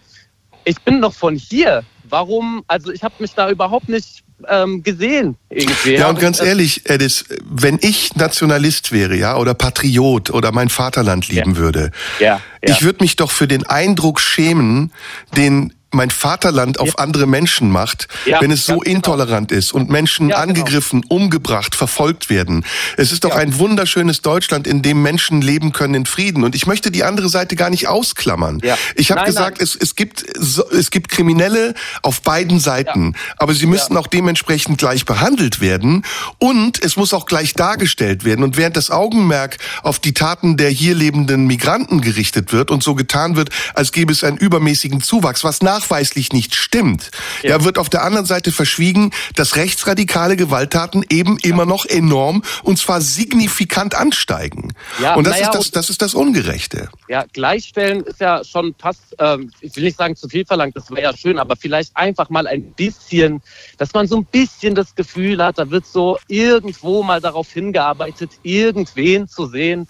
ich 0.65 0.81
bin 0.81 1.01
doch 1.01 1.15
von 1.15 1.37
hier. 1.37 1.85
Warum? 2.09 2.63
Also 2.67 2.93
ich 2.93 3.03
habe 3.03 3.15
mich 3.19 3.33
da 3.35 3.51
überhaupt 3.51 3.89
nicht 3.89 4.23
ähm, 4.49 4.83
gesehen 4.83 5.37
irgendwie. 5.51 5.95
Ja, 5.95 6.09
und 6.09 6.19
ganz 6.19 6.41
ehrlich, 6.41 6.89
Edis, 6.89 7.25
wenn 7.45 7.79
ich 7.81 8.15
Nationalist 8.17 8.93
wäre, 8.93 9.17
ja, 9.17 9.37
oder 9.37 9.55
Patriot 9.55 10.31
oder 10.31 10.53
mein 10.53 10.69
Vaterland 10.69 11.29
lieben 11.29 11.53
ja. 11.53 11.57
würde, 11.57 11.91
ja, 12.19 12.27
ja. 12.27 12.41
ich 12.63 12.83
würde 12.83 13.03
mich 13.03 13.17
doch 13.17 13.31
für 13.31 13.49
den 13.49 13.65
Eindruck 13.67 14.21
schämen, 14.21 14.93
den 15.37 15.73
mein 15.95 16.11
Vaterland 16.11 16.81
auf 16.81 16.99
andere 16.99 17.27
Menschen 17.27 17.71
macht, 17.71 18.09
ja, 18.25 18.41
wenn 18.41 18.51
es 18.51 18.65
so 18.65 18.79
genau. 18.79 18.97
intolerant 18.97 19.53
ist 19.53 19.73
und 19.73 19.91
Menschen 19.91 20.29
ja, 20.29 20.37
genau. 20.41 20.49
angegriffen, 20.49 21.03
genau. 21.03 21.15
umgebracht, 21.15 21.75
verfolgt 21.75 22.31
werden. 22.31 22.65
Es 22.97 23.13
ist 23.13 23.25
doch 23.25 23.31
ja. 23.31 23.37
ein 23.37 23.59
wunderschönes 23.59 24.23
Deutschland, 24.23 24.67
in 24.67 24.83
dem 24.83 25.03
Menschen 25.03 25.43
leben 25.43 25.73
können 25.73 25.95
in 25.95 26.07
Frieden. 26.07 26.45
Und 26.45 26.55
ich 26.55 26.67
möchte 26.67 26.91
die 26.91 27.05
andere 27.05 27.29
Seite 27.29 27.57
gar 27.57 27.71
nicht 27.71 27.89
ausklammern. 27.89 28.61
Ich 28.95 29.11
habe 29.11 29.25
gesagt, 29.25 29.61
Es, 29.61 29.77
es, 29.77 29.95
gibt, 29.95 30.25
es 30.73 30.91
gibt 30.91 31.09
Kriminelle 31.09 31.75
auf 32.03 32.23
beiden 32.23 32.59
Seiten, 32.61 33.15
aber 33.37 33.55
sie 33.55 33.67
müssen 33.67 33.97
auch 33.97 34.07
dementsprechend 34.07 34.79
gleich 34.79 35.05
behandelt 35.05 35.61
werden 35.61 36.05
und 36.39 36.83
es 36.83 36.97
muss 36.97 37.13
auch 37.15 37.27
gleich 37.27 37.55
dargestellt 37.55 38.25
werden. 38.25 38.45
Und 38.45 38.57
während 38.57 38.77
das 38.77 38.91
Augenmerk 38.91 39.59
auf 39.83 39.99
die 39.99 40.15
Taten 40.15 40.57
der 40.57 40.71
hier 40.71 40.95
lebenden 40.95 41.47
Migranten 41.47 42.01
gerichtet 42.01 42.53
wird 42.53 42.71
und 42.71 42.83
so 42.83 42.95
getan 42.95 43.37
wird, 43.37 43.51
als 43.75 43.93
gäbe 43.93 44.13
es 44.13 44.25
einen 44.25 44.37
übermäßigen 44.37 45.01
Zuwachs, 45.01 45.45
was 45.45 45.63
nach 45.63 45.82
nachweislich 45.83 46.33
nicht 46.33 46.55
stimmt, 46.55 47.11
ja. 47.43 47.51
ja. 47.51 47.65
wird 47.65 47.79
auf 47.79 47.89
der 47.89 48.03
anderen 48.03 48.27
Seite 48.27 48.53
verschwiegen, 48.53 49.11
dass 49.35 49.57
rechtsradikale 49.57 50.37
Gewalttaten 50.37 51.05
eben 51.11 51.39
immer 51.39 51.67
noch 51.67 51.87
enorm 51.87 52.43
und 52.63 52.79
zwar 52.79 53.01
signifikant 53.01 53.95
ansteigen. 53.95 54.73
Ja, 55.01 55.15
und 55.15 55.27
das 55.27 55.41
ja, 55.41 55.47
ist 55.47 55.55
das, 55.55 55.71
das 55.71 55.91
ist 55.91 56.03
das 56.03 56.15
Ungerechte. 56.15 56.89
Ja, 57.09 57.25
gleichstellen 57.33 58.03
ist 58.03 58.21
ja 58.21 58.45
schon 58.45 58.75
fast, 58.79 59.17
ähm, 59.19 59.51
ich 59.61 59.75
will 59.77 59.85
nicht 59.85 59.99
sagen 59.99 60.15
zu 60.15 60.29
viel 60.29 60.45
verlangt, 60.45 60.77
das 60.77 60.91
wäre 60.91 61.03
ja 61.03 61.17
schön, 61.17 61.39
aber 61.39 61.57
vielleicht 61.57 61.97
einfach 61.97 62.31
mal 62.31 62.47
ein 62.47 62.73
bisschen, 62.73 63.43
dass 63.79 63.93
man 63.93 64.07
so 64.07 64.17
ein 64.17 64.25
bisschen 64.25 64.75
das 64.75 64.95
Gefühl 64.95 65.43
hat, 65.43 65.59
da 65.59 65.71
wird 65.71 65.87
so 65.87 66.19
irgendwo 66.29 67.03
mal 67.03 67.21
darauf 67.21 67.51
hingearbeitet, 67.53 68.31
irgendwen 68.43 69.29
zu 69.29 69.47
sehen, 69.47 69.89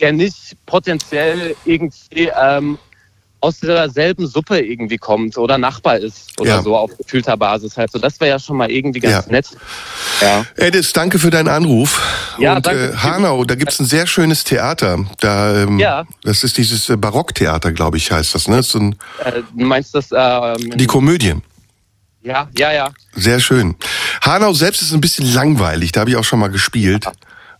der 0.00 0.12
nicht 0.12 0.56
potenziell 0.66 1.56
irgendwie 1.64 2.30
ähm, 2.38 2.78
aus 3.42 3.58
derselben 3.58 4.26
Suppe 4.26 4.60
irgendwie 4.60 4.98
kommt 4.98 5.36
oder 5.36 5.58
Nachbar 5.58 5.98
ist 5.98 6.40
oder 6.40 6.50
ja. 6.50 6.62
so 6.62 6.76
auf 6.76 6.96
gefühlter 6.96 7.36
Basis 7.36 7.76
halt. 7.76 7.90
So, 7.90 7.98
das 7.98 8.20
wäre 8.20 8.30
ja 8.30 8.38
schon 8.38 8.56
mal 8.56 8.70
irgendwie 8.70 9.00
ganz 9.00 9.26
ja. 9.26 9.32
nett. 9.32 9.48
Ja. 10.20 10.46
Edis, 10.56 10.92
danke 10.92 11.18
für 11.18 11.30
deinen 11.30 11.48
Anruf. 11.48 12.00
Ja, 12.38 12.56
Und 12.56 12.66
danke. 12.66 12.92
Äh, 12.92 12.96
Hanau, 12.96 13.44
da 13.44 13.56
gibt's 13.56 13.80
ein 13.80 13.86
sehr 13.86 14.06
schönes 14.06 14.44
Theater. 14.44 15.04
Da, 15.20 15.62
ähm, 15.62 15.78
ja. 15.78 16.04
Das 16.22 16.44
ist 16.44 16.56
dieses 16.56 16.88
äh, 16.88 16.96
Barocktheater, 16.96 17.72
glaube 17.72 17.96
ich, 17.96 18.12
heißt 18.12 18.34
das. 18.34 18.46
Ne? 18.46 18.56
Das 18.56 18.68
so 18.68 18.78
ein, 18.78 18.96
äh, 19.24 19.42
du 19.52 19.64
meinst 19.64 19.94
das? 19.94 20.10
Ähm, 20.12 20.76
die 20.76 20.86
Komödie. 20.86 21.34
Ja, 22.22 22.48
ja, 22.56 22.72
ja. 22.72 22.90
Sehr 23.14 23.40
schön. 23.40 23.74
Hanau 24.20 24.52
selbst 24.52 24.82
ist 24.82 24.92
ein 24.92 25.00
bisschen 25.00 25.32
langweilig, 25.32 25.90
da 25.90 26.00
habe 26.00 26.10
ich 26.10 26.16
auch 26.16 26.24
schon 26.24 26.38
mal 26.38 26.50
gespielt. 26.50 27.06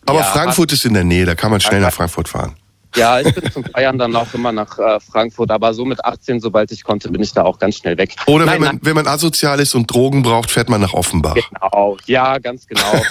Aber 0.06 0.20
ja, 0.20 0.24
Frankfurt 0.24 0.72
ist 0.72 0.84
in 0.84 0.94
der 0.94 1.04
Nähe, 1.04 1.26
da 1.26 1.34
kann 1.34 1.50
man 1.50 1.60
schnell 1.60 1.80
nach 1.80 1.92
Frankfurt 1.92 2.28
fahren. 2.28 2.54
Ja, 2.96 3.20
ich 3.20 3.34
bin 3.34 3.50
zum 3.50 3.64
Feiern 3.64 3.98
dann 3.98 4.14
auch 4.16 4.32
immer 4.34 4.52
nach 4.52 4.78
äh, 4.78 5.00
Frankfurt, 5.00 5.50
aber 5.50 5.72
so 5.72 5.84
mit 5.84 6.04
18, 6.04 6.40
sobald 6.40 6.70
ich 6.72 6.84
konnte, 6.84 7.10
bin 7.10 7.22
ich 7.22 7.32
da 7.32 7.42
auch 7.42 7.58
ganz 7.58 7.76
schnell 7.76 7.96
weg. 7.96 8.14
Oder 8.26 8.44
nein, 8.44 8.54
wenn, 8.54 8.60
man, 8.60 8.78
wenn 8.82 8.94
man 8.94 9.06
asozial 9.06 9.60
ist 9.60 9.74
und 9.74 9.92
Drogen 9.92 10.22
braucht, 10.22 10.50
fährt 10.50 10.68
man 10.68 10.80
nach 10.80 10.92
Offenbach. 10.92 11.34
Genau, 11.34 11.96
ja, 12.06 12.38
ganz 12.38 12.66
genau. 12.66 12.92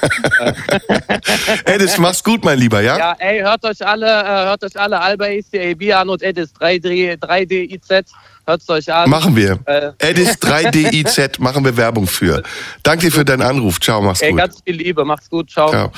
Edis, 1.66 1.98
mach's 1.98 2.24
gut, 2.24 2.44
mein 2.44 2.60
Lieber, 2.60 2.82
ja? 2.82 2.98
Ja, 2.98 3.16
ey, 3.18 3.40
hört 3.40 3.64
euch 3.66 3.86
alle, 3.86 4.06
äh, 4.06 4.46
hört 4.46 4.64
euch 4.64 4.80
alle 4.80 5.00
Alba 5.00 5.26
ECAB 5.26 5.94
an 5.96 6.10
und 6.10 6.22
Edis 6.22 6.54
3D, 6.54 7.18
3DIZ. 7.18 8.06
Hört's 8.46 8.68
euch 8.70 8.92
an. 8.92 9.10
Machen 9.10 9.36
wir. 9.36 9.60
Äh. 9.66 9.92
Edis 10.00 10.40
3DIZ 10.40 11.40
machen 11.40 11.64
wir 11.64 11.78
Werbung 11.78 12.08
für. 12.08 12.42
Danke 12.84 13.06
dir 13.06 13.12
für 13.12 13.26
deinen 13.26 13.42
Anruf. 13.44 13.80
Ciao, 13.80 14.02
mach's 14.02 14.22
Ey, 14.22 14.32
gut. 14.32 14.40
Ganz 14.40 14.58
viel 14.66 14.76
Liebe, 14.76 15.06
mach's 15.06 15.30
gut. 15.30 15.50
Ciao. 15.52 15.70
Ciao. 15.70 15.92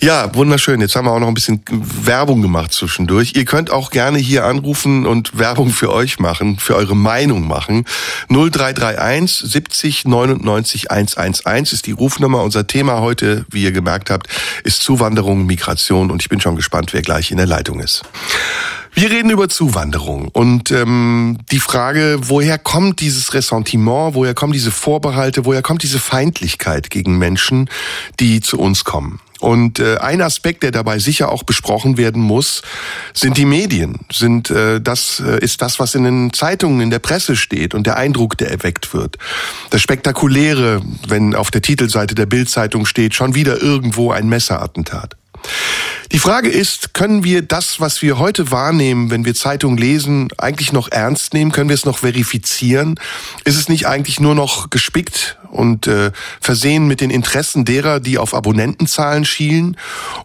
Ja, 0.00 0.32
wunderschön. 0.34 0.80
Jetzt 0.80 0.96
haben 0.96 1.06
wir 1.06 1.12
auch 1.12 1.18
noch 1.18 1.28
ein 1.28 1.34
bisschen 1.34 1.62
Werbung 1.68 2.42
gemacht 2.42 2.72
zwischendurch. 2.72 3.32
Ihr 3.34 3.44
könnt 3.44 3.70
auch 3.70 3.90
gerne 3.90 4.18
hier 4.18 4.44
anrufen 4.44 5.06
und 5.06 5.38
Werbung 5.38 5.70
für 5.70 5.92
euch 5.92 6.18
machen, 6.18 6.58
für 6.58 6.76
eure 6.76 6.96
Meinung 6.96 7.46
machen. 7.46 7.84
0331 8.28 9.50
70 9.50 10.04
99 10.04 10.90
111 10.90 11.72
ist 11.72 11.86
die 11.86 11.92
Rufnummer. 11.92 12.42
Unser 12.42 12.66
Thema 12.66 13.00
heute, 13.00 13.46
wie 13.50 13.62
ihr 13.62 13.72
gemerkt 13.72 14.10
habt, 14.10 14.28
ist 14.64 14.82
Zuwanderung, 14.82 15.46
Migration 15.46 16.10
und 16.10 16.22
ich 16.22 16.28
bin 16.28 16.40
schon 16.40 16.56
gespannt, 16.56 16.92
wer 16.92 17.02
gleich 17.02 17.30
in 17.30 17.36
der 17.36 17.46
Leitung 17.46 17.80
ist. 17.80 18.02
Wir 18.94 19.10
reden 19.10 19.30
über 19.30 19.48
Zuwanderung 19.48 20.28
und 20.28 20.70
ähm, 20.70 21.38
die 21.50 21.60
Frage, 21.60 22.18
woher 22.22 22.58
kommt 22.58 23.00
dieses 23.00 23.34
Ressentiment, 23.34 24.14
woher 24.14 24.34
kommen 24.34 24.52
diese 24.52 24.70
Vorbehalte, 24.70 25.44
woher 25.44 25.62
kommt 25.62 25.82
diese 25.82 25.98
Feindlichkeit 25.98 26.90
gegen 26.90 27.18
Menschen, 27.18 27.68
die 28.18 28.40
zu 28.40 28.58
uns 28.58 28.84
kommen? 28.84 29.20
Und 29.40 29.78
äh, 29.78 29.98
ein 29.98 30.20
Aspekt, 30.20 30.64
der 30.64 30.72
dabei 30.72 30.98
sicher 30.98 31.30
auch 31.30 31.44
besprochen 31.44 31.96
werden 31.96 32.20
muss, 32.20 32.62
sind 33.14 33.36
die 33.36 33.44
Medien. 33.44 34.00
Sind 34.12 34.50
äh, 34.50 34.80
das 34.80 35.22
äh, 35.24 35.38
ist 35.38 35.62
das, 35.62 35.78
was 35.78 35.94
in 35.94 36.02
den 36.02 36.32
Zeitungen, 36.32 36.80
in 36.80 36.90
der 36.90 36.98
Presse 36.98 37.36
steht 37.36 37.74
und 37.74 37.86
der 37.86 37.96
Eindruck, 37.96 38.36
der 38.36 38.50
erweckt 38.50 38.92
wird. 38.94 39.16
Das 39.70 39.80
Spektakuläre, 39.80 40.82
wenn 41.06 41.36
auf 41.36 41.52
der 41.52 41.62
Titelseite 41.62 42.16
der 42.16 42.26
Bildzeitung 42.26 42.84
steht, 42.84 43.14
schon 43.14 43.36
wieder 43.36 43.62
irgendwo 43.62 44.10
ein 44.10 44.28
Messerattentat. 44.28 45.17
Die 46.12 46.18
Frage 46.18 46.48
ist, 46.48 46.94
können 46.94 47.22
wir 47.22 47.42
das, 47.42 47.80
was 47.80 48.00
wir 48.00 48.18
heute 48.18 48.50
wahrnehmen, 48.50 49.10
wenn 49.10 49.24
wir 49.26 49.34
Zeitungen 49.34 49.76
lesen, 49.76 50.28
eigentlich 50.38 50.72
noch 50.72 50.90
ernst 50.90 51.34
nehmen? 51.34 51.52
Können 51.52 51.68
wir 51.68 51.74
es 51.74 51.84
noch 51.84 51.98
verifizieren? 51.98 52.98
Ist 53.44 53.56
es 53.56 53.68
nicht 53.68 53.86
eigentlich 53.86 54.18
nur 54.18 54.34
noch 54.34 54.70
gespickt 54.70 55.36
und 55.50 55.86
äh, 55.86 56.12
versehen 56.40 56.86
mit 56.86 57.00
den 57.00 57.10
Interessen 57.10 57.64
derer, 57.64 58.00
die 58.00 58.18
auf 58.18 58.34
Abonnentenzahlen 58.34 59.24
schielen? 59.24 59.76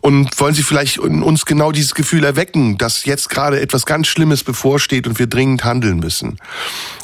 Und 0.01 0.39
wollen 0.39 0.53
Sie 0.53 0.63
vielleicht 0.63 0.97
uns 0.97 1.45
genau 1.45 1.71
dieses 1.71 1.95
Gefühl 1.95 2.23
erwecken, 2.23 2.77
dass 2.77 3.05
jetzt 3.05 3.29
gerade 3.29 3.59
etwas 3.59 3.85
ganz 3.85 4.07
Schlimmes 4.07 4.43
bevorsteht 4.43 5.07
und 5.07 5.19
wir 5.19 5.27
dringend 5.27 5.63
handeln 5.63 5.99
müssen? 5.99 6.37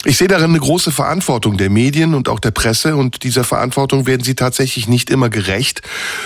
Ich 0.06 0.18
sehe 0.18 0.28
darin 0.28 0.52
eine 0.52 0.60
große 0.60 0.92
Verantwortung 0.92 1.58
der 1.58 1.70
Medien 1.70 2.14
und 2.14 2.30
auch 2.30 2.40
der 2.40 2.52
Presse 2.52 2.96
und 2.96 3.24
dieser 3.24 3.44
Verantwortung 3.44 4.08
werden 4.08 4.24
sie 4.24 4.36
tatsächlich 4.36 4.88
nicht 4.88 5.10
immer 5.10 5.30
gerecht. 5.30 5.82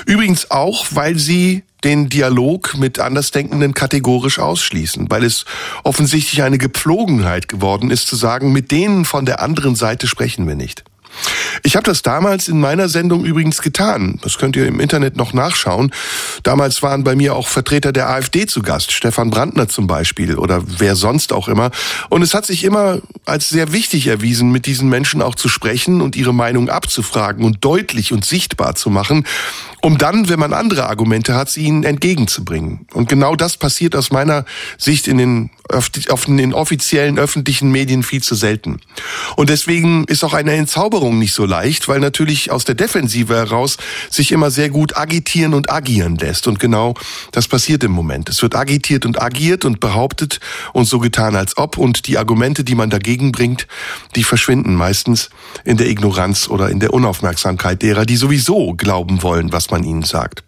Übrigens 0.06 0.52
auch, 0.52 0.86
weil 0.92 1.18
sie 1.18 1.64
den 1.84 2.10
Dialog 2.10 2.78
mit 2.78 3.00
Andersdenkenden 3.00 3.74
kategorisch 3.74 4.40
ausschließen, 4.40 5.10
weil 5.10 5.24
es 5.24 5.46
offensichtlich 5.84 6.44
eine 6.44 6.58
Gepflogenheit 6.58 7.48
geworden 7.48 7.92
ist 7.92 8.08
zu 8.08 8.16
sagen, 8.16 8.52
mit 8.54 8.72
denen 8.72 9.06
von 9.06 9.26
der 9.26 9.42
anderen 9.42 9.76
Seite 9.76 10.08
sprechen 10.08 10.48
wir 10.48 10.56
nicht. 10.56 10.84
Ich 11.64 11.76
habe 11.76 11.84
das 11.84 12.02
damals 12.02 12.48
in 12.48 12.60
meiner 12.60 12.90
Sendung 12.90 13.26
übrigens 13.26 13.62
getan. 13.62 14.20
Das 14.22 14.38
könnt 14.38 14.56
ihr 14.56 14.68
im 14.68 14.80
Internet 14.80 15.16
noch 15.16 15.34
nachschauen. 15.34 15.92
Damals 16.44 16.82
waren 16.82 17.04
bei 17.04 17.16
mir 17.16 17.36
auch 17.36 17.48
Vertreter 17.48 17.92
der 17.92 18.10
AfD 18.10 18.46
zu 18.46 18.62
Gast, 18.62 18.92
Stefan 18.92 19.30
Brandner 19.30 19.68
zum 19.68 19.88
Beispiel 19.88 20.38
oder 20.38 20.64
wer 20.80 20.96
sonst 20.96 21.34
auch 21.34 21.48
immer. 21.48 21.72
Und 22.10 22.22
es 22.22 22.34
hat 22.34 22.46
sich 22.46 22.64
immer 22.64 23.00
als 23.26 23.50
sehr 23.50 23.72
wichtig 23.72 24.08
erwiesen, 24.08 24.52
mit 24.52 24.66
diesen 24.66 24.90
Menschen 24.90 25.22
auch 25.22 25.36
zu 25.36 25.50
sprechen 25.50 26.02
und 26.02 26.16
ihre 26.16 26.34
Meinung 26.34 26.70
abzufragen 26.70 27.46
und 27.46 27.64
deutlich 27.64 28.12
und 28.12 28.26
sichtbar 28.26 28.76
zu 28.76 28.90
machen, 28.90 29.26
um 29.84 29.98
dann, 29.98 30.30
wenn 30.30 30.40
man 30.40 30.54
andere 30.54 30.88
Argumente 30.88 31.36
hat, 31.36 31.50
sie 31.50 31.66
ihnen 31.66 31.84
entgegenzubringen. 31.84 32.88
Und 32.94 33.10
genau 33.10 33.36
das 33.36 33.58
passiert 33.58 33.98
aus 33.98 34.12
meiner 34.12 34.46
Sicht 34.78 35.10
in 35.10 35.18
den, 35.18 35.50
auf 35.68 35.90
den 36.26 36.54
offiziellen 36.54 37.20
öffentlichen 37.20 37.70
Medien 37.70 38.02
viel 38.02 38.24
zu 38.24 38.34
selten. 38.34 38.80
Und 39.36 39.50
deswegen 39.50 40.06
ist 40.06 40.24
auch 40.24 40.34
eine 40.34 40.54
Entzauberung 40.54 41.20
nicht 41.20 41.34
so 41.34 41.46
leicht, 41.46 41.90
weil 41.90 42.00
natürlich 42.00 42.50
aus 42.50 42.64
der 42.64 42.76
Defensive 42.76 43.36
heraus 43.36 43.76
sich 44.10 44.32
immer 44.32 44.52
sehr 44.52 44.70
gut 44.70 44.96
agitieren 44.96 45.54
und 45.54 45.70
agieren 45.70 46.16
lässt. 46.16 46.48
Und 46.48 46.60
genau 46.60 46.94
das 47.34 47.50
passiert 47.50 47.84
im 47.84 47.92
Moment. 47.92 48.30
Es 48.30 48.42
wird 48.42 48.56
agitiert 48.56 49.06
und 49.06 49.22
agiert 49.22 49.66
und 49.66 49.82
behauptet 49.82 50.40
und 50.72 50.86
so 50.86 51.00
getan 51.00 51.36
als 51.36 51.58
ob. 51.58 51.78
Und 51.78 52.08
die 52.08 52.18
Argumente, 52.18 52.64
die 52.64 52.76
man 52.76 52.90
dagegen 52.90 53.34
bringt, 53.34 53.68
die 54.16 54.24
verschwinden 54.24 54.76
meistens 54.76 55.30
in 55.66 55.76
der 55.76 55.90
Ignoranz 55.90 56.48
oder 56.48 56.70
in 56.70 56.80
der 56.80 56.94
Unaufmerksamkeit 56.94 57.82
derer, 57.82 58.06
die 58.06 58.16
sowieso 58.16 58.76
glauben 58.76 59.24
wollen, 59.24 59.52
was 59.52 59.72
man 59.73 59.73
ihnen 59.82 60.04
sagt. 60.04 60.44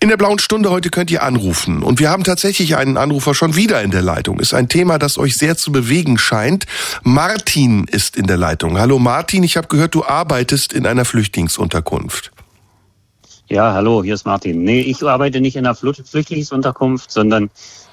In 0.00 0.08
der 0.08 0.16
blauen 0.16 0.38
Stunde 0.38 0.70
heute 0.70 0.90
könnt 0.90 1.10
ihr 1.10 1.22
anrufen. 1.22 1.82
Und 1.82 2.00
wir 2.00 2.10
haben 2.10 2.24
tatsächlich 2.24 2.76
einen 2.76 2.96
Anrufer 2.96 3.34
schon 3.34 3.56
wieder 3.56 3.82
in 3.82 3.90
der 3.90 4.02
Leitung. 4.02 4.40
Ist 4.40 4.54
ein 4.54 4.68
Thema, 4.68 4.98
das 4.98 5.18
euch 5.18 5.36
sehr 5.36 5.56
zu 5.56 5.72
bewegen 5.72 6.18
scheint. 6.18 6.66
Martin 7.02 7.84
ist 7.84 8.16
in 8.16 8.26
der 8.26 8.36
Leitung. 8.36 8.78
Hallo 8.78 8.98
Martin, 8.98 9.42
ich 9.42 9.56
habe 9.56 9.68
gehört, 9.68 9.94
du 9.94 10.04
arbeitest 10.04 10.72
in 10.72 10.86
einer 10.86 11.04
Flüchtlingsunterkunft. 11.04 12.32
Ja, 13.48 13.72
hallo, 13.72 14.02
hier 14.02 14.14
ist 14.14 14.26
Martin. 14.26 14.64
Nee, 14.64 14.80
ich 14.80 15.02
arbeite 15.02 15.40
nicht 15.40 15.56
in 15.56 15.64
einer 15.64 15.76
Flüchtlingsunterkunft, 15.76 17.12
sondern 17.12 17.48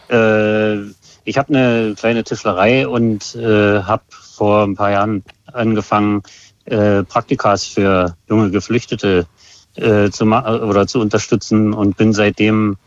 äh, 0.09 0.77
ich 1.25 1.37
habe 1.37 1.49
eine 1.49 1.93
kleine 1.95 2.23
Tischlerei 2.23 2.87
und 2.87 3.35
äh, 3.35 3.81
habe 3.83 4.03
vor 4.09 4.63
ein 4.63 4.75
paar 4.75 4.91
Jahren 4.91 5.23
angefangen, 5.53 6.23
äh, 6.65 7.03
Praktikas 7.03 7.65
für 7.65 8.15
junge 8.27 8.49
Geflüchtete 8.49 9.19
äh, 9.19 9.42
zu 9.75 10.25
oder 10.25 10.87
zu 10.87 10.99
unterstützen 10.99 11.73
und 11.73 11.97
bin 11.97 12.13
seitdem 12.13 12.77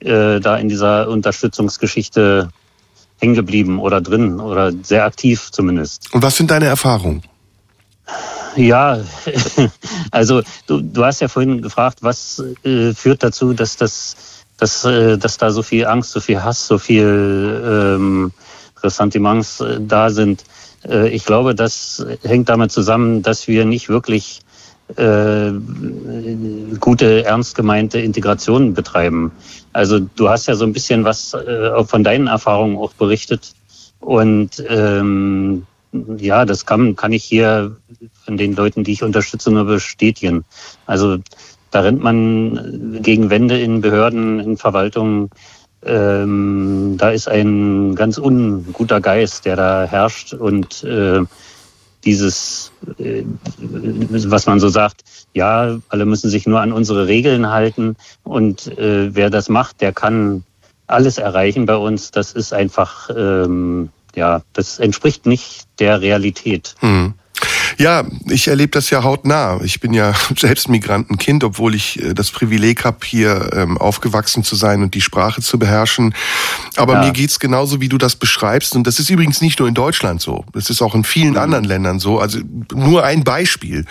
äh, 0.00 0.40
da 0.40 0.56
in 0.56 0.68
dieser 0.68 1.08
Unterstützungsgeschichte 1.08 2.50
hängen 3.20 3.34
geblieben 3.34 3.78
oder 3.78 4.00
drin 4.00 4.40
oder 4.40 4.72
sehr 4.82 5.04
aktiv 5.04 5.50
zumindest. 5.52 6.12
Und 6.12 6.22
was 6.22 6.36
sind 6.36 6.50
deine 6.50 6.66
Erfahrungen? 6.66 7.22
Ja, 8.56 8.98
also 10.10 10.42
du, 10.66 10.80
du 10.80 11.04
hast 11.04 11.20
ja 11.20 11.28
vorhin 11.28 11.62
gefragt, 11.62 11.98
was 12.02 12.42
äh, 12.64 12.92
führt 12.92 13.22
dazu, 13.22 13.54
dass 13.54 13.76
das, 13.76 14.44
dass, 14.58 14.84
äh, 14.84 15.16
dass 15.16 15.38
da 15.38 15.50
so 15.50 15.62
viel 15.62 15.86
Angst, 15.86 16.10
so 16.10 16.20
viel 16.20 16.42
Hass, 16.42 16.66
so 16.66 16.78
viel 16.78 17.62
ähm, 17.64 18.32
Ressentiments 18.82 19.60
äh, 19.60 19.78
da 19.80 20.10
sind. 20.10 20.44
Äh, 20.86 21.08
ich 21.08 21.24
glaube, 21.24 21.54
das 21.54 22.04
hängt 22.24 22.48
damit 22.48 22.72
zusammen, 22.72 23.22
dass 23.22 23.48
wir 23.48 23.64
nicht 23.64 23.88
wirklich 23.88 24.40
äh, 24.96 25.52
gute, 26.78 27.24
ernst 27.24 27.54
gemeinte 27.54 27.98
Integration 27.98 28.74
betreiben. 28.74 29.32
Also 29.72 30.00
du 30.00 30.28
hast 30.28 30.46
ja 30.46 30.54
so 30.54 30.64
ein 30.64 30.72
bisschen 30.72 31.04
was 31.04 31.34
äh, 31.34 31.84
von 31.84 32.04
deinen 32.04 32.26
Erfahrungen 32.26 32.76
auch 32.76 32.92
berichtet. 32.92 33.54
Und 34.00 34.62
ähm, 34.68 35.66
ja, 36.18 36.44
das 36.44 36.66
kann, 36.66 36.96
kann 36.96 37.12
ich 37.12 37.24
hier 37.24 37.76
von 38.24 38.36
den 38.36 38.54
Leuten, 38.54 38.84
die 38.84 38.92
ich 38.92 39.02
unterstütze, 39.02 39.50
nur 39.50 39.64
bestätigen. 39.64 40.44
Also 40.86 41.18
da 41.70 41.80
rennt 41.80 42.02
man 42.02 42.98
gegen 43.02 43.30
Wände 43.30 43.58
in 43.58 43.80
Behörden, 43.80 44.40
in 44.40 44.56
Verwaltungen. 44.56 45.30
Ähm, 45.84 46.96
da 46.98 47.10
ist 47.10 47.28
ein 47.28 47.94
ganz 47.94 48.18
unguter 48.18 49.00
Geist, 49.00 49.44
der 49.46 49.56
da 49.56 49.84
herrscht 49.84 50.32
und 50.32 50.84
äh, 50.84 51.22
dieses, 52.04 52.72
äh, 52.98 53.24
was 53.58 54.46
man 54.46 54.60
so 54.60 54.68
sagt, 54.68 55.02
ja, 55.34 55.78
alle 55.88 56.06
müssen 56.06 56.30
sich 56.30 56.46
nur 56.46 56.60
an 56.60 56.72
unsere 56.72 57.06
Regeln 57.06 57.50
halten 57.50 57.96
und 58.24 58.66
äh, 58.78 59.14
wer 59.14 59.30
das 59.30 59.48
macht, 59.48 59.80
der 59.80 59.92
kann 59.92 60.44
alles 60.86 61.18
erreichen 61.18 61.66
bei 61.66 61.76
uns. 61.76 62.10
Das 62.10 62.32
ist 62.32 62.52
einfach, 62.52 63.10
ähm, 63.16 63.90
ja, 64.14 64.42
das 64.52 64.78
entspricht 64.78 65.26
nicht 65.26 65.66
der 65.78 66.00
Realität. 66.00 66.74
Hm. 66.80 67.14
Ja, 67.78 68.04
ich 68.28 68.48
erlebe 68.48 68.70
das 68.70 68.90
ja 68.90 69.02
hautnah. 69.02 69.60
Ich 69.64 69.80
bin 69.80 69.92
ja 69.92 70.12
selbst 70.38 70.68
Migrantenkind, 70.68 71.44
obwohl 71.44 71.74
ich 71.74 72.00
äh, 72.00 72.14
das 72.14 72.30
Privileg 72.30 72.84
habe, 72.84 72.98
hier 73.04 73.50
ähm, 73.54 73.78
aufgewachsen 73.78 74.44
zu 74.44 74.56
sein 74.56 74.82
und 74.82 74.94
die 74.94 75.00
Sprache 75.00 75.42
zu 75.42 75.58
beherrschen. 75.58 76.14
Aber 76.76 76.94
ja. 76.94 77.04
mir 77.04 77.12
geht's 77.12 77.40
genauso, 77.40 77.80
wie 77.80 77.88
du 77.88 77.98
das 77.98 78.16
beschreibst. 78.16 78.76
Und 78.76 78.86
das 78.86 78.98
ist 78.98 79.10
übrigens 79.10 79.40
nicht 79.40 79.58
nur 79.58 79.68
in 79.68 79.74
Deutschland 79.74 80.20
so. 80.20 80.44
Das 80.52 80.70
ist 80.70 80.82
auch 80.82 80.94
in 80.94 81.04
vielen 81.04 81.32
mhm. 81.32 81.38
anderen 81.38 81.64
Ländern 81.64 81.98
so. 81.98 82.18
Also 82.18 82.38
nur 82.72 83.04
ein 83.04 83.24
Beispiel. 83.24 83.84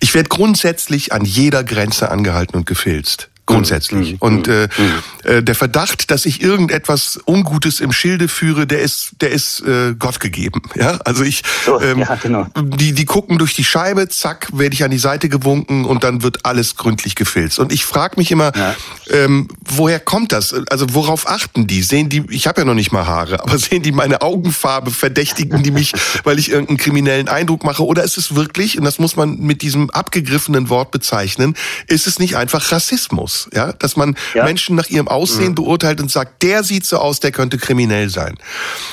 Ich 0.00 0.14
werde 0.14 0.28
grundsätzlich 0.28 1.12
an 1.12 1.24
jeder 1.24 1.64
Grenze 1.64 2.10
angehalten 2.10 2.56
und 2.56 2.66
gefilzt 2.66 3.30
grundsätzlich. 3.54 4.12
Mhm. 4.12 4.18
Und 4.20 4.48
äh, 4.48 4.68
mhm. 4.76 5.30
äh, 5.30 5.42
der 5.42 5.54
Verdacht, 5.54 6.10
dass 6.10 6.26
ich 6.26 6.42
irgendetwas 6.42 7.20
Ungutes 7.26 7.80
im 7.80 7.92
Schilde 7.92 8.28
führe, 8.28 8.66
der 8.66 8.80
ist, 8.80 9.12
der 9.20 9.30
ist 9.30 9.60
äh, 9.62 9.94
Gott 9.98 10.20
gegeben. 10.20 10.62
Ja, 10.74 10.98
also 11.04 11.22
ich, 11.22 11.42
so, 11.64 11.80
ähm, 11.80 12.00
ja, 12.00 12.14
genau. 12.16 12.46
die, 12.56 12.92
die 12.92 13.04
gucken 13.04 13.38
durch 13.38 13.54
die 13.54 13.64
Scheibe, 13.64 14.08
zack, 14.08 14.48
werde 14.52 14.74
ich 14.74 14.84
an 14.84 14.90
die 14.90 14.98
Seite 14.98 15.28
gewunken 15.28 15.84
und 15.84 16.04
dann 16.04 16.22
wird 16.22 16.44
alles 16.44 16.76
gründlich 16.76 17.14
gefilzt. 17.14 17.58
Und 17.58 17.72
ich 17.72 17.84
frage 17.84 18.14
mich 18.16 18.30
immer, 18.30 18.52
ja. 18.56 18.74
ähm, 19.10 19.48
woher 19.64 20.00
kommt 20.00 20.32
das? 20.32 20.54
Also 20.70 20.86
worauf 20.90 21.28
achten 21.28 21.66
die? 21.66 21.82
Sehen 21.82 22.08
die? 22.08 22.24
Ich 22.30 22.46
habe 22.46 22.60
ja 22.60 22.64
noch 22.64 22.74
nicht 22.74 22.92
mal 22.92 23.06
Haare, 23.06 23.40
aber 23.42 23.58
sehen 23.58 23.82
die 23.82 23.92
meine 23.92 24.22
Augenfarbe? 24.22 24.90
Verdächtigen 24.90 25.62
die 25.62 25.70
mich, 25.70 25.92
weil 26.24 26.38
ich 26.38 26.50
irgendeinen 26.50 26.78
kriminellen 26.78 27.28
Eindruck 27.28 27.64
mache? 27.64 27.84
Oder 27.84 28.04
ist 28.04 28.18
es 28.18 28.34
wirklich, 28.34 28.78
und 28.78 28.84
das 28.84 28.98
muss 28.98 29.16
man 29.16 29.38
mit 29.38 29.62
diesem 29.62 29.90
abgegriffenen 29.90 30.68
Wort 30.68 30.90
bezeichnen, 30.90 31.54
ist 31.86 32.06
es 32.06 32.18
nicht 32.18 32.36
einfach 32.36 32.72
Rassismus? 32.72 33.43
Aus, 33.44 33.50
ja, 33.52 33.72
dass 33.72 33.96
man 33.96 34.16
ja. 34.34 34.44
Menschen 34.44 34.76
nach 34.76 34.88
ihrem 34.88 35.08
Aussehen 35.08 35.50
mhm. 35.50 35.54
beurteilt 35.56 36.00
und 36.00 36.10
sagt, 36.10 36.42
der 36.42 36.62
sieht 36.64 36.86
so 36.86 36.98
aus, 36.98 37.20
der 37.20 37.32
könnte 37.32 37.58
kriminell 37.58 38.08
sein. 38.08 38.36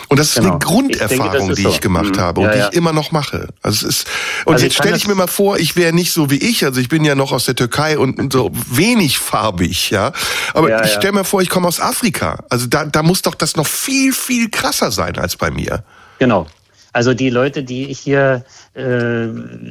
Und 0.08 0.20
das 0.20 0.30
ist 0.30 0.36
genau. 0.36 0.52
eine 0.52 0.60
Grunderfahrung, 0.60 1.26
ich 1.26 1.32
denke, 1.32 1.56
die 1.56 1.68
ich 1.68 1.76
so. 1.76 1.80
gemacht 1.82 2.16
mhm. 2.16 2.20
habe 2.20 2.42
und 2.42 2.48
ja, 2.48 2.56
ja. 2.56 2.68
die 2.70 2.72
ich 2.72 2.78
immer 2.78 2.94
noch 2.94 3.12
mache. 3.12 3.48
Also 3.62 3.88
es 3.88 4.02
ist 4.02 4.08
und 4.46 4.54
also 4.54 4.66
jetzt 4.66 4.76
stelle 4.76 4.96
ich 4.96 5.08
mir 5.08 5.16
mal 5.16 5.28
vor, 5.28 5.58
ich 5.58 5.76
wäre 5.76 5.94
nicht 5.94 6.12
so 6.12 6.30
wie 6.30 6.38
ich, 6.38 6.66
also 6.66 6.80
ich 6.80 6.90
bin 6.90 7.04
ja 7.04 7.16
noch 7.16 7.32
aus 7.32 7.46
der 7.46 7.56
Türkei 7.56 7.98
und 7.98 8.34
so 8.34 8.52
wenig 8.70 9.20
farbig, 9.20 9.92
ja, 9.92 10.12
aber 10.54 10.84
ich 10.84 10.92
stelle 10.92 11.14
mir 11.14 11.24
vor, 11.24 11.42
ich 11.42 11.50
komme 11.50 11.68
aus 11.68 11.80
Afrika. 11.80 12.44
Also 12.50 12.68
da 12.68 12.86
da 12.86 13.04
muss 13.04 13.22
doch 13.22 13.36
das 13.36 13.56
noch 13.56 13.68
viel 13.68 14.14
viel 14.14 14.50
krasser 14.50 14.92
sein 14.92 15.18
als 15.18 15.36
bei 15.36 15.52
mir. 15.52 15.84
Genau. 16.20 16.48
Also 16.94 17.14
die 17.14 17.30
Leute, 17.30 17.64
die 17.64 17.86
ich 17.86 18.00
hier 18.00 18.44
äh, 18.74 19.28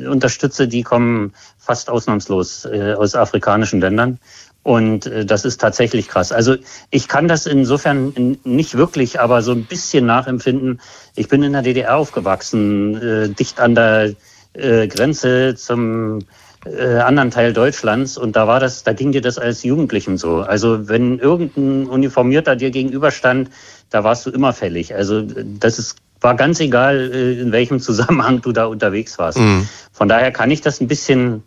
unterstütze, 0.06 0.66
die 0.66 0.82
kommen 0.82 1.34
fast 1.58 1.90
ausnahmslos 1.90 2.64
äh, 2.64 2.94
aus 2.94 3.14
afrikanischen 3.14 3.80
Ländern. 3.80 4.18
Und 4.62 5.06
äh, 5.06 5.24
das 5.24 5.44
ist 5.44 5.60
tatsächlich 5.60 6.08
krass. 6.08 6.32
Also 6.32 6.56
ich 6.90 7.08
kann 7.08 7.28
das 7.28 7.46
insofern 7.46 8.38
nicht 8.44 8.76
wirklich, 8.76 9.20
aber 9.20 9.42
so 9.42 9.52
ein 9.52 9.64
bisschen 9.64 10.06
nachempfinden. 10.06 10.80
Ich 11.16 11.28
bin 11.28 11.42
in 11.42 11.52
der 11.52 11.62
DDR 11.62 11.96
aufgewachsen, 11.96 12.96
äh, 13.00 13.28
dicht 13.30 13.60
an 13.60 13.74
der 13.74 14.14
äh, 14.52 14.86
Grenze 14.88 15.54
zum 15.54 16.20
äh, 16.66 16.98
anderen 16.98 17.30
Teil 17.30 17.54
Deutschlands 17.54 18.18
und 18.18 18.36
da 18.36 18.46
war 18.46 18.60
das, 18.60 18.82
da 18.82 18.92
ging 18.92 19.12
dir 19.12 19.22
das 19.22 19.38
als 19.38 19.62
Jugendlichem 19.62 20.18
so. 20.18 20.40
Also 20.40 20.88
wenn 20.88 21.18
irgendein 21.18 21.86
Uniformierter 21.86 22.54
dir 22.54 22.70
gegenüberstand, 22.70 23.50
da 23.88 24.04
warst 24.04 24.26
du 24.26 24.30
immer 24.30 24.52
fällig. 24.52 24.94
Also 24.94 25.22
das 25.22 25.78
ist 25.78 25.96
war 26.20 26.36
ganz 26.36 26.60
egal, 26.60 27.10
äh, 27.12 27.40
in 27.40 27.52
welchem 27.52 27.80
Zusammenhang 27.80 28.42
du 28.42 28.52
da 28.52 28.66
unterwegs 28.66 29.18
warst. 29.18 29.38
Mhm. 29.38 29.68
Von 29.92 30.08
daher 30.08 30.32
kann 30.32 30.50
ich 30.50 30.60
das 30.60 30.80
ein 30.80 30.88
bisschen 30.88 31.42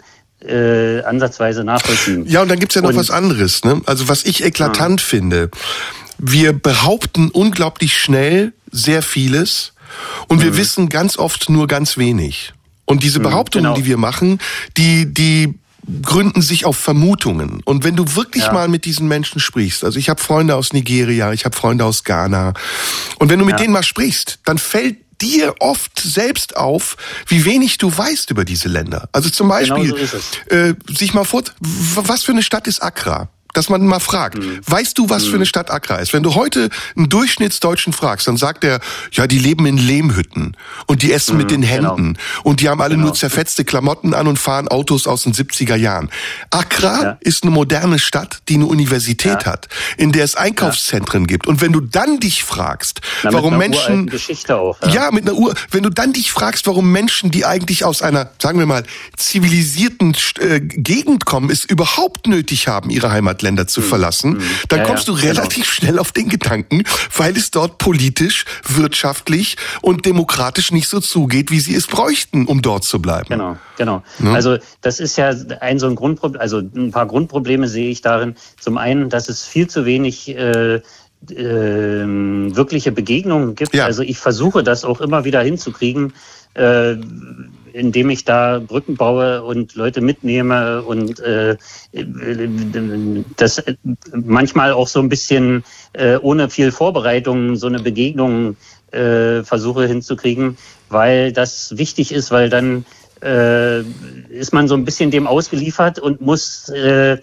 äh, 0.47 1.03
ansatzweise 1.03 1.63
nachvollziehen. 1.63 2.25
Ja, 2.27 2.41
und 2.41 2.49
dann 2.49 2.59
gibt's 2.59 2.75
ja 2.75 2.81
noch 2.81 2.89
und, 2.89 2.95
was 2.95 3.11
anderes. 3.11 3.63
Ne? 3.63 3.81
Also 3.85 4.07
was 4.09 4.25
ich 4.25 4.43
eklatant 4.43 5.01
ja. 5.01 5.07
finde, 5.07 5.51
wir 6.17 6.53
behaupten 6.53 7.29
unglaublich 7.29 7.97
schnell 7.97 8.53
sehr 8.71 9.01
vieles 9.01 9.73
und 10.27 10.37
mhm. 10.37 10.43
wir 10.43 10.57
wissen 10.57 10.89
ganz 10.89 11.17
oft 11.17 11.49
nur 11.49 11.67
ganz 11.67 11.97
wenig. 11.97 12.53
Und 12.85 13.03
diese 13.03 13.19
mhm, 13.19 13.23
Behauptungen, 13.23 13.65
genau. 13.65 13.75
die 13.75 13.85
wir 13.85 13.97
machen, 13.97 14.39
die, 14.77 15.13
die 15.13 15.53
gründen 16.01 16.41
sich 16.41 16.65
auf 16.65 16.77
Vermutungen. 16.77 17.61
Und 17.65 17.83
wenn 17.83 17.95
du 17.95 18.15
wirklich 18.15 18.45
ja. 18.45 18.53
mal 18.53 18.67
mit 18.67 18.85
diesen 18.85 19.07
Menschen 19.07 19.39
sprichst, 19.39 19.83
also 19.83 19.99
ich 19.99 20.09
habe 20.09 20.21
Freunde 20.21 20.55
aus 20.55 20.73
Nigeria, 20.73 21.33
ich 21.33 21.45
habe 21.45 21.55
Freunde 21.55 21.85
aus 21.85 22.03
Ghana, 22.03 22.53
und 23.19 23.29
wenn 23.29 23.39
du 23.39 23.45
mit 23.45 23.53
ja. 23.53 23.57
denen 23.59 23.73
mal 23.73 23.83
sprichst, 23.83 24.39
dann 24.45 24.57
fällt 24.57 24.97
dir 25.24 25.55
oft 25.59 25.99
selbst 25.99 26.57
auf, 26.57 26.97
wie 27.28 27.45
wenig 27.45 27.78
du 27.78 27.95
weißt 27.95 28.30
über 28.30 28.45
diese 28.45 28.67
Länder. 28.67 29.09
Also 29.11 29.30
zum 29.30 29.47
genau 29.47 29.76
Beispiel, 29.78 29.93
genau 29.93 30.05
so 30.49 30.55
äh, 30.55 30.76
sich 30.88 31.13
mal 31.13 31.24
vor, 31.24 31.43
was 31.59 32.24
für 32.24 32.34
eine 32.34 32.43
Stadt 32.43 32.67
ist 32.67 32.82
Accra? 32.82 33.30
Dass 33.54 33.70
man 33.70 33.86
mal 33.86 33.99
fragt, 33.99 34.38
mhm. 34.38 34.60
weißt 34.66 34.97
du, 34.97 35.10
was 35.10 35.26
mhm. 35.26 35.30
für 35.30 35.36
eine 35.36 35.45
Stadt 35.45 35.72
Accra 35.72 35.95
ist? 35.97 36.14
Wenn 36.14 36.24
du 36.24 36.36
heute 36.36 36.70
einen 36.95 37.10
Durchschnittsdeutschen 37.10 37.93
fragst, 37.93 38.28
dann 38.28 38.38
sagt 38.38 38.64
er, 38.64 38.80
ja, 39.12 39.28
die 39.28 39.38
leben 39.38 39.66
in 39.66 39.78
Lehmhütten 39.78 40.58
und 40.88 41.04
die 41.04 41.14
essen 41.14 41.34
mhm, 41.34 41.41
mit 41.41 41.51
den 41.51 41.62
genau. 41.62 41.74
Händen 41.74 42.14
genau. 42.14 42.41
und 42.43 42.60
die 42.60 42.70
haben 42.70 42.82
alle 42.82 42.95
genau. 42.95 43.08
nur 43.08 43.16
zerfetzte 43.16 43.64
Klamotten 43.64 44.14
an 44.14 44.28
und 44.28 44.39
fahren 44.39 44.68
Autos 44.68 45.08
aus 45.08 45.24
den 45.24 45.34
70er 45.34 45.76
Jahren. 45.76 46.10
Accra 46.49 47.04
ja. 47.04 47.18
ist 47.22 47.43
eine 47.43 47.51
moderne 47.51 47.99
Stadt, 47.99 48.39
die 48.49 48.56
eine 48.56 48.66
Universität 48.66 49.43
ja. 49.43 49.45
hat, 49.45 49.68
in 49.97 50.12
der 50.12 50.24
es 50.24 50.36
Einkaufszentren 50.36 51.24
ja. 51.24 51.28
gibt. 51.28 51.47
Und 51.47 51.62
wenn 51.62 51.72
du 51.72 51.80
dann 51.82 52.20
dich 52.20 52.43
fragst, 52.43 53.01
Na, 53.24 53.34
warum 53.34 53.58
Menschen 53.58 54.10
auch, 54.49 54.78
ja. 54.88 55.12
mit 55.12 55.28
einer 55.28 55.38
Uhr, 55.38 55.54
wenn 55.70 55.84
du 55.84 55.89
dann 55.89 56.14
dich 56.14 56.32
fragst, 56.32 56.66
warum 56.66 56.91
Menschen, 56.91 57.30
die 57.30 57.45
eigentlich 57.45 57.86
aus 57.86 58.01
einer, 58.01 58.32
sagen 58.41 58.58
wir 58.58 58.66
mal, 58.66 58.84
zivilisierten 59.16 60.16
äh, 60.39 60.60
Gegend 60.60 61.26
kommen, 61.26 61.49
es 61.49 61.64
überhaupt 61.64 62.28
nötig 62.28 62.68
haben, 62.68 62.89
ihre 62.89 63.12
Heimat 63.12 63.42
Länder 63.43 63.67
zu 63.67 63.81
mhm. 63.81 63.85
verlassen, 63.85 64.31
mhm. 64.31 64.41
dann 64.69 64.79
ja, 64.79 64.85
kommst 64.85 65.07
du 65.07 65.15
ja, 65.15 65.31
relativ 65.31 65.65
genau. 65.65 65.65
schnell 65.65 65.99
auf 65.99 66.11
den 66.11 66.29
Gedanken, 66.29 66.83
weil 67.15 67.37
es 67.37 67.51
dort 67.51 67.77
politisch, 67.77 68.45
wirtschaftlich 68.67 69.57
und 69.81 70.05
demokratisch 70.05 70.71
nicht 70.71 70.87
so 70.87 70.99
zugeht, 70.99 71.51
wie 71.51 71.59
sie 71.59 71.75
es 71.75 71.87
bräuchten, 71.87 72.45
um 72.45 72.61
dort 72.61 72.83
zu 72.83 72.99
bleiben. 72.99 73.27
Genau, 73.29 73.57
genau. 73.77 74.03
Ja? 74.23 74.33
Also 74.33 74.57
das 74.81 74.99
ist 74.99 75.17
ja 75.17 75.33
ein 75.59 75.79
so 75.79 75.87
ein 75.87 75.95
Grundproblem, 75.95 76.41
also 76.41 76.57
ein 76.59 76.91
paar 76.91 77.05
Grundprobleme 77.05 77.67
sehe 77.67 77.89
ich 77.89 78.01
darin. 78.01 78.35
Zum 78.59 78.77
einen, 78.77 79.09
dass 79.09 79.29
es 79.29 79.43
viel 79.45 79.67
zu 79.67 79.85
wenig 79.85 80.29
äh, 80.29 80.75
äh, 80.75 80.81
wirkliche 81.31 82.91
Begegnungen 82.91 83.55
gibt. 83.55 83.73
Ja. 83.75 83.85
Also 83.85 84.03
ich 84.03 84.17
versuche 84.17 84.63
das 84.63 84.83
auch 84.83 85.01
immer 85.01 85.25
wieder 85.25 85.41
hinzukriegen. 85.41 86.13
Äh, 86.53 86.95
indem 87.74 88.09
ich 88.09 88.24
da 88.24 88.59
Brücken 88.59 88.95
baue 88.95 89.43
und 89.43 89.76
Leute 89.76 89.99
mitnehme 89.99 90.84
und 90.84 91.19
äh, 91.19 91.57
das 93.38 93.63
manchmal 94.13 94.71
auch 94.71 94.88
so 94.88 94.99
ein 94.99 95.09
bisschen 95.09 95.63
äh, 95.93 96.17
ohne 96.17 96.49
viel 96.49 96.71
Vorbereitung 96.71 97.55
so 97.55 97.67
eine 97.67 97.80
Begegnung 97.80 98.55
äh, 98.91 99.43
versuche 99.43 99.88
hinzukriegen, 99.88 100.57
weil 100.89 101.34
das 101.34 101.78
wichtig 101.78 102.11
ist, 102.11 102.32
weil 102.32 102.49
dann 102.49 102.86
äh, 103.24 103.82
ist 104.30 104.53
man 104.53 104.67
so 104.67 104.76
ein 104.76 104.86
bisschen 104.86 105.09
dem 105.09 105.28
ausgeliefert 105.28 105.97
und 105.97 106.21
muss 106.21 106.69
äh, 106.69 107.17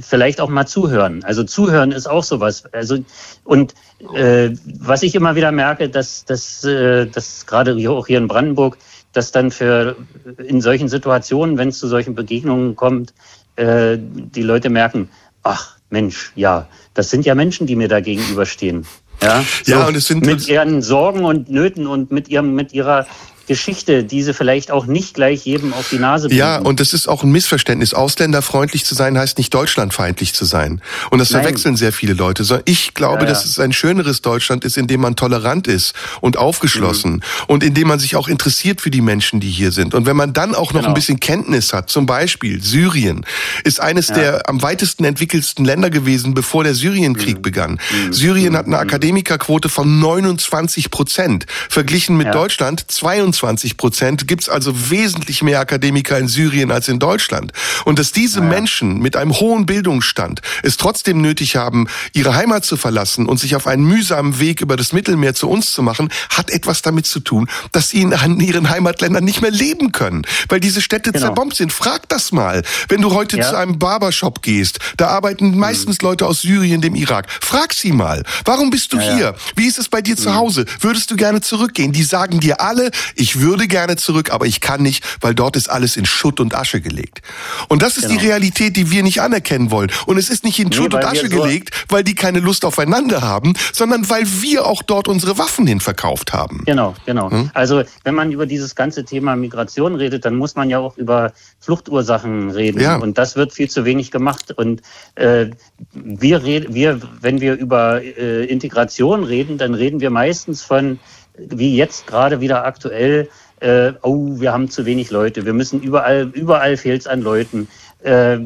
vielleicht 0.00 0.40
auch 0.40 0.48
mal 0.48 0.66
zuhören. 0.66 1.24
Also 1.24 1.44
zuhören 1.44 1.92
ist 1.92 2.08
auch 2.08 2.22
sowas. 2.22 2.64
Also 2.72 2.98
und 3.44 3.74
äh, 4.14 4.50
was 4.64 5.02
ich 5.02 5.14
immer 5.14 5.34
wieder 5.34 5.52
merke, 5.52 5.88
dass 5.88 6.24
dass, 6.24 6.64
äh, 6.64 7.06
dass 7.06 7.46
gerade 7.46 7.76
auch 7.90 8.06
hier 8.06 8.18
in 8.18 8.28
Brandenburg 8.28 8.78
dass 9.12 9.32
dann 9.32 9.50
für 9.50 9.96
in 10.38 10.60
solchen 10.60 10.88
Situationen, 10.88 11.58
wenn 11.58 11.68
es 11.68 11.78
zu 11.78 11.88
solchen 11.88 12.14
Begegnungen 12.14 12.76
kommt, 12.76 13.12
äh, 13.56 13.98
die 13.98 14.42
Leute 14.42 14.70
merken, 14.70 15.08
ach 15.42 15.76
Mensch, 15.90 16.32
ja, 16.34 16.68
das 16.94 17.10
sind 17.10 17.26
ja 17.26 17.34
Menschen, 17.34 17.66
die 17.66 17.76
mir 17.76 17.88
da 17.88 18.00
gegenüberstehen. 18.00 18.86
Ja, 19.20 19.44
so 19.62 19.72
ja 19.72 19.86
und 19.86 19.96
es 19.96 20.06
sind 20.06 20.24
mit 20.24 20.48
ihren 20.48 20.82
Sorgen 20.82 21.24
und 21.24 21.50
Nöten 21.50 21.86
und 21.86 22.10
mit 22.10 22.28
ihrem 22.28 22.54
mit 22.54 22.72
ihrer 22.72 23.06
Geschichte, 23.46 24.04
diese 24.04 24.34
vielleicht 24.34 24.70
auch 24.70 24.86
nicht 24.86 25.14
gleich 25.14 25.44
jedem 25.44 25.72
auf 25.72 25.88
die 25.90 25.98
Nase 25.98 26.28
bringen. 26.28 26.38
Ja, 26.38 26.58
und 26.58 26.80
das 26.80 26.92
ist 26.92 27.08
auch 27.08 27.22
ein 27.22 27.30
Missverständnis. 27.30 27.94
Ausländerfreundlich 27.94 28.84
zu 28.84 28.94
sein 28.94 29.18
heißt 29.18 29.38
nicht 29.38 29.52
deutschlandfeindlich 29.52 30.34
zu 30.34 30.44
sein. 30.44 30.80
Und 31.10 31.18
das 31.18 31.30
Nein. 31.30 31.42
verwechseln 31.42 31.76
sehr 31.76 31.92
viele 31.92 32.14
Leute. 32.14 32.42
Ich 32.64 32.94
glaube, 32.94 33.22
ja, 33.22 33.22
ja. 33.22 33.28
dass 33.30 33.44
es 33.44 33.58
ein 33.58 33.72
schöneres 33.72 34.22
Deutschland 34.22 34.64
ist, 34.64 34.76
in 34.76 34.86
dem 34.86 35.00
man 35.00 35.16
tolerant 35.16 35.66
ist 35.66 35.94
und 36.20 36.36
aufgeschlossen 36.36 37.12
mhm. 37.12 37.20
und 37.48 37.64
in 37.64 37.74
dem 37.74 37.88
man 37.88 37.98
sich 37.98 38.16
auch 38.16 38.28
interessiert 38.28 38.80
für 38.80 38.90
die 38.90 39.00
Menschen, 39.00 39.40
die 39.40 39.50
hier 39.50 39.72
sind. 39.72 39.94
Und 39.94 40.06
wenn 40.06 40.16
man 40.16 40.32
dann 40.32 40.54
auch 40.54 40.72
noch 40.72 40.80
genau. 40.80 40.88
ein 40.88 40.94
bisschen 40.94 41.20
Kenntnis 41.20 41.72
hat, 41.72 41.90
zum 41.90 42.06
Beispiel 42.06 42.62
Syrien 42.62 43.26
ist 43.64 43.80
eines 43.80 44.08
ja. 44.08 44.14
der 44.14 44.48
am 44.48 44.62
weitesten 44.62 45.04
entwickelsten 45.04 45.64
Länder 45.64 45.90
gewesen, 45.90 46.34
bevor 46.34 46.64
der 46.64 46.74
Syrienkrieg 46.74 47.38
mhm. 47.38 47.42
begann. 47.42 47.72
Mhm. 47.72 48.12
Syrien 48.12 48.56
hat 48.56 48.66
eine 48.66 48.76
mhm. 48.76 48.82
Akademikerquote 48.82 49.68
von 49.68 49.98
29 49.98 50.90
Prozent, 50.90 51.46
verglichen 51.68 52.16
mit 52.16 52.34
Deutschland 52.34 52.84
22 52.88 53.31
25 53.32 53.76
Prozent, 53.76 54.28
gibt 54.28 54.42
es 54.42 54.48
also 54.48 54.90
wesentlich 54.90 55.42
mehr 55.42 55.60
Akademiker 55.60 56.18
in 56.18 56.28
Syrien 56.28 56.70
als 56.70 56.88
in 56.88 56.98
Deutschland. 56.98 57.52
Und 57.84 57.98
dass 57.98 58.12
diese 58.12 58.40
ja. 58.40 58.46
Menschen 58.46 58.98
mit 58.98 59.16
einem 59.16 59.38
hohen 59.38 59.66
Bildungsstand 59.66 60.40
es 60.62 60.76
trotzdem 60.76 61.20
nötig 61.20 61.56
haben, 61.56 61.86
ihre 62.12 62.34
Heimat 62.34 62.64
zu 62.64 62.76
verlassen 62.76 63.26
und 63.26 63.38
sich 63.38 63.56
auf 63.56 63.66
einen 63.66 63.84
mühsamen 63.84 64.38
Weg 64.38 64.60
über 64.60 64.76
das 64.76 64.92
Mittelmeer 64.92 65.34
zu 65.34 65.48
uns 65.48 65.72
zu 65.72 65.82
machen, 65.82 66.10
hat 66.30 66.50
etwas 66.50 66.82
damit 66.82 67.06
zu 67.06 67.20
tun, 67.20 67.48
dass 67.72 67.88
sie 67.88 68.02
in 68.02 68.12
ihren 68.40 68.70
Heimatländern 68.70 69.24
nicht 69.24 69.42
mehr 69.42 69.50
leben 69.50 69.92
können, 69.92 70.22
weil 70.48 70.60
diese 70.60 70.80
Städte 70.80 71.12
genau. 71.12 71.26
zerbombt 71.26 71.56
sind. 71.56 71.72
Frag 71.72 72.08
das 72.08 72.32
mal. 72.32 72.62
Wenn 72.88 73.00
du 73.00 73.12
heute 73.12 73.38
ja. 73.38 73.48
zu 73.48 73.56
einem 73.56 73.78
Barbershop 73.78 74.42
gehst, 74.42 74.78
da 74.96 75.08
arbeiten 75.08 75.56
meistens 75.58 76.00
mhm. 76.00 76.08
Leute 76.08 76.26
aus 76.26 76.42
Syrien, 76.42 76.80
dem 76.80 76.94
Irak. 76.94 77.26
Frag 77.40 77.72
sie 77.72 77.92
mal. 77.92 78.22
Warum 78.44 78.70
bist 78.70 78.92
du 78.92 78.98
ja, 78.98 79.14
hier? 79.14 79.34
Wie 79.56 79.66
ist 79.66 79.78
es 79.78 79.88
bei 79.88 80.02
dir 80.02 80.14
mhm. 80.14 80.20
zu 80.20 80.34
Hause? 80.34 80.66
Würdest 80.80 81.10
du 81.10 81.16
gerne 81.16 81.40
zurückgehen? 81.40 81.92
Die 81.92 82.02
sagen 82.02 82.40
dir 82.40 82.60
alle, 82.60 82.90
ich 83.22 83.40
würde 83.40 83.68
gerne 83.68 83.96
zurück, 83.96 84.32
aber 84.32 84.46
ich 84.46 84.60
kann 84.60 84.82
nicht, 84.82 85.04
weil 85.20 85.34
dort 85.34 85.54
ist 85.54 85.70
alles 85.70 85.96
in 85.96 86.04
Schutt 86.04 86.40
und 86.40 86.56
Asche 86.56 86.80
gelegt. 86.80 87.22
Und 87.68 87.80
das 87.80 87.96
ist 87.96 88.08
genau. 88.08 88.20
die 88.20 88.26
Realität, 88.26 88.76
die 88.76 88.90
wir 88.90 89.04
nicht 89.04 89.22
anerkennen 89.22 89.70
wollen. 89.70 89.92
Und 90.06 90.18
es 90.18 90.28
ist 90.28 90.42
nicht 90.42 90.58
in 90.58 90.68
nee, 90.68 90.76
Schutt 90.76 90.92
und 90.92 91.04
Asche 91.04 91.28
so 91.30 91.40
gelegt, 91.40 91.86
weil 91.88 92.02
die 92.02 92.16
keine 92.16 92.40
Lust 92.40 92.64
aufeinander 92.64 93.22
haben, 93.22 93.54
sondern 93.72 94.10
weil 94.10 94.24
wir 94.42 94.66
auch 94.66 94.82
dort 94.82 95.06
unsere 95.06 95.38
Waffen 95.38 95.68
hin 95.68 95.78
verkauft 95.78 96.32
haben. 96.32 96.64
Genau, 96.66 96.94
genau. 97.06 97.30
Hm? 97.30 97.50
Also 97.54 97.84
wenn 98.02 98.16
man 98.16 98.32
über 98.32 98.46
dieses 98.46 98.74
ganze 98.74 99.04
Thema 99.04 99.36
Migration 99.36 99.94
redet, 99.94 100.24
dann 100.24 100.34
muss 100.34 100.56
man 100.56 100.68
ja 100.68 100.80
auch 100.80 100.96
über 100.98 101.32
Fluchtursachen 101.60 102.50
reden. 102.50 102.80
Ja. 102.80 102.96
Und 102.96 103.18
das 103.18 103.36
wird 103.36 103.52
viel 103.52 103.70
zu 103.70 103.84
wenig 103.84 104.10
gemacht. 104.10 104.50
Und 104.50 104.82
äh, 105.14 105.46
wir, 105.92 106.42
wir, 106.44 107.00
wenn 107.20 107.40
wir 107.40 107.54
über 107.54 108.02
äh, 108.02 108.44
Integration 108.46 109.22
reden, 109.22 109.58
dann 109.58 109.74
reden 109.74 110.00
wir 110.00 110.10
meistens 110.10 110.62
von 110.62 110.98
wie 111.36 111.76
jetzt 111.76 112.06
gerade 112.06 112.40
wieder 112.40 112.64
aktuell, 112.64 113.28
äh, 113.60 113.92
oh, 114.02 114.40
wir 114.40 114.52
haben 114.52 114.70
zu 114.70 114.84
wenig 114.86 115.10
Leute, 115.10 115.46
wir 115.46 115.52
müssen 115.52 115.80
überall, 115.80 116.30
überall 116.32 116.76
fehlt 116.76 117.02
es 117.02 117.06
an 117.06 117.22
Leuten. 117.22 117.68
Äh, 118.02 118.38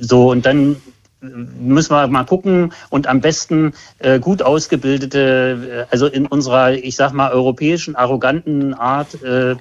so, 0.00 0.30
und 0.30 0.46
dann 0.46 0.76
müssen 1.20 1.92
wir 1.92 2.06
mal 2.08 2.24
gucken 2.24 2.72
und 2.88 3.06
am 3.06 3.20
besten 3.20 3.74
äh, 3.98 4.18
gut 4.18 4.42
ausgebildete, 4.42 5.86
äh, 5.88 5.92
also 5.92 6.06
in 6.06 6.26
unserer, 6.26 6.72
ich 6.72 6.96
sag 6.96 7.12
mal, 7.12 7.30
europäischen, 7.32 7.94
arroganten 7.94 8.74
Art, 8.74 9.22
äh, 9.22 9.56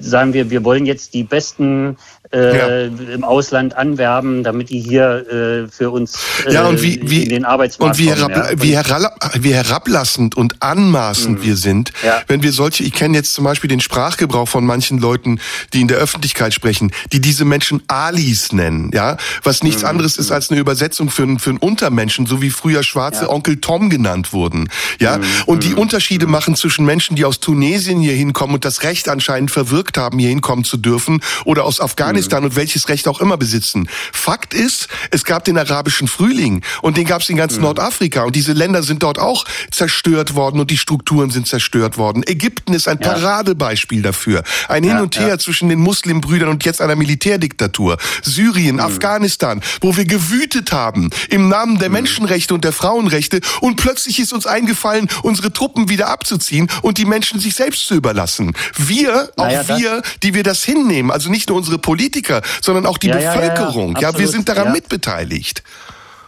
sagen 0.00 0.32
wir, 0.32 0.50
wir 0.50 0.64
wollen 0.64 0.86
jetzt 0.86 1.14
die 1.14 1.22
besten 1.22 1.96
äh, 2.32 2.56
ja. 2.56 3.14
im 3.14 3.24
Ausland 3.24 3.76
anwerben, 3.76 4.42
damit 4.42 4.70
die 4.70 4.80
hier 4.80 5.66
äh, 5.66 5.68
für 5.68 5.90
uns 5.90 6.18
äh, 6.46 6.52
ja, 6.52 6.66
und 6.66 6.82
wie, 6.82 7.00
wie, 7.04 7.24
in 7.24 7.28
den 7.28 7.44
Arbeitsmarkt 7.44 7.98
und 7.98 8.02
wie, 8.02 8.08
kommen, 8.08 8.30
herab, 8.32 8.50
ja. 8.50 8.62
wie, 8.62 8.74
herab, 8.74 9.34
wie 9.38 9.54
herablassend 9.54 10.36
und 10.36 10.62
anmaßend 10.62 11.40
mhm. 11.40 11.44
wir 11.44 11.56
sind, 11.56 11.92
ja. 12.02 12.22
wenn 12.28 12.42
wir 12.42 12.52
solche, 12.52 12.84
ich 12.84 12.92
kenne 12.92 13.16
jetzt 13.16 13.34
zum 13.34 13.44
Beispiel 13.44 13.68
den 13.68 13.80
Sprachgebrauch 13.80 14.48
von 14.48 14.64
manchen 14.64 14.98
Leuten, 14.98 15.40
die 15.74 15.82
in 15.82 15.88
der 15.88 15.98
Öffentlichkeit 15.98 16.54
sprechen, 16.54 16.92
die 17.12 17.20
diese 17.20 17.44
Menschen 17.44 17.82
Alis 17.86 18.52
nennen, 18.52 18.90
ja, 18.94 19.18
was 19.42 19.62
nichts 19.62 19.82
mhm. 19.82 19.88
anderes 19.88 20.16
ist 20.16 20.32
als 20.32 20.50
eine 20.50 20.58
Übersetzung 20.58 21.10
für, 21.10 21.38
für 21.38 21.50
einen 21.50 21.58
Untermenschen, 21.58 22.24
so 22.24 22.40
wie 22.40 22.50
früher 22.50 22.82
schwarze 22.82 23.28
Onkel 23.28 23.60
Tom 23.60 23.90
genannt 23.90 24.32
wurden, 24.32 24.70
ja, 25.00 25.18
mhm. 25.18 25.24
und 25.46 25.64
die 25.64 25.70
mhm. 25.70 25.78
Unterschiede 25.78 26.26
mhm. 26.26 26.32
machen 26.32 26.56
zwischen 26.56 26.86
Menschen, 26.86 27.14
die 27.14 27.26
aus 27.26 27.40
Tunesien 27.40 28.00
hier 28.00 28.14
hinkommen 28.14 28.54
und 28.54 28.64
das 28.64 28.82
Recht 28.84 29.08
anscheinend 29.10 29.50
verwirkt 29.52 29.98
haben, 29.98 30.18
hier 30.18 30.30
hinkommen 30.30 30.64
zu 30.64 30.76
dürfen 30.76 31.20
oder 31.44 31.64
aus 31.64 31.80
Afghanistan 31.80 32.40
mhm. 32.40 32.50
und 32.50 32.56
welches 32.56 32.88
Recht 32.88 33.08
auch 33.08 33.20
immer 33.20 33.36
besitzen. 33.36 33.88
Fakt 34.12 34.54
ist, 34.54 34.88
es 35.10 35.24
gab 35.24 35.44
den 35.44 35.58
arabischen 35.58 36.08
Frühling 36.08 36.62
und 36.80 36.96
den 36.96 37.06
gab 37.06 37.22
es 37.22 37.28
in 37.28 37.36
ganz 37.36 37.56
mhm. 37.56 37.62
Nordafrika 37.62 38.24
und 38.24 38.36
diese 38.36 38.52
Länder 38.52 38.82
sind 38.82 39.02
dort 39.02 39.18
auch 39.18 39.44
zerstört 39.70 40.34
worden 40.34 40.60
und 40.60 40.70
die 40.70 40.78
Strukturen 40.78 41.30
sind 41.30 41.46
zerstört 41.46 41.98
worden. 41.98 42.22
Ägypten 42.26 42.74
ist 42.74 42.88
ein 42.88 42.98
ja. 43.00 43.12
Paradebeispiel 43.12 44.02
dafür. 44.02 44.42
Ein 44.68 44.84
Hin 44.84 44.98
und 44.98 45.18
Her 45.18 45.28
ja. 45.28 45.38
zwischen 45.38 45.68
den 45.68 45.78
Muslimbrüdern 45.78 46.48
und 46.48 46.64
jetzt 46.64 46.80
einer 46.80 46.96
Militärdiktatur. 46.96 47.98
Syrien, 48.22 48.76
mhm. 48.76 48.82
Afghanistan, 48.82 49.62
wo 49.80 49.96
wir 49.96 50.04
gewütet 50.04 50.72
haben 50.72 51.10
im 51.28 51.48
Namen 51.48 51.78
der 51.78 51.88
mhm. 51.88 51.94
Menschenrechte 51.94 52.54
und 52.54 52.64
der 52.64 52.72
Frauenrechte 52.72 53.40
und 53.60 53.76
plötzlich 53.76 54.18
ist 54.18 54.32
uns 54.32 54.46
eingefallen, 54.46 55.08
unsere 55.22 55.52
Truppen 55.52 55.88
wieder 55.88 56.08
abzuziehen 56.08 56.68
und 56.82 56.98
die 56.98 57.04
Menschen 57.04 57.40
sich 57.40 57.54
selbst 57.54 57.86
zu 57.86 57.94
überlassen. 57.94 58.52
Wir, 58.76 59.30
naja, 59.46 59.62
auch 59.62 59.78
wir, 59.78 60.02
die 60.22 60.34
wir 60.34 60.42
das 60.42 60.62
hinnehmen, 60.64 61.10
also 61.10 61.30
nicht 61.30 61.48
nur 61.48 61.58
unsere 61.58 61.78
Politiker, 61.78 62.42
sondern 62.60 62.86
auch 62.86 62.98
die 62.98 63.08
ja, 63.08 63.16
Bevölkerung. 63.16 63.96
Ja, 63.96 64.10
ja, 64.10 64.18
wir 64.18 64.28
sind 64.28 64.48
daran 64.48 64.72
mitbeteiligt. 64.72 65.62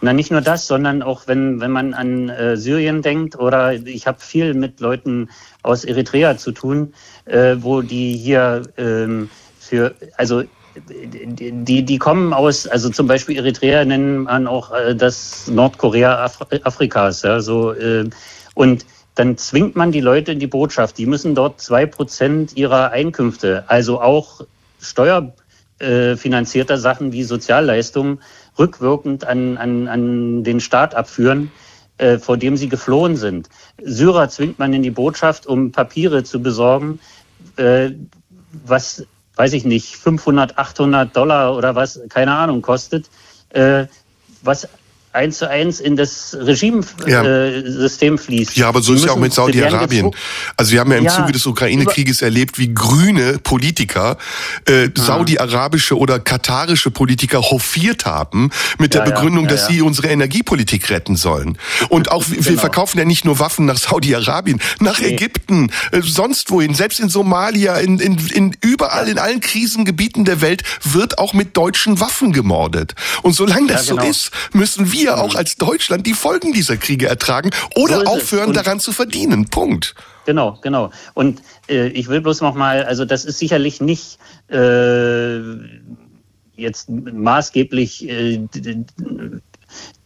Na, 0.01 0.13
nicht 0.13 0.29
nur 0.29 0.41
das, 0.41 0.67
sondern 0.67 1.01
auch 1.01 1.23
wenn, 1.25 1.61
wenn 1.61 1.71
man 1.71 1.93
an 1.93 2.29
äh, 2.29 2.57
Syrien 2.57 3.01
denkt 3.01 3.39
oder 3.39 3.73
ich 3.73 4.07
habe 4.07 4.19
viel 4.19 4.53
mit 4.53 4.79
Leuten 4.79 5.29
aus 5.63 5.83
Eritrea 5.83 6.37
zu 6.37 6.51
tun, 6.51 6.93
äh, 7.25 7.55
wo 7.59 7.81
die 7.81 8.15
hier 8.15 8.61
ähm, 8.77 9.29
für, 9.59 9.95
also 10.17 10.43
die, 10.77 11.83
die 11.83 11.97
kommen 11.97 12.33
aus, 12.33 12.67
also 12.67 12.89
zum 12.89 13.07
Beispiel 13.07 13.37
Eritrea 13.37 13.85
nennen 13.85 14.23
man 14.23 14.47
auch 14.47 14.73
äh, 14.73 14.95
das 14.95 15.47
Nordkorea 15.47 16.23
Af 16.23 16.39
Afrikas, 16.63 17.21
ja, 17.21 17.39
so, 17.39 17.71
äh, 17.73 18.09
und 18.55 18.85
dann 19.15 19.37
zwingt 19.37 19.75
man 19.77 19.91
die 19.91 20.01
Leute 20.01 20.33
in 20.33 20.39
die 20.39 20.47
Botschaft. 20.47 20.97
Die 20.97 21.05
müssen 21.05 21.35
dort 21.35 21.61
zwei 21.61 21.85
Prozent 21.85 22.55
ihrer 22.55 22.91
Einkünfte, 22.91 23.63
also 23.67 24.01
auch 24.01 24.41
steuerfinanzierter 24.81 26.73
äh, 26.73 26.77
Sachen 26.77 27.13
wie 27.13 27.23
Sozialleistungen, 27.23 28.19
rückwirkend 28.59 29.25
an, 29.25 29.57
an, 29.57 29.87
an 29.87 30.43
den 30.43 30.59
Staat 30.59 30.95
abführen, 30.95 31.49
äh, 31.97 32.17
vor 32.17 32.35
dem 32.37 32.57
sie 32.57 32.67
geflohen 32.67 33.15
sind. 33.15 33.49
Syrer 33.81 34.27
zwingt 34.29 34.59
man 34.59 34.73
in 34.73 34.83
die 34.83 34.91
Botschaft, 34.91 35.47
um 35.47 35.71
Papiere 35.71 36.23
zu 36.25 36.41
besorgen, 36.41 36.99
äh, 37.55 37.91
was 38.65 39.05
weiß 39.37 39.51
ich 39.53 39.65
nicht, 39.65 39.97
500, 39.97 40.57
800 40.57 41.13
Dollar 41.13 41.57
oder 41.57 41.75
was, 41.75 41.99
keine 42.07 42.33
Ahnung, 42.33 42.61
kostet, 42.61 43.09
was 44.41 44.69
eins 45.15 45.37
zu 45.37 45.49
eins 45.49 45.79
in 45.79 45.95
das 45.95 46.37
Regimesystem 46.39 47.07
ja. 47.07 47.23
äh, 47.23 48.17
fließt. 48.17 48.57
Ja, 48.57 48.67
aber 48.67 48.81
so 48.81 48.93
die 48.93 48.99
ist 48.99 49.05
ja 49.05 49.11
auch 49.13 49.17
mit 49.17 49.33
Saudi-Arabien. 49.33 50.11
Also 50.57 50.73
wir 50.73 50.79
haben 50.79 50.91
ja 50.91 50.97
im 50.97 51.05
ja, 51.05 51.11
Zuge 51.11 51.31
des 51.31 51.45
Ukraine-Krieges 51.45 52.21
erlebt, 52.21 52.59
wie 52.59 52.73
grüne 52.73 53.39
Politiker 53.39 54.17
äh, 54.65 54.89
saudi-arabische 54.95 55.97
oder 55.97 56.19
katarische 56.19 56.91
Politiker 56.91 57.41
hofiert 57.41 58.05
haben 58.05 58.51
mit 58.77 58.93
der 58.93 59.01
Begründung, 59.01 59.47
dass 59.47 59.67
sie 59.67 59.81
unsere 59.81 60.09
Energiepolitik 60.09 60.89
retten 60.89 61.15
sollen. 61.15 61.57
Und 61.89 62.11
auch 62.11 62.25
genau. 62.25 62.45
wir 62.45 62.59
verkaufen 62.59 62.97
ja 62.97 63.05
nicht 63.05 63.25
nur 63.25 63.39
Waffen 63.39 63.65
nach 63.65 63.77
Saudi-Arabien, 63.77 64.59
nach 64.79 64.99
nee. 64.99 65.13
Ägypten, 65.13 65.71
äh, 65.91 66.01
sonst 66.01 66.51
wohin, 66.51 66.73
selbst 66.73 66.99
in 66.99 67.09
Somalia, 67.09 67.77
in, 67.77 67.99
in, 67.99 68.17
in 68.33 68.57
überall 68.61 69.07
in 69.07 69.19
allen 69.19 69.39
Krisengebieten 69.39 70.25
der 70.25 70.41
Welt 70.41 70.63
wird 70.83 71.17
auch 71.17 71.33
mit 71.33 71.55
deutschen 71.55 71.99
Waffen 71.99 72.33
gemordet. 72.33 72.95
Und 73.21 73.33
solange 73.33 73.67
das 73.67 73.87
genau. 73.87 74.03
so 74.03 74.09
ist, 74.09 74.31
müssen 74.53 74.91
wir 74.91 75.04
wir 75.05 75.17
auch 75.19 75.35
als 75.35 75.55
Deutschland 75.55 76.05
die 76.05 76.13
Folgen 76.13 76.51
dieser 76.51 76.77
Kriege 76.77 77.07
ertragen 77.07 77.51
oder 77.75 78.01
so 78.01 78.05
aufhören 78.05 78.53
daran 78.53 78.79
zu 78.79 78.91
verdienen. 78.91 79.45
Punkt. 79.45 79.95
Genau, 80.25 80.57
genau. 80.61 80.91
Und 81.13 81.41
äh, 81.69 81.87
ich 81.87 82.07
will 82.07 82.21
bloß 82.21 82.41
noch 82.41 82.55
mal, 82.55 82.83
also 82.83 83.05
das 83.05 83.25
ist 83.25 83.37
sicherlich 83.37 83.79
nicht 83.79 84.17
äh, 84.49 85.39
jetzt 86.55 86.89
maßgeblich 86.89 88.09
äh, 88.09 88.41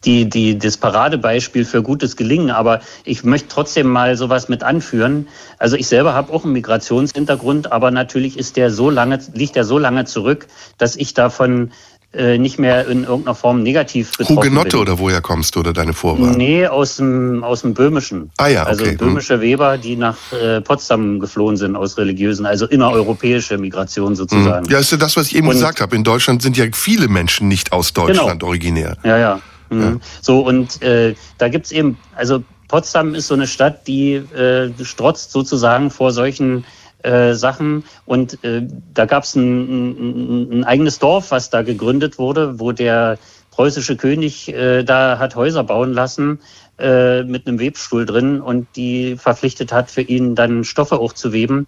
die, 0.05 0.29
die, 0.29 0.57
das 0.57 0.77
Paradebeispiel 0.77 1.65
für 1.65 1.83
gutes 1.83 2.15
Gelingen, 2.15 2.51
aber 2.51 2.81
ich 3.03 3.23
möchte 3.23 3.49
trotzdem 3.49 3.87
mal 3.87 4.15
sowas 4.15 4.47
mit 4.47 4.63
anführen. 4.63 5.27
Also 5.57 5.75
ich 5.75 5.87
selber 5.87 6.13
habe 6.13 6.31
auch 6.31 6.43
einen 6.43 6.53
Migrationshintergrund, 6.53 7.71
aber 7.71 7.91
natürlich 7.91 8.37
ist 8.37 8.55
der 8.55 8.71
so 8.71 8.89
lange, 8.89 9.19
liegt 9.33 9.55
der 9.55 9.65
so 9.65 9.77
lange 9.77 10.05
zurück, 10.05 10.47
dass 10.77 10.95
ich 10.95 11.13
davon 11.13 11.71
nicht 12.11 12.57
mehr 12.57 12.87
in 12.87 13.03
irgendeiner 13.03 13.35
Form 13.35 13.61
negativ 13.61 14.17
betroffen 14.17 14.37
Hugenotte 14.37 14.69
bin. 14.69 14.79
oder 14.79 14.97
woher 14.97 15.21
kommst 15.21 15.55
du 15.55 15.59
oder 15.59 15.73
deine 15.73 15.93
Vorwahl? 15.93 16.35
Nee, 16.35 16.65
aus 16.65 16.95
dem, 16.95 17.43
aus 17.43 17.61
dem 17.61 17.75
Böhmischen. 17.75 18.31
Ah 18.37 18.47
ja, 18.47 18.63
also 18.63 18.81
okay. 18.81 18.93
Also 18.93 19.05
böhmische 19.05 19.35
hm. 19.35 19.41
Weber, 19.41 19.77
die 19.77 19.95
nach 19.95 20.17
äh, 20.31 20.59
Potsdam 20.59 21.19
geflohen 21.19 21.55
sind 21.55 21.75
aus 21.75 21.99
religiösen, 21.99 22.47
also 22.47 22.65
innereuropäische 22.65 23.59
Migration 23.59 24.15
sozusagen. 24.15 24.65
Hm. 24.65 24.71
Ja, 24.71 24.79
ist 24.79 24.91
ja 24.91 24.97
das, 24.97 25.17
was 25.17 25.27
ich 25.27 25.35
eben 25.35 25.47
und, 25.47 25.53
gesagt 25.53 25.81
habe. 25.81 25.95
In 25.95 26.03
Deutschland 26.03 26.41
sind 26.41 26.57
ja 26.57 26.65
viele 26.73 27.09
Menschen 27.09 27.47
nicht 27.47 27.71
aus 27.73 27.93
Deutschland 27.93 28.39
genau. 28.39 28.47
originär. 28.47 28.97
Ja, 29.03 29.17
ja. 29.19 29.41
Mhm. 29.69 29.81
ja. 29.81 29.95
So, 30.21 30.39
und 30.39 30.81
äh, 30.81 31.13
da 31.37 31.47
gibt's 31.49 31.71
eben, 31.71 31.97
also 32.15 32.43
Potsdam 32.69 33.15
ist 33.15 33.27
so 33.27 33.33
eine 33.33 33.47
Stadt, 33.47 33.87
die 33.87 34.13
äh, 34.13 34.71
strotzt 34.83 35.31
sozusagen 35.31 35.91
vor 35.91 36.11
solchen 36.11 36.65
äh, 37.03 37.33
Sachen. 37.33 37.83
Und 38.05 38.43
äh, 38.43 38.67
da 38.93 39.05
gab 39.05 39.23
es 39.23 39.35
ein, 39.35 39.41
ein, 39.41 40.51
ein, 40.51 40.63
eigenes 40.65 40.99
Dorf, 40.99 41.31
was 41.31 41.49
da 41.49 41.61
gegründet 41.61 42.17
wurde, 42.17 42.59
wo 42.59 42.71
der 42.71 43.17
preußische 43.51 43.95
König 43.95 44.53
äh, 44.53 44.83
da 44.83 45.17
hat 45.19 45.35
Häuser 45.35 45.63
bauen 45.63 45.93
lassen 45.93 46.39
äh, 46.77 47.23
mit 47.23 47.47
einem 47.47 47.59
Webstuhl 47.59 48.05
drin 48.05 48.41
und 48.41 48.67
die 48.75 49.15
verpflichtet 49.15 49.71
hat, 49.71 49.91
für 49.91 50.01
ihn 50.01 50.35
dann 50.35 50.63
Stoffe 50.63 50.99
auch 50.99 51.13
zu 51.13 51.31
weben. 51.31 51.67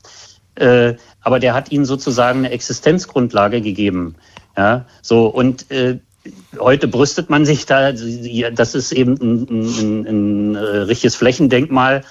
Äh, 0.56 0.96
aber 1.22 1.40
der 1.40 1.54
hat 1.54 1.72
ihnen 1.72 1.86
sozusagen 1.86 2.40
eine 2.40 2.52
Existenzgrundlage 2.52 3.62
gegeben. 3.62 4.16
Ja, 4.58 4.86
so 5.02 5.28
und 5.28 5.66
heute 6.60 6.90
brüstet 6.90 7.30
man 7.30 7.46
sich 7.46 7.66
da, 7.66 7.94
das 7.94 8.76
ist 8.76 8.92
eben 8.92 9.14
ein, 9.14 9.48
ein, 9.50 10.06
ein, 10.06 10.56
ein 10.56 10.56
richtiges 10.56 11.16
Flächendenkmal. 11.16 12.04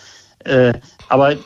Aber 1.09 1.37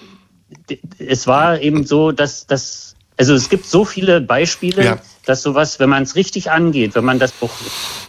es 0.99 1.27
war 1.27 1.61
eben 1.61 1.87
so, 1.87 2.13
dass 2.13 2.47
das, 2.47 2.97
also 3.17 3.35
es 3.35 3.49
gibt 3.49 3.67
so 3.67 3.85
viele 3.85 4.21
Beispiele, 4.21 4.85
ja. 4.85 4.99
dass 5.27 5.43
sowas, 5.43 5.79
wenn 5.81 5.91
man 5.91 6.03
es 6.03 6.17
richtig 6.17 6.51
angeht, 6.51 6.95
wenn 6.95 7.05
man 7.05 7.19
das 7.19 7.33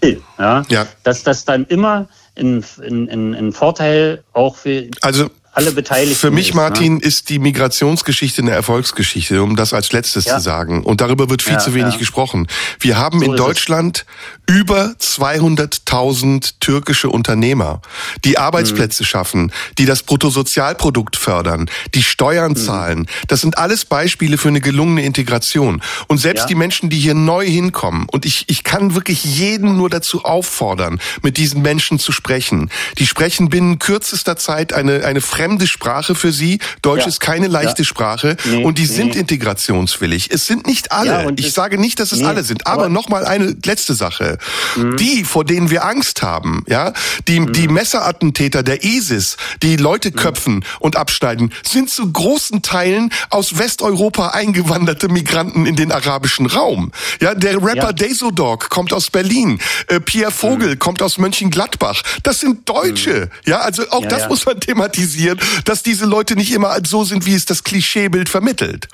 will, 0.01 0.21
ja, 0.37 0.63
ja. 0.69 0.87
dass 1.03 1.23
das 1.23 1.45
dann 1.45 1.65
immer 1.65 2.07
ein, 2.37 2.63
ein, 2.79 3.33
ein 3.33 3.51
Vorteil 3.53 4.23
auch 4.33 4.55
für 4.57 4.89
also 5.01 5.29
alle 5.55 5.71
Beteiligten. 5.71 6.19
Für 6.19 6.31
mich, 6.31 6.49
ist, 6.49 6.55
ne? 6.55 6.61
Martin, 6.61 6.95
ne? 6.95 7.01
ist 7.01 7.29
die 7.29 7.39
Migrationsgeschichte 7.39 8.41
eine 8.41 8.51
Erfolgsgeschichte, 8.51 9.41
um 9.41 9.55
das 9.55 9.73
als 9.73 9.93
letztes 9.93 10.25
ja. 10.25 10.35
zu 10.35 10.43
sagen. 10.43 10.83
Und 10.83 10.99
darüber 10.99 11.29
wird 11.29 11.41
viel 11.41 11.53
ja, 11.53 11.59
zu 11.59 11.73
wenig 11.73 11.93
ja. 11.93 11.99
gesprochen. 11.99 12.47
Wir 12.79 12.97
haben 12.97 13.19
so 13.19 13.25
in 13.25 13.35
Deutschland 13.37 14.05
es. 14.47 14.55
über 14.55 14.95
200.000 14.99 16.55
türkische 16.59 17.09
Unternehmer, 17.09 17.81
die 18.25 18.37
Arbeitsplätze 18.37 19.03
mhm. 19.03 19.07
schaffen, 19.07 19.51
die 19.77 19.85
das 19.85 20.03
Bruttosozialprodukt 20.03 21.15
fördern, 21.15 21.69
die 21.93 22.03
Steuern 22.03 22.51
mhm. 22.51 22.57
zahlen. 22.57 23.07
Das 23.29 23.39
sind 23.39 23.57
alles 23.57 23.85
Beispiele 23.85 24.37
für 24.37 24.49
eine 24.49 24.61
gelungene 24.61 25.05
Integration. 25.05 25.81
Und 26.07 26.17
selbst 26.17 26.49
die 26.49 26.55
Menschen, 26.55 26.89
die 26.89 26.99
hier 26.99 27.15
neu 27.15 27.45
hinkommen, 27.45 28.07
und 28.11 28.25
ich, 28.25 28.45
ich 28.47 28.65
kann 28.65 28.93
wirklich 28.93 29.23
jeden 29.23 29.77
nur 29.77 29.89
dazu 29.89 30.25
auffordern, 30.25 30.99
mit 31.21 31.37
diesen 31.37 31.61
Menschen 31.61 31.97
zu 31.97 32.11
sprechen. 32.11 32.69
Die 32.97 33.07
sprechen 33.07 33.47
binnen 33.49 33.79
kürzester 33.79 34.35
Zeit 34.35 34.73
eine, 34.73 35.05
eine 35.05 35.21
fremde 35.21 35.44
fremde 35.45 35.67
Sprache 35.67 36.15
für 36.15 36.31
sie. 36.31 36.57
Deutsch 36.81 37.01
ja. 37.01 37.07
ist 37.07 37.19
keine 37.19 37.45
leichte 37.45 37.83
ja. 37.83 37.85
Sprache 37.85 38.35
nee, 38.45 38.63
und 38.63 38.79
die 38.79 38.87
sind 38.87 39.15
integrationswillig. 39.15 40.31
Es 40.31 40.47
sind 40.47 40.65
nicht 40.65 40.91
alle. 40.91 41.25
Ja, 41.25 41.31
ich 41.35 41.53
sage 41.53 41.77
nicht, 41.77 41.99
dass 41.99 42.11
es 42.11 42.19
nee, 42.19 42.25
alle 42.25 42.43
sind. 42.43 42.65
Aber, 42.65 42.85
aber 42.85 42.89
noch 42.89 43.09
mal 43.09 43.25
eine 43.25 43.55
letzte 43.63 43.93
Sache: 43.93 44.39
mhm. 44.75 44.97
Die, 44.97 45.23
vor 45.23 45.45
denen 45.45 45.69
wir 45.69 45.85
Angst 45.85 46.23
haben, 46.23 46.63
ja, 46.67 46.93
die 47.27 47.41
mhm. 47.41 47.53
die 47.53 47.67
Messerattentäter 47.67 48.63
der 48.63 48.83
ISIS, 48.83 49.37
die 49.61 49.75
Leute 49.75 50.09
mhm. 50.09 50.15
köpfen 50.15 50.53
mhm. 50.55 50.63
und 50.79 50.95
abschneiden, 50.95 51.53
sind 51.63 51.91
zu 51.91 52.11
großen 52.11 52.63
Teilen 52.63 53.11
aus 53.29 53.59
Westeuropa 53.59 54.29
eingewanderte 54.29 55.09
Migranten 55.09 55.67
in 55.67 55.75
den 55.75 55.91
arabischen 55.91 56.47
Raum. 56.47 56.91
Ja, 57.21 57.35
der 57.35 57.61
Rapper 57.61 57.93
ja. 57.95 58.31
Dog 58.31 58.71
kommt 58.71 58.93
aus 58.93 59.11
Berlin. 59.11 59.59
Äh, 59.89 59.99
Pierre 59.99 60.31
Vogel 60.31 60.71
mhm. 60.71 60.79
kommt 60.79 61.03
aus 61.03 61.19
Mönchengladbach. 61.19 62.01
Das 62.23 62.39
sind 62.39 62.67
Deutsche. 62.67 63.29
Mhm. 63.45 63.51
Ja, 63.51 63.59
also 63.59 63.83
auch 63.91 64.07
das 64.07 64.27
muss 64.27 64.43
man 64.47 64.59
thematisieren 64.59 65.34
dass 65.65 65.83
diese 65.83 66.05
Leute 66.05 66.35
nicht 66.35 66.53
immer 66.53 66.77
so 66.85 67.03
sind, 67.03 67.25
wie 67.25 67.35
es 67.35 67.45
das 67.45 67.63
Klischeebild 67.63 68.29
vermittelt. 68.29 68.87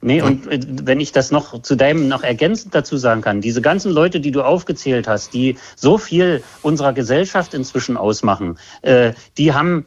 Nee, 0.00 0.20
und 0.20 0.46
äh, 0.48 0.60
wenn 0.82 1.00
ich 1.00 1.12
das 1.12 1.30
noch 1.30 1.62
zu 1.62 1.76
deinem 1.76 2.08
noch 2.08 2.22
ergänzend 2.22 2.74
dazu 2.74 2.98
sagen 2.98 3.22
kann, 3.22 3.40
diese 3.40 3.62
ganzen 3.62 3.90
Leute, 3.90 4.20
die 4.20 4.32
du 4.32 4.42
aufgezählt 4.42 5.08
hast, 5.08 5.32
die 5.32 5.56
so 5.76 5.96
viel 5.96 6.42
unserer 6.60 6.92
Gesellschaft 6.92 7.54
inzwischen 7.54 7.96
ausmachen, 7.96 8.58
äh, 8.82 9.14
die 9.38 9.54
haben 9.54 9.86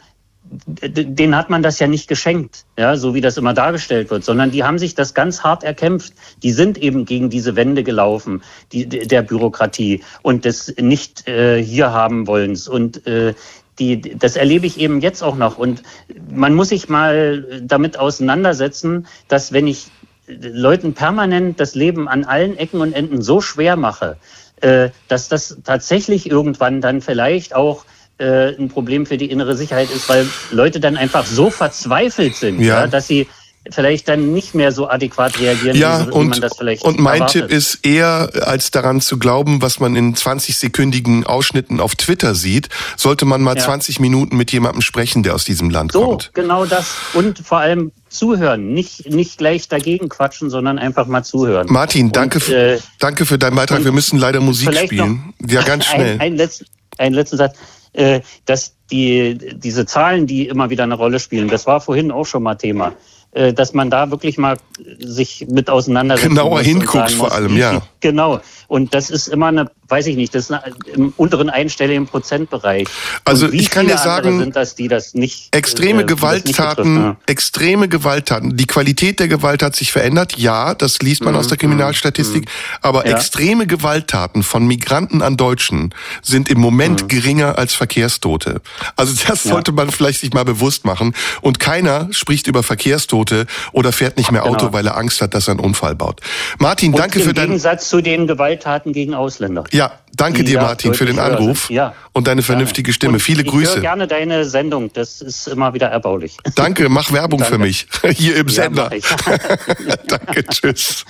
denen 0.49 1.35
hat 1.35 1.49
man 1.49 1.61
das 1.61 1.79
ja 1.79 1.87
nicht 1.87 2.07
geschenkt, 2.07 2.65
ja, 2.77 2.95
so 2.95 3.13
wie 3.13 3.21
das 3.21 3.37
immer 3.37 3.53
dargestellt 3.53 4.09
wird, 4.09 4.23
sondern 4.23 4.51
die 4.51 4.63
haben 4.63 4.79
sich 4.79 4.95
das 4.95 5.13
ganz 5.13 5.43
hart 5.43 5.63
erkämpft. 5.63 6.13
Die 6.43 6.51
sind 6.51 6.77
eben 6.77 7.05
gegen 7.05 7.29
diese 7.29 7.55
Wände 7.55 7.83
gelaufen, 7.83 8.43
die, 8.71 8.87
der 8.87 9.21
Bürokratie 9.21 10.03
und 10.21 10.45
des 10.45 10.73
nicht 10.79 11.27
äh, 11.27 11.61
hier 11.61 11.91
haben 11.91 12.27
wollens. 12.27 12.67
Und 12.67 13.05
äh, 13.07 13.33
die, 13.79 14.01
das 14.01 14.35
erlebe 14.35 14.65
ich 14.65 14.79
eben 14.79 15.01
jetzt 15.01 15.21
auch 15.21 15.35
noch. 15.35 15.57
Und 15.57 15.83
man 16.29 16.53
muss 16.53 16.69
sich 16.69 16.89
mal 16.89 17.61
damit 17.63 17.99
auseinandersetzen, 17.99 19.07
dass 19.27 19.53
wenn 19.53 19.67
ich 19.67 19.87
Leuten 20.27 20.93
permanent 20.93 21.59
das 21.59 21.75
Leben 21.75 22.07
an 22.07 22.25
allen 22.25 22.57
Ecken 22.57 22.81
und 22.81 22.93
Enden 22.93 23.21
so 23.21 23.39
schwer 23.39 23.75
mache, 23.75 24.17
äh, 24.61 24.89
dass 25.07 25.29
das 25.29 25.57
tatsächlich 25.63 26.29
irgendwann 26.29 26.81
dann 26.81 27.01
vielleicht 27.01 27.55
auch 27.55 27.85
äh, 28.17 28.55
ein 28.55 28.69
Problem 28.69 29.05
für 29.05 29.17
die 29.17 29.29
innere 29.29 29.55
Sicherheit 29.55 29.89
ist, 29.91 30.09
weil 30.09 30.27
Leute 30.51 30.79
dann 30.79 30.97
einfach 30.97 31.25
so 31.25 31.49
verzweifelt 31.49 32.35
sind, 32.35 32.59
ja. 32.59 32.81
ja 32.81 32.87
dass 32.87 33.07
sie 33.07 33.27
vielleicht 33.71 34.07
dann 34.07 34.33
nicht 34.33 34.55
mehr 34.55 34.71
so 34.71 34.89
adäquat 34.89 35.39
reagieren, 35.39 35.77
ja, 35.77 36.07
wie, 36.07 36.11
und, 36.11 36.29
man 36.29 36.41
das 36.41 36.57
vielleicht 36.57 36.83
Und 36.83 36.99
mein 36.99 37.15
erwartet. 37.21 37.43
Tipp 37.49 37.51
ist 37.51 37.79
eher, 37.85 38.29
als 38.41 38.71
daran 38.71 39.01
zu 39.01 39.17
glauben, 39.19 39.61
was 39.61 39.79
man 39.79 39.95
in 39.95 40.15
20-sekündigen 40.15 41.25
Ausschnitten 41.25 41.79
auf 41.79 41.95
Twitter 41.95 42.35
sieht, 42.35 42.69
sollte 42.95 43.25
man 43.25 43.41
mal 43.41 43.55
Ja. 43.57 43.63
20 43.63 43.99
Minuten 43.99 44.37
mit 44.37 44.51
jemandem 44.51 44.81
sprechen, 44.81 45.23
der 45.23 45.35
aus 45.35 45.45
diesem 45.45 45.69
Land 45.69 45.91
So, 45.91 46.05
kommt. 46.05 46.31
genau 46.33 46.65
das. 46.65 46.95
Und 47.13 47.39
vor 47.39 47.59
allem 47.59 47.91
zuhören. 48.09 48.73
Nicht, 48.73 49.09
nicht 49.09 49.37
gleich 49.37 49.67
dagegen 49.67 50.09
quatschen, 50.09 50.49
sondern 50.49 50.79
einfach 50.79 51.07
mal 51.07 51.23
zuhören. 51.23 51.67
Martin, 51.69 52.11
danke, 52.11 52.39
Und, 52.39 52.49
äh, 52.53 52.79
danke 52.99 53.25
für 53.25 53.37
deinen 53.37 53.55
Beitrag. 53.55 53.83
Wir 53.83 53.91
müssen 53.91 54.17
leider 54.17 54.39
Musik 54.39 54.73
spielen. 54.77 55.33
Ja, 55.47 55.61
ganz 55.63 55.85
schnell. 55.87 56.13
Ein, 56.15 56.21
ein, 56.21 56.35
letzten, 56.37 56.65
ein 56.97 57.13
letzten 57.13 57.37
Satz. 57.37 57.55
Äh, 57.93 58.21
dass 58.45 58.75
die, 58.91 59.37
diese 59.55 59.85
Zahlen, 59.87 60.27
die 60.27 60.47
immer 60.47 60.69
wieder 60.69 60.83
eine 60.83 60.93
Rolle 60.93 61.19
spielen, 61.19 61.47
das 61.47 61.65
war 61.65 61.81
vorhin 61.81 62.11
auch 62.11 62.25
schon 62.25 62.43
mal 62.43 62.53
Thema, 62.55 62.93
dass 63.31 63.73
man 63.73 63.89
da 63.89 64.09
wirklich 64.09 64.37
mal 64.37 64.57
sich 64.99 65.45
mit 65.49 65.69
auseinandersetzen 65.69 66.29
Genauer 66.29 66.61
hinguckt 66.61 67.11
vor 67.11 67.31
allem, 67.31 67.55
ja. 67.55 67.81
Genau. 67.99 68.39
Und 68.67 68.93
das 68.93 69.09
ist 69.09 69.27
immer 69.27 69.47
eine, 69.47 69.71
weiß 69.87 70.07
ich 70.07 70.15
nicht, 70.17 70.35
das 70.35 70.45
ist 70.45 70.51
eine, 70.51 70.73
im 70.93 71.13
unteren 71.17 71.49
einstelligen 71.49 72.05
Prozentbereich. 72.05 72.87
Also 73.25 73.49
ich 73.51 73.69
kann 73.69 73.87
dir 73.87 73.97
sagen, 73.97 74.39
sind 74.39 74.55
das, 74.55 74.75
die 74.75 74.87
das 74.87 75.13
nicht 75.13 75.55
Extreme 75.55 76.01
äh, 76.01 76.05
das 76.05 76.09
nicht 76.11 76.17
Gewalttaten, 76.19 76.95
betrifft, 76.95 77.29
extreme 77.29 77.87
Gewalttaten. 77.87 78.57
Die 78.57 78.67
Qualität 78.67 79.19
der 79.19 79.27
Gewalt 79.27 79.63
hat 79.63 79.75
sich 79.75 79.91
verändert. 79.91 80.37
Ja, 80.37 80.73
das 80.75 80.99
liest 80.99 81.23
man 81.23 81.35
aus 81.35 81.47
der 81.47 81.57
Kriminalstatistik. 81.57 82.47
Aber 82.81 83.01
Mhm. 83.03 83.09
Ja. 83.09 83.15
extreme 83.17 83.67
Gewalttaten 83.67 84.43
von 84.43 84.67
Migranten 84.67 85.21
an 85.21 85.37
Deutschen 85.37 85.93
sind 86.21 86.49
im 86.49 86.59
Moment 86.59 87.09
geringer 87.09 87.57
als 87.57 87.73
Verkehrstote. 87.73 88.61
Also 88.95 89.13
das 89.13 89.45
Mhm. 89.45 89.49
Ja. 89.49 89.55
sollte 89.55 89.71
man 89.71 89.89
vielleicht 89.91 90.19
sich 90.19 90.33
mal 90.33 90.45
bewusst 90.45 90.85
machen. 90.85 91.13
Und 91.41 91.59
keiner 91.59 92.07
spricht 92.11 92.47
über 92.47 92.63
Verkehrstote 92.63 93.45
oder 93.71 93.91
fährt 93.91 94.17
nicht 94.17 94.31
mehr 94.31 94.41
Genau. 94.41 94.53
Auto, 94.55 94.73
weil 94.73 94.85
er 94.87 94.97
Angst 94.97 95.21
hat, 95.21 95.33
dass 95.33 95.47
er 95.47 95.51
einen 95.51 95.61
Unfall 95.61 95.95
baut. 95.95 96.21
Martin, 96.59 96.93
Und 96.93 96.99
danke 96.99 97.19
für 97.21 97.33
dein, 97.33 97.45
Gegensatz 97.47 97.89
zu 97.97 98.01
den 98.03 98.27
Gewalttaten 98.27 98.93
gegen 98.93 99.15
Ausländer. 99.15 99.63
ja, 99.71 99.91
danke 100.15 100.43
die 100.43 100.51
dir, 100.51 100.61
Martin, 100.61 100.93
für 100.93 101.05
den 101.05 101.17
Anruf. 101.17 101.67
Ja, 101.71 101.95
und 102.13 102.27
deine 102.27 102.43
vernünftige 102.43 102.93
Stimme. 102.93 103.13
Und 103.13 103.19
Viele 103.21 103.41
ich 103.41 103.47
Grüße. 103.49 103.75
höre 103.75 103.81
gerne 103.81 104.07
deine 104.07 104.45
Sendung. 104.45 104.93
Das 104.93 105.19
ist 105.19 105.47
immer 105.47 105.73
wieder 105.73 105.87
erbaulich. 105.87 106.37
Danke, 106.53 106.89
mach 106.89 107.11
Werbung 107.11 107.39
für 107.39 107.51
Danke. 107.57 107.65
mich. 107.65 107.87
Hier 108.11 108.35
im 108.35 108.49
Sender. 108.49 108.91
ich. 108.93 109.03
Danke, 110.07 110.45
tschüss. 110.45 111.05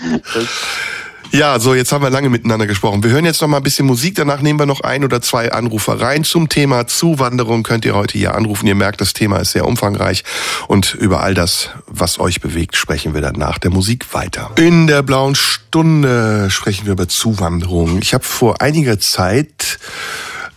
Ja, 1.31 1.59
so, 1.59 1.75
jetzt 1.75 1.91
haben 1.91 2.03
wir 2.03 2.09
lange 2.09 2.29
miteinander 2.29 2.67
gesprochen. 2.67 3.03
Wir 3.03 3.11
hören 3.11 3.25
jetzt 3.25 3.41
noch 3.41 3.49
mal 3.49 3.57
ein 3.57 3.63
bisschen 3.63 3.85
Musik, 3.85 4.15
danach 4.15 4.41
nehmen 4.41 4.59
wir 4.59 4.65
noch 4.65 4.81
ein 4.81 5.03
oder 5.03 5.21
zwei 5.21 5.51
Anrufer 5.51 5.99
rein. 5.99 6.23
Zum 6.23 6.47
Thema 6.47 6.87
Zuwanderung 6.87 7.63
könnt 7.63 7.83
ihr 7.85 7.95
heute 7.95 8.17
hier 8.17 8.33
anrufen. 8.33 8.65
Ihr 8.65 8.75
merkt, 8.75 9.01
das 9.01 9.13
Thema 9.13 9.37
ist 9.37 9.51
sehr 9.51 9.65
umfangreich 9.65 10.23
und 10.67 10.93
über 10.93 11.21
all 11.21 11.33
das, 11.33 11.69
was 11.85 12.19
euch 12.19 12.39
bewegt, 12.39 12.77
sprechen 12.77 13.13
wir 13.13 13.21
dann 13.21 13.35
nach 13.35 13.57
der 13.57 13.71
Musik 13.71 14.13
weiter. 14.13 14.51
In 14.55 14.87
der 14.87 15.03
blauen 15.03 15.35
Stunde 15.35 16.49
sprechen 16.49 16.85
wir 16.85 16.93
über 16.93 17.09
Zuwanderung. 17.09 17.99
Ich 18.01 18.13
habe 18.13 18.23
vor 18.23 18.61
einiger 18.61 18.99
Zeit 18.99 19.79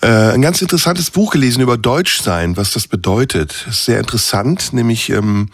äh, 0.02 0.06
ein 0.06 0.40
ganz 0.40 0.62
interessantes 0.62 1.10
Buch 1.10 1.32
gelesen 1.32 1.60
über 1.60 1.76
Deutschsein, 1.76 2.56
was 2.56 2.72
das 2.72 2.86
bedeutet. 2.86 3.66
Sehr 3.70 3.98
interessant, 3.98 4.72
nämlich 4.72 5.10
ähm, 5.10 5.50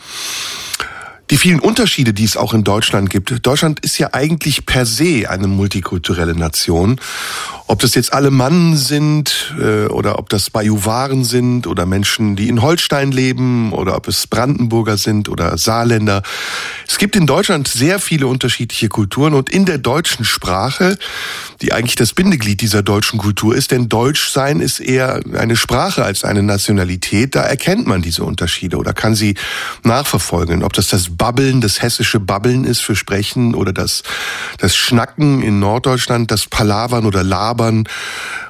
die 1.31 1.37
vielen 1.37 1.61
Unterschiede, 1.61 2.13
die 2.13 2.25
es 2.25 2.37
auch 2.37 2.55
in 2.55 2.65
Deutschland 2.65 3.11
gibt. 3.11 3.47
Deutschland 3.47 3.81
ist 3.81 3.99
ja 3.99 4.11
eigentlich 4.13 4.67
per 4.67 4.87
se 4.87 5.29
eine 5.29 5.49
multikulturelle 5.49 6.35
Nation. 6.35 7.01
Ob 7.69 7.81
das 7.81 7.97
jetzt 7.97 8.13
alle 8.13 8.31
Mannen 8.31 8.77
sind 8.77 9.53
äh, 9.61 9.87
oder 9.87 10.21
ob 10.21 10.29
das 10.29 10.51
Bajuwaren 10.51 11.25
sind 11.25 11.67
oder 11.67 11.85
Menschen, 11.85 12.37
die 12.37 12.49
in 12.49 12.63
Holstein 12.63 13.11
leben 13.11 13.73
oder 13.73 13.97
ob 13.97 14.07
es 14.07 14.29
Brandenburger 14.29 14.97
sind 14.97 15.29
oder 15.29 15.59
Saarländer. 15.59 16.23
Es 16.87 16.99
gibt 16.99 17.17
in 17.17 17.27
Deutschland 17.27 17.67
sehr 17.67 17.99
viele 17.99 18.29
unterschiedliche 18.29 18.89
Kulturen 18.89 19.35
und 19.35 19.51
in 19.51 19.65
der 19.65 19.79
deutschen 19.79 20.25
Sprache, 20.25 20.97
die 21.61 21.73
eigentlich 21.73 21.97
das 21.97 22.13
Bindeglied 22.13 22.61
dieser 22.61 22.85
deutschen 22.85 23.19
Kultur 23.19 23.57
ist, 23.57 23.73
denn 23.73 23.89
Deutschsein 23.89 24.61
ist 24.61 24.79
eher 24.79 25.21
eine 25.37 25.57
Sprache 25.57 26.05
als 26.05 26.23
eine 26.23 26.45
Nationalität, 26.45 27.35
da 27.35 27.43
erkennt 27.43 27.89
man 27.89 28.01
diese 28.01 28.23
Unterschiede 28.23 28.77
oder 28.77 28.93
kann 28.93 29.17
sie 29.17 29.35
nachverfolgen. 29.83 30.63
Ob 30.63 30.73
das 30.73 30.87
das 30.87 31.17
Babbeln, 31.17 31.61
das 31.61 31.83
hessische 31.83 32.21
Babbeln 32.21 32.65
ist 32.65 32.81
für 32.81 32.95
Sprechen 32.95 33.57
oder 33.57 33.73
das, 33.73 34.05
das 34.59 34.77
Schnacken 34.77 35.43
in 35.43 35.59
Norddeutschland, 35.59 36.31
das 36.31 36.47
Palavern 36.47 37.07
oder 37.07 37.25
Labern 37.25 37.56
labern 37.57 37.85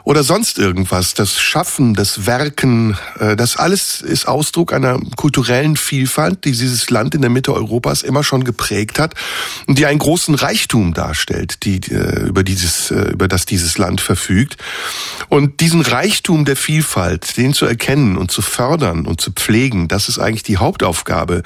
oder 0.07 0.23
sonst 0.23 0.59
irgendwas, 0.59 1.15
das 1.15 1.41
Schaffen, 1.41 1.95
das 1.95 2.27
Werken, 2.27 2.97
äh, 3.19 3.35
das 3.35 3.57
alles 3.57 4.01
ist 4.01 4.29
Ausdruck 4.29 4.73
einer 4.73 5.01
kulturellen 5.17 5.77
Vielfalt, 5.77 6.45
die 6.45 6.53
dieses 6.53 6.91
Land 6.91 7.17
in 7.17 7.23
der 7.23 7.31
Mitte 7.31 7.53
Europas 7.53 8.05
immer 8.05 8.23
schon 8.23 8.45
geprägt 8.45 9.01
hat 9.01 9.15
und 9.67 9.79
die 9.79 9.85
einen 9.85 9.99
großen 9.99 10.37
Reichtum 10.37 10.95
darstellt, 10.95 11.65
die 11.65 11.81
äh, 11.91 12.21
über 12.21 12.45
dieses 12.45 12.93
äh, 12.93 13.11
über 13.11 13.27
das 13.27 13.47
dieses 13.47 13.79
Land 13.79 14.01
verfügt. 14.01 14.59
Und 15.29 15.59
diesen 15.59 15.81
Reichtum 15.81 16.45
der 16.45 16.55
Vielfalt, 16.55 17.37
den 17.37 17.53
zu 17.53 17.67
erkennen 17.67 18.17
und 18.17 18.31
zu 18.31 18.43
fördern 18.43 19.07
und 19.07 19.21
zu 19.21 19.33
pflegen, 19.33 19.89
das 19.89 20.09
ist 20.09 20.21
eigentlich 20.21 20.45
die 20.45 20.59
Hauptaufgabe 20.59 21.43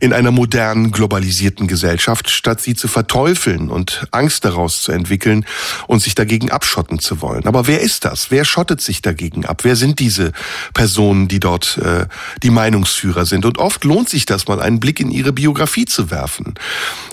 in 0.00 0.12
einer 0.12 0.30
modernen 0.30 0.90
globalisierten 0.90 1.68
Gesellschaft, 1.68 2.28
statt 2.28 2.60
sie 2.60 2.74
zu 2.74 2.86
verteufeln 2.86 3.70
und 3.70 4.06
Angst 4.10 4.44
daraus 4.44 4.82
zu 4.82 4.92
entwickeln 4.92 5.46
und 5.86 6.00
sich 6.00 6.14
dagegen 6.14 6.50
abschotten 6.50 6.98
zu 6.98 7.22
wollen. 7.22 7.46
Aber 7.46 7.66
wer 7.66 7.80
ist 7.80 7.93
das? 8.00 8.30
Wer 8.30 8.44
schottet 8.44 8.80
sich 8.80 9.02
dagegen 9.02 9.44
ab? 9.44 9.60
Wer 9.64 9.76
sind 9.76 9.98
diese 9.98 10.32
Personen, 10.72 11.28
die 11.28 11.40
dort 11.40 11.78
äh, 11.78 12.06
die 12.42 12.50
Meinungsführer 12.50 13.26
sind? 13.26 13.44
Und 13.44 13.58
oft 13.58 13.84
lohnt 13.84 14.08
sich 14.08 14.26
das 14.26 14.48
mal, 14.48 14.60
einen 14.60 14.80
Blick 14.80 15.00
in 15.00 15.10
ihre 15.10 15.32
Biografie 15.32 15.84
zu 15.84 16.10
werfen. 16.10 16.54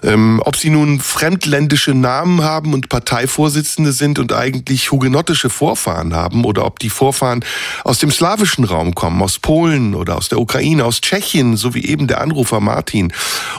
Ähm, 0.03 0.41
ob 0.45 0.55
sie 0.55 0.69
nun 0.69 0.99
fremdländische 0.99 1.93
Namen 1.93 2.43
haben 2.43 2.73
und 2.73 2.89
Parteivorsitzende 2.89 3.91
sind 3.91 4.19
und 4.19 4.33
eigentlich 4.33 4.91
hugenottische 4.91 5.49
Vorfahren 5.49 6.13
haben 6.13 6.45
oder 6.45 6.65
ob 6.65 6.79
die 6.79 6.89
Vorfahren 6.89 7.43
aus 7.83 7.99
dem 7.99 8.11
slawischen 8.11 8.63
Raum 8.63 8.95
kommen, 8.95 9.21
aus 9.21 9.39
Polen 9.39 9.95
oder 9.95 10.17
aus 10.17 10.29
der 10.29 10.39
Ukraine, 10.39 10.85
aus 10.85 11.01
Tschechien, 11.01 11.57
so 11.57 11.73
wie 11.73 11.85
eben 11.85 12.07
der 12.07 12.21
Anrufer 12.21 12.59
Martin, 12.59 13.13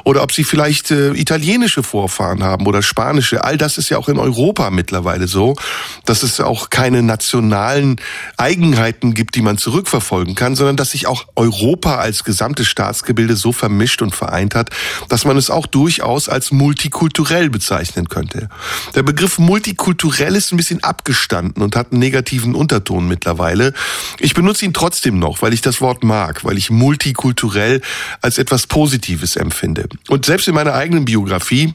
oder 0.04 0.22
ob 0.22 0.32
sie 0.32 0.44
vielleicht 0.44 0.90
äh, 0.90 1.12
italienische 1.12 1.82
Vorfahren 1.82 2.42
haben 2.42 2.66
oder 2.66 2.82
spanische. 2.82 3.44
All 3.44 3.56
das 3.56 3.78
ist 3.78 3.88
ja 3.88 3.98
auch 3.98 4.08
in 4.08 4.18
Europa 4.18 4.70
mittlerweile 4.70 5.28
so, 5.28 5.56
dass 6.04 6.22
es 6.22 6.40
auch 6.40 6.70
keine 6.70 7.02
nationalen 7.12 7.96
Eigenheiten 8.38 9.12
gibt, 9.12 9.34
die 9.34 9.42
man 9.42 9.58
zurückverfolgen 9.58 10.34
kann, 10.34 10.56
sondern 10.56 10.76
dass 10.76 10.92
sich 10.92 11.06
auch 11.06 11.26
Europa 11.36 11.96
als 11.96 12.24
gesamtes 12.24 12.68
Staatsgebilde 12.68 13.36
so 13.36 13.52
vermischt 13.52 14.00
und 14.00 14.14
vereint 14.14 14.54
hat, 14.54 14.70
dass 15.10 15.26
man 15.26 15.36
es 15.36 15.50
auch 15.50 15.66
durchaus 15.66 16.30
als 16.30 16.52
multikulturell 16.52 17.50
bezeichnen 17.50 18.08
könnte. 18.08 18.48
Der 18.94 19.02
Begriff 19.02 19.38
multikulturell 19.38 20.34
ist 20.36 20.52
ein 20.52 20.56
bisschen 20.56 20.82
abgestanden 20.82 21.62
und 21.62 21.76
hat 21.76 21.92
einen 21.92 22.00
negativen 22.00 22.54
Unterton 22.54 23.06
mittlerweile. 23.06 23.74
Ich 24.18 24.32
benutze 24.32 24.64
ihn 24.64 24.72
trotzdem 24.72 25.18
noch, 25.18 25.42
weil 25.42 25.52
ich 25.52 25.60
das 25.60 25.82
Wort 25.82 26.02
mag, 26.02 26.44
weil 26.44 26.56
ich 26.56 26.70
multikulturell 26.70 27.82
als 28.22 28.38
etwas 28.38 28.66
Positives 28.66 29.36
empfinde. 29.36 29.88
Und 30.08 30.24
selbst 30.24 30.48
in 30.48 30.54
meiner 30.54 30.72
eigenen 30.72 31.04
Biografie 31.04 31.74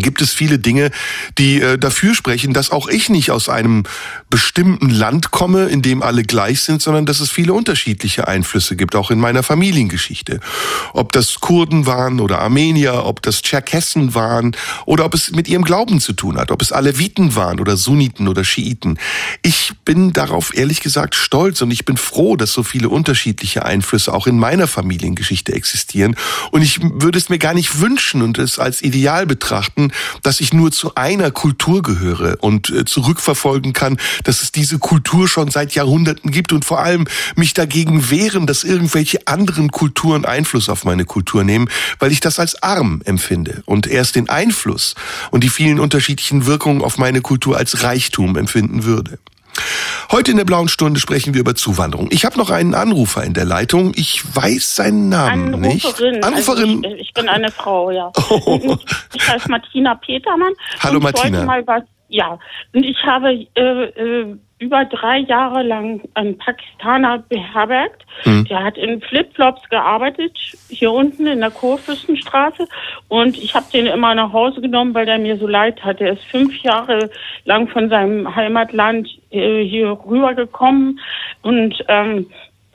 gibt 0.00 0.20
es 0.20 0.32
viele 0.32 0.58
Dinge, 0.58 0.90
die 1.38 1.60
äh, 1.60 1.78
dafür 1.78 2.14
sprechen, 2.14 2.52
dass 2.52 2.70
auch 2.70 2.88
ich 2.88 3.08
nicht 3.08 3.30
aus 3.30 3.48
einem 3.48 3.84
bestimmten 4.30 4.90
Land 4.90 5.30
komme, 5.30 5.66
in 5.66 5.82
dem 5.82 6.02
alle 6.02 6.22
gleich 6.22 6.60
sind, 6.60 6.82
sondern 6.82 7.06
dass 7.06 7.20
es 7.20 7.30
viele 7.30 7.52
unterschiedliche 7.52 8.28
Einflüsse 8.28 8.76
gibt, 8.76 8.96
auch 8.96 9.10
in 9.10 9.18
meiner 9.18 9.42
Familiengeschichte. 9.42 10.40
Ob 10.92 11.12
das 11.12 11.40
Kurden 11.40 11.86
waren 11.86 12.20
oder 12.20 12.40
Armenier, 12.40 13.04
ob 13.04 13.22
das 13.22 13.42
Tscherkessen 13.42 14.14
waren 14.14 14.56
oder 14.86 15.04
ob 15.04 15.14
es 15.14 15.32
mit 15.32 15.48
ihrem 15.48 15.64
Glauben 15.64 16.00
zu 16.00 16.12
tun 16.12 16.38
hat, 16.38 16.50
ob 16.50 16.62
es 16.62 16.72
Aleviten 16.72 17.34
waren 17.34 17.60
oder 17.60 17.76
Sunniten 17.76 18.28
oder 18.28 18.44
Schiiten. 18.44 18.98
Ich 19.42 19.72
bin 19.84 20.12
darauf 20.12 20.56
ehrlich 20.56 20.80
gesagt 20.80 21.14
stolz 21.14 21.62
und 21.62 21.70
ich 21.70 21.84
bin 21.84 21.96
froh, 21.96 22.36
dass 22.36 22.52
so 22.52 22.62
viele 22.62 22.88
unterschiedliche 22.88 23.64
Einflüsse 23.64 24.12
auch 24.12 24.26
in 24.26 24.38
meiner 24.38 24.66
Familiengeschichte 24.66 25.52
existieren. 25.52 26.16
Und 26.50 26.62
ich 26.62 26.80
würde 26.82 27.18
es 27.18 27.28
mir 27.28 27.38
gar 27.38 27.54
nicht 27.54 27.80
wünschen 27.80 28.22
und 28.22 28.38
es 28.38 28.58
als 28.58 28.82
Ideal 28.82 29.26
betrachten, 29.26 29.83
dass 30.22 30.40
ich 30.40 30.52
nur 30.52 30.72
zu 30.72 30.94
einer 30.94 31.30
Kultur 31.30 31.82
gehöre 31.82 32.36
und 32.40 32.70
äh, 32.70 32.84
zurückverfolgen 32.84 33.72
kann, 33.72 33.98
dass 34.24 34.42
es 34.42 34.52
diese 34.52 34.78
Kultur 34.78 35.28
schon 35.28 35.50
seit 35.50 35.74
Jahrhunderten 35.74 36.30
gibt 36.30 36.52
und 36.52 36.64
vor 36.64 36.80
allem 36.80 37.06
mich 37.36 37.54
dagegen 37.54 38.10
wehren, 38.10 38.46
dass 38.46 38.64
irgendwelche 38.64 39.26
anderen 39.26 39.70
Kulturen 39.70 40.24
Einfluss 40.24 40.68
auf 40.68 40.84
meine 40.84 41.04
Kultur 41.04 41.44
nehmen, 41.44 41.68
weil 41.98 42.12
ich 42.12 42.20
das 42.20 42.38
als 42.38 42.62
arm 42.62 43.02
empfinde 43.04 43.62
und 43.66 43.86
erst 43.86 44.16
den 44.16 44.28
Einfluss 44.28 44.94
und 45.30 45.44
die 45.44 45.48
vielen 45.48 45.80
unterschiedlichen 45.80 46.46
Wirkungen 46.46 46.82
auf 46.82 46.98
meine 46.98 47.20
Kultur 47.20 47.56
als 47.56 47.82
Reichtum 47.82 48.36
empfinden 48.36 48.84
würde. 48.84 49.18
Heute 50.10 50.30
in 50.30 50.36
der 50.36 50.44
blauen 50.44 50.68
Stunde 50.68 51.00
sprechen 51.00 51.34
wir 51.34 51.40
über 51.40 51.54
Zuwanderung. 51.54 52.08
Ich 52.10 52.24
habe 52.24 52.36
noch 52.38 52.50
einen 52.50 52.74
Anrufer 52.74 53.22
in 53.24 53.34
der 53.34 53.44
Leitung. 53.44 53.92
Ich 53.96 54.22
weiß 54.34 54.76
seinen 54.76 55.08
Namen 55.08 55.60
nicht. 55.60 55.86
Anruferin. 55.86 56.24
Anruferin. 56.24 56.84
Also 56.84 56.96
ich, 56.96 57.00
ich 57.08 57.14
bin 57.14 57.28
eine 57.28 57.50
Frau, 57.50 57.90
ja. 57.90 58.12
Oh. 58.46 58.76
Ich 59.14 59.28
heiße 59.28 59.48
Martina 59.48 59.94
Petermann. 59.94 60.52
Hallo, 60.80 61.00
Martina. 61.00 61.44
Mal 61.44 61.66
was, 61.66 61.82
ja, 62.08 62.38
und 62.72 62.84
ich 62.84 62.96
habe 63.04 63.46
äh, 63.54 63.60
äh, 63.60 64.36
über 64.64 64.86
drei 64.86 65.18
Jahre 65.18 65.62
lang 65.62 66.00
einen 66.14 66.38
Pakistaner 66.38 67.18
beherbergt. 67.28 68.06
Hm. 68.22 68.46
Der 68.46 68.64
hat 68.64 68.78
in 68.78 69.02
Flipflops 69.02 69.68
gearbeitet, 69.68 70.36
hier 70.68 70.90
unten 70.90 71.26
in 71.26 71.40
der 71.40 71.50
Kurfürstenstraße. 71.50 72.66
Und 73.08 73.36
ich 73.36 73.54
habe 73.54 73.66
den 73.72 73.86
immer 73.86 74.14
nach 74.14 74.32
Hause 74.32 74.62
genommen, 74.62 74.94
weil 74.94 75.04
der 75.04 75.18
mir 75.18 75.36
so 75.36 75.46
leid 75.46 75.84
hat. 75.84 76.00
Er 76.00 76.14
ist 76.14 76.24
fünf 76.24 76.56
Jahre 76.62 77.10
lang 77.44 77.68
von 77.68 77.90
seinem 77.90 78.34
Heimatland 78.34 79.08
äh, 79.30 79.62
hier 79.62 79.98
rübergekommen 80.06 80.98
und 81.42 81.84
ähm, 81.88 82.26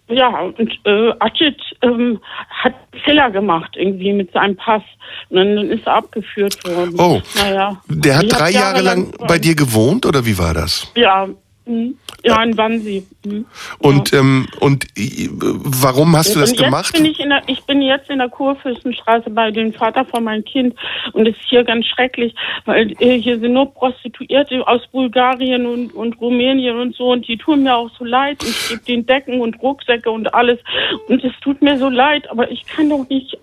ja, 0.10 0.40
und 0.40 0.72
äh, 0.86 1.14
Ajit 1.20 1.62
ähm, 1.84 2.20
hat 2.50 2.74
Fehler 3.06 3.30
gemacht 3.30 3.76
irgendwie 3.76 4.12
mit 4.12 4.32
seinem 4.32 4.56
Pass. 4.56 4.82
Und 5.30 5.38
dann 5.38 5.70
ist 5.70 5.86
er 5.86 5.96
abgeführt 5.98 6.58
worden. 6.66 6.96
Oh. 6.98 7.22
Naja. 7.36 7.80
Der 7.88 8.18
hat 8.18 8.24
Ich 8.24 8.34
drei 8.34 8.50
Jahre 8.50 8.82
lang 8.82 9.12
bei 9.28 9.38
dir 9.38 9.56
gewohnt 9.56 10.06
oder 10.06 10.26
wie 10.26 10.38
war 10.38 10.54
das? 10.54 10.92
Ja. 10.96 11.28
Mhm. 11.70 11.98
Ja, 12.24 12.44
in 12.44 12.58
Wannsee. 12.58 13.04
mhm. 13.26 13.46
Und 13.78 14.12
ähm, 14.14 14.48
und 14.60 14.86
äh, 14.98 15.30
warum 15.32 16.18
hast 16.18 16.36
du 16.36 16.40
das 16.40 16.52
und 16.52 16.60
jetzt 16.60 16.66
gemacht? 16.66 16.94
Bin 16.94 17.06
ich, 17.06 17.20
in 17.20 17.30
der, 17.30 17.42
ich 17.48 17.64
bin 17.64 17.82
jetzt 17.82 18.10
in 18.10 18.18
der 18.18 18.30
Kurfürstenstraße 18.30 19.30
bei 19.30 19.52
dem 19.52 19.72
Vater 19.72 20.04
von 20.06 20.24
meinem 20.24 20.44
Kind 20.44 20.76
und 21.14 21.28
es 21.28 21.36
ist 21.38 21.50
hier 21.50 21.64
ganz 21.64 21.86
schrecklich, 21.86 22.36
weil 22.66 22.92
äh, 23.00 23.18
hier 23.20 23.40
sind 23.40 23.54
nur 23.54 23.74
Prostituierte 23.74 24.68
aus 24.68 24.86
Bulgarien 24.88 25.66
und, 25.66 25.94
und 25.94 26.20
Rumänien 26.20 26.78
und 26.78 26.96
so 26.96 27.12
und 27.12 27.28
die 27.28 27.38
tun 27.38 27.64
mir 27.64 27.76
auch 27.76 27.92
so 27.98 28.04
leid. 28.04 28.44
Ich 28.44 28.70
gebe 28.70 28.82
denen 28.82 29.06
Decken 29.06 29.40
und 29.40 29.62
Rucksäcke 29.62 30.12
und 30.12 30.34
alles 30.34 30.60
und 31.08 31.24
es 31.24 31.34
tut 31.42 31.62
mir 31.62 31.78
so 31.78 31.90
leid, 31.90 32.30
aber 32.30 32.52
ich 32.52 32.66
kann 32.66 32.90
doch 32.90 33.08
nicht, 33.08 33.38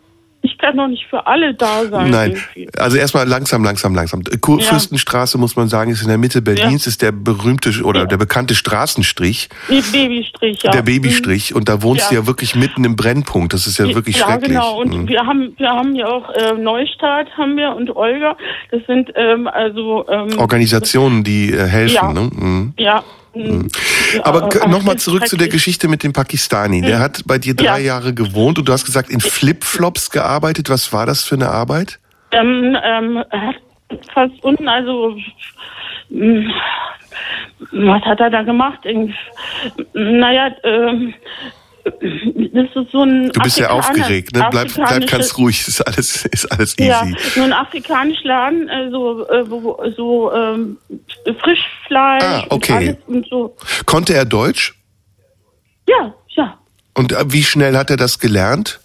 ich 0.47 0.59
kann 0.59 0.77
doch 0.77 0.89
nicht 0.89 1.07
für 1.11 1.27
alle 1.27 1.55
da 1.55 1.85
sein. 1.91 2.11
Nein, 2.11 2.31
irgendwie. 2.33 2.69
also 2.79 2.97
erstmal 2.97 3.27
langsam, 3.29 3.63
langsam, 3.65 3.95
langsam. 3.95 4.23
Kurfürstenstraße 4.41 5.39
muss 5.39 5.57
man 5.57 5.69
sagen, 5.69 5.91
ist 5.91 6.03
in 6.03 6.09
der 6.09 6.19
Mitte 6.19 6.43
Berlins, 6.43 6.87
ist 6.87 7.03
der 7.03 7.13
berühmte 7.13 7.71
oder 7.83 8.07
der 8.07 8.17
bekannte 8.17 8.55
Straßenstrich, 8.55 9.49
Die 9.69 9.81
Babystrich, 9.81 10.63
ja. 10.63 10.71
der 10.71 10.83
Babystrich. 10.83 11.55
Und 11.55 11.69
da 11.69 11.83
wohnst 11.83 12.05
Ja. 12.05 12.09
du 12.11 12.15
ja 12.23 12.27
wirklich 12.27 12.55
mitten 12.55 12.85
im 12.85 12.97
Brennpunkt. 12.97 13.53
Das 13.53 13.67
ist 13.67 13.79
ja 13.79 13.87
wirklich 13.95 14.19
ja, 14.19 14.27
schrecklich. 14.27 14.51
genau. 14.51 14.81
Und 14.81 14.95
Mhm. 14.95 15.09
wir 15.09 15.21
haben, 15.27 15.55
wir 15.59 15.69
haben 15.71 15.95
ja 15.95 16.07
auch 16.07 16.31
äh, 16.31 16.53
Neustadt 16.53 17.29
haben 17.37 17.57
wir 17.57 17.75
und 17.75 17.95
Olga. 17.95 18.37
Das 18.71 18.81
sind 18.87 19.11
ähm, 19.15 19.47
also 19.49 20.07
ähm, 20.09 20.39
Organisationen, 20.39 21.25
die 21.25 21.53
äh, 21.53 21.67
helfen. 21.67 21.95
Ja. 21.95 22.13
Ne? 22.13 22.31
Mhm. 22.35 22.75
Ja. 22.79 23.03
Mm, 23.37 23.69
ja, 24.15 24.25
Aber 24.25 24.49
nochmal 24.69 24.97
zurück 24.99 25.27
zu 25.29 25.37
der. 25.37 25.49
Geschichte 25.49 25.89
mit 25.89 26.03
dem 26.03 26.13
Pakistani. 26.13 26.83
Der 26.83 26.99
Mhm. 26.99 27.03
hat 27.03 27.23
bei 27.27 27.39
dir 27.39 27.55
drei 27.55 27.81
Ja. 27.81 27.95
Jahre 27.95 28.15
gewohnt 28.15 28.59
und 28.59 28.69
du 28.69 28.73
hast 28.73 28.85
gesagt, 28.85 29.11
in 29.11 29.21
Flipflops 29.21 30.11
gearbeitet. 30.11 30.69
Was 30.71 30.93
war 30.93 31.07
das 31.07 31.25
für 31.25 31.35
eine 31.37 31.49
Arbeit? 31.51 31.99
Ähm, 32.33 32.77
ähm, 32.85 33.23
fast 34.13 34.35
unten, 34.43 34.69
also 34.69 35.17
was 37.73 38.03
hat 38.03 38.21
er 38.21 38.31
da 38.31 38.43
gemacht? 38.43 38.81
Naja, 39.95 40.51
ähm, 40.65 41.15
das 41.87 42.85
ist 42.85 42.91
so 42.91 43.03
ein 43.03 43.31
Du 43.33 43.41
bist 43.41 43.59
ja 43.59 43.71
aufgeregt, 43.71 44.35
ne? 44.35 44.47
Bleib, 44.51 44.75
bleib 44.75 45.07
ganz 45.07 45.39
ruhig. 45.39 45.67
Ist 45.69 45.81
alles, 45.87 46.25
ist 46.27 46.47
alles 46.47 46.79
easy. 46.79 46.89
Ja, 46.89 47.05
so 47.35 47.43
ein 47.43 47.53
afrikanischer 47.53 48.27
Laden, 48.27 48.69
äh, 48.69 48.91
so, 48.91 49.29
äh, 49.29 49.49
wo, 49.51 49.81
so 49.97 50.33
ähm, 50.33 50.79
Frischfleisch 51.25 52.25
Ah, 52.25 52.45
okay. 52.51 52.97
und 53.07 53.17
und 53.17 53.27
so. 53.29 53.57
Konnte 53.87 54.15
er 54.15 54.25
Deutsch? 54.25 54.75
Ja, 55.89 56.15
ja. 56.31 56.59
Und 56.95 57.13
äh, 57.13 57.25
wie 57.33 57.45
schnell 57.45 57.77
hat 57.77 57.91
er 57.91 57.97
das 57.97 58.19
gelernt? 58.19 58.81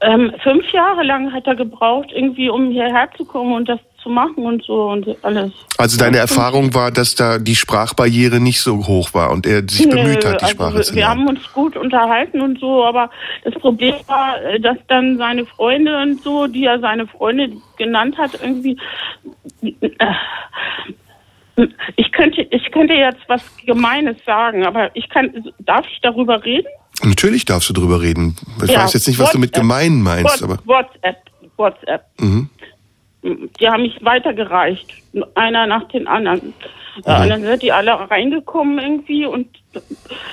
Ähm, 0.00 0.32
fünf 0.42 0.70
Jahre 0.72 1.02
lang 1.02 1.32
hat 1.32 1.46
er 1.46 1.56
gebraucht, 1.56 2.10
irgendwie, 2.12 2.48
um 2.50 2.70
hierher 2.70 3.08
zu 3.16 3.24
kommen 3.24 3.52
und 3.54 3.68
das 3.68 3.80
zu 4.04 4.10
machen 4.10 4.44
und 4.44 4.62
so 4.64 4.90
und 4.90 5.06
alles. 5.24 5.50
Also 5.78 5.98
deine 5.98 6.18
Erfahrung 6.18 6.72
war, 6.74 6.92
dass 6.92 7.14
da 7.16 7.38
die 7.38 7.56
Sprachbarriere 7.56 8.38
nicht 8.38 8.60
so 8.60 8.86
hoch 8.86 9.12
war 9.14 9.30
und 9.32 9.46
er 9.46 9.62
sich 9.68 9.88
bemüht 9.88 10.24
hat, 10.24 10.40
die 10.40 10.44
also 10.44 10.54
Sprache 10.54 10.74
wir, 10.76 10.82
zu 10.82 10.94
wir 10.94 11.00
lernen. 11.00 11.20
haben 11.22 11.28
uns 11.36 11.52
gut 11.52 11.76
unterhalten 11.76 12.40
und 12.42 12.60
so, 12.60 12.84
aber 12.84 13.10
das 13.44 13.54
Problem 13.54 13.94
war, 14.06 14.40
äh, 14.42 14.60
dass 14.60 14.76
dann 14.88 15.16
seine 15.18 15.46
Freunde 15.46 16.00
und 16.02 16.22
so, 16.22 16.46
die 16.46 16.64
er 16.66 16.78
seine 16.80 17.06
Freunde 17.08 17.50
genannt 17.78 18.16
hat, 18.18 18.38
irgendwie. 18.40 18.76
äh, 19.62 19.78
Ich 21.96 22.10
könnte, 22.12 22.42
ich 22.50 22.70
könnte 22.72 22.94
jetzt 22.94 23.20
was 23.28 23.40
Gemeines 23.64 24.16
sagen, 24.26 24.66
aber 24.66 24.94
ich 24.94 25.08
kann, 25.08 25.30
darf 25.60 25.86
ich 25.90 26.00
darüber 26.02 26.44
reden? 26.44 26.66
Natürlich 27.02 27.44
darfst 27.44 27.68
du 27.70 27.72
drüber 27.72 28.00
reden. 28.02 28.36
Ich 28.62 28.70
Ja, 28.70 28.82
weiß 28.84 28.92
jetzt 28.94 29.06
nicht, 29.08 29.18
was 29.18 29.30
du 29.32 29.38
mit 29.38 29.50
WhatsApp. 29.50 29.62
gemein 29.62 30.02
meinst, 30.02 30.42
aber. 30.42 30.58
WhatsApp, 30.64 31.16
WhatsApp. 31.56 32.02
Mhm. 32.20 32.50
Die 33.24 33.68
haben 33.68 33.82
mich 33.82 34.04
weitergereicht, 34.04 34.92
einer 35.34 35.66
nach 35.66 35.88
den 35.88 36.06
anderen. 36.06 36.54
Mhm. 36.96 37.02
Äh, 37.04 37.22
Und 37.22 37.28
dann 37.28 37.42
sind 37.42 37.62
die 37.62 37.72
alle 37.72 37.92
reingekommen 38.10 38.78
irgendwie 38.78 39.26
und 39.26 39.48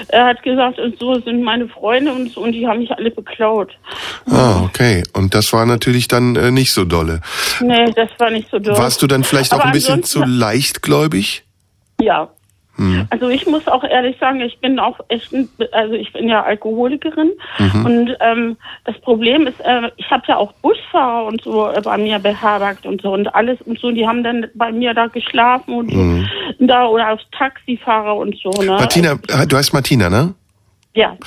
er 0.09 0.25
hat 0.25 0.43
gesagt, 0.43 0.77
und 0.77 0.99
so 0.99 1.19
sind 1.19 1.41
meine 1.41 1.67
Freunde 1.67 2.13
und 2.13 2.31
so 2.31 2.41
und 2.41 2.51
die 2.51 2.67
haben 2.67 2.79
mich 2.79 2.91
alle 2.91 3.09
beklaut. 3.09 3.71
Ah, 4.29 4.61
okay. 4.63 5.03
Und 5.13 5.33
das 5.33 5.51
war 5.53 5.65
natürlich 5.65 6.07
dann 6.07 6.35
äh, 6.35 6.51
nicht 6.51 6.73
so 6.73 6.85
dolle. 6.85 7.21
Nee, 7.61 7.91
das 7.95 8.09
war 8.19 8.29
nicht 8.29 8.49
so 8.51 8.59
doof. 8.59 8.77
Warst 8.77 9.01
du 9.01 9.07
dann 9.07 9.23
vielleicht 9.23 9.53
auch 9.53 9.59
Aber 9.59 9.67
ein 9.67 9.71
bisschen 9.71 10.03
zu 10.03 10.23
leichtgläubig? 10.23 11.43
Ja. 11.99 12.29
Hm. 12.77 13.05
Also 13.09 13.27
ich 13.29 13.45
muss 13.47 13.67
auch 13.67 13.83
ehrlich 13.83 14.17
sagen, 14.19 14.39
ich 14.41 14.57
bin 14.59 14.79
auch 14.79 14.99
echt, 15.09 15.31
ein, 15.33 15.49
also 15.73 15.93
ich 15.93 16.11
bin 16.13 16.29
ja 16.29 16.43
Alkoholikerin 16.43 17.31
Mhm. 17.59 17.85
und 17.85 18.15
ähm, 18.21 18.57
das 18.85 18.97
Problem 19.01 19.45
ist, 19.45 19.59
äh, 19.59 19.91
ich 19.97 20.09
habe 20.09 20.23
ja 20.27 20.37
auch 20.37 20.53
Busfahrer 20.61 21.25
und 21.25 21.43
so 21.43 21.69
bei 21.83 21.97
mir 21.97 22.19
beherbergt 22.19 22.85
und 22.85 23.01
so 23.01 23.11
und 23.13 23.33
alles 23.35 23.59
und 23.65 23.77
so, 23.79 23.91
die 23.91 24.07
haben 24.07 24.23
dann 24.23 24.47
bei 24.55 24.71
mir 24.71 24.93
da 24.93 25.07
geschlafen 25.07 25.73
und 25.75 25.91
so, 25.91 25.97
Mhm. 25.97 26.27
da 26.59 26.85
oder 26.87 27.11
aufs 27.11 27.25
Taxifahrer 27.37 28.15
und 28.15 28.35
so. 28.41 28.49
Ne? 28.61 28.67
Martina, 28.71 29.15
du 29.15 29.57
heißt 29.57 29.73
Martina, 29.73 30.09
ne? 30.09 30.33
Ja. 30.93 31.17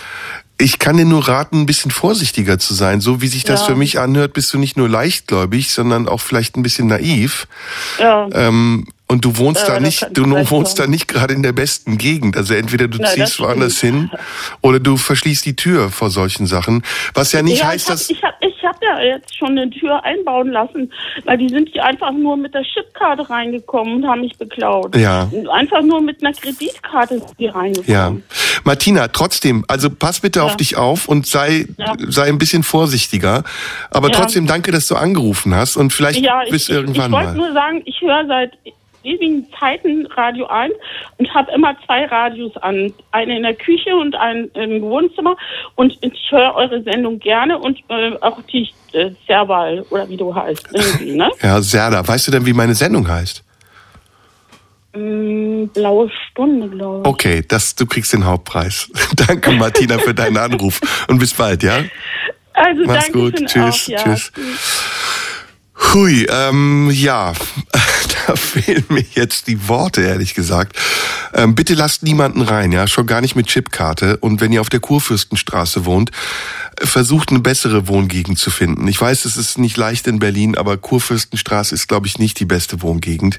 Ich 0.56 0.78
kann 0.78 0.96
dir 0.96 1.04
nur 1.04 1.26
raten, 1.26 1.62
ein 1.62 1.66
bisschen 1.66 1.90
vorsichtiger 1.90 2.58
zu 2.58 2.74
sein. 2.74 3.00
So 3.00 3.20
wie 3.20 3.26
sich 3.26 3.44
das 3.44 3.62
Ja. 3.62 3.66
für 3.68 3.74
mich 3.74 3.98
anhört, 3.98 4.34
bist 4.34 4.52
du 4.54 4.58
nicht 4.58 4.76
nur 4.76 4.88
leichtgläubig, 4.88 5.70
sondern 5.72 6.06
auch 6.08 6.20
vielleicht 6.20 6.56
ein 6.56 6.62
bisschen 6.62 6.86
naiv. 6.86 7.48
Ja. 7.98 8.28
Ähm, 8.32 8.86
und 9.14 9.24
du 9.24 9.38
wohnst 9.38 9.62
Ja, 9.66 9.74
da 9.74 9.80
nicht, 9.80 10.06
du 10.12 10.24
wohnst 10.50 10.76
sein. 10.76 10.86
da 10.86 10.90
nicht 10.90 11.08
gerade 11.08 11.32
in 11.32 11.42
der 11.42 11.52
besten 11.52 11.96
Gegend. 11.98 12.36
Also 12.36 12.52
entweder 12.54 12.88
du 12.88 12.98
Nein, 12.98 13.10
ziehst 13.14 13.40
woanders 13.40 13.80
hin 13.80 14.10
oder 14.60 14.80
du 14.80 14.96
verschließt 14.96 15.46
die 15.46 15.54
Tür 15.56 15.88
vor 15.90 16.10
solchen 16.10 16.46
Sachen. 16.46 16.82
Was 17.14 17.32
ja 17.32 17.40
nicht 17.42 17.60
ja, 17.60 17.68
heißt, 17.68 17.86
ich 17.86 17.90
hab, 17.90 17.96
dass 17.96 18.10
ich 18.10 18.22
habe 18.22 18.34
ich 18.40 18.64
hab 18.64 18.82
ja 18.82 19.00
jetzt 19.00 19.36
schon 19.38 19.50
eine 19.50 19.70
Tür 19.70 20.02
einbauen 20.04 20.50
lassen, 20.50 20.92
weil 21.24 21.38
die 21.38 21.48
sind 21.48 21.68
hier 21.72 21.84
einfach 21.84 22.10
nur 22.12 22.36
mit 22.36 22.52
der 22.54 22.62
Chipkarte 22.64 23.28
reingekommen 23.30 23.96
und 23.96 24.06
haben 24.06 24.22
mich 24.22 24.36
beklaut. 24.36 24.96
Ja. 24.96 25.30
Einfach 25.52 25.82
nur 25.82 26.00
mit 26.00 26.24
einer 26.24 26.34
Kreditkarte 26.34 27.18
sind 27.20 27.38
die 27.38 27.46
reingekommen. 27.46 27.90
Ja. 27.90 28.12
Martina, 28.64 29.08
trotzdem, 29.08 29.64
also 29.68 29.90
pass 29.90 30.20
bitte 30.20 30.42
auf 30.42 30.52
Ja. 30.52 30.56
dich 30.56 30.76
auf 30.76 31.06
und 31.08 31.26
sei, 31.26 31.66
sei 32.08 32.24
ein 32.28 32.38
bisschen 32.38 32.62
vorsichtiger. 32.62 33.44
Aber 33.90 34.10
trotzdem 34.10 34.46
danke, 34.46 34.72
dass 34.72 34.86
du 34.88 34.96
angerufen 34.96 35.54
hast 35.54 35.76
und 35.76 35.92
vielleicht 35.92 36.20
Ja, 36.20 36.42
ich, 36.44 36.50
bis 36.50 36.68
ich, 36.68 36.74
irgendwann 36.74 37.10
ich 37.10 37.12
wollte 37.12 37.26
mal. 37.28 37.36
nur 37.36 37.52
sagen, 37.52 37.82
ich 37.84 38.00
höre 38.00 38.26
seit 38.26 38.52
ewigen 39.04 39.46
Zeiten 39.58 40.06
Radio 40.06 40.46
1 40.46 40.74
und 41.18 41.32
habe 41.34 41.52
immer 41.52 41.76
zwei 41.86 42.06
Radios 42.06 42.56
an. 42.58 42.92
Eine 43.12 43.36
in 43.36 43.42
der 43.42 43.54
Küche 43.54 43.94
und 43.94 44.14
ein 44.14 44.50
im 44.54 44.82
Wohnzimmer. 44.82 45.36
Und 45.74 45.96
ich 46.00 46.30
höre 46.30 46.54
eure 46.54 46.82
Sendung 46.82 47.18
gerne 47.18 47.58
und 47.58 47.78
äh, 47.88 48.16
auch 48.20 48.40
die 48.52 48.70
äh, 48.92 49.10
Serval 49.26 49.84
oder 49.90 50.08
wie 50.08 50.16
du 50.16 50.34
heißt. 50.34 50.72
Ne? 51.02 51.30
Ja, 51.42 51.60
Serda, 51.60 52.06
weißt 52.06 52.28
du 52.28 52.30
denn, 52.32 52.46
wie 52.46 52.52
meine 52.52 52.74
Sendung 52.74 53.06
heißt? 53.06 53.44
Mm, 54.94 55.66
blaue 55.66 56.10
Stunde, 56.30 56.68
glaube 56.68 57.00
ich. 57.00 57.06
Okay, 57.06 57.44
das, 57.46 57.74
du 57.74 57.86
kriegst 57.86 58.12
den 58.12 58.24
Hauptpreis. 58.24 58.90
Danke, 59.26 59.50
Martina, 59.52 59.98
für 59.98 60.14
deinen 60.14 60.36
Anruf. 60.36 60.80
Und 61.08 61.18
bis 61.18 61.34
bald, 61.34 61.62
ja? 61.62 61.82
Also 62.52 62.82
Mach's 62.86 63.06
danke 63.06 63.18
gut. 63.18 63.46
Tschüss, 63.46 63.86
Auch, 63.86 63.88
ja. 63.88 63.98
tschüss. 63.98 64.32
Hui, 65.92 66.26
ähm, 66.28 66.90
ja, 66.90 67.32
da 68.26 68.36
fehlen 68.36 68.84
mir 68.88 69.04
jetzt 69.14 69.46
die 69.46 69.68
Worte, 69.68 70.02
ehrlich 70.02 70.34
gesagt. 70.34 70.76
Ähm, 71.32 71.54
bitte 71.54 71.74
lasst 71.74 72.02
niemanden 72.02 72.42
rein, 72.42 72.72
ja, 72.72 72.86
schon 72.86 73.06
gar 73.06 73.20
nicht 73.20 73.36
mit 73.36 73.46
Chipkarte. 73.46 74.16
Und 74.18 74.40
wenn 74.40 74.52
ihr 74.52 74.60
auf 74.60 74.68
der 74.68 74.80
Kurfürstenstraße 74.80 75.84
wohnt, 75.84 76.10
äh, 76.80 76.86
versucht 76.86 77.30
eine 77.30 77.40
bessere 77.40 77.88
Wohngegend 77.88 78.38
zu 78.38 78.50
finden. 78.50 78.88
Ich 78.88 79.00
weiß, 79.00 79.24
es 79.24 79.36
ist 79.36 79.58
nicht 79.58 79.76
leicht 79.76 80.06
in 80.06 80.18
Berlin, 80.18 80.56
aber 80.56 80.76
Kurfürstenstraße 80.76 81.74
ist, 81.74 81.88
glaube 81.88 82.06
ich, 82.06 82.18
nicht 82.18 82.40
die 82.40 82.44
beste 82.44 82.82
Wohngegend. 82.82 83.38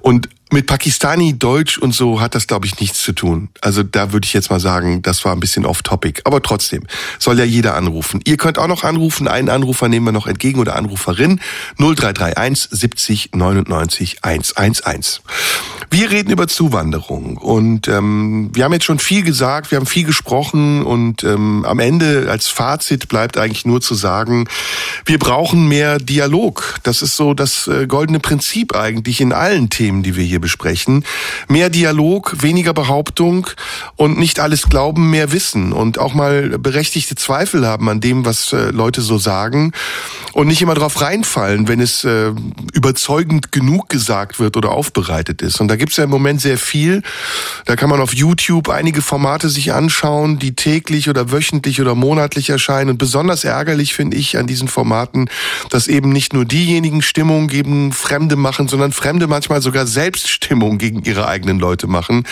Und 0.00 0.28
mit 0.54 0.66
Pakistani, 0.66 1.36
Deutsch 1.36 1.78
und 1.78 1.92
so 1.92 2.20
hat 2.20 2.36
das, 2.36 2.46
glaube 2.46 2.64
ich, 2.66 2.78
nichts 2.78 3.02
zu 3.02 3.12
tun. 3.12 3.48
Also 3.60 3.82
da 3.82 4.12
würde 4.12 4.24
ich 4.24 4.32
jetzt 4.32 4.50
mal 4.50 4.60
sagen, 4.60 5.02
das 5.02 5.24
war 5.24 5.32
ein 5.32 5.40
bisschen 5.40 5.66
off-topic. 5.66 6.22
Aber 6.24 6.40
trotzdem, 6.42 6.84
soll 7.18 7.38
ja 7.38 7.44
jeder 7.44 7.74
anrufen. 7.74 8.20
Ihr 8.24 8.36
könnt 8.36 8.58
auch 8.58 8.68
noch 8.68 8.84
anrufen. 8.84 9.26
Einen 9.26 9.48
Anrufer 9.48 9.88
nehmen 9.88 10.06
wir 10.06 10.12
noch 10.12 10.28
entgegen 10.28 10.60
oder 10.60 10.76
Anruferin. 10.76 11.40
0331 11.78 12.68
70 12.70 13.30
99 13.34 14.18
111. 14.22 15.22
Wir 15.90 16.10
reden 16.10 16.30
über 16.30 16.48
Zuwanderung 16.48 17.36
und 17.36 17.88
ähm, 17.88 18.50
wir 18.52 18.64
haben 18.64 18.72
jetzt 18.72 18.84
schon 18.84 18.98
viel 18.98 19.22
gesagt, 19.22 19.70
wir 19.70 19.78
haben 19.78 19.86
viel 19.86 20.04
gesprochen 20.04 20.82
und 20.82 21.24
ähm, 21.24 21.64
am 21.64 21.78
Ende 21.78 22.28
als 22.30 22.48
Fazit 22.48 23.08
bleibt 23.08 23.38
eigentlich 23.38 23.64
nur 23.64 23.80
zu 23.80 23.94
sagen, 23.94 24.48
wir 25.04 25.18
brauchen 25.18 25.68
mehr 25.68 25.98
Dialog. 25.98 26.80
Das 26.82 27.02
ist 27.02 27.16
so 27.16 27.34
das 27.34 27.66
äh, 27.66 27.86
goldene 27.86 28.20
Prinzip 28.20 28.74
eigentlich 28.74 29.20
in 29.20 29.32
allen 29.32 29.70
Themen, 29.70 30.02
die 30.02 30.16
wir 30.16 30.24
hier 30.24 30.40
besprechen. 30.44 31.06
Mehr 31.48 31.70
Dialog, 31.70 32.42
weniger 32.42 32.74
Behauptung 32.74 33.46
und 33.96 34.18
nicht 34.18 34.40
alles 34.40 34.68
glauben, 34.68 35.08
mehr 35.08 35.32
Wissen 35.32 35.72
und 35.72 35.98
auch 35.98 36.12
mal 36.12 36.58
berechtigte 36.58 37.14
Zweifel 37.14 37.66
haben 37.66 37.88
an 37.88 38.02
dem, 38.02 38.26
was 38.26 38.52
äh, 38.52 38.70
Leute 38.70 39.00
so 39.00 39.16
sagen 39.16 39.72
und 40.34 40.48
nicht 40.48 40.60
immer 40.60 40.74
drauf 40.74 41.00
reinfallen, 41.00 41.66
wenn 41.66 41.80
es 41.80 42.04
äh, 42.04 42.32
überzeugend 42.74 43.52
genug 43.52 43.88
gesagt 43.88 44.38
wird 44.38 44.58
oder 44.58 44.72
aufbereitet 44.72 45.40
ist. 45.40 45.62
Und 45.62 45.68
da 45.68 45.76
gibt's 45.76 45.96
ja 45.96 46.04
im 46.04 46.10
Moment 46.10 46.42
sehr 46.42 46.58
viel. 46.58 47.02
Da 47.64 47.74
kann 47.74 47.88
man 47.88 48.00
auf 48.00 48.12
YouTube 48.12 48.68
einige 48.68 49.00
Formate 49.00 49.48
sich 49.48 49.72
anschauen, 49.72 50.38
die 50.38 50.54
täglich 50.54 51.08
oder 51.08 51.32
wöchentlich 51.32 51.80
oder 51.80 51.94
monatlich 51.94 52.50
erscheinen. 52.50 52.90
Und 52.90 52.98
besonders 52.98 53.44
ärgerlich 53.44 53.94
finde 53.94 54.18
ich 54.18 54.36
an 54.36 54.46
diesen 54.46 54.68
Formaten, 54.68 55.30
dass 55.70 55.86
eben 55.86 56.10
nicht 56.10 56.34
nur 56.34 56.44
diejenigen 56.44 57.00
Stimmung 57.00 57.48
gegen 57.48 57.92
Fremde 57.92 58.36
machen, 58.36 58.68
sondern 58.68 58.92
Fremde 58.92 59.26
manchmal 59.26 59.62
sogar 59.62 59.86
selbst 59.86 60.23
Stimmung 60.28 60.78
gegen 60.78 61.02
ihre 61.02 61.26
eigenen 61.28 61.58
Leute 61.58 61.86
machen. 61.86 62.24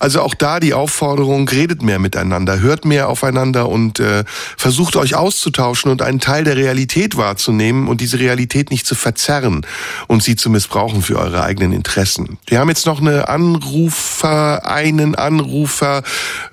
Also 0.00 0.22
auch 0.22 0.34
da 0.34 0.60
die 0.60 0.74
Aufforderung, 0.74 1.48
redet 1.48 1.82
mehr 1.82 1.98
miteinander, 1.98 2.60
hört 2.60 2.84
mehr 2.84 3.08
aufeinander 3.08 3.68
und 3.68 4.00
äh, 4.00 4.24
versucht 4.26 4.96
euch 4.96 5.14
auszutauschen 5.14 5.90
und 5.90 6.02
einen 6.02 6.20
Teil 6.20 6.44
der 6.44 6.56
Realität 6.56 7.16
wahrzunehmen 7.16 7.88
und 7.88 8.00
diese 8.00 8.18
Realität 8.18 8.70
nicht 8.70 8.86
zu 8.86 8.94
verzerren 8.94 9.66
und 10.06 10.22
sie 10.22 10.36
zu 10.36 10.50
missbrauchen 10.50 11.02
für 11.02 11.18
eure 11.18 11.42
eigenen 11.42 11.72
Interessen. 11.72 12.38
Wir 12.46 12.58
haben 12.60 12.68
jetzt 12.68 12.86
noch 12.86 13.00
eine 13.00 13.28
Anrufer, 13.28 14.66
einen 14.66 15.14
Anrufer 15.14 16.02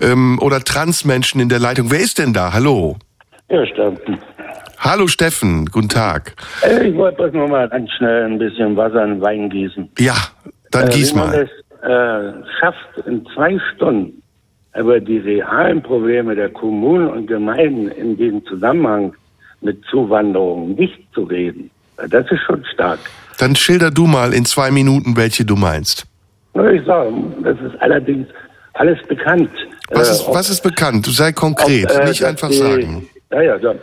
ähm, 0.02 0.40
oder 0.40 0.64
Transmenschen 0.64 1.42
in 1.42 1.50
der 1.50 1.60
Leitung. 1.60 1.92
Wer 1.92 2.00
ist 2.00 2.18
denn 2.18 2.34
da? 2.34 2.54
Hallo. 2.54 2.98
Ja, 3.50 3.66
Steffen. 3.66 4.18
Hallo 4.80 5.08
Steffen, 5.08 5.66
guten 5.68 5.90
Tag. 5.90 6.36
Äh, 6.62 6.90
Ich 6.90 6.96
wollte 6.96 7.18
bloß 7.18 7.34
noch 7.34 7.48
mal 7.48 7.68
ganz 7.70 7.90
schnell 7.98 8.26
ein 8.26 8.38
bisschen 8.38 8.76
Wasser 8.76 9.04
in 9.04 9.14
den 9.16 9.22
Wein 9.22 9.50
gießen. 9.50 9.90
Ja, 9.98 10.16
dann 10.82 10.88
äh, 10.90 10.92
gieß 10.94 11.14
wie 11.14 11.18
man 11.20 11.30
mal. 11.30 11.50
das 11.82 11.90
äh, 11.90 12.44
schafft, 12.60 13.08
in 13.08 13.26
zwei 13.34 13.58
Stunden 13.76 14.22
über 14.78 15.00
die 15.00 15.20
realen 15.20 15.82
Probleme 15.82 16.36
der 16.36 16.50
Kommunen 16.50 17.08
und 17.08 17.28
Gemeinden 17.28 17.88
in 17.90 18.18
diesem 18.18 18.46
Zusammenhang 18.46 19.14
mit 19.62 19.84
Zuwanderung 19.90 20.76
nicht 20.76 21.00
zu 21.14 21.24
reden, 21.24 21.70
äh, 21.98 22.08
das 22.10 22.30
ist 22.32 22.42
schon 22.46 22.64
stark. 22.74 23.00
Dann 23.40 23.56
schilder 23.56 23.92
du 23.92 24.06
mal 24.06 24.34
in 24.34 24.46
zwei 24.46 24.72
Minuten, 24.72 25.16
welche 25.18 25.46
du 25.46 25.56
meinst. 25.56 26.06
Ich 26.74 26.86
sagen, 26.86 27.34
das 27.44 27.58
ist 27.60 27.82
allerdings 27.82 28.28
alles 28.74 28.98
bekannt. 29.08 29.50
Was 29.92 30.08
Äh, 30.10 30.12
ist, 30.14 30.28
ob- 30.28 30.36
was 30.36 30.50
ist 30.50 30.62
bekannt? 30.62 31.06
Sei 31.08 31.32
konkret, 31.34 31.92
ob, 31.92 32.02
äh, 32.02 32.06
nicht 32.10 32.24
einfach 32.24 32.48
die, 32.50 32.56
sagen. 32.56 33.08
Ja, 33.32 33.42
ja, 33.42 33.58
ja. 33.58 33.76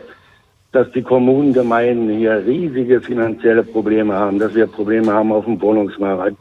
Dass 0.72 0.90
die 0.92 1.02
Kommunen, 1.02 1.52
Gemeinden 1.52 2.08
hier 2.16 2.42
riesige 2.46 3.00
finanzielle 3.02 3.62
Probleme 3.62 4.14
haben, 4.14 4.38
dass 4.38 4.54
wir 4.54 4.66
Probleme 4.66 5.12
haben 5.12 5.30
auf 5.32 5.44
dem 5.44 5.60
Wohnungsmarkt. 5.60 6.36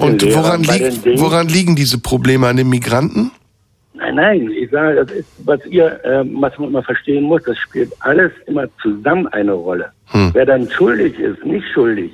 Und 0.00 0.22
Lehrern, 0.22 0.44
woran, 0.44 0.62
liegt, 0.62 1.20
woran 1.20 1.48
liegen 1.48 1.76
diese 1.76 1.98
Probleme 1.98 2.46
an 2.46 2.56
den 2.56 2.68
Migranten? 2.68 3.30
Nein, 3.94 4.14
nein, 4.16 4.50
ich 4.50 4.70
sage, 4.70 5.04
das 5.04 5.10
ist, 5.12 5.28
was 5.44 5.64
ihr, 5.66 6.04
äh, 6.04 6.24
was 6.24 6.58
man 6.58 6.70
immer 6.70 6.82
verstehen 6.82 7.24
muss, 7.24 7.42
das 7.44 7.58
spielt 7.58 7.92
alles 8.00 8.32
immer 8.46 8.66
zusammen 8.82 9.26
eine 9.28 9.52
Rolle. 9.52 9.92
Hm. 10.06 10.30
Wer 10.32 10.46
dann 10.46 10.68
schuldig 10.70 11.18
ist, 11.18 11.44
nicht 11.44 11.66
schuldig, 11.72 12.12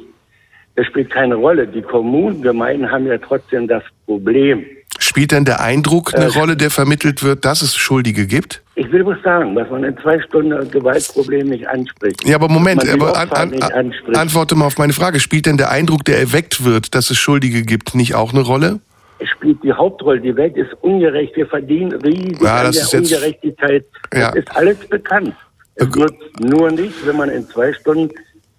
das 0.77 0.87
spielt 0.87 1.11
keine 1.11 1.37
Rolle. 1.37 1.67
Die 1.67 1.83
Kommunen, 1.83 2.43
Gemeinden 2.43 2.91
haben 2.91 3.07
ja 3.07 3.19
trotzdem 3.19 3.67
das 3.67 3.83
Problem. 4.07 4.65
Spielt 5.11 5.33
denn 5.33 5.45
der 5.45 5.61
Eindruck 5.61 6.15
eine 6.15 6.27
Äh, 6.27 6.39
Rolle, 6.39 6.57
der 6.57 6.71
vermittelt 6.71 7.25
wird, 7.25 7.45
dass 7.45 7.63
es 7.63 7.75
Schuldige 7.75 8.29
gibt? 8.29 8.63
Ich 8.77 8.93
will 8.93 9.05
was 9.05 9.21
sagen, 9.25 9.57
dass 9.57 9.69
man 9.69 9.83
in 9.83 9.99
zwei 9.99 10.21
Stunden 10.21 10.51
das 10.51 10.71
Gewaltproblem 10.71 11.49
nicht 11.49 11.67
anspricht. 11.67 12.25
Ja, 12.25 12.37
aber 12.37 12.49
Moment, 12.49 12.89
aber 12.89 13.17
an, 13.19 13.61
an, 13.61 13.93
antworte 14.15 14.55
mal 14.55 14.67
auf 14.67 14.79
meine 14.79 14.93
Frage. 14.93 15.19
Spielt 15.19 15.47
denn 15.47 15.57
der 15.57 15.73
Eindruck, 15.73 16.05
der 16.05 16.21
erweckt 16.21 16.65
wird, 16.65 16.95
dass 16.95 17.11
es 17.11 17.19
Schuldige 17.19 17.63
gibt, 17.63 17.97
nicht 17.97 18.15
auch 18.15 18.33
eine 18.33 18.43
Rolle? 18.43 18.79
Es 19.19 19.29
spielt 19.31 19.61
die 19.65 19.73
Hauptrolle. 19.73 20.21
Die 20.21 20.37
Welt 20.37 20.57
ist 20.57 20.73
ungerecht. 20.81 21.35
Wir 21.35 21.49
verdienen 21.49 21.91
riesig 22.03 22.41
Ja, 22.41 22.59
an 22.59 22.71
der 22.71 22.81
jetzt- 22.81 22.95
Ungerechtigkeit. 22.95 23.85
Ja. 24.15 24.29
Das 24.31 24.37
ist 24.37 24.57
alles 24.57 24.77
bekannt. 24.89 25.35
Es 25.75 25.89
nutzt 25.89 26.15
nur 26.41 26.71
nicht, 26.71 27.05
wenn 27.05 27.17
man 27.17 27.31
in 27.31 27.45
zwei 27.49 27.73
Stunden 27.73 28.11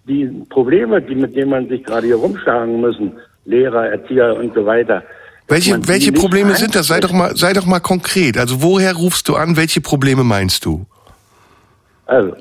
die 0.05 0.25
Probleme, 0.49 1.01
die 1.01 1.15
mit 1.15 1.33
denen 1.33 1.51
man 1.51 1.69
sich 1.69 1.81
gerade 1.85 2.07
hier 2.07 2.17
rumschlagen 2.17 2.81
müssen, 2.81 3.13
Lehrer, 3.45 3.87
Erzieher 3.87 4.35
und 4.35 4.53
so 4.53 4.65
weiter. 4.65 5.01
Dass 5.51 5.67
Welche, 5.67 5.87
welche 5.87 6.11
Probleme 6.11 6.55
sind 6.55 6.75
das? 6.75 6.87
Sei 6.87 6.99
doch 6.99 7.11
mal, 7.11 7.35
sei 7.35 7.53
doch 7.53 7.65
mal 7.65 7.79
konkret. 7.79 8.37
Also 8.37 8.61
woher 8.61 8.93
rufst 8.95 9.27
du 9.27 9.35
an? 9.35 9.57
Welche 9.57 9.81
Probleme 9.81 10.23
meinst 10.23 10.65
du? 10.65 10.85
Also, 12.05 12.35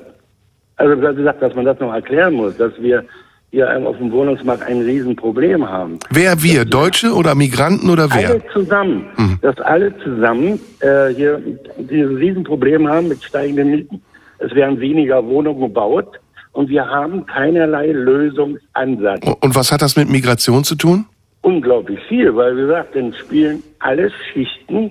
also 0.76 1.02
wie 1.02 1.16
gesagt, 1.16 1.42
dass 1.42 1.54
man 1.54 1.64
das 1.64 1.78
noch 1.80 1.92
erklären 1.92 2.34
muss, 2.34 2.56
dass 2.56 2.72
wir 2.80 3.04
hier 3.52 3.68
auf 3.86 3.98
dem 3.98 4.12
Wohnungsmarkt 4.12 4.62
ein 4.62 4.80
Riesenproblem 4.82 5.68
haben. 5.68 5.98
Wer 6.10 6.40
wir? 6.42 6.64
Deutsche 6.64 7.12
oder 7.14 7.34
Migranten 7.34 7.90
oder 7.90 8.08
wer? 8.14 8.30
Alle 8.30 8.42
zusammen, 8.52 9.06
Mhm. 9.16 9.38
dass 9.42 9.58
alle 9.58 9.92
zusammen 10.04 10.60
äh, 10.78 11.08
hier 11.14 11.42
dieses 11.78 12.16
Riesenproblem 12.16 12.88
haben 12.88 13.08
mit 13.08 13.22
steigenden 13.24 13.70
Mieten. 13.72 14.02
Es 14.38 14.54
werden 14.54 14.78
weniger 14.78 15.24
Wohnungen 15.26 15.60
gebaut 15.60 16.20
und 16.52 16.68
wir 16.68 16.86
haben 16.86 17.26
keinerlei 17.26 17.88
Lösungsansatz. 17.88 19.26
Und 19.40 19.54
was 19.56 19.72
hat 19.72 19.82
das 19.82 19.96
mit 19.96 20.08
Migration 20.08 20.62
zu 20.64 20.76
tun? 20.76 21.06
Unglaublich 21.42 21.98
viel, 22.08 22.34
weil 22.36 22.56
wie 22.56 22.62
gesagt, 22.62 22.94
dann 22.94 23.14
spielen 23.14 23.62
alle 23.78 24.10
Schichten 24.32 24.90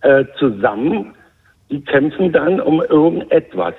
äh, 0.00 0.24
zusammen, 0.38 1.14
die 1.70 1.80
kämpfen 1.82 2.32
dann 2.32 2.60
um 2.60 2.82
irgendetwas. 2.82 3.74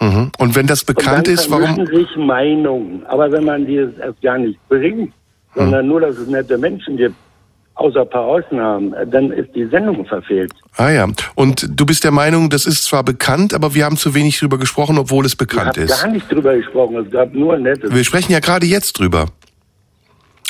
Mhm. 0.00 0.32
Und 0.38 0.56
wenn 0.56 0.66
das 0.66 0.84
bekannt 0.84 1.28
ist, 1.28 1.50
warum? 1.50 1.86
sich 1.86 2.16
Meinungen. 2.16 3.04
Aber 3.06 3.30
wenn 3.30 3.44
man 3.44 3.66
dieses 3.66 3.96
erst 3.98 4.20
gar 4.22 4.38
nicht 4.38 4.58
bringt, 4.68 5.12
sondern 5.54 5.86
nur, 5.88 6.00
dass 6.00 6.16
es 6.16 6.28
nette 6.28 6.56
Menschen 6.58 6.96
gibt, 6.96 7.14
außer 7.74 8.02
ein 8.02 8.10
paar 8.10 8.24
Ausnahmen, 8.24 8.92
äh, 8.92 9.06
dann 9.06 9.30
ist 9.32 9.54
die 9.54 9.66
Sendung 9.66 10.04
verfehlt. 10.04 10.52
Ah 10.76 10.90
ja. 10.90 11.06
Und 11.34 11.66
du 11.70 11.86
bist 11.86 12.04
der 12.04 12.10
Meinung, 12.10 12.50
das 12.50 12.66
ist 12.66 12.84
zwar 12.84 13.02
bekannt, 13.02 13.54
aber 13.54 13.74
wir 13.74 13.84
haben 13.84 13.96
zu 13.96 14.14
wenig 14.14 14.38
drüber 14.38 14.58
gesprochen, 14.58 14.98
obwohl 14.98 15.24
es 15.24 15.32
Ich 15.32 15.38
bekannt 15.38 15.68
habe 15.68 15.80
ist. 15.80 16.02
gar 16.02 16.10
nicht 16.10 16.30
drüber 16.30 16.56
gesprochen, 16.56 16.96
es 16.96 17.10
gab 17.10 17.34
nur 17.34 17.56
Nettes. 17.58 17.92
Wir 17.92 18.04
sprechen 18.04 18.32
ja 18.32 18.40
gerade 18.40 18.66
jetzt 18.66 18.98
drüber. 18.98 19.26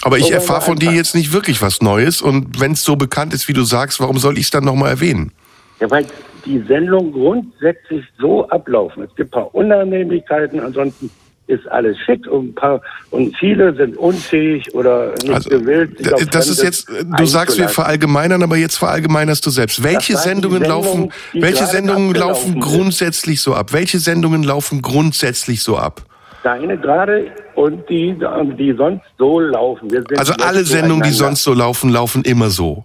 Aber 0.03 0.19
ich 0.19 0.31
erfahre 0.31 0.63
von 0.63 0.79
dir 0.79 0.93
jetzt 0.93 1.15
nicht 1.15 1.33
wirklich 1.33 1.61
was 1.63 1.81
Neues. 1.83 2.23
Und 2.23 2.61
wenn 2.61 2.73
es 2.73 2.85
so 2.85 2.97
bekannt 2.97 3.35
ist, 3.35 3.49
wie 3.49 3.53
du 3.53 3.65
sagst, 3.65 4.01
warum 4.01 4.19
soll 4.19 4.39
ich 4.39 4.45
es 4.45 4.51
dann 4.51 4.65
nochmal 4.65 4.91
erwähnen? 4.91 5.33
Ja, 5.81 5.91
weil 5.91 6.07
die 6.45 6.63
Sendung 6.67 7.13
grundsätzlich 7.13 8.05
so 8.19 8.49
ablaufen. 8.49 9.03
Es 9.03 9.15
gibt 9.15 9.31
ein 9.31 9.43
paar 9.43 9.55
Unannehmlichkeiten, 9.55 10.61
ansonsten 10.61 11.11
ist 11.51 11.67
alles 11.69 11.99
schick 11.99 12.27
und 12.29 12.51
ein 12.51 12.55
paar 12.55 12.81
und 13.11 13.37
viele 13.37 13.75
sind 13.75 13.97
unfähig 13.97 14.73
oder 14.73 15.13
nicht 15.23 15.35
Also, 15.35 15.51
gewillt. 15.51 15.99
Das 16.33 16.49
ist 16.49 16.63
jetzt, 16.63 16.89
du 16.89 17.27
sagst, 17.27 17.59
wir 17.59 17.69
verallgemeinern, 17.69 18.43
aber 18.43 18.57
jetzt 18.57 18.77
verallgemeinerst 18.77 19.45
du 19.45 19.51
selbst. 19.51 19.83
Welche 19.83 20.17
Sendungen 20.17 20.63
Sendungen, 20.63 21.09
laufen, 21.09 21.13
welche 21.33 21.67
Sendungen 21.67 22.15
laufen 22.15 22.53
sind. 22.53 22.61
grundsätzlich 22.61 23.41
so 23.41 23.55
ab? 23.55 23.73
Welche 23.73 23.99
Sendungen 23.99 24.45
laufen 24.45 24.81
grundsätzlich 24.81 25.63
so 25.63 25.77
ab? 25.77 26.03
Deine 26.43 26.79
gerade 26.79 27.31
und 27.55 27.89
die, 27.89 28.17
die 28.59 28.73
sonst 28.73 29.05
so 29.19 29.41
laufen. 29.41 29.89
Also 30.17 30.33
alle 30.43 30.65
Sendungen, 30.65 31.03
die 31.03 31.11
sonst 31.11 31.43
so 31.43 31.53
laufen, 31.53 31.91
laufen 31.91 32.23
immer 32.23 32.51
so. 32.51 32.85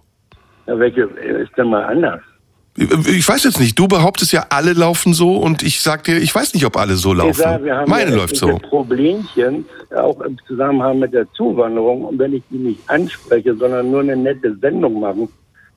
Ja, 0.66 0.78
welche 0.78 1.02
ist 1.02 1.56
denn 1.56 1.68
mal 1.68 1.84
anders? 1.84 2.20
Ich 2.76 3.26
weiß 3.26 3.44
jetzt 3.44 3.58
nicht, 3.58 3.78
du 3.78 3.88
behauptest 3.88 4.32
ja, 4.32 4.46
alle 4.50 4.74
laufen 4.74 5.14
so 5.14 5.36
und 5.36 5.62
ich 5.62 5.80
sag 5.80 6.04
dir, 6.04 6.18
ich 6.18 6.34
weiß 6.34 6.52
nicht, 6.52 6.66
ob 6.66 6.76
alle 6.76 6.96
so 6.96 7.14
laufen. 7.14 7.32
sag, 7.32 7.64
wir 7.64 7.74
haben 7.74 7.88
Meine 7.90 8.10
ja 8.10 8.16
läuft 8.16 8.36
so. 8.36 8.58
Problemchen, 8.58 9.64
auch 9.96 10.20
im 10.20 10.36
Zusammenhang 10.46 10.98
mit 10.98 11.14
der 11.14 11.26
Zuwanderung. 11.32 12.04
Und 12.04 12.18
wenn 12.18 12.34
ich 12.34 12.42
die 12.50 12.58
nicht 12.58 12.80
anspreche, 12.88 13.54
sondern 13.56 13.90
nur 13.90 14.00
eine 14.00 14.16
nette 14.16 14.54
Sendung 14.60 15.00
machen, 15.00 15.28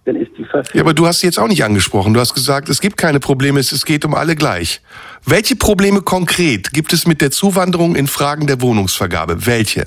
dann 0.09 0.21
ist 0.21 0.31
die 0.37 0.43
verfehlt. 0.43 0.75
Ja, 0.75 0.81
aber 0.81 0.93
du 0.93 1.05
hast 1.05 1.19
sie 1.19 1.27
jetzt 1.27 1.39
auch 1.39 1.47
nicht 1.47 1.63
angesprochen. 1.63 2.13
Du 2.13 2.19
hast 2.19 2.33
gesagt, 2.33 2.69
es 2.69 2.81
gibt 2.81 2.97
keine 2.97 3.19
Probleme, 3.19 3.59
es 3.59 3.85
geht 3.85 4.05
um 4.05 4.15
alle 4.15 4.35
gleich. 4.35 4.81
Welche 5.25 5.55
Probleme 5.55 6.01
konkret 6.01 6.73
gibt 6.73 6.93
es 6.93 7.05
mit 7.05 7.21
der 7.21 7.31
Zuwanderung 7.31 7.95
in 7.95 8.07
Fragen 8.07 8.47
der 8.47 8.61
Wohnungsvergabe? 8.61 9.45
Welche? 9.45 9.85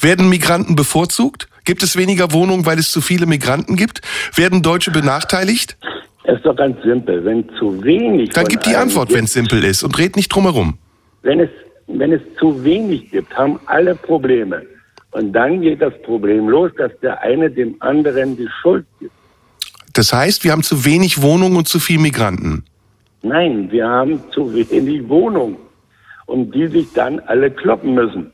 Werden 0.00 0.28
Migranten 0.28 0.74
bevorzugt? 0.74 1.48
Gibt 1.64 1.82
es 1.84 1.96
weniger 1.96 2.32
Wohnungen, 2.32 2.66
weil 2.66 2.78
es 2.78 2.90
zu 2.90 3.00
viele 3.00 3.26
Migranten 3.26 3.76
gibt? 3.76 4.00
Werden 4.34 4.62
Deutsche 4.62 4.90
benachteiligt? 4.90 5.76
Es 6.24 6.36
ist 6.36 6.44
doch 6.44 6.56
ganz 6.56 6.82
simpel. 6.82 7.24
Wenn 7.24 7.48
zu 7.58 7.82
wenig. 7.84 8.30
Dann 8.30 8.46
gib 8.46 8.62
die 8.62 8.74
Antwort, 8.74 9.12
wenn 9.12 9.24
es 9.24 9.32
simpel 9.32 9.62
ist 9.62 9.84
und 9.84 9.96
red 9.98 10.16
nicht 10.16 10.28
drum 10.28 10.44
herum. 10.44 10.78
Wenn 11.22 11.38
es, 11.38 11.50
wenn 11.86 12.12
es 12.12 12.22
zu 12.38 12.64
wenig 12.64 13.10
gibt, 13.12 13.32
haben 13.36 13.60
alle 13.66 13.94
Probleme. 13.94 14.62
Und 15.12 15.32
dann 15.32 15.60
geht 15.60 15.80
das 15.82 15.92
Problem 16.02 16.48
los, 16.48 16.72
dass 16.78 16.90
der 17.00 17.20
eine 17.22 17.50
dem 17.50 17.76
anderen 17.80 18.36
die 18.36 18.48
Schuld 18.60 18.86
gibt. 18.98 19.12
Das 19.92 20.12
heißt, 20.12 20.44
wir 20.44 20.52
haben 20.52 20.62
zu 20.62 20.84
wenig 20.84 21.20
Wohnungen 21.22 21.56
und 21.56 21.68
zu 21.68 21.78
viel 21.80 21.98
Migranten. 21.98 22.64
Nein, 23.22 23.70
wir 23.70 23.88
haben 23.88 24.20
zu 24.32 24.52
wenig 24.52 25.08
Wohnungen, 25.08 25.56
um 26.26 26.50
die 26.50 26.66
sich 26.68 26.86
dann 26.94 27.20
alle 27.20 27.50
kloppen 27.50 27.94
müssen. 27.94 28.32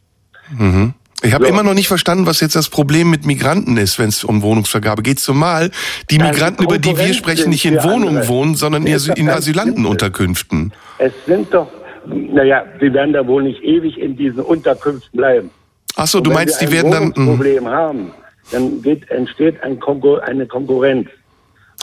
Mhm. 0.56 0.94
Ich 1.22 1.34
habe 1.34 1.44
So. 1.46 1.50
immer 1.50 1.64
noch 1.64 1.74
nicht 1.74 1.88
verstanden, 1.88 2.26
was 2.26 2.40
jetzt 2.40 2.54
das 2.54 2.68
Problem 2.68 3.10
mit 3.10 3.26
Migranten 3.26 3.76
ist, 3.76 3.98
wenn 3.98 4.08
es 4.08 4.22
um 4.22 4.40
Wohnungsvergabe 4.42 5.02
geht. 5.02 5.18
Zumal 5.18 5.70
die 6.10 6.20
Weil 6.20 6.30
Migranten, 6.30 6.62
über 6.62 6.78
die 6.78 6.96
wir 6.96 7.12
sprechen, 7.12 7.50
nicht 7.50 7.64
in 7.64 7.82
Wohnungen 7.82 8.18
andere. 8.18 8.28
wohnen, 8.28 8.54
sondern 8.54 8.84
Nee, 8.84 8.96
in 9.16 9.28
Asylantenunterkünften. 9.28 10.72
Es 10.98 11.12
sind 11.26 11.52
doch, 11.52 11.68
naja, 12.06 12.64
die 12.80 12.92
werden 12.92 13.12
da 13.12 13.26
wohl 13.26 13.42
nicht 13.42 13.60
ewig 13.62 13.98
in 13.98 14.16
diesen 14.16 14.40
Unterkünften 14.40 15.16
bleiben. 15.16 15.50
Ach 15.96 16.06
so, 16.06 16.18
Und 16.18 16.24
du 16.28 16.30
wenn 16.30 16.36
meinst, 16.36 16.60
wir 16.60 16.68
die 16.68 16.76
ein 16.78 16.82
werden 16.84 16.92
dann... 16.92 17.02
hm. 17.02 17.14
Wohnungsproblem 17.16 17.66
haben, 17.68 18.10
dann 18.52 18.82
geht, 18.82 19.10
entsteht 19.10 19.60
ein 19.64 19.80
Konkur 19.80 20.22
eine 20.22 20.46
Konkurrenz. 20.46 21.08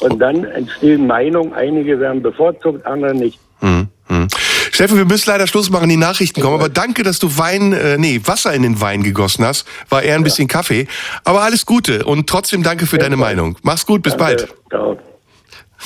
Und 0.01 0.19
dann 0.19 0.43
entstehen 0.43 1.07
Meinungen, 1.07 1.53
einige 1.53 1.99
werden 1.99 2.21
bevorzugt, 2.21 2.85
andere 2.85 3.15
nicht. 3.15 3.39
Hm, 3.59 3.87
hm. 4.07 4.27
Steffen, 4.71 4.97
wir 4.97 5.05
müssen 5.05 5.29
leider 5.29 5.47
Schluss 5.47 5.69
machen, 5.69 5.87
die 5.87 5.95
Nachrichten 5.95 6.41
kommen. 6.41 6.55
Aber 6.55 6.67
danke, 6.67 7.03
dass 7.03 7.19
du 7.19 7.37
Wein, 7.37 7.71
äh, 7.71 7.97
nee, 7.97 8.19
Wasser 8.25 8.53
in 8.53 8.61
den 8.61 8.81
Wein 8.81 9.03
gegossen 9.03 9.45
hast. 9.45 9.65
War 9.87 10.03
eher 10.03 10.15
ein 10.15 10.23
bisschen 10.23 10.49
Kaffee. 10.49 10.87
Aber 11.23 11.43
alles 11.43 11.65
Gute 11.65 12.03
und 12.03 12.27
trotzdem 12.27 12.61
danke 12.61 12.85
für 12.85 12.97
deine 12.97 13.15
Meinung. 13.15 13.57
Mach's 13.61 13.85
gut, 13.85 14.03
bis 14.03 14.17
bald. 14.17 14.53
Ciao. 14.69 14.97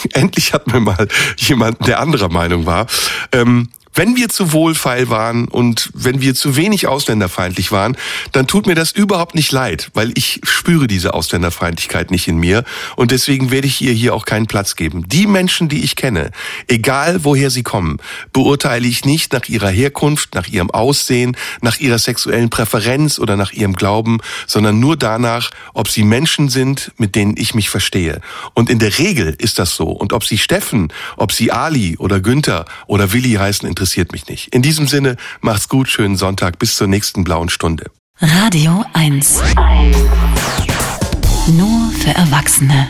Endlich 0.14 0.54
hatten 0.54 0.74
wir 0.74 0.80
mal 0.80 1.08
jemanden, 1.38 1.86
der 1.86 2.00
anderer 2.00 2.30
Meinung 2.30 2.66
war. 2.66 2.88
Ähm, 3.32 3.70
wenn 3.94 4.16
wir 4.16 4.30
zu 4.30 4.54
wohlfeil 4.54 5.10
waren 5.10 5.48
und 5.48 5.90
wenn 5.94 6.22
wir 6.22 6.36
zu 6.36 6.56
wenig 6.56 6.88
ausländerfeindlich 6.88 7.72
waren, 7.72 7.98
dann 8.32 8.48
tut 8.48 8.68
mir 8.68 8.76
das 8.76 8.92
überhaupt 8.92 9.36
nicht 9.36 9.52
leid, 9.52 9.90
weil 9.94 10.12
ich 10.16 10.42
spüre 10.44 10.88
diese 10.88 11.14
Ausländerfeindlichkeit 11.14 12.12
nicht 12.12 12.28
in 12.28 12.38
mir 12.38 12.64
und 12.96 13.12
deswegen 13.12 13.52
werde 13.52 13.68
ich 13.68 13.82
ihr 13.82 13.94
hier 13.94 14.14
auch 14.14 14.26
keinen 14.26 14.48
Platz 14.48 14.76
geben. 14.76 15.08
Die 15.08 15.28
Menschen, 15.28 15.70
die 15.70 15.84
ich 15.84 15.96
kenne, 15.96 16.32
egal 16.68 17.24
woher 17.24 17.50
sie 17.50 17.64
kommen, 17.64 17.98
beurteile 18.32 18.88
ich 18.88 19.06
nicht 19.06 19.34
nach 19.34 19.48
ihrer 19.48 19.70
Herkunft, 19.70 20.36
nach 20.36 20.48
ihrem 20.48 20.72
Aussehen, 20.72 21.36
nach 21.62 21.80
ihrer 21.80 22.00
sexuellen 22.00 22.50
Präferenz 22.50 23.20
oder 23.20 23.36
nach 23.36 23.52
ihrem 23.52 23.74
Glauben, 23.74 24.20
sondern 24.48 24.80
nur 24.80 24.98
danach, 24.98 25.52
ob 25.74 25.90
sie 25.90 26.04
Menschen 26.04 26.50
sind, 26.50 26.92
mit 26.98 27.16
denen 27.16 27.36
ich 27.38 27.56
mich 27.56 27.70
verstehe. 27.70 28.22
Und 28.54 28.70
in 28.70 28.80
der 28.80 28.98
Regel 28.98 29.36
ist 29.38 29.60
das 29.60 29.76
so. 29.76 29.86
Und 29.88 30.14
ob 30.14 30.24
sie 30.24 30.38
Steffen, 30.38 30.94
ob 31.18 31.32
sie 31.32 31.52
Ali 31.52 31.98
oder 31.98 32.20
Günther 32.20 32.66
oder 32.88 33.14
Willi 33.14 33.34
heißen, 33.34 33.68
interessiert 33.80 34.12
mich 34.12 34.28
nicht. 34.28 34.54
In 34.54 34.62
diesem 34.62 34.88
Sinne, 34.88 35.16
macht's 35.40 35.70
gut, 35.70 35.88
schönen 35.88 36.18
Sonntag, 36.18 36.60
bis 36.60 36.76
zur 36.76 36.88
nächsten 36.88 37.24
blauen 37.24 37.48
Stunde. 37.48 37.86
Radio 38.20 38.84
1. 38.92 39.40
Nur 41.48 41.92
für 41.92 42.10
Erwachsene. 42.10 42.90